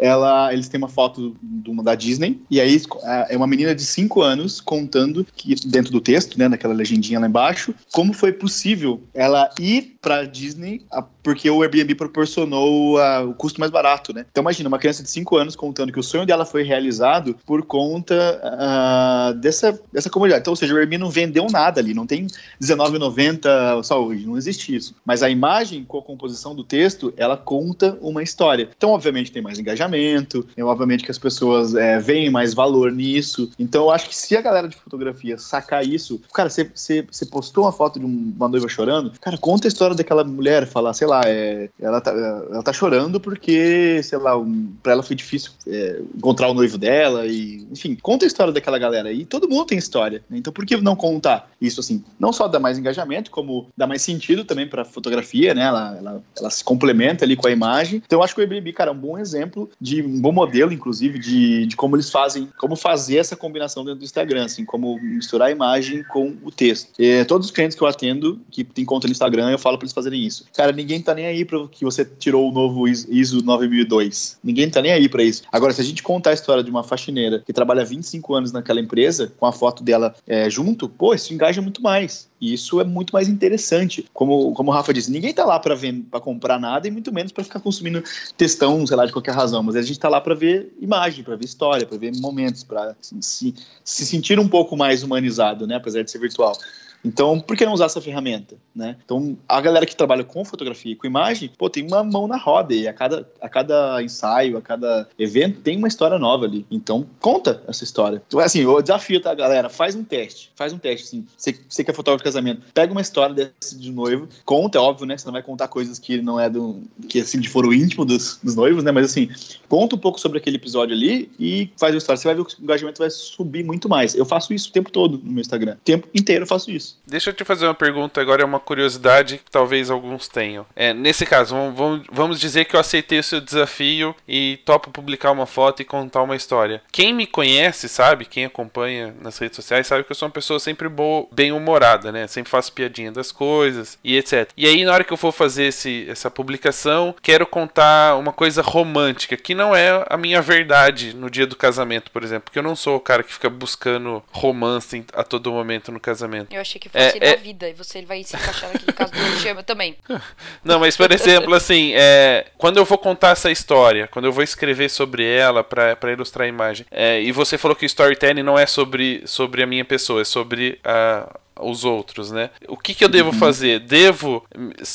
ela, 0.00 0.52
eles 0.52 0.68
têm 0.68 0.78
uma 0.78 0.88
foto 0.88 1.36
de 1.42 1.70
uma 1.70 1.82
da 1.82 1.94
Disney, 1.94 2.40
e 2.50 2.60
aí 2.60 2.80
é 3.28 3.36
uma 3.36 3.46
menina 3.46 3.74
de 3.74 3.82
5 3.82 4.22
anos 4.22 4.60
contando 4.60 5.26
que, 5.36 5.54
dentro 5.66 5.92
do 5.92 6.00
texto, 6.00 6.38
né, 6.38 6.48
naquela 6.48 6.74
legendinha 6.74 7.20
lá 7.20 7.26
embaixo, 7.26 7.74
como 7.92 8.12
foi 8.12 8.32
possível 8.32 9.02
ela 9.12 9.50
ir 9.60 9.98
pra 10.00 10.24
Disney 10.24 10.82
porque 11.22 11.50
o 11.50 11.62
Airbnb 11.62 11.94
proporcionou 11.94 12.98
a- 12.98 13.22
o 13.22 13.34
custo 13.34 13.60
mais 13.60 13.70
barato, 13.70 14.12
né? 14.14 14.24
Então 14.30 14.40
imagina, 14.42 14.68
uma 14.68 14.78
criança 14.78 15.02
de 15.02 15.10
5 15.10 15.36
anos 15.36 15.54
contando 15.54 15.92
que 15.92 16.00
o 16.00 16.02
sonho 16.02 16.24
dela 16.24 16.46
foi 16.46 16.62
realizado 16.62 17.36
por 17.44 17.62
conta 17.62 18.40
ah, 18.42 19.34
dessa, 19.36 19.78
dessa 19.92 20.08
comunidade. 20.08 20.40
Então, 20.40 20.52
ou 20.52 20.56
seja, 20.56 20.72
o 20.74 20.76
Airbnb 20.78 20.98
não 20.98 21.10
vendeu 21.10 21.46
nada 21.50 21.80
ali, 21.80 21.92
não 21.92 22.06
tem 22.06 22.26
R$19,90 22.60 23.82
só 23.82 24.02
hoje, 24.02 24.26
não 24.26 24.36
existe 24.36 24.74
isso. 24.74 24.94
Mas 25.04 25.22
a 25.22 25.28
imagem 25.30 25.84
com 25.84 25.98
a 25.98 26.02
composição 26.02 26.54
do 26.54 26.64
texto, 26.64 27.12
ela 27.16 27.36
conta 27.36 27.98
uma 28.00 28.22
história. 28.22 28.68
Então, 28.76 28.90
obviamente, 28.90 29.30
tem 29.32 29.42
mais 29.42 29.58
engajamento, 29.58 30.46
é, 30.56 30.64
obviamente 30.64 31.04
que 31.04 31.10
as 31.10 31.18
pessoas 31.18 31.74
é, 31.74 31.98
veem 31.98 32.30
mais 32.30 32.54
valor 32.54 32.90
nisso. 32.92 33.50
Então, 33.58 33.84
eu 33.84 33.90
acho 33.90 34.08
que 34.08 34.16
se 34.16 34.36
a 34.36 34.40
galera 34.40 34.68
de 34.68 34.76
fotografia 34.76 35.36
sacar 35.38 35.84
isso, 35.86 36.20
cara, 36.32 36.48
você, 36.48 37.02
postou 37.30 37.64
uma 37.64 37.72
foto 37.72 37.98
de 37.98 38.06
um- 38.06 38.32
uma 38.36 38.48
noiva 38.48 38.68
chorando, 38.68 39.12
cara, 39.20 39.36
conta 39.36 39.66
a 39.66 39.68
história 39.68 39.89
daquela 39.94 40.24
mulher, 40.24 40.66
fala, 40.66 40.92
sei 40.92 41.06
lá, 41.06 41.22
é, 41.26 41.68
ela, 41.80 42.00
tá, 42.00 42.10
ela 42.10 42.62
tá 42.62 42.72
chorando 42.72 43.20
porque, 43.20 44.02
sei 44.02 44.18
lá, 44.18 44.36
um, 44.36 44.72
pra 44.82 44.92
ela 44.92 45.02
foi 45.02 45.16
difícil 45.16 45.52
é, 45.66 46.00
encontrar 46.16 46.48
o 46.48 46.54
noivo 46.54 46.78
dela 46.78 47.26
e, 47.26 47.66
enfim, 47.70 47.96
conta 48.00 48.24
a 48.24 48.28
história 48.28 48.52
daquela 48.52 48.78
galera. 48.78 49.12
E 49.12 49.24
todo 49.24 49.48
mundo 49.48 49.66
tem 49.66 49.78
história, 49.78 50.22
né? 50.28 50.38
Então, 50.38 50.52
por 50.52 50.64
que 50.64 50.76
não 50.76 50.96
contar 50.96 51.50
isso 51.60 51.80
assim? 51.80 52.02
Não 52.18 52.32
só 52.32 52.48
dá 52.48 52.58
mais 52.58 52.78
engajamento, 52.78 53.30
como 53.30 53.68
dá 53.76 53.86
mais 53.86 54.02
sentido 54.02 54.44
também 54.44 54.66
pra 54.66 54.84
fotografia, 54.84 55.54
né? 55.54 55.62
Ela, 55.62 55.96
ela, 55.96 56.22
ela 56.38 56.50
se 56.50 56.64
complementa 56.64 57.24
ali 57.24 57.36
com 57.36 57.48
a 57.48 57.50
imagem. 57.50 58.02
Então, 58.04 58.18
eu 58.18 58.22
acho 58.22 58.34
que 58.34 58.40
o 58.40 58.42
Airbnb, 58.42 58.72
cara, 58.72 58.90
é 58.90 58.92
um 58.92 58.98
bom 58.98 59.18
exemplo 59.18 59.70
de 59.80 60.02
um 60.02 60.20
bom 60.20 60.32
modelo, 60.32 60.72
inclusive, 60.72 61.18
de, 61.18 61.66
de 61.66 61.76
como 61.76 61.96
eles 61.96 62.10
fazem, 62.10 62.48
como 62.58 62.76
fazer 62.76 63.16
essa 63.16 63.36
combinação 63.36 63.84
dentro 63.84 64.00
do 64.00 64.04
Instagram, 64.04 64.44
assim, 64.44 64.64
como 64.64 64.98
misturar 65.00 65.48
a 65.48 65.50
imagem 65.52 66.02
com 66.04 66.36
o 66.42 66.50
texto. 66.50 66.90
E, 66.98 67.24
todos 67.24 67.46
os 67.46 67.52
clientes 67.52 67.76
que 67.76 67.82
eu 67.82 67.88
atendo, 67.88 68.40
que 68.50 68.64
tem 68.64 68.84
conta 68.84 69.06
no 69.06 69.12
Instagram, 69.12 69.50
eu 69.50 69.58
falo 69.58 69.78
pra 69.80 69.86
eles 69.86 69.92
fazerem 69.92 70.24
isso. 70.24 70.44
Cara, 70.54 70.70
ninguém 70.72 71.00
tá 71.02 71.14
nem 71.14 71.26
aí 71.26 71.44
pra 71.44 71.66
que 71.68 71.84
você 71.84 72.04
tirou 72.04 72.48
o 72.48 72.52
novo 72.52 72.86
IS- 72.86 73.06
ISO 73.10 73.42
9002. 73.42 74.38
Ninguém 74.44 74.70
tá 74.70 74.80
nem 74.80 74.92
aí 74.92 75.08
pra 75.08 75.22
isso. 75.22 75.42
Agora, 75.50 75.72
se 75.72 75.80
a 75.80 75.84
gente 75.84 76.02
contar 76.02 76.30
a 76.30 76.34
história 76.34 76.62
de 76.62 76.70
uma 76.70 76.82
faxineira 76.84 77.42
que 77.44 77.52
trabalha 77.52 77.84
25 77.84 78.34
anos 78.34 78.52
naquela 78.52 78.80
empresa, 78.80 79.32
com 79.38 79.46
a 79.46 79.52
foto 79.52 79.82
dela 79.82 80.14
é, 80.26 80.48
junto, 80.48 80.88
pô, 80.88 81.14
isso 81.14 81.32
engaja 81.34 81.60
muito 81.62 81.82
mais. 81.82 82.28
E 82.40 82.54
isso 82.54 82.80
é 82.80 82.84
muito 82.84 83.12
mais 83.12 83.28
interessante. 83.28 84.06
Como, 84.14 84.52
como 84.54 84.70
o 84.70 84.74
Rafa 84.74 84.94
disse, 84.94 85.10
ninguém 85.10 85.32
tá 85.34 85.44
lá 85.44 85.58
pra 85.58 85.74
ver, 85.74 85.92
para 86.10 86.20
comprar 86.20 86.58
nada 86.58 86.88
e 86.88 86.90
muito 86.90 87.12
menos 87.12 87.32
pra 87.32 87.44
ficar 87.44 87.60
consumindo 87.60 88.02
textão, 88.36 88.86
sei 88.86 88.96
lá, 88.96 89.04
de 89.04 89.12
qualquer 89.12 89.34
razão. 89.34 89.62
Mas 89.62 89.76
a 89.76 89.82
gente 89.82 89.98
tá 89.98 90.08
lá 90.08 90.20
pra 90.20 90.34
ver 90.34 90.72
imagem, 90.80 91.22
pra 91.22 91.36
ver 91.36 91.44
história, 91.44 91.86
pra 91.86 91.98
ver 91.98 92.12
momentos, 92.16 92.64
pra 92.64 92.94
se, 93.00 93.14
se, 93.20 93.54
se 93.84 94.06
sentir 94.06 94.38
um 94.38 94.48
pouco 94.48 94.76
mais 94.76 95.02
humanizado, 95.02 95.66
né? 95.66 95.76
Apesar 95.76 96.02
de 96.02 96.10
ser 96.10 96.18
virtual. 96.18 96.56
Então, 97.04 97.40
por 97.40 97.56
que 97.56 97.64
não 97.64 97.72
usar 97.72 97.86
essa 97.86 98.00
ferramenta, 98.00 98.56
né? 98.74 98.96
Então, 99.04 99.36
a 99.48 99.60
galera 99.60 99.86
que 99.86 99.96
trabalha 99.96 100.24
com 100.24 100.44
fotografia 100.44 100.92
e 100.92 100.96
com 100.96 101.06
imagem, 101.06 101.50
pô, 101.56 101.68
tem 101.70 101.86
uma 101.86 102.04
mão 102.04 102.26
na 102.26 102.36
roda 102.36 102.74
e 102.74 102.86
a 102.86 102.92
cada, 102.92 103.26
a 103.40 103.48
cada 103.48 104.02
ensaio, 104.02 104.56
a 104.56 104.62
cada 104.62 105.08
evento 105.18 105.60
tem 105.60 105.76
uma 105.76 105.88
história 105.88 106.18
nova 106.18 106.44
ali. 106.44 106.66
Então, 106.70 107.06
conta 107.18 107.62
essa 107.66 107.84
história. 107.84 108.22
Então, 108.26 108.40
assim, 108.40 108.64
o 108.64 108.80
desafio, 108.80 109.20
tá, 109.20 109.34
galera? 109.34 109.68
Faz 109.68 109.94
um 109.94 110.04
teste. 110.04 110.50
Faz 110.54 110.72
um 110.72 110.78
teste, 110.78 111.06
assim. 111.06 111.26
Você, 111.36 111.58
você 111.68 111.84
que 111.84 111.90
é 111.90 111.94
fotógrafo 111.94 112.22
de 112.22 112.24
casamento, 112.24 112.62
pega 112.74 112.92
uma 112.92 113.00
história 113.00 113.34
desse 113.34 113.78
de 113.78 113.90
noivo, 113.90 114.28
conta, 114.44 114.78
é 114.78 114.80
óbvio, 114.80 115.06
né? 115.06 115.16
Você 115.16 115.26
não 115.26 115.32
vai 115.32 115.42
contar 115.42 115.68
coisas 115.68 115.98
que 115.98 116.20
não 116.20 116.38
é 116.38 116.50
do... 116.50 116.82
que, 117.08 117.20
assim, 117.20 117.40
de 117.40 117.48
foro 117.48 117.72
íntimo 117.72 118.04
dos, 118.04 118.38
dos 118.42 118.54
noivos, 118.54 118.84
né? 118.84 118.92
Mas, 118.92 119.06
assim, 119.06 119.28
conta 119.68 119.96
um 119.96 119.98
pouco 119.98 120.20
sobre 120.20 120.38
aquele 120.38 120.56
episódio 120.56 120.94
ali 120.94 121.30
e 121.38 121.70
faz 121.76 121.94
uma 121.94 121.98
história. 121.98 122.18
Você 122.18 122.28
vai 122.28 122.34
ver 122.34 122.44
que 122.44 122.60
o 122.60 122.64
engajamento 122.64 122.98
vai 122.98 123.10
subir 123.10 123.64
muito 123.64 123.88
mais. 123.88 124.14
Eu 124.14 124.24
faço 124.24 124.52
isso 124.52 124.68
o 124.68 124.72
tempo 124.72 124.90
todo 124.90 125.18
no 125.18 125.32
meu 125.32 125.40
Instagram. 125.40 125.74
O 125.74 125.84
tempo 125.84 126.08
inteiro 126.14 126.42
eu 126.42 126.48
faço 126.48 126.70
isso. 126.70 126.89
Deixa 127.06 127.30
eu 127.30 127.34
te 127.34 127.44
fazer 127.44 127.66
uma 127.66 127.74
pergunta 127.74 128.20
agora, 128.20 128.42
é 128.42 128.44
uma 128.44 128.60
curiosidade 128.60 129.38
que 129.38 129.50
talvez 129.50 129.90
alguns 129.90 130.28
tenham. 130.28 130.64
É, 130.76 130.94
nesse 130.94 131.26
caso, 131.26 131.54
vamos, 131.72 132.06
vamos, 132.10 132.40
dizer 132.40 132.64
que 132.64 132.76
eu 132.76 132.80
aceitei 132.80 133.18
o 133.18 133.22
seu 133.22 133.40
desafio 133.40 134.14
e 134.26 134.60
topo 134.64 134.90
publicar 134.90 135.30
uma 135.32 135.46
foto 135.46 135.82
e 135.82 135.84
contar 135.84 136.22
uma 136.22 136.36
história. 136.36 136.82
Quem 136.92 137.12
me 137.12 137.26
conhece, 137.26 137.88
sabe, 137.88 138.24
quem 138.24 138.44
acompanha 138.44 139.14
nas 139.20 139.38
redes 139.38 139.56
sociais, 139.56 139.86
sabe 139.86 140.04
que 140.04 140.12
eu 140.12 140.16
sou 140.16 140.28
uma 140.28 140.32
pessoa 140.32 140.60
sempre 140.60 140.88
boa, 140.88 141.26
bem-humorada, 141.32 142.12
né? 142.12 142.26
Sempre 142.26 142.50
faço 142.50 142.72
piadinha 142.72 143.10
das 143.10 143.32
coisas 143.32 143.98
e 144.04 144.16
etc. 144.16 144.50
E 144.56 144.66
aí, 144.66 144.84
na 144.84 144.92
hora 144.92 145.04
que 145.04 145.12
eu 145.12 145.16
for 145.16 145.32
fazer 145.32 145.64
esse, 145.64 146.06
essa 146.08 146.30
publicação, 146.30 147.14
quero 147.22 147.46
contar 147.46 148.16
uma 148.16 148.32
coisa 148.32 148.62
romântica, 148.62 149.36
que 149.36 149.54
não 149.54 149.74
é 149.74 150.04
a 150.08 150.16
minha 150.16 150.40
verdade 150.40 151.14
no 151.14 151.28
dia 151.28 151.46
do 151.46 151.56
casamento, 151.56 152.10
por 152.10 152.22
exemplo. 152.22 152.44
Porque 152.44 152.58
eu 152.58 152.62
não 152.62 152.76
sou 152.76 152.96
o 152.96 153.00
cara 153.00 153.22
que 153.22 153.32
fica 153.32 153.50
buscando 153.50 154.22
romance 154.30 155.04
a 155.12 155.22
todo 155.22 155.52
momento 155.52 155.92
no 155.92 156.00
casamento. 156.00 156.52
Eu 156.52 156.60
achei 156.60 156.79
que 156.80 156.88
fosse 156.88 157.18
É, 157.18 157.28
é- 157.28 157.30
na 157.36 157.42
vida 157.42 157.68
e 157.68 157.72
você 157.72 158.02
vai 158.02 158.24
se 158.24 158.34
encaixar 158.34 158.72
naquele 158.72 158.92
caso 158.92 159.12
do 159.12 159.38
chama 159.40 159.62
também. 159.62 159.96
Não, 160.64 160.80
mas 160.80 160.96
por 160.96 161.12
exemplo, 161.12 161.54
assim, 161.54 161.92
é, 161.94 162.46
quando 162.58 162.78
eu 162.78 162.84
vou 162.84 162.98
contar 162.98 163.30
essa 163.30 163.50
história, 163.50 164.08
quando 164.08 164.24
eu 164.24 164.32
vou 164.32 164.42
escrever 164.42 164.88
sobre 164.90 165.24
ela 165.24 165.62
pra 165.62 165.94
pra 165.94 166.12
ilustrar 166.12 166.46
a 166.46 166.48
imagem, 166.48 166.86
é, 166.90 167.20
e 167.20 167.30
você 167.30 167.56
falou 167.58 167.76
que 167.76 167.84
o 167.84 167.86
storytelling 167.86 168.42
não 168.42 168.58
é 168.58 168.66
sobre, 168.66 169.22
sobre 169.26 169.62
a 169.62 169.66
minha 169.66 169.84
pessoa, 169.84 170.22
é 170.22 170.24
sobre 170.24 170.80
a- 170.82 171.28
os 171.62 171.84
outros, 171.84 172.30
né? 172.30 172.50
O 172.68 172.76
que, 172.76 172.94
que 172.94 173.04
eu 173.04 173.08
devo 173.08 173.32
fazer? 173.32 173.80
Devo 173.80 174.44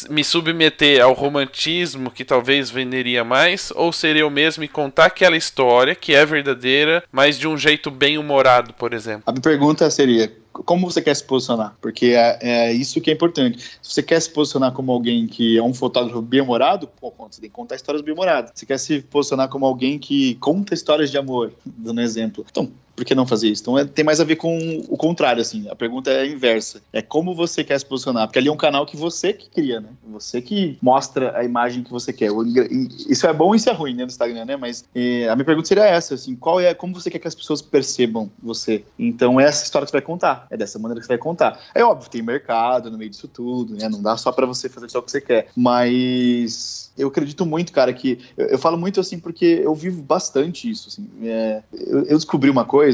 me 0.10 0.24
submeter 0.24 1.02
ao 1.04 1.14
romantismo 1.14 2.12
que 2.12 2.26
talvez 2.26 2.70
venderia 2.70 3.24
mais? 3.24 3.72
Ou 3.76 3.92
ser 3.92 4.16
eu 4.16 4.30
mesmo 4.30 4.64
e 4.64 4.68
contar 4.68 5.06
aquela 5.06 5.38
história 5.38 5.96
que 5.96 6.14
é 6.14 6.26
verdadeira, 6.26 7.04
mas 7.12 7.38
de 7.38 7.48
um 7.48 7.58
jeito 7.58 7.90
bem 7.92 8.18
humorado, 8.18 8.74
por 8.74 8.94
exemplo? 8.94 9.24
A 9.26 9.32
minha 9.32 9.42
pergunta 9.42 9.90
seria: 9.90 10.32
como 10.64 10.90
você 10.90 11.02
quer 11.02 11.16
se 11.16 11.24
posicionar? 11.24 11.76
Porque 11.82 12.08
é, 12.08 12.38
é 12.42 12.74
isso 12.74 13.02
que 13.02 13.10
é 13.10 13.14
importante. 13.14 13.60
Se 13.82 13.92
você 13.92 14.04
quer 14.04 14.20
se 14.20 14.30
posicionar 14.30 14.72
como 14.72 14.92
alguém 14.92 15.28
que 15.28 15.58
é 15.58 15.64
um 15.64 15.74
fotógrafo 15.74 16.22
bem-humorado, 16.22 16.88
pô, 17.00 17.14
você 17.30 17.42
tem 17.42 17.50
que 17.50 17.56
contar 17.56 17.76
histórias 17.76 18.02
bem-humoradas. 18.02 18.52
Você 18.54 18.66
quer 18.66 18.78
se 18.78 19.02
posicionar 19.02 19.50
como 19.50 19.66
alguém 19.66 20.00
que 20.00 20.36
conta 20.36 20.74
histórias 20.74 21.12
de 21.12 21.18
amor, 21.18 21.52
dando 21.66 22.00
um 22.00 22.04
exemplo. 22.04 22.46
Então, 22.50 22.72
por 22.96 23.04
que 23.06 23.14
não 23.14 23.28
fazer 23.28 23.50
isso? 23.50 23.62
Então, 23.62 23.78
é- 23.78 23.86
tem 23.86 24.06
mais 24.06 24.20
a 24.20 24.24
ver 24.24 24.36
com 24.38 24.84
o 24.88 24.98
contrário, 24.98 25.42
assim. 25.42 25.68
A 25.70 25.76
pergunta 25.76 26.10
é 26.10 26.22
a 26.22 26.26
inversa. 26.26 26.82
É 26.94 27.02
como 27.02 27.36
você 27.36 27.64
quer 27.64 27.78
se 27.80 27.86
posicionar. 27.86 28.28
Porque 28.28 28.40
ali 28.40 28.48
é 28.48 28.52
um 28.52 28.58
canal 28.58 28.86
que 28.86 28.96
você 28.96 29.34
que 29.34 29.50
cria, 29.50 29.82
né? 29.82 29.90
Você 30.12 30.42
que 30.42 30.78
mostra 30.82 31.38
a 31.38 31.44
imagem 31.44 31.84
que 31.84 31.92
você 31.92 32.14
quer. 32.14 32.30
Isso 33.10 33.28
é 33.28 33.34
bom 33.34 33.54
e 33.54 33.58
isso 33.58 33.70
é 33.70 33.74
ruim, 33.74 33.94
né, 33.94 34.04
no 34.04 34.10
Instagram, 34.10 34.46
né? 34.46 34.56
Mas 34.56 34.86
a 35.30 35.36
minha 35.36 35.46
pergunta 35.46 35.68
seria 35.68 35.86
essa, 35.86 36.16
assim. 36.16 36.36
Qual 36.36 36.60
é, 36.60 36.74
como 36.74 36.94
você 36.94 37.10
quer 37.10 37.20
que 37.20 37.28
as 37.28 37.36
pessoas 37.36 37.62
percebam 37.62 38.30
você? 38.42 38.84
Então, 38.98 39.40
é 39.40 39.46
essa 39.46 39.64
história 39.64 39.86
que 39.86 39.92
você 39.92 39.98
vai 39.98 40.06
contar. 40.06 40.48
É 40.50 40.58
dessa 40.58 40.80
maneira 40.80 41.00
que 41.00 41.06
você 41.06 41.14
vai 41.14 41.18
contar. 41.18 41.60
É 41.74 41.84
óbvio, 41.84 42.10
tem 42.10 42.22
mercado 42.22 42.90
no 42.90 42.98
meio 42.98 43.10
disso 43.10 43.28
tudo, 43.28 43.76
né? 43.76 43.90
Não 43.90 44.02
dá 44.02 44.16
só 44.18 44.32
pra 44.32 44.46
você 44.46 44.70
fazer 44.70 44.90
só 44.90 45.00
o 45.00 45.04
que 45.04 45.12
você 45.12 45.22
quer. 45.22 45.48
Mas 45.56 46.92
eu 46.98 47.10
acredito 47.10 47.46
muito, 47.46 47.72
cara, 47.74 47.92
que 47.94 48.20
eu, 48.38 48.48
eu 48.48 48.58
falo 48.58 48.78
muito 48.78 49.00
assim 49.00 49.20
porque 49.20 49.62
eu 49.64 49.76
vivo 49.76 50.02
bastante 50.02 50.70
isso. 50.70 50.88
Assim. 50.88 51.08
É, 51.24 51.62
eu, 51.74 52.00
eu 52.06 52.18
descobri 52.18 52.50
uma 52.50 52.66
coisa 52.66 52.85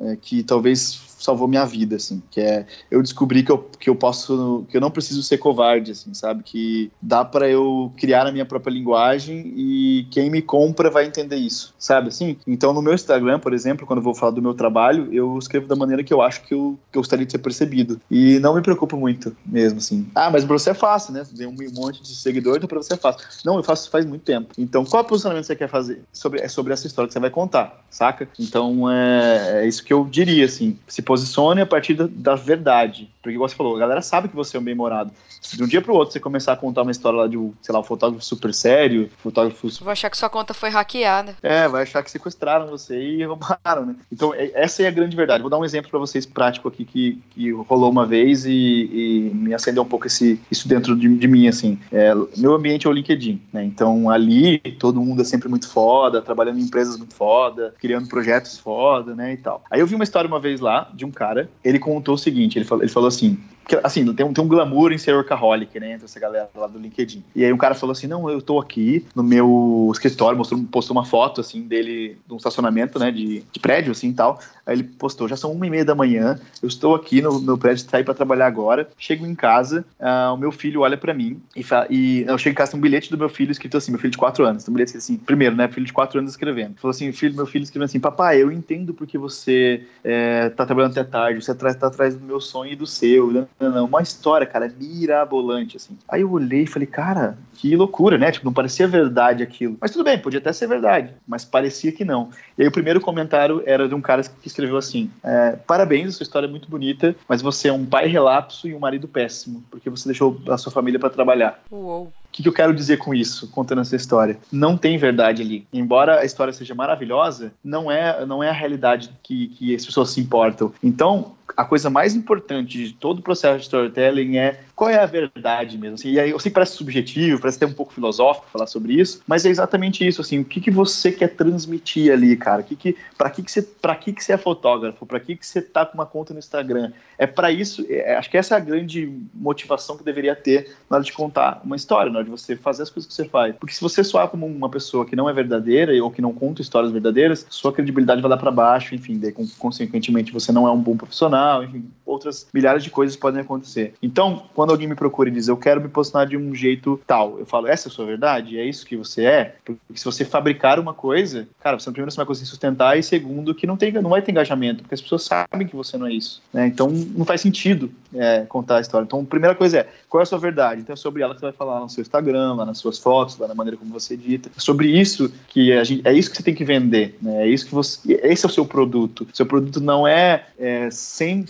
é, 0.00 0.16
que 0.16 0.42
talvez 0.42 1.05
salvou 1.26 1.48
minha 1.48 1.64
vida, 1.64 1.96
assim, 1.96 2.22
que 2.30 2.40
é 2.40 2.66
eu 2.90 3.02
descobri 3.02 3.42
que 3.42 3.52
eu, 3.52 3.58
que 3.78 3.90
eu 3.90 3.94
posso, 3.94 4.64
que 4.68 4.76
eu 4.76 4.80
não 4.80 4.90
preciso 4.90 5.22
ser 5.22 5.38
covarde, 5.38 5.92
assim, 5.92 6.14
sabe? 6.14 6.42
Que 6.42 6.90
dá 7.00 7.24
pra 7.24 7.48
eu 7.48 7.92
criar 7.96 8.26
a 8.26 8.32
minha 8.32 8.44
própria 8.44 8.72
linguagem 8.72 9.52
e 9.56 10.06
quem 10.10 10.30
me 10.30 10.40
compra 10.40 10.90
vai 10.90 11.06
entender 11.06 11.36
isso, 11.36 11.74
sabe? 11.78 12.08
Assim, 12.08 12.36
então 12.46 12.72
no 12.72 12.82
meu 12.82 12.94
Instagram, 12.94 13.38
por 13.38 13.52
exemplo, 13.52 13.86
quando 13.86 13.98
eu 13.98 14.04
vou 14.04 14.14
falar 14.14 14.32
do 14.32 14.42
meu 14.42 14.54
trabalho, 14.54 15.12
eu 15.12 15.36
escrevo 15.38 15.66
da 15.66 15.76
maneira 15.76 16.02
que 16.02 16.14
eu 16.14 16.22
acho 16.22 16.42
que 16.42 16.54
eu, 16.54 16.78
que 16.90 16.98
eu 16.98 17.02
gostaria 17.02 17.26
de 17.26 17.32
ser 17.32 17.38
percebido 17.38 18.00
e 18.10 18.38
não 18.38 18.54
me 18.54 18.62
preocupo 18.62 18.96
muito 18.96 19.36
mesmo, 19.44 19.78
assim. 19.78 20.06
Ah, 20.14 20.30
mas 20.30 20.44
pra 20.44 20.58
você 20.58 20.70
é 20.70 20.74
fácil, 20.74 21.12
né? 21.12 21.24
Tem 21.36 21.46
um 21.46 21.54
monte 21.74 22.02
de 22.02 22.14
seguidor, 22.14 22.56
então 22.56 22.68
pra 22.68 22.78
você 22.78 22.94
é 22.94 22.96
fácil. 22.96 23.26
Não, 23.44 23.56
eu 23.56 23.62
faço 23.62 23.90
faz 23.90 24.04
muito 24.04 24.22
tempo. 24.22 24.54
Então, 24.58 24.84
qual 24.84 25.04
posicionamento 25.04 25.44
você 25.44 25.56
quer 25.56 25.68
fazer? 25.68 26.02
Sobre, 26.12 26.40
é 26.40 26.48
sobre 26.48 26.72
essa 26.72 26.86
história 26.86 27.06
que 27.06 27.12
você 27.12 27.20
vai 27.20 27.30
contar, 27.30 27.84
saca? 27.90 28.28
Então, 28.38 28.90
é, 28.90 29.62
é 29.62 29.68
isso 29.68 29.84
que 29.84 29.92
eu 29.92 30.04
diria, 30.04 30.44
assim. 30.44 30.78
Se 30.86 31.02
posicione 31.16 31.62
a 31.62 31.66
partir 31.66 31.94
da, 31.94 32.06
da 32.10 32.34
verdade. 32.34 33.08
Porque, 33.22 33.34
igual 33.34 33.48
você 33.48 33.56
falou, 33.56 33.74
a 33.74 33.78
galera 33.78 34.02
sabe 34.02 34.28
que 34.28 34.36
você 34.36 34.56
é 34.56 34.60
um 34.60 34.62
bem-humorado. 34.62 35.10
Se 35.40 35.56
de 35.56 35.62
um 35.62 35.66
dia 35.66 35.80
pro 35.80 35.94
outro 35.94 36.12
você 36.12 36.20
começar 36.20 36.52
a 36.52 36.56
contar 36.56 36.82
uma 36.82 36.90
história 36.90 37.20
lá 37.20 37.26
de, 37.26 37.36
um, 37.36 37.52
sei 37.62 37.72
lá, 37.72 37.80
um 37.80 37.84
fotógrafo 37.84 38.24
super 38.24 38.52
sério, 38.52 39.08
fotógrafo 39.18 39.68
Vou 39.80 39.90
achar 39.90 40.10
que 40.10 40.16
sua 40.16 40.28
conta 40.28 40.52
foi 40.54 40.68
hackeada. 40.68 41.36
é, 41.42 41.66
vai 41.68 41.82
achar 41.82 42.02
que 42.02 42.10
sequestraram 42.10 42.66
você 42.68 42.96
e 43.00 43.22
roubaram, 43.24 43.86
né? 43.86 43.96
Então, 44.12 44.34
é- 44.34 44.50
essa 44.54 44.82
é 44.82 44.88
a 44.88 44.90
grande 44.90 45.16
verdade. 45.16 45.40
Vou 45.40 45.50
dar 45.50 45.58
um 45.58 45.64
exemplo 45.64 45.90
para 45.90 45.98
vocês 45.98 46.26
prático 46.26 46.68
aqui 46.68 46.84
que, 46.84 47.22
que 47.30 47.50
rolou 47.52 47.90
uma 47.90 48.04
vez 48.06 48.44
e, 48.44 48.50
e 48.52 49.30
me 49.34 49.54
acendeu 49.54 49.82
um 49.82 49.86
pouco 49.86 50.06
esse, 50.06 50.40
isso 50.50 50.68
dentro 50.68 50.94
de, 50.96 51.08
de 51.16 51.28
mim, 51.28 51.48
assim. 51.48 51.78
É, 51.90 52.12
meu 52.36 52.54
ambiente 52.54 52.86
é 52.86 52.90
o 52.90 52.92
LinkedIn, 52.92 53.40
né? 53.52 53.64
Então, 53.64 54.10
ali, 54.10 54.58
todo 54.78 55.00
mundo 55.00 55.22
é 55.22 55.24
sempre 55.24 55.48
muito 55.48 55.68
foda, 55.68 56.20
trabalhando 56.22 56.58
em 56.58 56.62
empresas 56.62 56.96
muito 56.96 57.14
foda, 57.14 57.74
criando 57.78 58.08
projetos 58.08 58.58
foda, 58.58 59.14
né, 59.14 59.32
e 59.32 59.36
tal. 59.36 59.62
Aí 59.70 59.80
eu 59.80 59.86
vi 59.86 59.94
uma 59.94 60.04
história 60.04 60.26
uma 60.28 60.40
vez 60.40 60.60
lá, 60.60 60.90
de 60.96 61.04
um 61.04 61.10
cara, 61.10 61.48
ele 61.62 61.78
contou 61.78 62.14
o 62.14 62.18
seguinte, 62.18 62.58
ele 62.58 62.64
falou, 62.64 62.82
ele 62.82 62.92
falou 62.92 63.06
assim, 63.06 63.38
que, 63.66 63.78
assim, 63.82 64.04
tem 64.14 64.24
um, 64.24 64.32
tem 64.32 64.44
um 64.44 64.48
glamour 64.48 64.92
em 64.92 64.98
ser 64.98 65.12
workaholic, 65.12 65.78
né? 65.80 65.92
Entre 65.92 66.04
essa 66.04 66.20
galera 66.20 66.48
lá 66.54 66.66
do 66.68 66.78
LinkedIn. 66.78 67.24
E 67.34 67.44
aí 67.44 67.52
um 67.52 67.58
cara 67.58 67.74
falou 67.74 67.92
assim: 67.92 68.06
não, 68.06 68.30
eu 68.30 68.40
tô 68.40 68.60
aqui 68.60 69.04
no 69.14 69.22
meu 69.22 69.90
escritório, 69.92 70.38
mostrou, 70.38 70.62
postou 70.64 70.96
uma 70.96 71.04
foto, 71.04 71.40
assim, 71.40 71.62
dele, 71.62 72.16
de 72.26 72.32
um 72.32 72.36
estacionamento, 72.36 72.98
né? 72.98 73.10
De, 73.10 73.42
de 73.50 73.60
prédio, 73.60 73.90
assim 73.90 74.10
e 74.10 74.14
tal. 74.14 74.38
Aí 74.64 74.76
ele 74.76 74.84
postou: 74.84 75.26
já 75.28 75.36
são 75.36 75.50
uma 75.50 75.66
e 75.66 75.70
meia 75.70 75.84
da 75.84 75.94
manhã, 75.94 76.38
eu 76.62 76.68
estou 76.68 76.94
aqui 76.94 77.20
no 77.20 77.40
meu 77.40 77.58
prédio, 77.58 77.84
saí 77.88 78.04
para 78.04 78.14
trabalhar 78.14 78.46
agora. 78.46 78.88
Chego 78.96 79.26
em 79.26 79.34
casa, 79.34 79.84
uh, 79.98 80.32
o 80.32 80.36
meu 80.36 80.52
filho 80.52 80.82
olha 80.82 80.96
para 80.96 81.12
mim 81.12 81.40
e, 81.54 81.64
e 81.90 82.24
eu 82.26 82.38
chego 82.38 82.52
em 82.52 82.56
casa, 82.56 82.72
tem 82.72 82.78
um 82.78 82.82
bilhete 82.82 83.10
do 83.10 83.18
meu 83.18 83.28
filho 83.28 83.50
escrito 83.50 83.76
assim: 83.76 83.90
meu 83.90 84.00
filho 84.00 84.12
de 84.12 84.18
quatro 84.18 84.44
anos. 84.44 84.62
Tem 84.62 84.72
um 84.72 84.76
bilhete 84.76 84.96
assim, 84.96 85.16
primeiro, 85.16 85.56
né? 85.56 85.66
Filho 85.66 85.86
de 85.86 85.92
quatro 85.92 86.20
anos 86.20 86.30
escrevendo. 86.30 86.76
Falou 86.76 86.90
assim: 86.90 87.10
filho, 87.10 87.34
meu 87.34 87.46
filho 87.46 87.64
escrevendo 87.64 87.86
assim: 87.86 87.98
papai, 87.98 88.40
eu 88.40 88.52
entendo 88.52 88.94
porque 88.94 89.18
você 89.18 89.84
é, 90.04 90.50
tá 90.50 90.64
trabalhando 90.64 90.92
até 90.92 91.02
tarde, 91.02 91.42
você 91.42 91.52
tá, 91.52 91.74
tá 91.74 91.88
atrás 91.88 92.14
do 92.14 92.24
meu 92.24 92.40
sonho 92.40 92.72
e 92.72 92.76
do 92.76 92.86
seu. 92.86 93.32
Não. 93.32 93.48
Uma 93.58 94.02
história, 94.02 94.46
cara, 94.46 94.70
mirabolante, 94.78 95.76
assim. 95.76 95.96
Aí 96.08 96.20
eu 96.20 96.30
olhei 96.30 96.62
e 96.62 96.66
falei, 96.66 96.86
cara, 96.86 97.38
que 97.54 97.74
loucura, 97.74 98.18
né? 98.18 98.30
Tipo, 98.30 98.44
não 98.44 98.52
parecia 98.52 98.86
verdade 98.86 99.42
aquilo. 99.42 99.78
Mas 99.80 99.90
tudo 99.90 100.04
bem, 100.04 100.18
podia 100.18 100.38
até 100.38 100.52
ser 100.52 100.66
verdade, 100.66 101.14
mas 101.26 101.44
parecia 101.44 101.90
que 101.90 102.04
não. 102.04 102.30
E 102.58 102.62
aí 102.62 102.68
o 102.68 102.72
primeiro 102.72 103.00
comentário 103.00 103.62
era 103.64 103.88
de 103.88 103.94
um 103.94 104.00
cara 104.00 104.22
que 104.22 104.46
escreveu 104.46 104.76
assim: 104.76 105.10
é, 105.24 105.52
Parabéns, 105.66 106.16
sua 106.16 106.24
história 106.24 106.46
é 106.46 106.50
muito 106.50 106.68
bonita, 106.68 107.16
mas 107.26 107.40
você 107.40 107.68
é 107.68 107.72
um 107.72 107.86
pai 107.86 108.06
relapso 108.08 108.68
e 108.68 108.74
um 108.74 108.78
marido 108.78 109.08
péssimo, 109.08 109.64
porque 109.70 109.88
você 109.88 110.08
deixou 110.08 110.38
a 110.48 110.58
sua 110.58 110.70
família 110.70 111.00
para 111.00 111.10
trabalhar. 111.10 111.62
Uou. 111.70 112.12
Que, 112.36 112.42
que 112.42 112.48
eu 112.50 112.52
quero 112.52 112.74
dizer 112.74 112.98
com 112.98 113.14
isso, 113.14 113.48
contando 113.48 113.80
essa 113.80 113.96
história? 113.96 114.38
Não 114.52 114.76
tem 114.76 114.98
verdade 114.98 115.40
ali. 115.40 115.66
Embora 115.72 116.20
a 116.20 116.24
história 116.26 116.52
seja 116.52 116.74
maravilhosa, 116.74 117.50
não 117.64 117.90
é, 117.90 118.26
não 118.26 118.44
é 118.44 118.50
a 118.50 118.52
realidade 118.52 119.08
que, 119.22 119.48
que 119.48 119.74
as 119.74 119.86
pessoas 119.86 120.10
se 120.10 120.20
importam. 120.20 120.70
Então, 120.82 121.32
a 121.56 121.64
coisa 121.64 121.88
mais 121.88 122.14
importante 122.14 122.88
de 122.88 122.92
todo 122.92 123.20
o 123.20 123.22
processo 123.22 123.56
de 123.56 123.62
storytelling 123.62 124.36
é 124.36 124.60
qual 124.76 124.90
é 124.90 124.98
a 124.98 125.06
verdade 125.06 125.78
mesmo. 125.78 125.94
Assim, 125.94 126.10
e 126.10 126.20
aí 126.20 126.30
eu 126.30 126.38
sei 126.38 126.50
que 126.50 126.54
parece 126.54 126.76
subjetivo, 126.76 127.40
parece 127.40 127.56
até 127.56 127.66
um 127.66 127.72
pouco 127.72 127.94
filosófico 127.94 128.46
falar 128.52 128.66
sobre 128.66 128.92
isso, 128.92 129.22
mas 129.26 129.46
é 129.46 129.48
exatamente 129.48 130.06
isso. 130.06 130.20
Assim, 130.20 130.38
o 130.38 130.44
que, 130.44 130.60
que 130.60 130.70
você 130.70 131.10
quer 131.10 131.28
transmitir 131.28 132.12
ali, 132.12 132.36
cara? 132.36 132.62
Que 132.62 132.76
que, 132.76 132.94
para 133.16 133.30
que, 133.30 133.42
que 133.42 133.50
você, 133.50 133.62
para 133.62 133.96
que, 133.96 134.12
que 134.12 134.22
você 134.22 134.34
é 134.34 134.36
fotógrafo? 134.36 135.06
Para 135.06 135.18
que, 135.18 135.34
que 135.34 135.46
você 135.46 135.62
tá 135.62 135.86
com 135.86 135.94
uma 135.94 136.04
conta 136.04 136.34
no 136.34 136.38
Instagram? 136.38 136.92
É 137.16 137.26
para 137.26 137.50
isso. 137.50 137.86
É, 137.88 138.16
acho 138.16 138.30
que 138.30 138.36
essa 138.36 138.54
é 138.54 138.58
a 138.58 138.60
grande 138.60 139.10
motivação 139.34 139.96
que 139.96 140.04
deveria 140.04 140.36
ter 140.36 140.76
na 140.90 140.98
hora 140.98 141.04
de 141.04 141.12
contar 141.12 141.62
uma 141.64 141.74
história, 141.74 142.12
na 142.12 142.18
hora 142.18 142.24
de 142.24 142.30
você 142.30 142.54
fazer 142.54 142.82
as 142.82 142.90
coisas 142.90 143.08
que 143.08 143.14
você 143.14 143.26
faz. 143.26 143.56
Porque 143.56 143.74
se 143.74 143.80
você 143.80 144.04
soar 144.04 144.28
como 144.28 144.44
uma 144.44 144.68
pessoa 144.68 145.06
que 145.06 145.16
não 145.16 145.26
é 145.26 145.32
verdadeira 145.32 145.92
ou 146.04 146.10
que 146.10 146.20
não 146.20 146.34
conta 146.34 146.60
histórias 146.60 146.92
verdadeiras, 146.92 147.46
sua 147.48 147.72
credibilidade 147.72 148.20
vai 148.20 148.30
lá 148.30 148.36
para 148.36 148.50
baixo. 148.50 148.94
Enfim, 148.94 149.18
daí, 149.18 149.34
consequentemente 149.58 150.32
você 150.32 150.52
não 150.52 150.68
é 150.68 150.70
um 150.70 150.80
bom 150.80 150.98
profissional. 150.98 151.64
Enfim, 151.64 151.88
outras 152.06 152.46
milhares 152.54 152.82
de 152.82 152.90
coisas 152.90 153.16
podem 153.16 153.40
acontecer. 153.40 153.94
Então, 154.02 154.44
quando 154.54 154.70
alguém 154.70 154.88
me 154.88 154.94
procura 154.94 155.28
e 155.28 155.32
diz 155.32 155.48
eu 155.48 155.56
quero 155.56 155.80
me 155.80 155.88
posicionar 155.88 156.28
de 156.28 156.36
um 156.36 156.54
jeito 156.54 157.00
tal, 157.06 157.38
eu 157.38 157.44
falo 157.46 157.66
essa 157.66 157.88
é 157.88 157.90
a 157.90 157.92
sua 157.92 158.06
verdade, 158.06 158.58
é 158.58 158.64
isso 158.64 158.86
que 158.86 158.96
você 158.96 159.24
é, 159.24 159.56
porque 159.64 159.80
se 159.94 160.04
você 160.04 160.24
fabricar 160.24 160.78
uma 160.78 160.94
coisa, 160.94 161.48
cara, 161.60 161.78
você 161.78 161.90
primeiro 161.90 162.10
você 162.10 162.16
vai 162.16 162.26
conseguir 162.26 162.48
sustentar 162.48 162.98
e 162.98 163.02
segundo 163.02 163.54
que 163.54 163.66
não 163.66 163.76
tem, 163.76 163.92
não 163.92 164.10
vai 164.10 164.22
ter 164.22 164.30
engajamento, 164.30 164.82
porque 164.82 164.94
as 164.94 165.00
pessoas 165.00 165.24
sabem 165.24 165.66
que 165.66 165.74
você 165.74 165.98
não 165.98 166.06
é 166.06 166.12
isso, 166.12 166.42
né? 166.52 166.66
Então 166.66 166.88
não 166.88 167.24
faz 167.24 167.40
sentido 167.40 167.90
é, 168.14 168.44
contar 168.48 168.78
a 168.78 168.80
história. 168.80 169.04
Então, 169.04 169.20
a 169.20 169.24
primeira 169.24 169.54
coisa 169.54 169.78
é 169.78 169.88
qual 170.08 170.20
é 170.20 170.22
a 170.22 170.26
sua 170.26 170.38
verdade. 170.38 170.80
Então 170.80 170.92
é 170.92 170.96
sobre 170.96 171.22
ela 171.22 171.34
que 171.34 171.40
você 171.40 171.46
vai 171.46 171.52
falar 171.52 171.80
no 171.80 171.88
seu 171.88 172.02
Instagram, 172.02 172.54
lá 172.54 172.64
nas 172.64 172.78
suas 172.78 172.98
fotos, 172.98 173.38
lá 173.38 173.48
na 173.48 173.54
maneira 173.54 173.76
como 173.76 173.92
você 173.92 174.14
edita. 174.14 174.50
É 174.56 174.60
sobre 174.60 174.88
isso 174.88 175.32
que 175.48 175.72
a 175.72 175.84
gente, 175.84 176.06
é 176.06 176.12
isso 176.12 176.30
que 176.30 176.36
você 176.36 176.42
tem 176.42 176.54
que 176.54 176.64
vender, 176.64 177.16
né? 177.20 177.44
É 177.44 177.48
isso 177.48 177.66
que 177.66 177.74
você, 177.74 178.20
esse 178.22 178.44
é 178.44 178.48
o 178.48 178.52
seu 178.52 178.64
produto. 178.64 179.26
Seu 179.32 179.46
produto 179.46 179.80
não 179.80 180.06
é, 180.06 180.46
é 180.58 180.90
100 180.90 181.46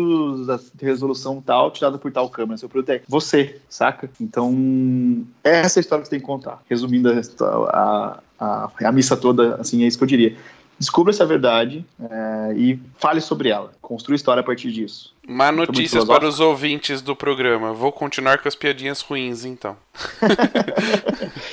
fotos 0.00 0.70
de 0.74 0.84
resolução 0.84 1.40
tal 1.40 1.70
tirada 1.70 1.98
por 1.98 2.12
tal 2.12 2.28
câmera. 2.28 2.58
Seu 2.58 2.68
produto 2.68 2.90
é 2.90 3.02
você, 3.08 3.60
saca? 3.68 4.10
Então 4.20 5.26
essa 5.42 5.78
é 5.78 5.80
a 5.80 5.82
história 5.82 6.02
que 6.02 6.08
você 6.08 6.10
tem 6.10 6.20
que 6.20 6.26
contar. 6.26 6.62
Resumindo 6.68 7.10
a, 7.40 8.20
a, 8.38 8.70
a 8.84 8.92
missa 8.92 9.16
toda, 9.16 9.56
assim, 9.56 9.84
é 9.84 9.86
isso 9.86 9.98
que 9.98 10.04
eu 10.04 10.08
diria 10.08 10.36
descubra 10.80 11.12
essa 11.12 11.26
verdade 11.26 11.84
é, 12.00 12.54
e 12.56 12.80
fale 12.96 13.20
sobre 13.20 13.50
ela. 13.50 13.70
Construa 13.82 14.16
história 14.16 14.40
a 14.40 14.42
partir 14.42 14.72
disso. 14.72 15.14
Má 15.28 15.52
notícias 15.52 16.06
para 16.06 16.26
os 16.26 16.40
ouvintes 16.40 17.02
do 17.02 17.14
programa. 17.14 17.74
Vou 17.74 17.92
continuar 17.92 18.38
com 18.38 18.48
as 18.48 18.54
piadinhas 18.54 19.02
ruins, 19.02 19.44
então. 19.44 19.76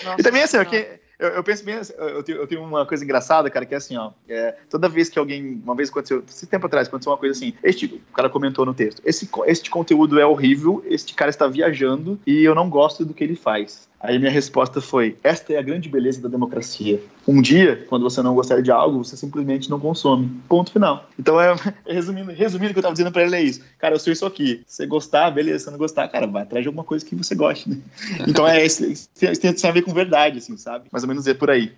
Nossa, 0.05 0.15
e 0.17 0.23
também 0.23 0.43
assim, 0.43 0.57
okay, 0.57 1.01
eu, 1.19 1.29
eu, 1.29 1.43
penso 1.43 1.63
bem, 1.65 1.75
assim, 1.75 1.93
eu 1.97 2.21
tenho, 2.21 2.37
eu 2.37 2.47
tenho, 2.47 2.63
uma 2.63 2.85
coisa 2.85 3.03
engraçada, 3.03 3.49
cara, 3.49 3.65
que 3.65 3.73
é 3.73 3.77
assim, 3.77 3.97
ó. 3.97 4.11
É, 4.29 4.55
toda 4.69 4.87
vez 4.87 5.09
que 5.09 5.17
alguém, 5.17 5.61
uma 5.63 5.75
vez 5.75 5.89
aconteceu, 5.89 6.23
esse 6.27 6.45
tempo 6.45 6.67
atrás, 6.67 6.87
aconteceu 6.87 7.11
uma 7.11 7.17
coisa 7.17 7.35
assim, 7.35 7.53
este, 7.63 7.85
o 7.85 8.13
cara 8.13 8.29
comentou 8.29 8.65
no 8.65 8.73
texto, 8.73 9.01
esse, 9.03 9.27
este 9.47 9.69
conteúdo 9.69 10.19
é 10.19 10.25
horrível, 10.25 10.83
este 10.87 11.15
cara 11.15 11.29
está 11.29 11.47
viajando 11.47 12.19
e 12.25 12.43
eu 12.43 12.53
não 12.53 12.69
gosto 12.69 13.03
do 13.03 13.13
que 13.13 13.23
ele 13.23 13.35
faz. 13.35 13.87
Aí 13.99 14.19
minha 14.19 14.31
resposta 14.31 14.79
foi: 14.79 15.17
esta 15.23 15.53
é 15.53 15.57
a 15.57 15.61
grande 15.61 15.89
beleza 15.89 16.21
da 16.21 16.29
democracia. 16.29 17.01
Um 17.27 17.41
dia, 17.41 17.85
quando 17.89 18.03
você 18.03 18.21
não 18.21 18.35
gostar 18.35 18.61
de 18.61 18.71
algo, 18.71 19.03
você 19.03 19.17
simplesmente 19.17 19.69
não 19.69 19.79
consome. 19.79 20.29
Ponto 20.47 20.71
final. 20.71 21.09
Então, 21.19 21.39
é, 21.39 21.55
resumindo, 21.85 22.31
resumindo 22.31 22.71
o 22.71 22.73
que 22.73 22.79
eu 22.79 22.83
tava 22.83 22.93
dizendo 22.93 23.11
para 23.11 23.23
ele 23.23 23.35
é 23.35 23.41
isso. 23.41 23.61
Cara, 23.79 23.95
eu 23.95 23.99
sou 23.99 24.13
isso 24.13 24.25
aqui. 24.25 24.63
Se 24.67 24.77
você 24.77 24.85
gostar, 24.85 25.31
beleza. 25.31 25.65
Se 25.65 25.71
não 25.71 25.77
gostar, 25.77 26.07
cara, 26.07 26.27
vai 26.27 26.43
atrás 26.43 26.63
de 26.63 26.67
alguma 26.67 26.83
coisa 26.83 27.05
que 27.05 27.15
você 27.15 27.35
goste, 27.35 27.69
né? 27.69 27.77
Então, 28.27 28.47
é 28.47 28.65
isso 28.65 29.09
tem, 29.15 29.33
tem 29.33 29.69
a 29.69 29.73
ver 29.73 29.81
com 29.81 29.93
verdade, 29.93 30.37
assim, 30.37 30.57
sabe? 30.57 30.85
Mais 30.91 31.03
ou 31.03 31.07
menos 31.07 31.25
é 31.27 31.33
por 31.33 31.49
aí. 31.49 31.71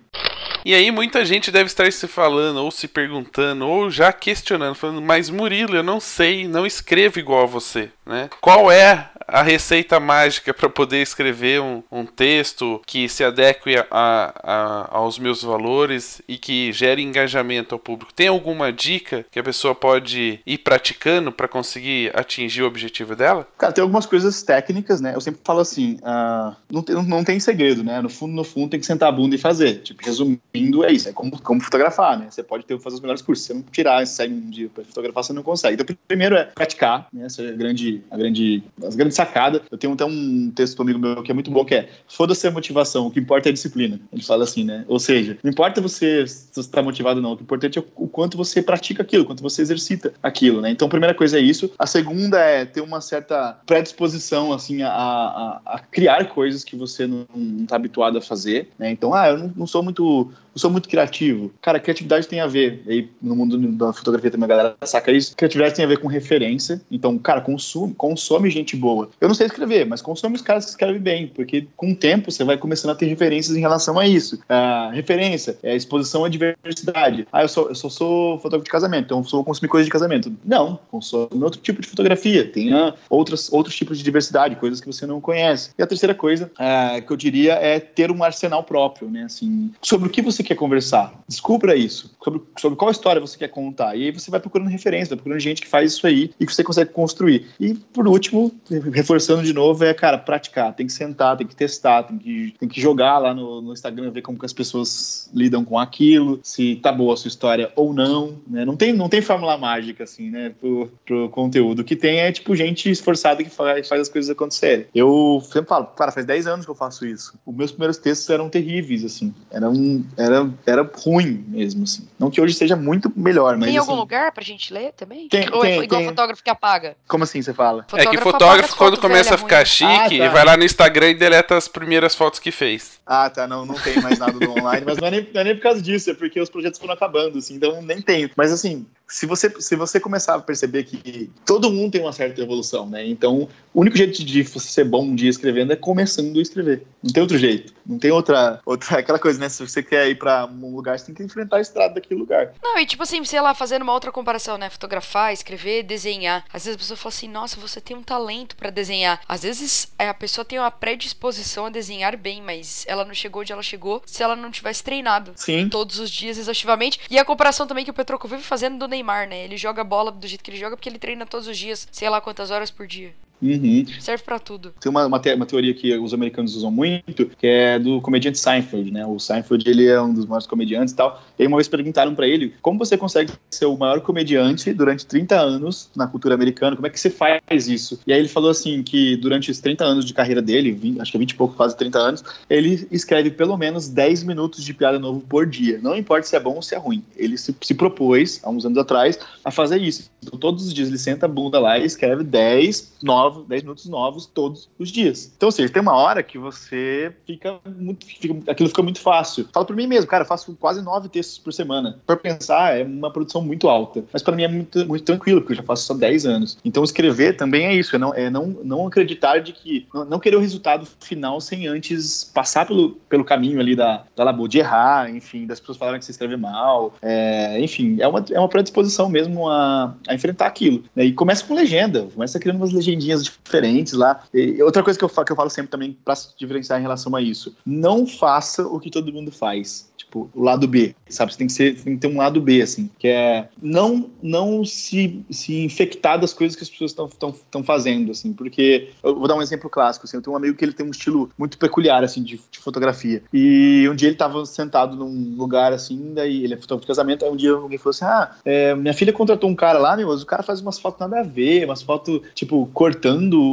E 0.64 0.74
aí 0.74 0.90
muita 0.90 1.24
gente 1.24 1.50
deve 1.50 1.66
estar 1.66 1.90
se 1.90 2.06
falando, 2.06 2.62
ou 2.62 2.70
se 2.70 2.86
perguntando, 2.86 3.66
ou 3.66 3.90
já 3.90 4.12
questionando, 4.12 4.74
falando, 4.74 5.00
mas 5.00 5.30
Murilo, 5.30 5.74
eu 5.74 5.82
não 5.82 5.98
sei, 5.98 6.46
não 6.46 6.66
escrevo 6.66 7.18
igual 7.18 7.44
a 7.44 7.46
você, 7.46 7.90
né? 8.04 8.28
Qual 8.40 8.70
é 8.70 9.09
a 9.30 9.42
receita 9.42 9.98
mágica 10.00 10.52
para 10.52 10.68
poder 10.68 11.02
escrever 11.02 11.60
um, 11.60 11.82
um, 11.90 12.04
texto 12.04 12.80
que 12.86 13.08
se 13.08 13.24
adeque 13.24 13.76
a, 13.90 14.34
a, 14.42 14.88
aos 14.96 15.18
meus 15.18 15.42
valores 15.42 16.20
e 16.28 16.36
que 16.36 16.72
gere 16.72 17.02
engajamento 17.02 17.74
ao 17.74 17.78
público? 17.78 18.12
Tem 18.12 18.28
alguma 18.28 18.72
dica 18.72 19.24
que 19.30 19.38
a 19.38 19.42
pessoa 19.42 19.74
pode 19.74 20.40
ir 20.44 20.58
praticando 20.58 21.32
para 21.32 21.48
conseguir 21.48 22.10
atingir 22.14 22.62
o 22.62 22.66
objetivo 22.66 23.14
dela? 23.14 23.46
Cara, 23.56 23.72
tem 23.72 23.82
algumas 23.82 24.06
coisas 24.06 24.42
técnicas, 24.42 25.00
né? 25.00 25.14
Eu 25.14 25.20
sempre 25.20 25.40
falo 25.44 25.60
assim, 25.60 25.94
uh, 26.02 26.54
não, 26.70 26.82
tem, 26.82 26.94
não 26.94 27.24
tem 27.24 27.38
segredo, 27.38 27.84
né? 27.84 28.00
No 28.00 28.08
fundo, 28.08 28.34
no 28.34 28.44
fundo, 28.44 28.70
tem 28.70 28.80
que 28.80 28.86
sentar 28.86 29.08
a 29.08 29.12
bunda 29.12 29.34
e 29.34 29.38
fazer. 29.38 29.82
Tipo, 29.82 30.04
resumindo, 30.04 30.84
é 30.84 30.92
isso. 30.92 31.08
É 31.08 31.12
como, 31.12 31.40
como 31.40 31.60
fotografar, 31.60 32.18
né? 32.18 32.26
Você 32.30 32.42
pode 32.42 32.64
ter, 32.64 32.78
fazer 32.80 32.96
os 32.96 33.00
melhores 33.00 33.22
cursos. 33.22 33.46
Se 33.46 33.52
você 33.52 33.58
não 33.58 33.62
tirar, 33.70 34.06
segue 34.06 34.34
um 34.34 34.50
dia 34.50 34.68
para 34.68 34.84
fotografar, 34.84 35.24
você 35.24 35.32
não 35.32 35.42
consegue. 35.42 35.80
Então, 35.80 35.96
primeiro 36.08 36.36
é 36.36 36.44
praticar, 36.44 37.06
né? 37.12 37.26
Essa 37.26 37.42
é 37.42 37.48
a 37.50 37.52
grande, 37.52 38.02
a 38.10 38.16
grande, 38.16 38.62
as 38.82 38.96
grandes 38.96 39.19
sacada. 39.20 39.62
Eu 39.70 39.78
tenho 39.78 39.92
até 39.92 40.04
um 40.04 40.50
texto 40.50 40.80
amigo 40.80 40.98
meu 40.98 41.22
que 41.22 41.30
é 41.30 41.34
muito 41.34 41.50
bom, 41.50 41.64
que 41.64 41.74
é 41.74 41.88
foda-se 42.08 42.46
a 42.46 42.50
motivação, 42.50 43.06
o 43.06 43.10
que 43.10 43.20
importa 43.20 43.48
é 43.48 43.50
a 43.50 43.52
disciplina. 43.52 44.00
Ele 44.12 44.22
fala 44.22 44.44
assim, 44.44 44.64
né? 44.64 44.84
Ou 44.88 44.98
seja, 44.98 45.38
não 45.42 45.50
importa 45.50 45.80
você 45.80 46.26
se 46.26 46.48
você 46.52 46.60
está 46.60 46.82
motivado 46.82 47.18
ou 47.18 47.22
não, 47.22 47.32
o 47.32 47.36
que 47.36 47.42
é 47.42 47.44
importante 47.44 47.78
é 47.78 47.84
o 47.96 48.08
quanto 48.08 48.36
você 48.36 48.62
pratica 48.62 49.02
aquilo, 49.02 49.24
o 49.24 49.26
quanto 49.26 49.42
você 49.42 49.62
exercita 49.62 50.12
aquilo, 50.22 50.60
né? 50.60 50.70
Então, 50.70 50.86
a 50.86 50.90
primeira 50.90 51.14
coisa 51.14 51.38
é 51.38 51.40
isso. 51.40 51.70
A 51.78 51.86
segunda 51.86 52.38
é 52.38 52.64
ter 52.64 52.80
uma 52.80 53.00
certa 53.00 53.58
predisposição, 53.66 54.52
assim, 54.52 54.82
a, 54.82 54.90
a, 54.90 55.60
a 55.66 55.78
criar 55.78 56.28
coisas 56.28 56.64
que 56.64 56.76
você 56.76 57.06
não 57.06 57.26
está 57.62 57.76
habituado 57.76 58.18
a 58.18 58.22
fazer, 58.22 58.68
né? 58.78 58.90
Então, 58.90 59.14
ah, 59.14 59.28
eu 59.28 59.38
não, 59.38 59.52
não 59.56 59.66
sou 59.66 59.82
muito 59.82 60.30
eu 60.54 60.60
sou 60.60 60.70
muito 60.70 60.88
criativo. 60.88 61.52
Cara, 61.62 61.78
criatividade 61.78 62.26
tem 62.26 62.40
a 62.40 62.46
ver, 62.46 62.82
aí 62.88 63.08
no 63.22 63.36
mundo 63.36 63.56
da 63.72 63.92
fotografia 63.92 64.30
também 64.30 64.46
a 64.46 64.48
galera 64.48 64.76
saca 64.82 65.12
isso, 65.12 65.36
criatividade 65.36 65.76
tem 65.76 65.84
a 65.84 65.88
ver 65.88 65.98
com 65.98 66.08
referência. 66.08 66.80
Então, 66.90 67.16
cara, 67.18 67.40
consome, 67.40 67.94
consome 67.94 68.50
gente 68.50 68.76
boa. 68.76 69.09
Eu 69.20 69.28
não 69.28 69.34
sei 69.34 69.46
escrever, 69.46 69.86
mas 69.86 70.02
consome 70.02 70.36
os 70.36 70.42
caras 70.42 70.64
que 70.64 70.70
escrevem 70.70 71.00
bem, 71.00 71.26
porque 71.28 71.66
com 71.76 71.92
o 71.92 71.96
tempo 71.96 72.30
você 72.30 72.44
vai 72.44 72.56
começando 72.56 72.90
a 72.90 72.94
ter 72.94 73.06
referências 73.06 73.56
em 73.56 73.60
relação 73.60 73.98
a 73.98 74.06
isso. 74.06 74.36
Uh, 74.36 74.92
referência, 74.92 75.58
é 75.62 75.74
exposição 75.74 76.24
à 76.24 76.28
diversidade. 76.28 77.26
Ah, 77.32 77.42
eu, 77.42 77.48
sou, 77.48 77.68
eu 77.68 77.74
só 77.74 77.88
sou 77.88 78.38
fotógrafo 78.38 78.64
de 78.64 78.70
casamento, 78.70 79.04
então 79.06 79.24
sou 79.24 79.44
consumir 79.44 79.68
coisas 79.68 79.86
de 79.86 79.92
casamento. 79.92 80.32
Não, 80.44 80.78
consome 80.90 81.42
outro 81.42 81.60
tipo 81.60 81.80
de 81.80 81.88
fotografia, 81.88 82.46
tenha 82.46 82.94
outras, 83.08 83.52
outros 83.52 83.74
tipos 83.74 83.98
de 83.98 84.04
diversidade, 84.04 84.56
coisas 84.56 84.80
que 84.80 84.86
você 84.86 85.06
não 85.06 85.20
conhece. 85.20 85.70
E 85.78 85.82
a 85.82 85.86
terceira 85.86 86.14
coisa 86.14 86.50
uh, 86.54 87.04
que 87.04 87.12
eu 87.12 87.16
diria 87.16 87.54
é 87.54 87.80
ter 87.80 88.10
um 88.10 88.22
arsenal 88.22 88.62
próprio, 88.64 89.10
né? 89.10 89.24
Assim, 89.24 89.72
sobre 89.82 90.08
o 90.08 90.10
que 90.10 90.22
você 90.22 90.42
quer 90.42 90.54
conversar. 90.54 91.12
Descubra 91.28 91.76
isso. 91.76 92.14
Sobre, 92.22 92.42
sobre 92.58 92.76
qual 92.76 92.90
história 92.90 93.20
você 93.20 93.38
quer 93.38 93.48
contar. 93.48 93.96
E 93.96 94.04
aí 94.04 94.10
você 94.10 94.30
vai 94.30 94.40
procurando 94.40 94.68
referência, 94.68 95.10
vai 95.10 95.16
procurando 95.16 95.40
gente 95.40 95.62
que 95.62 95.68
faz 95.68 95.92
isso 95.92 96.06
aí 96.06 96.30
e 96.38 96.46
que 96.46 96.54
você 96.54 96.62
consegue 96.62 96.90
construir. 96.92 97.46
E 97.58 97.74
por 97.74 98.06
último, 98.06 98.52
reforçando 99.00 99.42
de 99.42 99.52
novo, 99.52 99.84
é, 99.84 99.92
cara, 99.92 100.18
praticar. 100.18 100.72
Tem 100.74 100.86
que 100.86 100.92
sentar, 100.92 101.36
tem 101.36 101.46
que 101.46 101.54
testar, 101.54 102.04
tem 102.04 102.18
que, 102.18 102.54
tem 102.58 102.68
que 102.68 102.80
jogar 102.80 103.18
lá 103.18 103.34
no, 103.34 103.60
no 103.60 103.72
Instagram, 103.72 104.10
ver 104.10 104.22
como 104.22 104.38
que 104.38 104.46
as 104.46 104.52
pessoas 104.52 105.30
lidam 105.34 105.64
com 105.64 105.78
aquilo, 105.78 106.40
se 106.42 106.76
tá 106.76 106.90
boa 106.90 107.14
a 107.14 107.16
sua 107.16 107.28
história 107.28 107.70
ou 107.76 107.92
não. 107.92 108.38
Né? 108.46 108.64
Não, 108.64 108.76
tem, 108.76 108.92
não 108.92 109.08
tem 109.08 109.20
fórmula 109.20 109.56
mágica, 109.56 110.04
assim, 110.04 110.30
né, 110.30 110.52
pro, 110.58 110.90
pro 111.04 111.28
conteúdo. 111.30 111.80
O 111.80 111.84
que 111.84 111.96
tem 111.96 112.20
é, 112.20 112.32
tipo, 112.32 112.56
gente 112.56 112.90
esforçada 112.90 113.42
que 113.44 113.50
faz, 113.50 113.88
faz 113.88 114.00
as 114.02 114.08
coisas 114.08 114.30
acontecerem. 114.30 114.86
Eu 114.94 115.42
sempre 115.44 115.68
falo, 115.68 115.86
cara, 115.86 116.12
faz 116.12 116.24
10 116.26 116.46
anos 116.46 116.64
que 116.64 116.70
eu 116.70 116.74
faço 116.74 117.06
isso. 117.06 117.38
Os 117.44 117.54
meus 117.54 117.70
primeiros 117.70 117.98
textos 117.98 118.28
eram 118.30 118.48
terríveis, 118.48 119.04
assim. 119.04 119.34
Eram, 119.50 120.04
eram 120.16 120.40
era, 120.66 120.80
era 120.82 120.90
ruim 121.04 121.44
mesmo, 121.48 121.84
assim. 121.84 122.08
Não 122.18 122.30
que 122.30 122.40
hoje 122.40 122.54
seja 122.54 122.76
muito 122.76 123.12
melhor, 123.16 123.56
mas. 123.56 123.68
Tem 123.68 123.78
algum 123.78 123.92
assim, 123.92 124.00
lugar 124.00 124.32
pra 124.32 124.42
gente 124.42 124.72
ler 124.72 124.92
também? 124.92 125.28
Tem- 125.28 125.48
Ou 125.52 125.64
é 125.64 125.70
tem- 125.70 125.82
igual 125.82 126.00
tem. 126.00 126.08
fotógrafo 126.08 126.42
que 126.42 126.50
apaga? 126.50 126.96
Como 127.08 127.24
assim 127.24 127.42
você 127.42 127.52
fala? 127.52 127.86
É 127.94 128.06
que 128.06 128.18
fotógrafo, 128.18 128.76
quando 128.80 129.00
começa 129.00 129.34
a 129.34 129.36
velhas 129.36 129.40
ficar 129.40 129.56
ruins. 129.58 129.68
chique, 130.08 130.20
Ah, 130.22 130.26
tá. 130.26 130.32
vai 130.32 130.44
lá 130.44 130.56
no 130.56 130.64
Instagram 130.64 131.10
e 131.10 131.14
deleta 131.14 131.56
as 131.56 131.68
primeiras 131.68 132.14
fotos 132.14 132.40
que 132.40 132.50
fez. 132.50 132.98
Ah, 133.06 133.28
tá, 133.30 133.46
não, 133.46 133.64
não 133.64 133.74
tem 133.74 134.00
mais 134.00 134.18
nada 134.18 134.32
do 134.38 134.50
online, 134.50 134.84
mas 134.86 134.98
não 134.98 135.06
é, 135.08 135.10
nem, 135.10 135.28
não 135.32 135.40
é 135.40 135.44
nem 135.44 135.54
por 135.56 135.62
causa 135.62 135.80
disso, 135.82 136.10
é 136.10 136.14
porque 136.14 136.40
os 136.40 136.48
projetos 136.50 136.78
foram 136.80 136.94
acabando, 136.94 137.38
assim, 137.38 137.54
então 137.54 137.80
nem 137.82 138.00
tem. 138.02 138.30
Mas 138.36 138.52
assim, 138.52 138.86
se 139.10 139.26
você, 139.26 139.52
se 139.58 139.74
você 139.74 139.98
começar 139.98 140.36
a 140.36 140.40
perceber 140.40 140.84
que 140.84 141.28
todo 141.44 141.70
mundo 141.70 141.92
tem 141.92 142.00
uma 142.00 142.12
certa 142.12 142.40
evolução, 142.40 142.88
né? 142.88 143.04
Então, 143.06 143.48
o 143.74 143.80
único 143.80 143.96
jeito 143.96 144.24
de 144.24 144.42
você 144.44 144.68
ser 144.68 144.84
bom 144.84 145.04
um 145.04 145.14
dia 145.14 145.28
escrevendo 145.28 145.72
é 145.72 145.76
começando 145.76 146.38
a 146.38 146.42
escrever. 146.42 146.86
Não 147.02 147.12
tem 147.12 147.20
outro 147.20 147.36
jeito. 147.36 147.74
Não 147.84 147.98
tem 147.98 148.12
outra, 148.12 148.60
outra 148.64 148.98
aquela 149.00 149.18
coisa, 149.18 149.40
né? 149.40 149.48
Se 149.48 149.66
você 149.66 149.82
quer 149.82 150.08
ir 150.08 150.16
pra 150.16 150.46
um 150.46 150.74
lugar, 150.74 150.98
você 150.98 151.06
tem 151.06 151.14
que 151.14 151.22
enfrentar 151.24 151.56
a 151.56 151.60
estrada 151.60 151.94
daquele 151.94 152.20
lugar. 152.20 152.52
Não, 152.62 152.78
e 152.78 152.86
tipo 152.86 153.02
assim, 153.02 153.24
sei 153.24 153.40
lá, 153.40 153.52
fazendo 153.52 153.82
uma 153.82 153.92
outra 153.92 154.12
comparação, 154.12 154.56
né? 154.56 154.70
Fotografar, 154.70 155.32
escrever, 155.32 155.82
desenhar. 155.82 156.44
Às 156.52 156.64
vezes 156.64 156.76
a 156.76 156.78
pessoa 156.78 156.96
fala 156.96 157.12
assim, 157.12 157.28
nossa, 157.28 157.60
você 157.60 157.80
tem 157.80 157.96
um 157.96 158.02
talento 158.02 158.54
pra 158.54 158.70
desenhar. 158.70 159.20
Às 159.28 159.42
vezes 159.42 159.92
é, 159.98 160.08
a 160.08 160.14
pessoa 160.14 160.44
tem 160.44 160.58
uma 160.58 160.70
predisposição 160.70 161.66
a 161.66 161.70
desenhar 161.70 162.16
bem, 162.16 162.40
mas 162.40 162.84
ela 162.86 163.04
não 163.04 163.14
chegou 163.14 163.42
onde 163.42 163.52
ela 163.52 163.62
chegou 163.62 164.02
se 164.06 164.22
ela 164.22 164.36
não 164.36 164.52
tivesse 164.52 164.84
treinado. 164.84 165.32
Sim. 165.34 165.68
Todos 165.68 165.98
os 165.98 166.10
dias, 166.10 166.38
exaustivamente. 166.38 167.00
E 167.10 167.18
a 167.18 167.24
comparação 167.24 167.66
também 167.66 167.84
que 167.84 167.90
o 167.90 167.94
Petroco 167.94 168.28
vive 168.28 168.42
fazendo 168.42 168.78
do 168.78 168.86
Neymar, 168.86 168.99
né? 169.26 169.44
Ele 169.44 169.56
joga 169.56 169.82
bola 169.82 170.10
do 170.10 170.26
jeito 170.26 170.42
que 170.42 170.50
ele 170.50 170.58
joga 170.58 170.76
porque 170.76 170.88
ele 170.88 170.98
treina 170.98 171.26
todos 171.26 171.46
os 171.46 171.56
dias, 171.58 171.88
sei 171.90 172.08
lá 172.08 172.20
quantas 172.20 172.50
horas 172.50 172.70
por 172.70 172.86
dia. 172.86 173.14
Uhum. 173.42 173.84
Serve 173.98 174.22
pra 174.22 174.38
tudo. 174.38 174.72
Tem 174.80 174.90
uma, 174.90 175.06
uma, 175.06 175.18
te- 175.18 175.32
uma 175.34 175.46
teoria 175.46 175.72
que 175.74 175.96
os 175.96 176.12
americanos 176.12 176.54
usam 176.56 176.70
muito, 176.70 177.26
que 177.38 177.46
é 177.46 177.78
do 177.78 178.00
comediante 178.00 178.38
Seinfeld, 178.38 178.90
né? 178.90 179.06
O 179.06 179.18
Seinfeld, 179.18 179.68
ele 179.68 179.86
é 179.86 180.00
um 180.00 180.12
dos 180.12 180.26
maiores 180.26 180.46
comediantes 180.46 180.92
e 180.92 180.96
tal. 180.96 181.22
E 181.38 181.42
aí 181.42 181.46
uma 181.48 181.56
vez 181.56 181.68
perguntaram 181.68 182.14
pra 182.14 182.26
ele, 182.26 182.54
como 182.60 182.78
você 182.78 182.96
consegue 182.96 183.32
ser 183.50 183.66
o 183.66 183.76
maior 183.76 184.00
comediante 184.00 184.72
durante 184.72 185.06
30 185.06 185.38
anos 185.40 185.88
na 185.96 186.06
cultura 186.06 186.34
americana? 186.34 186.76
Como 186.76 186.86
é 186.86 186.90
que 186.90 187.00
você 187.00 187.10
faz 187.10 187.68
isso? 187.68 187.98
E 188.06 188.12
aí 188.12 188.18
ele 188.18 188.28
falou 188.28 188.50
assim, 188.50 188.82
que 188.82 189.16
durante 189.16 189.50
esses 189.50 189.62
30 189.62 189.84
anos 189.84 190.04
de 190.04 190.12
carreira 190.12 190.42
dele, 190.42 190.72
20, 190.72 191.00
acho 191.00 191.10
que 191.10 191.16
é 191.16 191.20
20 191.20 191.30
e 191.30 191.34
pouco, 191.34 191.54
quase 191.56 191.76
30 191.76 191.98
anos, 191.98 192.24
ele 192.48 192.86
escreve 192.90 193.30
pelo 193.30 193.56
menos 193.56 193.88
10 193.88 194.22
minutos 194.22 194.62
de 194.64 194.74
piada 194.74 194.98
novo 194.98 195.20
por 195.20 195.46
dia. 195.46 195.78
Não 195.82 195.96
importa 195.96 196.26
se 196.26 196.36
é 196.36 196.40
bom 196.40 196.56
ou 196.56 196.62
se 196.62 196.74
é 196.74 196.78
ruim. 196.78 197.02
Ele 197.16 197.36
se, 197.38 197.54
se 197.60 197.74
propôs, 197.74 198.40
há 198.42 198.50
uns 198.50 198.64
anos 198.66 198.78
atrás, 198.78 199.18
a 199.44 199.50
fazer 199.50 199.80
isso. 199.80 200.10
Então, 200.22 200.38
todos 200.38 200.66
os 200.66 200.74
dias 200.74 200.88
ele 200.88 200.98
senta 200.98 201.26
a 201.26 201.28
bunda 201.28 201.58
lá 201.58 201.78
e 201.78 201.84
escreve 201.84 202.22
10 202.22 202.92
novos, 203.30 203.46
10 203.48 203.62
minutos 203.62 203.86
novos 203.86 204.26
todos 204.26 204.68
os 204.78 204.90
dias. 204.90 205.32
Então, 205.36 205.46
ou 205.48 205.52
seja, 205.52 205.72
tem 205.72 205.82
uma 205.82 205.94
hora 205.96 206.22
que 206.22 206.38
você 206.38 207.12
fica 207.26 207.58
muito. 207.78 208.06
fica- 208.06 208.50
aquilo 208.50 208.68
fica 208.68 208.82
muito 208.82 209.00
fácil. 209.00 209.48
Falo 209.52 209.66
por 209.66 209.76
mim 209.76 209.86
mesmo, 209.86 210.08
cara, 210.08 210.22
eu 210.24 210.28
faço 210.28 210.54
quase 210.58 210.82
nove 210.82 211.08
textos 211.08 211.38
por 211.38 211.52
semana. 211.52 211.98
Pra 212.06 212.16
pensar, 212.16 212.78
é 212.78 212.82
uma 212.84 213.10
produção 213.12 213.40
muito 213.42 213.68
alta. 213.68 214.04
Mas 214.12 214.22
pra 214.22 214.34
mim 214.34 214.42
é 214.42 214.48
muito, 214.48 214.86
muito 214.86 215.04
tranquilo, 215.04 215.40
porque 215.40 215.52
eu 215.52 215.56
já 215.58 215.62
faço 215.62 215.84
só 215.84 215.94
10 215.94 216.26
anos. 216.26 216.58
Então, 216.64 216.82
escrever 216.84 217.36
também 217.36 217.66
é 217.66 217.74
isso, 217.74 217.94
é 217.96 217.98
não, 217.98 218.14
é 218.14 218.28
não, 218.30 218.46
não 218.64 218.86
acreditar 218.86 219.38
de 219.38 219.52
que. 219.52 219.86
Não, 219.94 220.04
não 220.04 220.18
querer 220.20 220.36
o 220.36 220.40
resultado 220.40 220.86
final 221.00 221.40
sem 221.40 221.66
antes 221.66 222.24
passar 222.24 222.66
pelo, 222.66 222.90
pelo 223.08 223.24
caminho 223.24 223.60
ali 223.60 223.74
da, 223.76 224.04
da 224.16 224.24
labor, 224.24 224.48
de 224.48 224.58
errar, 224.58 225.10
enfim, 225.10 225.46
das 225.46 225.60
pessoas 225.60 225.78
falarem 225.78 225.98
que 225.98 226.04
você 226.04 226.10
escreve 226.12 226.36
mal. 226.36 226.94
É, 227.02 227.60
enfim, 227.60 227.96
é 228.00 228.08
uma, 228.08 228.24
é 228.30 228.38
uma 228.38 228.48
predisposição 228.48 229.08
mesmo 229.08 229.48
a, 229.48 229.94
a 230.08 230.14
enfrentar 230.14 230.46
aquilo. 230.46 230.82
né? 230.94 231.04
E 231.04 231.12
começa 231.12 231.44
com 231.44 231.54
legenda, 231.54 232.06
começa 232.14 232.38
criando 232.38 232.56
umas 232.58 232.72
legendinhas 232.72 233.19
diferentes 233.24 233.92
lá. 233.92 234.22
E 234.32 234.62
outra 234.62 234.82
coisa 234.82 234.98
que 234.98 235.04
eu, 235.04 235.08
fa- 235.08 235.24
que 235.24 235.32
eu 235.32 235.36
falo 235.36 235.50
sempre 235.50 235.70
também 235.70 235.96
pra 236.04 236.14
se 236.14 236.28
diferenciar 236.38 236.78
em 236.78 236.82
relação 236.82 237.14
a 237.14 237.20
isso: 237.22 237.54
não 237.64 238.06
faça 238.06 238.66
o 238.66 238.78
que 238.80 238.90
todo 238.90 239.12
mundo 239.12 239.30
faz. 239.32 239.88
Tipo, 239.96 240.28
o 240.34 240.42
lado 240.42 240.66
B, 240.66 240.94
sabe? 241.08 241.30
Você 241.30 241.38
tem 241.38 241.46
que, 241.46 241.52
ser, 241.52 241.76
tem 241.82 241.94
que 241.94 242.00
ter 242.00 242.08
um 242.08 242.16
lado 242.16 242.40
B, 242.40 242.60
assim, 242.62 242.90
que 242.98 243.06
é 243.06 243.48
não, 243.62 244.10
não 244.20 244.64
se, 244.64 245.24
se 245.30 245.62
infectar 245.62 246.18
das 246.18 246.32
coisas 246.32 246.56
que 246.56 246.64
as 246.64 246.70
pessoas 246.70 246.90
estão 246.90 247.62
fazendo, 247.62 248.10
assim, 248.10 248.32
porque 248.32 248.88
eu 249.04 249.14
vou 249.14 249.28
dar 249.28 249.36
um 249.36 249.42
exemplo 249.42 249.70
clássico, 249.70 250.06
assim, 250.06 250.16
eu 250.16 250.22
tenho 250.22 250.34
um 250.34 250.36
amigo 250.36 250.56
que 250.56 250.64
ele 250.64 250.72
tem 250.72 250.84
um 250.84 250.90
estilo 250.90 251.30
muito 251.38 251.58
peculiar, 251.58 252.02
assim, 252.02 252.22
de, 252.24 252.40
de 252.50 252.58
fotografia, 252.58 253.22
e 253.32 253.86
um 253.88 253.94
dia 253.94 254.08
ele 254.08 254.16
tava 254.16 254.44
sentado 254.46 254.96
num 254.96 255.36
lugar, 255.36 255.72
assim, 255.72 256.12
daí 256.14 256.42
ele 256.42 256.54
é 256.54 256.56
fotógrafo 256.56 256.86
de 256.86 256.88
casamento, 256.88 257.24
aí 257.24 257.30
um 257.30 257.36
dia 257.36 257.52
alguém 257.52 257.78
falou 257.78 257.90
assim, 257.90 258.04
ah, 258.06 258.30
é, 258.44 258.74
minha 258.74 258.94
filha 258.94 259.12
contratou 259.12 259.48
um 259.48 259.54
cara 259.54 259.78
lá, 259.78 259.96
meu, 259.96 260.08
mas 260.08 260.22
o 260.22 260.26
cara 260.26 260.42
faz 260.42 260.60
umas 260.60 260.78
fotos 260.78 260.98
nada 260.98 261.20
a 261.20 261.22
ver, 261.22 261.66
umas 261.66 261.82
fotos, 261.82 262.20
tipo, 262.34 262.68
cortando 262.72 263.09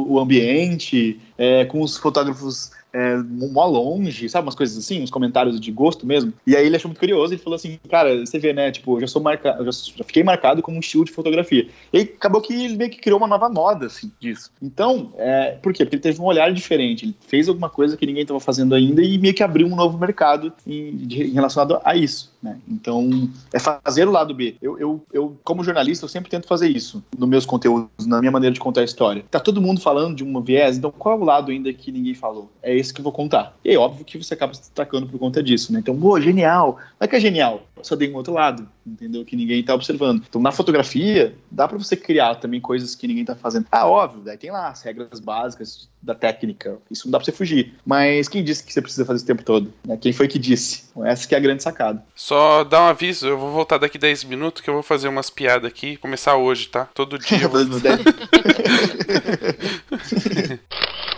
o 0.08 0.18
ambiente, 0.18 1.20
é, 1.36 1.64
com 1.64 1.82
os 1.82 1.96
fotógrafos 1.96 2.70
é, 2.92 3.16
mó 3.16 3.66
longe, 3.66 4.28
sabe? 4.28 4.46
Umas 4.46 4.54
coisas 4.54 4.76
assim, 4.76 5.02
uns 5.02 5.10
comentários 5.10 5.60
de 5.60 5.70
gosto 5.70 6.06
mesmo. 6.06 6.32
E 6.46 6.56
aí 6.56 6.66
ele 6.66 6.76
achou 6.76 6.88
muito 6.88 6.98
curioso 6.98 7.34
e 7.34 7.38
falou 7.38 7.56
assim: 7.56 7.78
Cara, 7.88 8.24
você 8.24 8.38
vê, 8.38 8.52
né? 8.52 8.70
Tipo, 8.70 8.96
eu 8.96 9.00
já 9.02 9.06
sou 9.06 9.22
marcado, 9.22 9.64
já, 9.64 9.70
já 9.70 10.04
fiquei 10.04 10.22
marcado 10.22 10.62
como 10.62 10.76
um 10.76 10.80
estilo 10.80 11.04
de 11.04 11.12
fotografia. 11.12 11.68
E 11.92 12.00
acabou 12.00 12.40
que 12.40 12.52
ele 12.52 12.76
meio 12.76 12.90
que 12.90 12.98
criou 12.98 13.18
uma 13.18 13.26
nova 13.26 13.48
moda, 13.48 13.86
assim, 13.86 14.10
disso. 14.18 14.50
Então, 14.62 15.12
é, 15.16 15.52
por 15.62 15.72
quê? 15.72 15.84
Porque 15.84 15.96
ele 15.96 16.02
teve 16.02 16.20
um 16.20 16.24
olhar 16.24 16.52
diferente. 16.52 17.04
Ele 17.04 17.16
fez 17.26 17.48
alguma 17.48 17.68
coisa 17.68 17.96
que 17.96 18.06
ninguém 18.06 18.22
estava 18.22 18.40
fazendo 18.40 18.74
ainda 18.74 19.02
e 19.02 19.18
meio 19.18 19.34
que 19.34 19.42
abriu 19.42 19.66
um 19.66 19.76
novo 19.76 19.98
mercado 19.98 20.52
em, 20.66 20.96
de, 20.96 21.24
relacionado 21.30 21.80
a 21.84 21.94
isso, 21.94 22.32
né? 22.42 22.58
Então, 22.68 23.28
é 23.52 23.58
fazer 23.58 24.08
o 24.08 24.10
lado 24.10 24.34
B. 24.34 24.56
Eu, 24.62 24.78
eu, 24.78 25.02
eu, 25.12 25.36
como 25.44 25.64
jornalista, 25.64 26.04
eu 26.04 26.08
sempre 26.08 26.30
tento 26.30 26.46
fazer 26.46 26.68
isso 26.68 27.02
nos 27.16 27.28
meus 27.28 27.44
conteúdos, 27.44 28.06
na 28.06 28.20
minha 28.20 28.32
maneira 28.32 28.54
de 28.54 28.60
contar 28.60 28.80
a 28.80 28.84
história. 28.84 29.24
Tá 29.30 29.40
todo 29.40 29.60
mundo 29.60 29.80
falando 29.80 30.16
de 30.16 30.24
uma 30.24 30.40
viés, 30.40 30.78
então 30.78 30.90
qual 30.90 31.18
é 31.18 31.20
o 31.20 31.24
lado 31.24 31.50
ainda 31.50 31.72
que 31.72 31.92
ninguém 31.92 32.14
falou? 32.14 32.50
É 32.62 32.77
esse 32.78 32.94
que 32.94 33.00
eu 33.00 33.04
vou 33.04 33.12
contar. 33.12 33.56
E 33.64 33.72
é 33.74 33.78
óbvio 33.78 34.04
que 34.04 34.16
você 34.22 34.34
acaba 34.34 34.54
se 34.54 34.60
destacando 34.60 35.06
por 35.08 35.18
conta 35.18 35.42
disso, 35.42 35.72
né? 35.72 35.80
Então, 35.80 35.98
pô, 35.98 36.20
genial. 36.20 36.78
Não 36.98 37.04
é 37.04 37.08
que 37.08 37.16
é 37.16 37.20
genial, 37.20 37.66
só 37.82 37.94
dei 37.96 38.10
um 38.10 38.16
outro 38.16 38.32
lado, 38.32 38.68
entendeu? 38.86 39.24
Que 39.24 39.36
ninguém 39.36 39.62
tá 39.62 39.74
observando. 39.74 40.22
Então, 40.28 40.40
na 40.40 40.52
fotografia, 40.52 41.34
dá 41.50 41.66
para 41.68 41.78
você 41.78 41.96
criar 41.96 42.36
também 42.36 42.60
coisas 42.60 42.94
que 42.94 43.06
ninguém 43.06 43.24
tá 43.24 43.34
fazendo. 43.36 43.66
Ah, 43.70 43.86
óbvio, 43.86 44.22
daí 44.24 44.36
tem 44.36 44.50
lá 44.50 44.68
as 44.68 44.82
regras 44.82 45.20
básicas 45.20 45.88
da 46.02 46.14
técnica. 46.14 46.78
Isso 46.90 47.06
não 47.06 47.12
dá 47.12 47.18
pra 47.18 47.24
você 47.24 47.32
fugir. 47.32 47.74
Mas 47.84 48.28
quem 48.28 48.42
disse 48.44 48.64
que 48.64 48.72
você 48.72 48.80
precisa 48.80 49.04
fazer 49.04 49.22
o 49.22 49.26
tempo 49.26 49.42
todo? 49.42 49.72
Né? 49.86 49.96
Quem 49.96 50.12
foi 50.12 50.28
que 50.28 50.38
disse? 50.38 50.84
Então, 50.90 51.04
essa 51.04 51.26
que 51.26 51.34
é 51.34 51.38
a 51.38 51.40
grande 51.40 51.62
sacada. 51.62 52.02
Só 52.14 52.64
dá 52.64 52.80
um 52.82 52.86
aviso, 52.86 53.26
eu 53.26 53.38
vou 53.38 53.50
voltar 53.52 53.78
daqui 53.78 53.98
10 53.98 54.24
minutos 54.24 54.62
que 54.62 54.70
eu 54.70 54.74
vou 54.74 54.82
fazer 54.82 55.08
umas 55.08 55.30
piadas 55.30 55.68
aqui. 55.70 55.96
Começar 55.96 56.36
hoje, 56.36 56.68
tá? 56.68 56.84
Todo 56.94 57.18
dia. 57.18 57.42
eu 57.42 57.50
vou- 57.50 57.58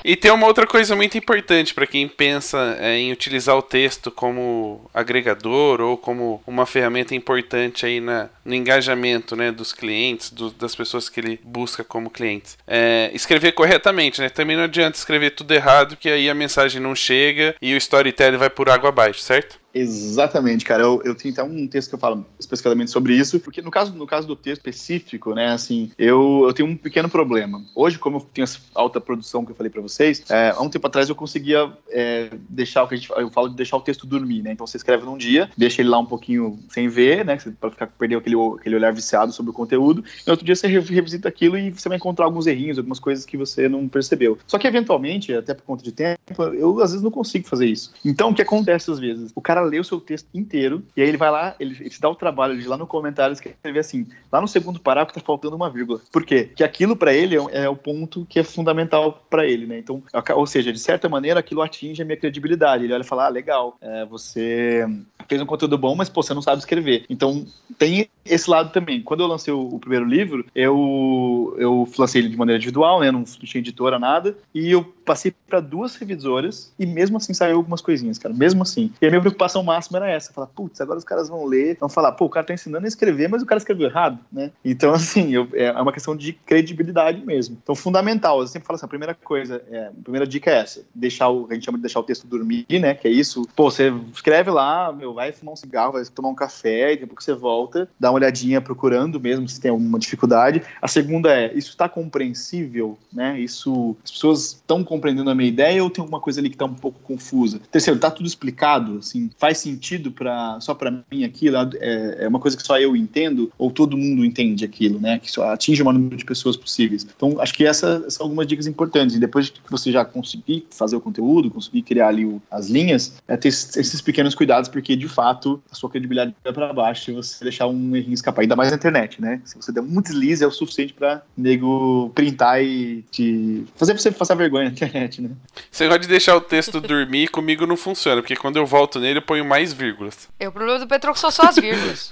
E 0.05 0.17
tem 0.17 0.31
uma 0.31 0.47
outra 0.47 0.67
coisa 0.67 0.97
muito 0.97 1.17
importante 1.19 1.75
para 1.75 1.87
quem 1.87 2.09
pensa 2.09 2.77
é, 2.81 2.97
em 2.97 3.13
utilizar 3.13 3.57
o 3.57 3.63
texto 3.63 4.11
como 4.11 4.89
agregador 4.95 5.81
ou 5.81 5.97
como 5.97 6.43
uma 6.47 6.65
ferramenta 6.67 7.15
importante 7.15 7.85
aí 7.85 8.01
na, 8.01 8.29
no 8.45 8.55
engajamento 8.55 9.37
né, 9.37 9.53
dos 9.53 9.73
clientes, 9.73 10.31
do- 10.31 10.51
das 10.51 10.75
pessoas 10.75 11.09
que 11.09 11.21
ele 11.21 11.39
busca 11.45 11.85
como 11.85 12.09
clientes. 12.11 12.57
É, 12.67 13.11
escrever 13.13 13.53
corretamente, 13.53 14.21
né? 14.21 14.29
Também 14.31 14.57
não 14.57 14.65
adianta 14.65 14.97
escrever 14.97 15.31
tudo 15.33 15.53
errado, 15.53 15.97
que 15.97 16.09
aí 16.09 16.31
a 16.31 16.35
mensagem 16.35 16.81
não 16.81 16.95
chega 16.95 17.55
e 17.61 17.75
o 17.75 17.77
storytelling 17.77 18.39
vai 18.39 18.49
por 18.51 18.71
água 18.71 18.89
abaixo, 18.89 19.21
certo? 19.21 19.60
Exatamente, 19.73 20.65
cara. 20.65 20.83
Eu, 20.83 21.01
eu 21.05 21.15
tenho 21.15 21.33
até 21.33 21.43
um 21.43 21.67
texto 21.67 21.91
que 21.91 21.95
eu 21.95 21.99
falo 21.99 22.27
especificamente 22.39 22.91
sobre 22.91 23.15
isso, 23.15 23.39
porque 23.39 23.63
no 23.63 23.71
caso, 23.71 23.93
no 23.95 24.07
caso 24.07 24.27
do 24.27 24.35
texto 24.35 24.59
específico, 24.67 25.35
né, 25.35 25.49
assim, 25.53 25.91
eu, 25.97 26.45
eu 26.47 26.53
tenho 26.53 26.69
um 26.69 26.77
pequeno 26.77 27.09
problema. 27.09 27.63
Hoje, 27.75 27.99
como 27.99 28.17
eu 28.17 28.21
tenho 28.33 28.45
essa 28.45 28.59
alta 28.75 29.01
produção 29.01 29.45
que 29.45 29.53
eu 29.53 29.57
falei 29.57 29.71
pra 29.71 29.81
vocês, 29.81 30.25
é, 30.29 30.51
há 30.51 30.61
um 30.61 30.69
tempo 30.69 30.87
atrás 30.87 31.09
eu 31.09 31.15
conseguia 31.15 31.71
é, 31.89 32.31
deixar 32.49 32.83
o 32.83 32.89
que 32.89 32.95
a 32.95 32.97
gente 32.97 33.11
eu 33.11 33.31
falo 33.31 33.49
de 33.49 33.57
deixar 33.57 33.77
o 33.77 33.81
texto 33.81 34.07
dormir, 34.07 34.43
né? 34.43 34.53
Então 34.53 34.67
você 34.67 34.77
escreve 34.77 35.05
num 35.05 35.17
dia, 35.17 35.51
deixa 35.57 35.83
ele 35.83 35.89
lá 35.89 35.99
um 35.99 36.07
pouquinho 36.07 36.59
sem 36.69 36.89
ver, 36.89 37.25
né? 37.25 37.39
Pra 37.61 37.71
ficar 37.71 37.87
perder 37.87 38.17
aquele, 38.17 38.37
aquele 38.59 38.75
olhar 38.77 38.93
viciado 38.93 39.33
sobre 39.33 39.51
o 39.51 39.55
conteúdo. 39.55 40.05
E 40.27 40.31
outro 40.31 40.45
dia 40.45 40.57
você 40.57 40.67
re- 40.67 40.81
revisita 40.81 41.29
aquilo 41.29 41.57
e 41.57 41.71
você 41.71 41.89
vai 41.89 41.97
encontrar 41.97 42.25
alguns 42.25 42.47
errinhos, 42.47 42.79
algumas 42.79 42.99
coisas 42.99 43.25
que 43.25 43.37
você 43.37 43.69
não 43.69 43.89
percebeu. 43.89 44.39
Só 44.47 44.59
que 44.59 44.67
eventualmente, 44.67 45.33
até 45.33 45.55
por 45.55 45.63
conta 45.63 45.85
de 45.85 45.93
tempo, 45.93 46.43
eu 46.55 46.81
às 46.81 46.91
vezes 46.91 47.03
não 47.05 47.11
consigo 47.11 47.47
fazer 47.47 47.67
isso. 47.67 47.93
Então 48.05 48.31
o 48.31 48.35
que 48.35 48.43
acontece 48.43 48.91
às 48.91 48.99
vezes? 48.99 49.31
O 49.35 49.41
cara 49.41 49.60
lê 49.61 49.79
o 49.79 49.85
seu 49.85 50.01
texto 50.01 50.29
inteiro 50.35 50.83
e 50.97 51.03
aí 51.03 51.09
ele 51.09 51.17
vai 51.17 51.31
lá, 51.31 51.55
ele, 51.59 51.77
ele 51.81 51.95
dá 52.01 52.09
o 52.09 52.15
trabalho 52.15 52.59
de 52.59 52.67
lá 52.67 52.77
no 52.77 52.87
comentário 52.87 53.33
escrever 53.33 53.79
assim, 53.79 54.07
lá 54.33 54.41
no 54.41 54.49
segundo 54.49 54.81
parágrafo 54.81 55.19
tá 55.19 55.25
faltando 55.25 55.57
uma 55.57 55.71
vírgula. 55.71 56.01
Por 56.13 56.25
quê? 56.25 56.45
Porque 56.45 56.65
aquilo 56.65 56.97
pra 56.97 57.13
ele 57.13 57.37
é, 57.37 57.65
é 57.65 57.69
o 57.69 57.77
ponto 57.77 58.27
que 58.29 58.39
é 58.39 58.45
fundamental 58.45 59.25
pra 59.29 59.47
ele, 59.47 59.67
né? 59.67 59.79
Então, 59.79 60.03
ou 60.35 60.47
seja, 60.47 60.73
de 60.73 60.79
certa 60.79 61.09
maneira 61.09 61.41
aquilo 61.41 61.63
atinge 61.63 62.03
a 62.03 62.05
minha 62.05 62.17
credibilidade. 62.17 62.85
Ele 62.85 62.93
olha 62.93 63.03
e 63.03 63.07
fala: 63.07 63.27
"Ah, 63.27 63.29
legal, 63.29 63.77
é, 63.81 64.05
você 64.07 64.87
fez 65.29 65.41
um 65.41 65.47
conteúdo 65.47 65.79
bom, 65.79 65.95
mas 65.95 66.09
pô, 66.09 66.23
você 66.23 66.35
não 66.35 66.43
sabe 66.43 66.59
escrever". 66.59 67.05
Então, 67.09 67.47
tem 67.79 68.09
esse 68.25 68.49
lado 68.51 68.73
também. 68.73 69.03
Quando 69.03 69.21
eu 69.21 69.27
lancei 69.27 69.53
o, 69.53 69.61
o 69.61 69.79
primeiro 69.79 70.05
livro, 70.05 70.45
eu 70.55 71.55
eu 71.59 71.89
lancei 71.99 72.21
ele 72.23 72.29
de 72.29 72.37
maneira 72.37 72.59
individual, 72.59 73.01
né? 73.01 73.11
Não 73.11 73.25
tinha 73.25 73.61
editora 73.61 73.99
nada, 73.99 74.37
e 74.55 74.71
eu 74.71 74.85
passei 75.05 75.35
pra 75.49 75.61
duas 75.61 75.97
revisoras 75.97 76.73
e 76.79 76.87
mesmo 76.87 77.17
assim 77.17 77.35
saiu 77.35 77.57
algumas 77.57 77.81
coisinhas, 77.81 78.19
cara. 78.19 78.33
Mesmo 78.33 78.63
assim. 78.63 78.93
E 79.03 79.07
a 79.07 79.11
minha 79.11 79.21
preocupação 79.21 79.50
preocupação 79.51 79.63
máxima 79.63 79.99
era 79.99 80.11
essa. 80.11 80.33
Falar, 80.33 80.47
putz, 80.47 80.81
agora 80.81 80.99
os 80.99 81.05
caras 81.05 81.29
vão 81.29 81.45
ler, 81.45 81.77
vão 81.79 81.89
falar, 81.89 82.13
pô, 82.13 82.27
o 82.27 82.31
cara 82.31 82.47
tá 82.47 82.55
ensinando 82.55 82.85
a 82.85 82.89
escrever, 82.89 83.29
mas 83.29 83.43
o 83.43 83.47
cara 83.47 83.59
escreveu 83.59 83.89
errado, 83.89 84.19
né? 84.33 84.51
Então, 84.65 84.93
assim, 84.95 85.35
eu, 85.35 85.49
é 85.53 85.73
uma 85.73 85.93
questão 85.93 86.17
de 86.17 86.33
credibilidade 86.33 87.25
mesmo. 87.25 87.59
Então, 87.63 87.75
fundamental. 87.75 88.41
Eu 88.41 88.47
sempre 88.47 88.67
falo 88.67 88.77
assim, 88.77 88.87
a 88.87 88.89
primeira 88.89 89.15
coisa, 89.15 89.63
é, 89.71 89.87
a 89.87 90.03
primeira 90.03 90.27
dica 90.27 90.51
é 90.51 90.59
essa, 90.61 90.83
deixar 90.95 91.29
o, 91.29 91.47
a 91.51 91.55
gente 91.55 91.65
chama 91.65 91.79
de 91.79 91.83
deixar 91.83 92.01
o 92.01 92.05
texto 92.05 92.27
dormir, 92.27 92.67
né? 92.71 92.95
Que 92.95 93.09
é 93.09 93.11
isso. 93.11 93.47
Pô, 93.57 93.71
você 93.71 93.93
escreve 94.15 94.51
lá, 94.51 94.93
meu, 94.93 95.13
vai 95.13 95.33
fumar 95.33 95.55
um 95.55 95.57
cigarro, 95.57 95.93
vai 95.93 96.05
tomar 96.05 96.29
um 96.29 96.35
café, 96.35 96.93
e 96.93 96.97
depois 96.97 97.25
você 97.25 97.35
volta, 97.35 97.89
dá 97.99 98.11
uma 98.11 98.17
olhadinha 98.17 98.61
procurando 98.61 99.19
mesmo 99.21 99.49
se 99.49 99.61
tem 99.61 99.71
alguma 99.71 99.99
dificuldade. 99.99 100.63
A 100.81 100.89
segunda 100.89 101.33
é, 101.33 101.53
isso 101.55 101.71
está 101.71 101.89
compreensível, 101.89 102.99
né? 103.13 103.39
Isso, 103.41 103.97
as 104.05 104.11
pessoas 104.11 104.53
estão 104.53 104.85
compreendendo 104.85 105.31
a 105.31 105.35
minha 105.35 105.49
ideia 105.49 105.83
ou 105.83 105.91
tem 105.91 106.03
alguma 106.03 106.21
coisa 106.21 106.41
ali 106.41 106.49
que 106.49 106.55
está 106.55 106.65
um 106.65 106.75
pouco 106.75 107.01
confusa? 107.01 107.61
Terceiro, 107.71 107.99
tá 107.99 108.11
tudo 108.11 108.27
explicado, 108.27 108.99
assim, 108.99 109.31
faz 109.41 109.59
sentido 109.59 110.13
para 110.13 110.61
só 110.61 110.75
para 110.75 110.93
mim 111.11 111.25
aquilo? 111.25 111.57
É, 111.81 112.25
é, 112.25 112.29
uma 112.29 112.39
coisa 112.39 112.57
que 112.57 112.63
só 112.63 112.79
eu 112.79 112.95
entendo 112.95 113.51
ou 113.59 113.71
todo 113.71 113.97
mundo 113.97 114.23
entende 114.23 114.65
aquilo, 114.65 115.01
né? 115.01 115.19
Que 115.19 115.31
só 115.33 115.51
atinge 115.51 115.81
o 115.81 115.85
maior 115.85 115.99
número 115.99 116.17
de 116.17 116.25
pessoas 116.27 116.59
possíveis. 116.59 117.07
Então, 117.17 117.41
acho 117.41 117.55
que 117.55 117.65
essas 117.65 118.15
são 118.15 118.27
algumas 118.27 118.47
dicas 118.47 118.67
importantes. 118.67 119.17
E 119.17 119.19
depois 119.19 119.49
que 119.49 119.59
você 119.71 119.91
já 119.91 120.05
conseguir 120.05 120.67
fazer 120.71 120.95
o 120.95 121.01
conteúdo, 121.01 121.51
conseguir 121.51 121.83
criar 121.83 122.09
ali 122.09 122.27
o, 122.27 122.41
as 122.51 122.69
linhas, 122.69 123.15
é 123.27 123.37
ter 123.37 123.49
esses 123.49 124.03
pequenos 124.03 124.35
cuidados, 124.35 124.69
porque 124.69 124.95
de 124.95 125.09
fato 125.09 125.63
a 125.73 125.75
sua 125.75 125.89
credibilidade 125.89 126.35
vai 126.45 126.53
para 126.53 126.73
baixo 126.73 127.07
se 127.07 127.13
você 127.13 127.43
deixar 127.43 127.67
um 127.67 127.97
errinho 127.97 128.13
escapar, 128.13 128.43
ainda 128.43 128.55
mais 128.55 128.71
na 128.71 128.77
internet, 128.77 129.23
né? 129.23 129.41
Se 129.45 129.57
você 129.57 129.73
der 129.73 129.81
um 129.81 130.03
deslize, 130.03 130.45
é 130.45 130.47
o 130.47 130.51
suficiente 130.51 130.93
para 130.93 131.23
nego 131.35 132.11
printar 132.15 132.63
e 132.63 133.03
te 133.11 133.65
fazer 133.75 133.99
você 133.99 134.11
passar 134.11 134.35
vergonha 134.35 134.67
na 134.67 134.71
internet, 134.73 135.23
né? 135.23 135.31
Você 135.71 135.87
gosta 135.87 136.01
de 136.01 136.09
deixar 136.09 136.37
o 136.37 136.41
texto 136.43 136.79
dormir, 136.79 137.29
comigo 137.29 137.67
não 137.67 137.77
funciona, 137.77 138.21
porque 138.21 138.37
quando 138.37 138.57
eu 138.57 138.67
volto 138.67 139.01
nele 139.01 139.21
ponho 139.31 139.45
mais 139.45 139.73
vírgulas. 139.73 140.29
É, 140.41 140.49
o 140.49 140.53
problema 140.53 140.81
do 140.81 140.89
Petro 140.89 141.15
são 141.15 141.31
só 141.31 141.43
as 141.45 141.55
vírgulas. 141.55 142.11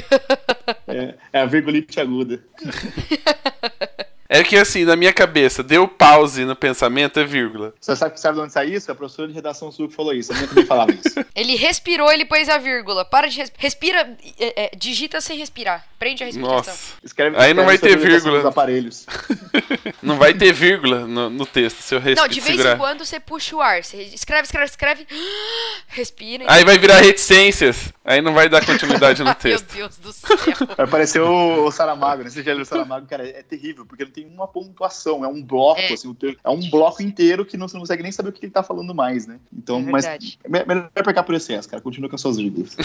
é, 0.88 1.14
é 1.30 1.40
a 1.42 1.44
vírgulite 1.44 2.00
aguda. 2.00 2.42
É 4.28 4.42
que 4.42 4.56
assim, 4.56 4.84
na 4.84 4.96
minha 4.96 5.12
cabeça, 5.12 5.62
deu 5.62 5.86
pause 5.86 6.44
no 6.44 6.56
pensamento, 6.56 7.20
é 7.20 7.24
vírgula. 7.24 7.72
Você 7.80 7.94
sabe, 7.94 8.20
sabe 8.20 8.36
de 8.36 8.44
onde 8.44 8.52
sai 8.52 8.66
isso? 8.68 8.90
A 8.90 8.94
professora 8.94 9.28
de 9.28 9.34
redação 9.34 9.70
que 9.70 9.88
falou 9.88 10.12
isso. 10.12 10.32
A 10.32 10.36
minha 10.36 10.48
também 10.48 10.66
falava 10.66 10.92
isso. 10.92 11.24
Ele 11.34 11.54
respirou, 11.54 12.10
ele 12.10 12.24
pôs 12.24 12.48
a 12.48 12.56
vírgula. 12.56 13.04
Para 13.04 13.28
de 13.28 13.38
res... 13.38 13.52
respira, 13.58 14.16
é, 14.38 14.64
é, 14.64 14.70
digita 14.74 15.20
sem 15.20 15.36
respirar. 15.36 15.86
Prende 15.98 16.22
a 16.22 16.26
respiração. 16.26 16.56
Nossa. 16.56 16.94
Escreve, 17.04 17.36
Aí 17.36 17.52
não 17.52 17.64
vai 17.64 17.76
ter 17.76 17.96
vírgula. 17.98 18.38
Dos 18.38 18.46
aparelhos. 18.46 19.06
não 20.02 20.16
vai 20.16 20.32
ter 20.32 20.52
vírgula 20.52 21.06
no, 21.06 21.28
no 21.28 21.44
texto, 21.44 21.82
se 21.82 21.94
eu 21.94 22.00
Não, 22.16 22.26
de 22.26 22.40
vez 22.40 22.64
em 22.64 22.76
quando 22.76 23.04
você 23.04 23.20
puxa 23.20 23.54
o 23.54 23.60
ar. 23.60 23.84
Você 23.84 24.02
escreve, 24.02 24.44
escreve, 24.44 24.66
escreve. 24.66 25.06
Respira. 25.88 26.44
Aí 26.48 26.64
vai 26.64 26.78
virar 26.78 27.00
reticências. 27.00 27.92
Aí 28.06 28.22
não 28.22 28.32
vai 28.32 28.48
dar 28.48 28.64
continuidade 28.64 29.24
no 29.24 29.34
texto. 29.34 29.74
Meu 29.74 29.88
Deus 29.88 29.98
do 29.98 30.12
céu. 30.12 30.36
Vai 30.76 30.86
parecer 30.86 31.20
o, 31.20 31.64
o 31.66 31.72
Saramago, 31.72 32.22
né? 32.22 32.30
Você 32.30 32.40
já 32.40 32.52
leu 32.52 32.62
o 32.62 32.64
Saramago, 32.64 33.04
cara, 33.06 33.28
é 33.28 33.42
terrível, 33.42 33.84
porque 33.84 34.04
ele 34.04 34.12
tem 34.12 34.24
uma 34.26 34.46
pontuação, 34.46 35.24
é 35.24 35.28
um 35.28 35.42
bloco, 35.42 35.80
é. 35.80 35.92
assim, 35.92 36.14
é 36.44 36.48
um 36.48 36.70
bloco 36.70 37.02
inteiro 37.02 37.44
que 37.44 37.56
não, 37.56 37.66
você 37.66 37.74
não 37.74 37.80
consegue 37.80 38.04
nem 38.04 38.12
saber 38.12 38.28
o 38.28 38.32
que 38.32 38.44
ele 38.44 38.52
tá 38.52 38.62
falando 38.62 38.94
mais, 38.94 39.26
né? 39.26 39.40
Então, 39.52 39.80
é 39.80 39.82
mas 39.82 40.06
melhor 40.48 40.88
pegar 41.04 41.24
por 41.24 41.34
excesso, 41.34 41.68
cara, 41.68 41.82
continua 41.82 42.08
com 42.08 42.14
as 42.14 42.20
suas 42.20 42.36
vírgulas. 42.36 42.76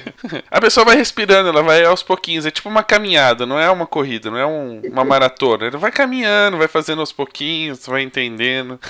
a 0.50 0.60
pessoa 0.60 0.86
vai 0.86 0.96
respirando, 0.96 1.50
ela 1.50 1.62
vai 1.62 1.84
aos 1.84 2.02
pouquinhos, 2.02 2.46
é 2.46 2.50
tipo 2.50 2.70
uma 2.70 2.82
caminhada, 2.82 3.44
não 3.44 3.58
é 3.58 3.70
uma 3.70 3.86
corrida, 3.86 4.30
não 4.30 4.38
é 4.38 4.46
um, 4.46 4.80
uma 4.80 5.04
maratona, 5.04 5.66
ela 5.66 5.76
vai 5.76 5.92
caminhando, 5.92 6.56
vai 6.56 6.68
fazendo 6.68 7.00
aos 7.00 7.12
pouquinhos, 7.12 7.86
vai 7.86 8.00
entendendo. 8.00 8.80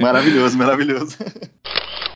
maravilhoso, 0.00 0.56
maravilhoso. 0.56 1.18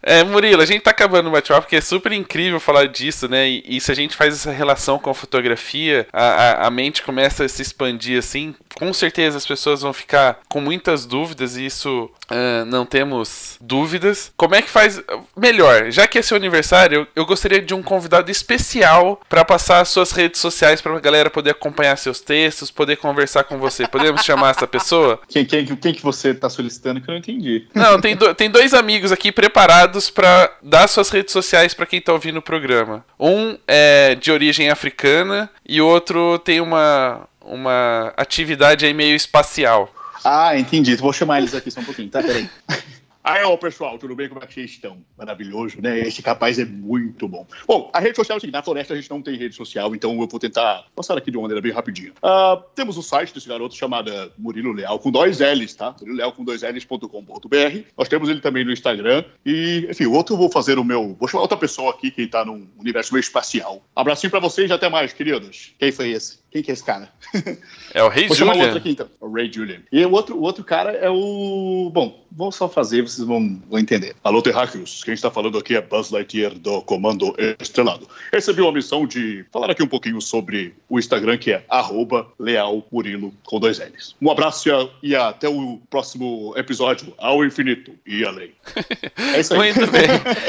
É, 0.03 0.25
Murilo, 0.25 0.63
a 0.63 0.67
gente 0.67 0.83
tá 0.83 0.91
acabando 0.91 1.29
o 1.29 1.33
bate-papo 1.33 1.63
porque 1.63 1.77
é 1.77 1.81
super 1.81 2.13
incrível 2.13 2.59
falar 2.59 2.87
disso, 2.87 3.29
né? 3.29 3.49
E, 3.49 3.63
e, 3.67 3.81
se 3.81 3.93
a 3.93 3.95
gente 3.95 4.17
faz 4.17 4.35
essa 4.35 4.51
relação 4.51 4.99
com 4.99 5.11
a 5.11 5.15
fotografia, 5.15 6.07
a, 6.13 6.25
a, 6.25 6.67
a, 6.67 6.71
mente 6.71 7.03
começa 7.03 7.45
a 7.45 7.49
se 7.49 7.61
expandir 7.61 8.19
assim. 8.19 8.55
Com 8.81 8.95
certeza 8.95 9.37
as 9.37 9.47
pessoas 9.47 9.83
vão 9.83 9.93
ficar 9.93 10.41
com 10.49 10.59
muitas 10.59 11.05
dúvidas 11.05 11.55
e 11.55 11.67
isso 11.67 12.11
uh, 12.31 12.65
não 12.65 12.87
temos 12.87 13.59
dúvidas. 13.61 14.33
Como 14.39 14.55
é 14.55 14.63
que 14.63 14.71
faz? 14.71 15.03
Melhor, 15.37 15.91
já 15.91 16.07
que 16.07 16.19
é 16.19 16.23
seu 16.23 16.35
aniversário, 16.35 17.01
eu, 17.01 17.07
eu 17.15 17.27
gostaria 17.27 17.61
de 17.61 17.75
um 17.75 17.83
convidado 17.83 18.31
especial 18.31 19.21
para 19.29 19.45
passar 19.45 19.81
as 19.81 19.91
suas 19.91 20.13
redes 20.13 20.41
sociais 20.41 20.81
para 20.81 20.97
a 20.97 21.01
galera 21.01 21.29
poder 21.29 21.51
acompanhar 21.51 21.95
seus 21.97 22.23
textos, 22.23 22.71
poder 22.71 22.97
conversar 22.97 23.45
com 23.45 23.59
você. 23.59 23.87
Podemos 23.87 24.25
chamar 24.25 24.53
essa 24.53 24.67
pessoa? 24.67 25.21
Quem, 25.29 25.45
quem, 25.45 25.67
quem 25.77 25.93
que 25.93 26.03
você 26.03 26.33
tá 26.33 26.49
solicitando 26.49 27.03
que 27.03 27.11
eu 27.11 27.13
não 27.13 27.19
entendi? 27.19 27.67
Não, 27.75 28.01
tem, 28.01 28.17
do, 28.17 28.35
tem 28.35 28.51
dois 28.51 28.73
amigos 28.73 29.13
aqui 29.13 29.31
preparados 29.31 30.09
para 30.09 30.51
dar 30.63 30.89
suas 30.89 31.11
redes 31.11 31.33
sociais 31.33 31.75
para 31.75 31.85
quem 31.85 31.99
está 31.99 32.13
ouvindo 32.15 32.39
o 32.39 32.43
programa. 32.43 33.05
Um 33.19 33.59
é 33.69 34.15
de 34.15 34.33
origem 34.33 34.71
africana 34.71 35.51
e 35.67 35.81
o 35.81 35.87
outro 35.87 36.39
tem 36.41 36.61
uma, 36.61 37.29
uma 37.45 38.13
atividade 38.17 38.85
aí 38.85 38.95
meio 38.95 39.17
espacial. 39.17 39.93
Ah, 40.25 40.59
entendi. 40.59 40.95
Vou 40.97 41.13
chamar 41.13 41.39
eles 41.39 41.55
aqui 41.55 41.71
só 41.71 41.81
um 41.81 41.85
pouquinho, 41.85 42.11
tá? 42.11 42.23
Peraí. 42.23 42.49
Aí, 43.23 43.45
ó, 43.45 43.55
pessoal, 43.57 43.99
tudo 43.99 44.17
bem? 44.17 44.29
Como 44.29 44.43
é 44.43 44.47
que 44.47 44.55
vocês 44.55 44.71
estão? 44.71 44.97
Maravilhoso, 45.17 45.81
né? 45.81 46.01
Esse 46.01 46.23
capaz 46.23 46.59
é 46.59 46.65
muito 46.65 47.29
bom. 47.29 47.47
Bom, 47.67 47.91
a 47.93 48.01
rede 48.01 48.17
social 48.17 48.37
é 48.37 48.39
o 48.39 48.41
seguinte: 48.41 48.55
na 48.55 48.63
floresta 48.63 48.95
a 48.95 48.97
gente 48.97 49.11
não 49.11 49.21
tem 49.21 49.37
rede 49.37 49.55
social, 49.55 49.95
então 49.95 50.19
eu 50.19 50.27
vou 50.27 50.41
tentar 50.41 50.87
passar 50.97 51.19
aqui 51.19 51.31
de 51.31 51.37
uma 51.37 51.43
maneira 51.43 51.61
bem 51.61 51.71
rapidinha. 51.71 52.13
Uh, 52.23 52.63
temos 52.75 52.97
o 52.97 53.03
site 53.03 53.35
desse 53.35 53.47
garoto 53.47 53.75
chamado 53.75 54.11
Murilo 54.39 54.73
Leal, 54.73 54.99
com 54.99 55.11
dois 55.11 55.39
L's, 55.39 55.75
tá? 55.75 55.95
Murilo 56.01 56.17
Leal 56.17 56.33
com 56.33 56.45
dois 56.45 56.63
L's.com.br. 56.63 57.79
Nós 57.97 58.09
temos 58.09 58.29
ele 58.31 58.41
também 58.41 58.65
no 58.65 58.73
Instagram. 58.73 59.23
E, 59.45 59.87
enfim, 59.91 60.07
o 60.07 60.13
outro 60.13 60.35
eu 60.35 60.39
vou 60.39 60.51
fazer 60.51 60.79
o 60.79 60.85
meu. 60.85 61.15
Vou 61.19 61.29
chamar 61.29 61.43
outra 61.43 61.59
pessoa 61.59 61.91
aqui 61.91 62.11
que 62.11 62.27
tá 62.27 62.43
num 62.43 62.67
universo 62.79 63.13
meio 63.13 63.21
espacial. 63.21 63.83
Abracinho 63.95 64.31
pra 64.31 64.41
vocês 64.41 64.71
e 64.71 64.73
até 64.73 64.89
mais, 64.89 65.13
queridos. 65.13 65.75
Quem 65.79 65.93
foi 65.93 66.11
esse? 66.11 66.41
Quem 66.51 66.63
que 66.63 66.71
é 66.71 66.75
esse 66.75 66.85
cara? 66.85 67.09
É 67.93 68.05
o 68.05 68.09
Rei 68.09 68.29
Vou 68.29 68.37
Julian. 68.37 68.53
chamar 68.53 68.65
outro 68.67 68.79
aqui, 68.79 68.91
então. 68.91 69.09
O 69.21 69.33
Ray 69.33 69.53
Julian. 69.53 69.81
E 69.91 70.05
o 70.05 70.13
outro, 70.13 70.37
o 70.37 70.43
outro 70.43 70.63
cara 70.63 70.93
é 70.93 71.11
o... 71.11 71.91
Bom, 71.93 72.25
vou 72.31 72.53
só 72.53 72.69
fazer, 72.69 73.03
vocês 73.03 73.27
vão, 73.27 73.61
vão 73.69 73.81
entender. 73.81 74.15
Alô, 74.23 74.41
terráqueos. 74.41 75.03
Quem 75.03 75.13
está 75.13 75.29
falando 75.29 75.59
aqui 75.59 75.75
é 75.75 75.81
Buzz 75.81 76.11
Lightyear 76.11 76.55
do 76.55 76.83
Comando 76.83 77.35
Estrelado. 77.59 78.07
Recebi 78.33 78.61
uma 78.61 78.71
missão 78.71 79.07
de 79.09 79.45
falar 79.51 79.73
aqui 79.73 79.83
um 79.83 79.89
pouquinho 79.89 80.21
sobre 80.21 80.73
o 80.89 81.01
Instagram, 81.01 81.37
que 81.37 81.51
é 81.51 81.65
arroba 81.69 82.29
Leal 82.39 82.87
Murilo, 82.93 83.35
com 83.43 83.59
dois 83.59 83.81
L's. 83.81 84.15
Um 84.23 84.31
abraço 84.31 84.69
e, 84.69 84.73
a, 84.73 84.89
e 85.03 85.17
até 85.17 85.49
o 85.49 85.81
próximo 85.91 86.55
episódio, 86.57 87.13
ao 87.19 87.45
infinito 87.45 87.93
e 88.07 88.25
além. 88.25 88.53
É 89.35 89.41
isso 89.41 89.55
aí. 89.55 89.73
Muito 89.73 89.91
bem. 89.91 90.09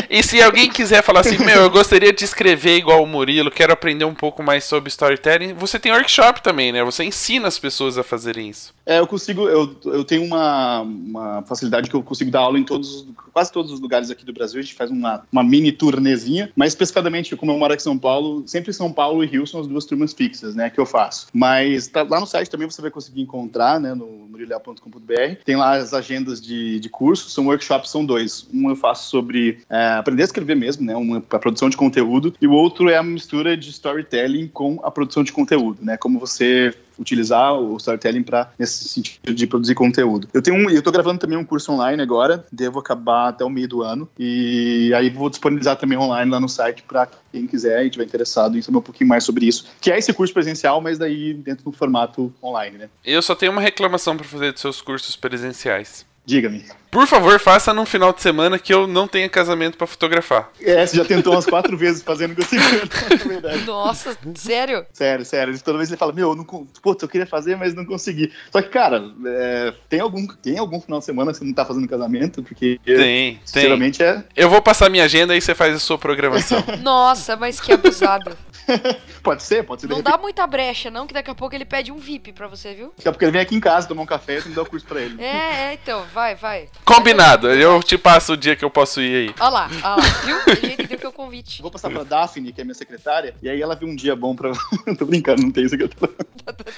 E 0.09 0.23
se 0.23 0.41
alguém 0.41 0.69
quiser 0.69 1.03
falar 1.03 1.21
assim, 1.21 1.37
meu, 1.43 1.61
eu 1.61 1.69
gostaria 1.69 2.13
de 2.13 2.23
escrever 2.23 2.77
igual 2.77 3.03
o 3.03 3.07
Murilo, 3.07 3.51
quero 3.51 3.73
aprender 3.73 4.05
um 4.05 4.13
pouco 4.13 4.41
mais 4.41 4.63
sobre 4.63 4.89
storytelling, 4.89 5.53
você 5.53 5.79
tem 5.79 5.90
workshop 5.91 6.41
também, 6.41 6.71
né? 6.71 6.83
Você 6.83 7.03
ensina 7.03 7.47
as 7.47 7.59
pessoas 7.59 7.97
a 7.97 8.03
fazerem 8.03 8.49
isso. 8.49 8.73
É, 8.85 8.99
eu 8.99 9.07
consigo, 9.07 9.47
eu, 9.47 9.75
eu 9.85 10.03
tenho 10.03 10.23
uma, 10.23 10.81
uma 10.81 11.43
facilidade 11.43 11.89
que 11.89 11.95
eu 11.95 12.03
consigo 12.03 12.31
dar 12.31 12.39
aula 12.39 12.59
em 12.59 12.63
todos, 12.63 13.07
quase 13.31 13.51
todos 13.51 13.71
os 13.71 13.79
lugares 13.79 14.09
aqui 14.09 14.25
do 14.25 14.33
Brasil. 14.33 14.59
A 14.59 14.63
gente 14.63 14.73
faz 14.73 14.89
uma, 14.89 15.23
uma 15.31 15.43
mini 15.43 15.71
turnezinha, 15.71 16.51
mas 16.55 16.69
especificamente, 16.69 17.35
como 17.35 17.51
eu 17.51 17.57
moro 17.57 17.73
aqui 17.73 17.81
em 17.81 17.83
São 17.83 17.97
Paulo, 17.97 18.43
sempre 18.45 18.73
São 18.73 18.91
Paulo 18.91 19.23
e 19.23 19.27
Rio 19.27 19.45
são 19.45 19.61
as 19.61 19.67
duas 19.67 19.85
turmas 19.85 20.13
fixas, 20.13 20.55
né, 20.55 20.69
que 20.69 20.79
eu 20.79 20.85
faço. 20.85 21.27
Mas 21.33 21.87
tá, 21.87 22.03
lá 22.03 22.19
no 22.19 22.25
site 22.25 22.49
também 22.49 22.69
você 22.69 22.81
vai 22.81 22.91
conseguir 22.91 23.21
encontrar, 23.21 23.79
né, 23.79 23.93
no 23.93 24.07
murilhal.com.br. 24.29 25.35
Tem 25.45 25.55
lá 25.55 25.77
as 25.77 25.93
agendas 25.93 26.41
de, 26.41 26.79
de 26.79 26.89
cursos, 26.89 27.33
são 27.33 27.47
workshops, 27.47 27.89
são 27.89 28.05
dois. 28.05 28.47
Um 28.53 28.69
eu 28.69 28.75
faço 28.75 29.09
sobre 29.09 29.59
é, 29.69 29.93
aprender 29.93 30.23
a 30.23 30.25
escrever 30.25 30.55
mesmo, 30.55 30.85
né, 30.85 30.95
uma 30.95 31.23
a 31.29 31.39
produção 31.39 31.69
de 31.69 31.77
conteúdo, 31.77 32.33
e 32.41 32.47
o 32.47 32.51
outro 32.51 32.89
é 32.89 32.97
a 32.97 33.03
mistura 33.03 33.55
de 33.55 33.69
storytelling 33.69 34.47
com 34.47 34.79
a 34.83 34.91
produção 34.91 35.23
de 35.23 35.31
conteúdo, 35.31 35.77
né, 35.81 35.97
como 35.97 36.19
você 36.19 36.73
utilizar 36.99 37.53
o 37.53 37.75
storytelling 37.77 38.23
para 38.23 38.51
nesse 38.57 38.87
sentido 38.87 39.33
de 39.33 39.47
produzir 39.47 39.73
conteúdo. 39.73 40.27
Eu 40.33 40.41
tenho 40.41 40.57
um, 40.57 40.69
eu 40.69 40.81
tô 40.81 40.91
gravando 40.91 41.19
também 41.19 41.37
um 41.37 41.43
curso 41.43 41.71
online 41.71 42.01
agora, 42.01 42.45
devo 42.51 42.79
acabar 42.79 43.29
até 43.29 43.43
o 43.43 43.49
meio 43.49 43.67
do 43.67 43.81
ano 43.81 44.07
e 44.17 44.93
aí 44.95 45.09
vou 45.09 45.29
disponibilizar 45.29 45.75
também 45.77 45.97
online 45.97 46.29
lá 46.29 46.39
no 46.39 46.47
site 46.47 46.83
para 46.83 47.07
quem 47.31 47.47
quiser 47.47 47.85
e 47.85 47.89
tiver 47.89 48.05
interessado 48.05 48.57
em 48.57 48.61
saber 48.61 48.77
um 48.77 48.81
pouquinho 48.81 49.09
mais 49.09 49.23
sobre 49.23 49.45
isso, 49.45 49.65
que 49.79 49.91
é 49.91 49.97
esse 49.97 50.13
curso 50.13 50.33
presencial, 50.33 50.79
mas 50.79 50.97
daí 50.99 51.33
dentro 51.33 51.65
do 51.65 51.71
formato 51.71 52.33
online, 52.43 52.77
né? 52.77 52.89
Eu 53.03 53.21
só 53.21 53.33
tenho 53.33 53.51
uma 53.51 53.61
reclamação 53.61 54.15
para 54.15 54.25
fazer 54.25 54.51
dos 54.51 54.61
seus 54.61 54.81
cursos 54.81 55.15
presenciais. 55.15 56.05
Diga-me. 56.25 56.63
Por 56.91 57.07
favor, 57.07 57.39
faça 57.39 57.73
num 57.73 57.85
final 57.85 58.11
de 58.11 58.21
semana 58.21 58.59
que 58.59 58.73
eu 58.73 58.85
não 58.85 59.07
tenha 59.07 59.29
casamento 59.29 59.77
para 59.77 59.87
fotografar. 59.87 60.51
É, 60.59 60.85
você 60.85 60.97
já 60.97 61.05
tentou 61.05 61.33
umas 61.33 61.45
quatro 61.45 61.75
vezes 61.79 62.03
fazendo 62.03 62.35
com 62.35 62.41
é 63.13 63.15
verdade. 63.15 63.63
Nossa, 63.63 64.17
sério? 64.35 64.85
Sério, 64.91 65.23
sério. 65.23 65.57
Toda 65.61 65.77
vez 65.77 65.89
ele 65.89 65.97
fala, 65.97 66.11
meu, 66.11 66.31
eu 66.31 66.35
não, 66.35 66.43
putz, 66.43 67.01
eu 67.01 67.07
queria 67.07 67.25
fazer, 67.25 67.55
mas 67.55 67.73
não 67.73 67.85
consegui. 67.85 68.31
Só 68.51 68.61
que, 68.61 68.67
cara, 68.67 69.01
é, 69.25 69.73
tem, 69.87 70.01
algum, 70.01 70.27
tem 70.27 70.57
algum 70.57 70.81
final 70.81 70.99
de 70.99 71.05
semana 71.05 71.31
que 71.31 71.37
você 71.37 71.45
não 71.45 71.53
tá 71.53 71.63
fazendo 71.63 71.87
casamento? 71.87 72.43
Porque 72.43 72.77
tem, 72.83 73.39
geralmente 73.45 73.99
tem. 73.99 74.07
é. 74.07 74.23
Eu 74.35 74.49
vou 74.49 74.61
passar 74.61 74.89
minha 74.89 75.05
agenda 75.05 75.33
e 75.33 75.39
você 75.39 75.55
faz 75.55 75.73
a 75.73 75.79
sua 75.79 75.97
programação. 75.97 76.61
Nossa, 76.83 77.37
mas 77.37 77.61
que 77.61 77.71
abusado. 77.71 78.37
Pode 79.21 79.43
ser, 79.43 79.63
pode 79.63 79.81
ser. 79.81 79.87
Não 79.87 79.97
repente. 79.97 80.11
dá 80.11 80.17
muita 80.17 80.45
brecha, 80.47 80.89
não, 80.91 81.07
que 81.07 81.13
daqui 81.13 81.29
a 81.29 81.35
pouco 81.35 81.55
ele 81.55 81.65
pede 81.65 81.91
um 81.91 81.97
VIP 81.97 82.33
pra 82.33 82.47
você, 82.47 82.73
viu? 82.73 82.93
Daqui 82.97 83.07
a 83.07 83.11
pouco 83.11 83.23
ele 83.23 83.31
vem 83.31 83.41
aqui 83.41 83.55
em 83.55 83.59
casa 83.59 83.87
tomar 83.87 84.01
um 84.01 84.05
café 84.05 84.37
e 84.37 84.41
você 84.41 84.49
me 84.49 84.55
dá 84.55 84.61
o 84.61 84.65
curso 84.65 84.85
pra 84.85 85.01
ele. 85.01 85.15
É, 85.21 85.71
é, 85.71 85.73
então, 85.73 86.03
vai, 86.13 86.35
vai. 86.35 86.67
Combinado, 86.85 87.49
eu 87.49 87.81
te 87.83 87.97
passo 87.97 88.33
o 88.33 88.37
dia 88.37 88.55
que 88.55 88.65
eu 88.65 88.69
posso 88.69 89.01
ir 89.01 89.29
aí. 89.29 89.35
Olha 89.39 89.49
lá, 89.49 89.69
olha 89.71 89.95
lá, 89.95 90.03
viu? 90.25 90.37
Ele 90.61 90.73
entendeu 90.73 90.97
que 90.97 91.05
é 91.05 91.09
o 91.09 91.13
convite. 91.13 91.61
Vou 91.61 91.71
passar 91.71 91.89
pra 91.89 92.03
Daphne, 92.03 92.51
que 92.51 92.59
é 92.61 92.63
minha 92.63 92.73
secretária, 92.75 93.35
e 93.41 93.49
aí 93.49 93.61
ela 93.61 93.75
viu 93.75 93.87
um 93.87 93.95
dia 93.95 94.15
bom 94.15 94.35
pra. 94.35 94.51
Tô 94.97 95.05
brincando, 95.05 95.41
não 95.43 95.51
tem 95.51 95.67
secretária. 95.67 96.13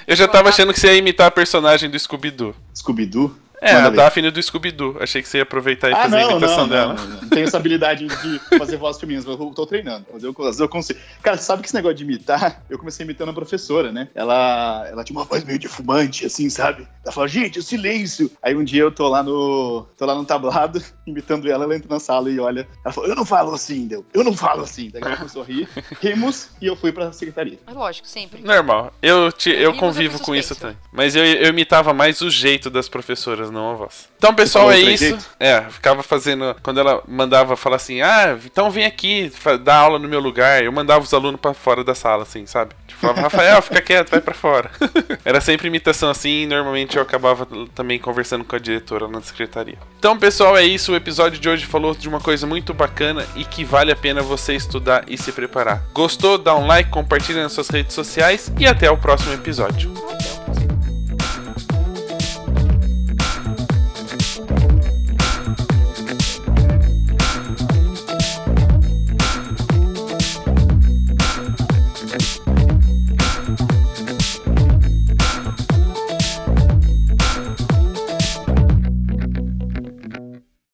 Eu 0.07 0.15
já 0.15 0.27
tava 0.27 0.49
achando 0.49 0.73
que 0.73 0.79
você 0.79 0.87
ia 0.87 0.97
imitar 0.97 1.27
a 1.27 1.31
personagem 1.31 1.89
do 1.89 1.97
Scooby-Doo. 1.97 2.55
Scooby-Doo? 2.75 3.35
É, 3.61 3.75
Manda 3.75 3.87
a. 3.87 3.91
Daphne 3.91 4.29
do 4.29 4.43
Scooby-Doo. 4.43 4.97
Achei 4.99 5.21
que 5.21 5.27
você 5.29 5.37
ia 5.37 5.43
aproveitar 5.43 5.89
e 5.89 5.93
Ah, 5.93 6.03
fazer 6.03 6.17
a 6.17 6.21
não, 6.23 6.31
imitação 6.31 6.57
não, 6.57 6.67
dela. 6.67 6.93
não, 6.95 7.07
não. 7.07 7.21
Não 7.21 7.29
tenho 7.29 7.45
essa 7.47 7.55
habilidade 7.55 8.07
de 8.07 8.57
fazer 8.57 8.75
voz 8.75 8.99
femininas, 8.99 9.25
mas 9.25 9.39
eu 9.39 9.45
tô 9.51 9.65
treinando. 9.65 10.05
Mas 10.11 10.21
eu, 10.21 10.35
eu 10.59 10.67
consigo. 10.69 10.99
Cara, 11.21 11.37
sabe 11.37 11.61
que 11.61 11.69
esse 11.69 11.75
negócio 11.75 11.95
de 11.95 12.03
imitar, 12.03 12.32
eu 12.69 12.77
comecei 12.77 13.03
imitando 13.03 13.29
a 13.29 13.33
professora, 13.33 13.91
né? 13.91 14.09
Ela, 14.13 14.87
ela 14.89 15.03
tinha 15.03 15.17
uma 15.17 15.25
voz 15.25 15.43
meio 15.43 15.59
de 15.59 15.67
fumante, 15.67 16.25
assim, 16.25 16.49
sabe? 16.49 16.87
Ela 17.03 17.11
falou, 17.11 17.27
gente, 17.27 17.59
o 17.59 17.63
silêncio. 17.63 18.31
Aí 18.41 18.55
um 18.55 18.63
dia 18.63 18.81
eu 18.81 18.91
tô 18.91 19.07
lá 19.07 19.23
no. 19.23 19.87
tô 19.97 20.05
lá 20.05 20.15
no 20.15 20.25
tablado, 20.25 20.81
imitando 21.05 21.49
ela, 21.49 21.63
ela 21.63 21.75
entra 21.75 21.89
na 21.89 21.99
sala 21.99 22.29
e 22.29 22.39
olha. 22.39 22.67
Ela 22.83 22.93
falou, 22.93 23.09
eu 23.09 23.15
não 23.15 23.25
falo 23.25 23.53
assim, 23.53 23.87
deu. 23.87 24.05
Eu 24.13 24.23
não 24.23 24.33
falo 24.33 24.63
assim. 24.63 24.89
Daí 24.89 25.01
ela 25.01 25.17
começou 25.17 25.41
a 25.41 25.45
rir, 25.45 25.67
rimos 26.01 26.49
e 26.61 26.67
eu 26.67 26.75
fui 26.75 26.91
pra 26.91 27.11
secretaria. 27.11 27.59
É 27.67 27.71
lógico, 27.71 28.07
sempre. 28.07 28.41
Normal. 28.41 28.93
Eu, 29.01 29.31
te, 29.31 29.49
eu 29.49 29.71
Rimos 29.71 29.79
convivo 29.79 30.17
é 30.17 30.19
com 30.19 30.35
isso 30.35 30.55
também. 30.55 30.77
Mas 30.91 31.15
eu, 31.15 31.23
eu 31.23 31.49
imitava 31.49 31.93
mais 31.93 32.21
o 32.21 32.29
jeito 32.29 32.69
das 32.69 32.87
professoras, 32.87 33.49
não 33.49 33.71
a 33.71 33.75
voz. 33.75 34.12
Então, 34.23 34.33
pessoal, 34.33 34.69
falou 34.69 34.79
é 34.79 34.93
isso. 34.93 35.17
É, 35.37 35.59
ficava 35.63 36.01
fazendo. 36.01 36.55
Quando 36.63 36.79
ela 36.79 37.03
mandava 37.05 37.57
falar 37.57 37.75
assim, 37.75 38.01
ah, 38.01 38.37
então 38.45 38.71
vem 38.71 38.85
aqui 38.85 39.29
dar 39.61 39.75
aula 39.75 39.99
no 39.99 40.07
meu 40.07 40.21
lugar. 40.21 40.63
Eu 40.63 40.71
mandava 40.71 41.03
os 41.03 41.13
alunos 41.13 41.41
pra 41.41 41.53
fora 41.53 41.83
da 41.83 41.93
sala, 41.93 42.23
assim, 42.23 42.45
sabe? 42.45 42.73
Tipo, 42.87 43.01
falava, 43.01 43.19
Rafael, 43.23 43.61
fica 43.61 43.81
quieto, 43.81 44.11
vai 44.11 44.21
pra 44.21 44.33
fora. 44.33 44.71
Era 45.25 45.41
sempre 45.41 45.67
imitação 45.67 46.09
assim 46.09 46.43
e 46.43 46.45
normalmente 46.45 46.95
eu 46.95 47.03
acabava 47.03 47.45
também 47.75 47.99
conversando 47.99 48.45
com 48.45 48.55
a 48.55 48.59
diretora 48.59 49.09
na 49.09 49.21
secretaria. 49.21 49.77
Então, 49.99 50.17
pessoal, 50.17 50.55
é 50.55 50.63
isso. 50.63 50.93
O 50.93 50.95
episódio 50.95 51.37
de 51.37 51.49
hoje 51.49 51.65
falou 51.65 51.93
de 51.93 52.07
uma 52.07 52.21
coisa 52.21 52.47
muito 52.47 52.73
bacana 52.73 53.25
e 53.35 53.43
que 53.43 53.65
vale 53.65 53.91
a 53.91 53.95
pena 53.95 54.21
você 54.21 54.55
estudar 54.55 55.03
e 55.05 55.17
se 55.17 55.33
preparar. 55.33 55.83
Gostou? 55.93 56.37
Dá 56.37 56.55
um 56.55 56.65
like, 56.65 56.89
compartilha 56.89 57.43
nas 57.43 57.51
suas 57.51 57.67
redes 57.67 57.93
sociais 57.93 58.49
e 58.57 58.65
até 58.65 58.89
o 58.89 58.95
próximo 58.95 59.33
episódio. 59.33 59.91
Até. 60.09 60.42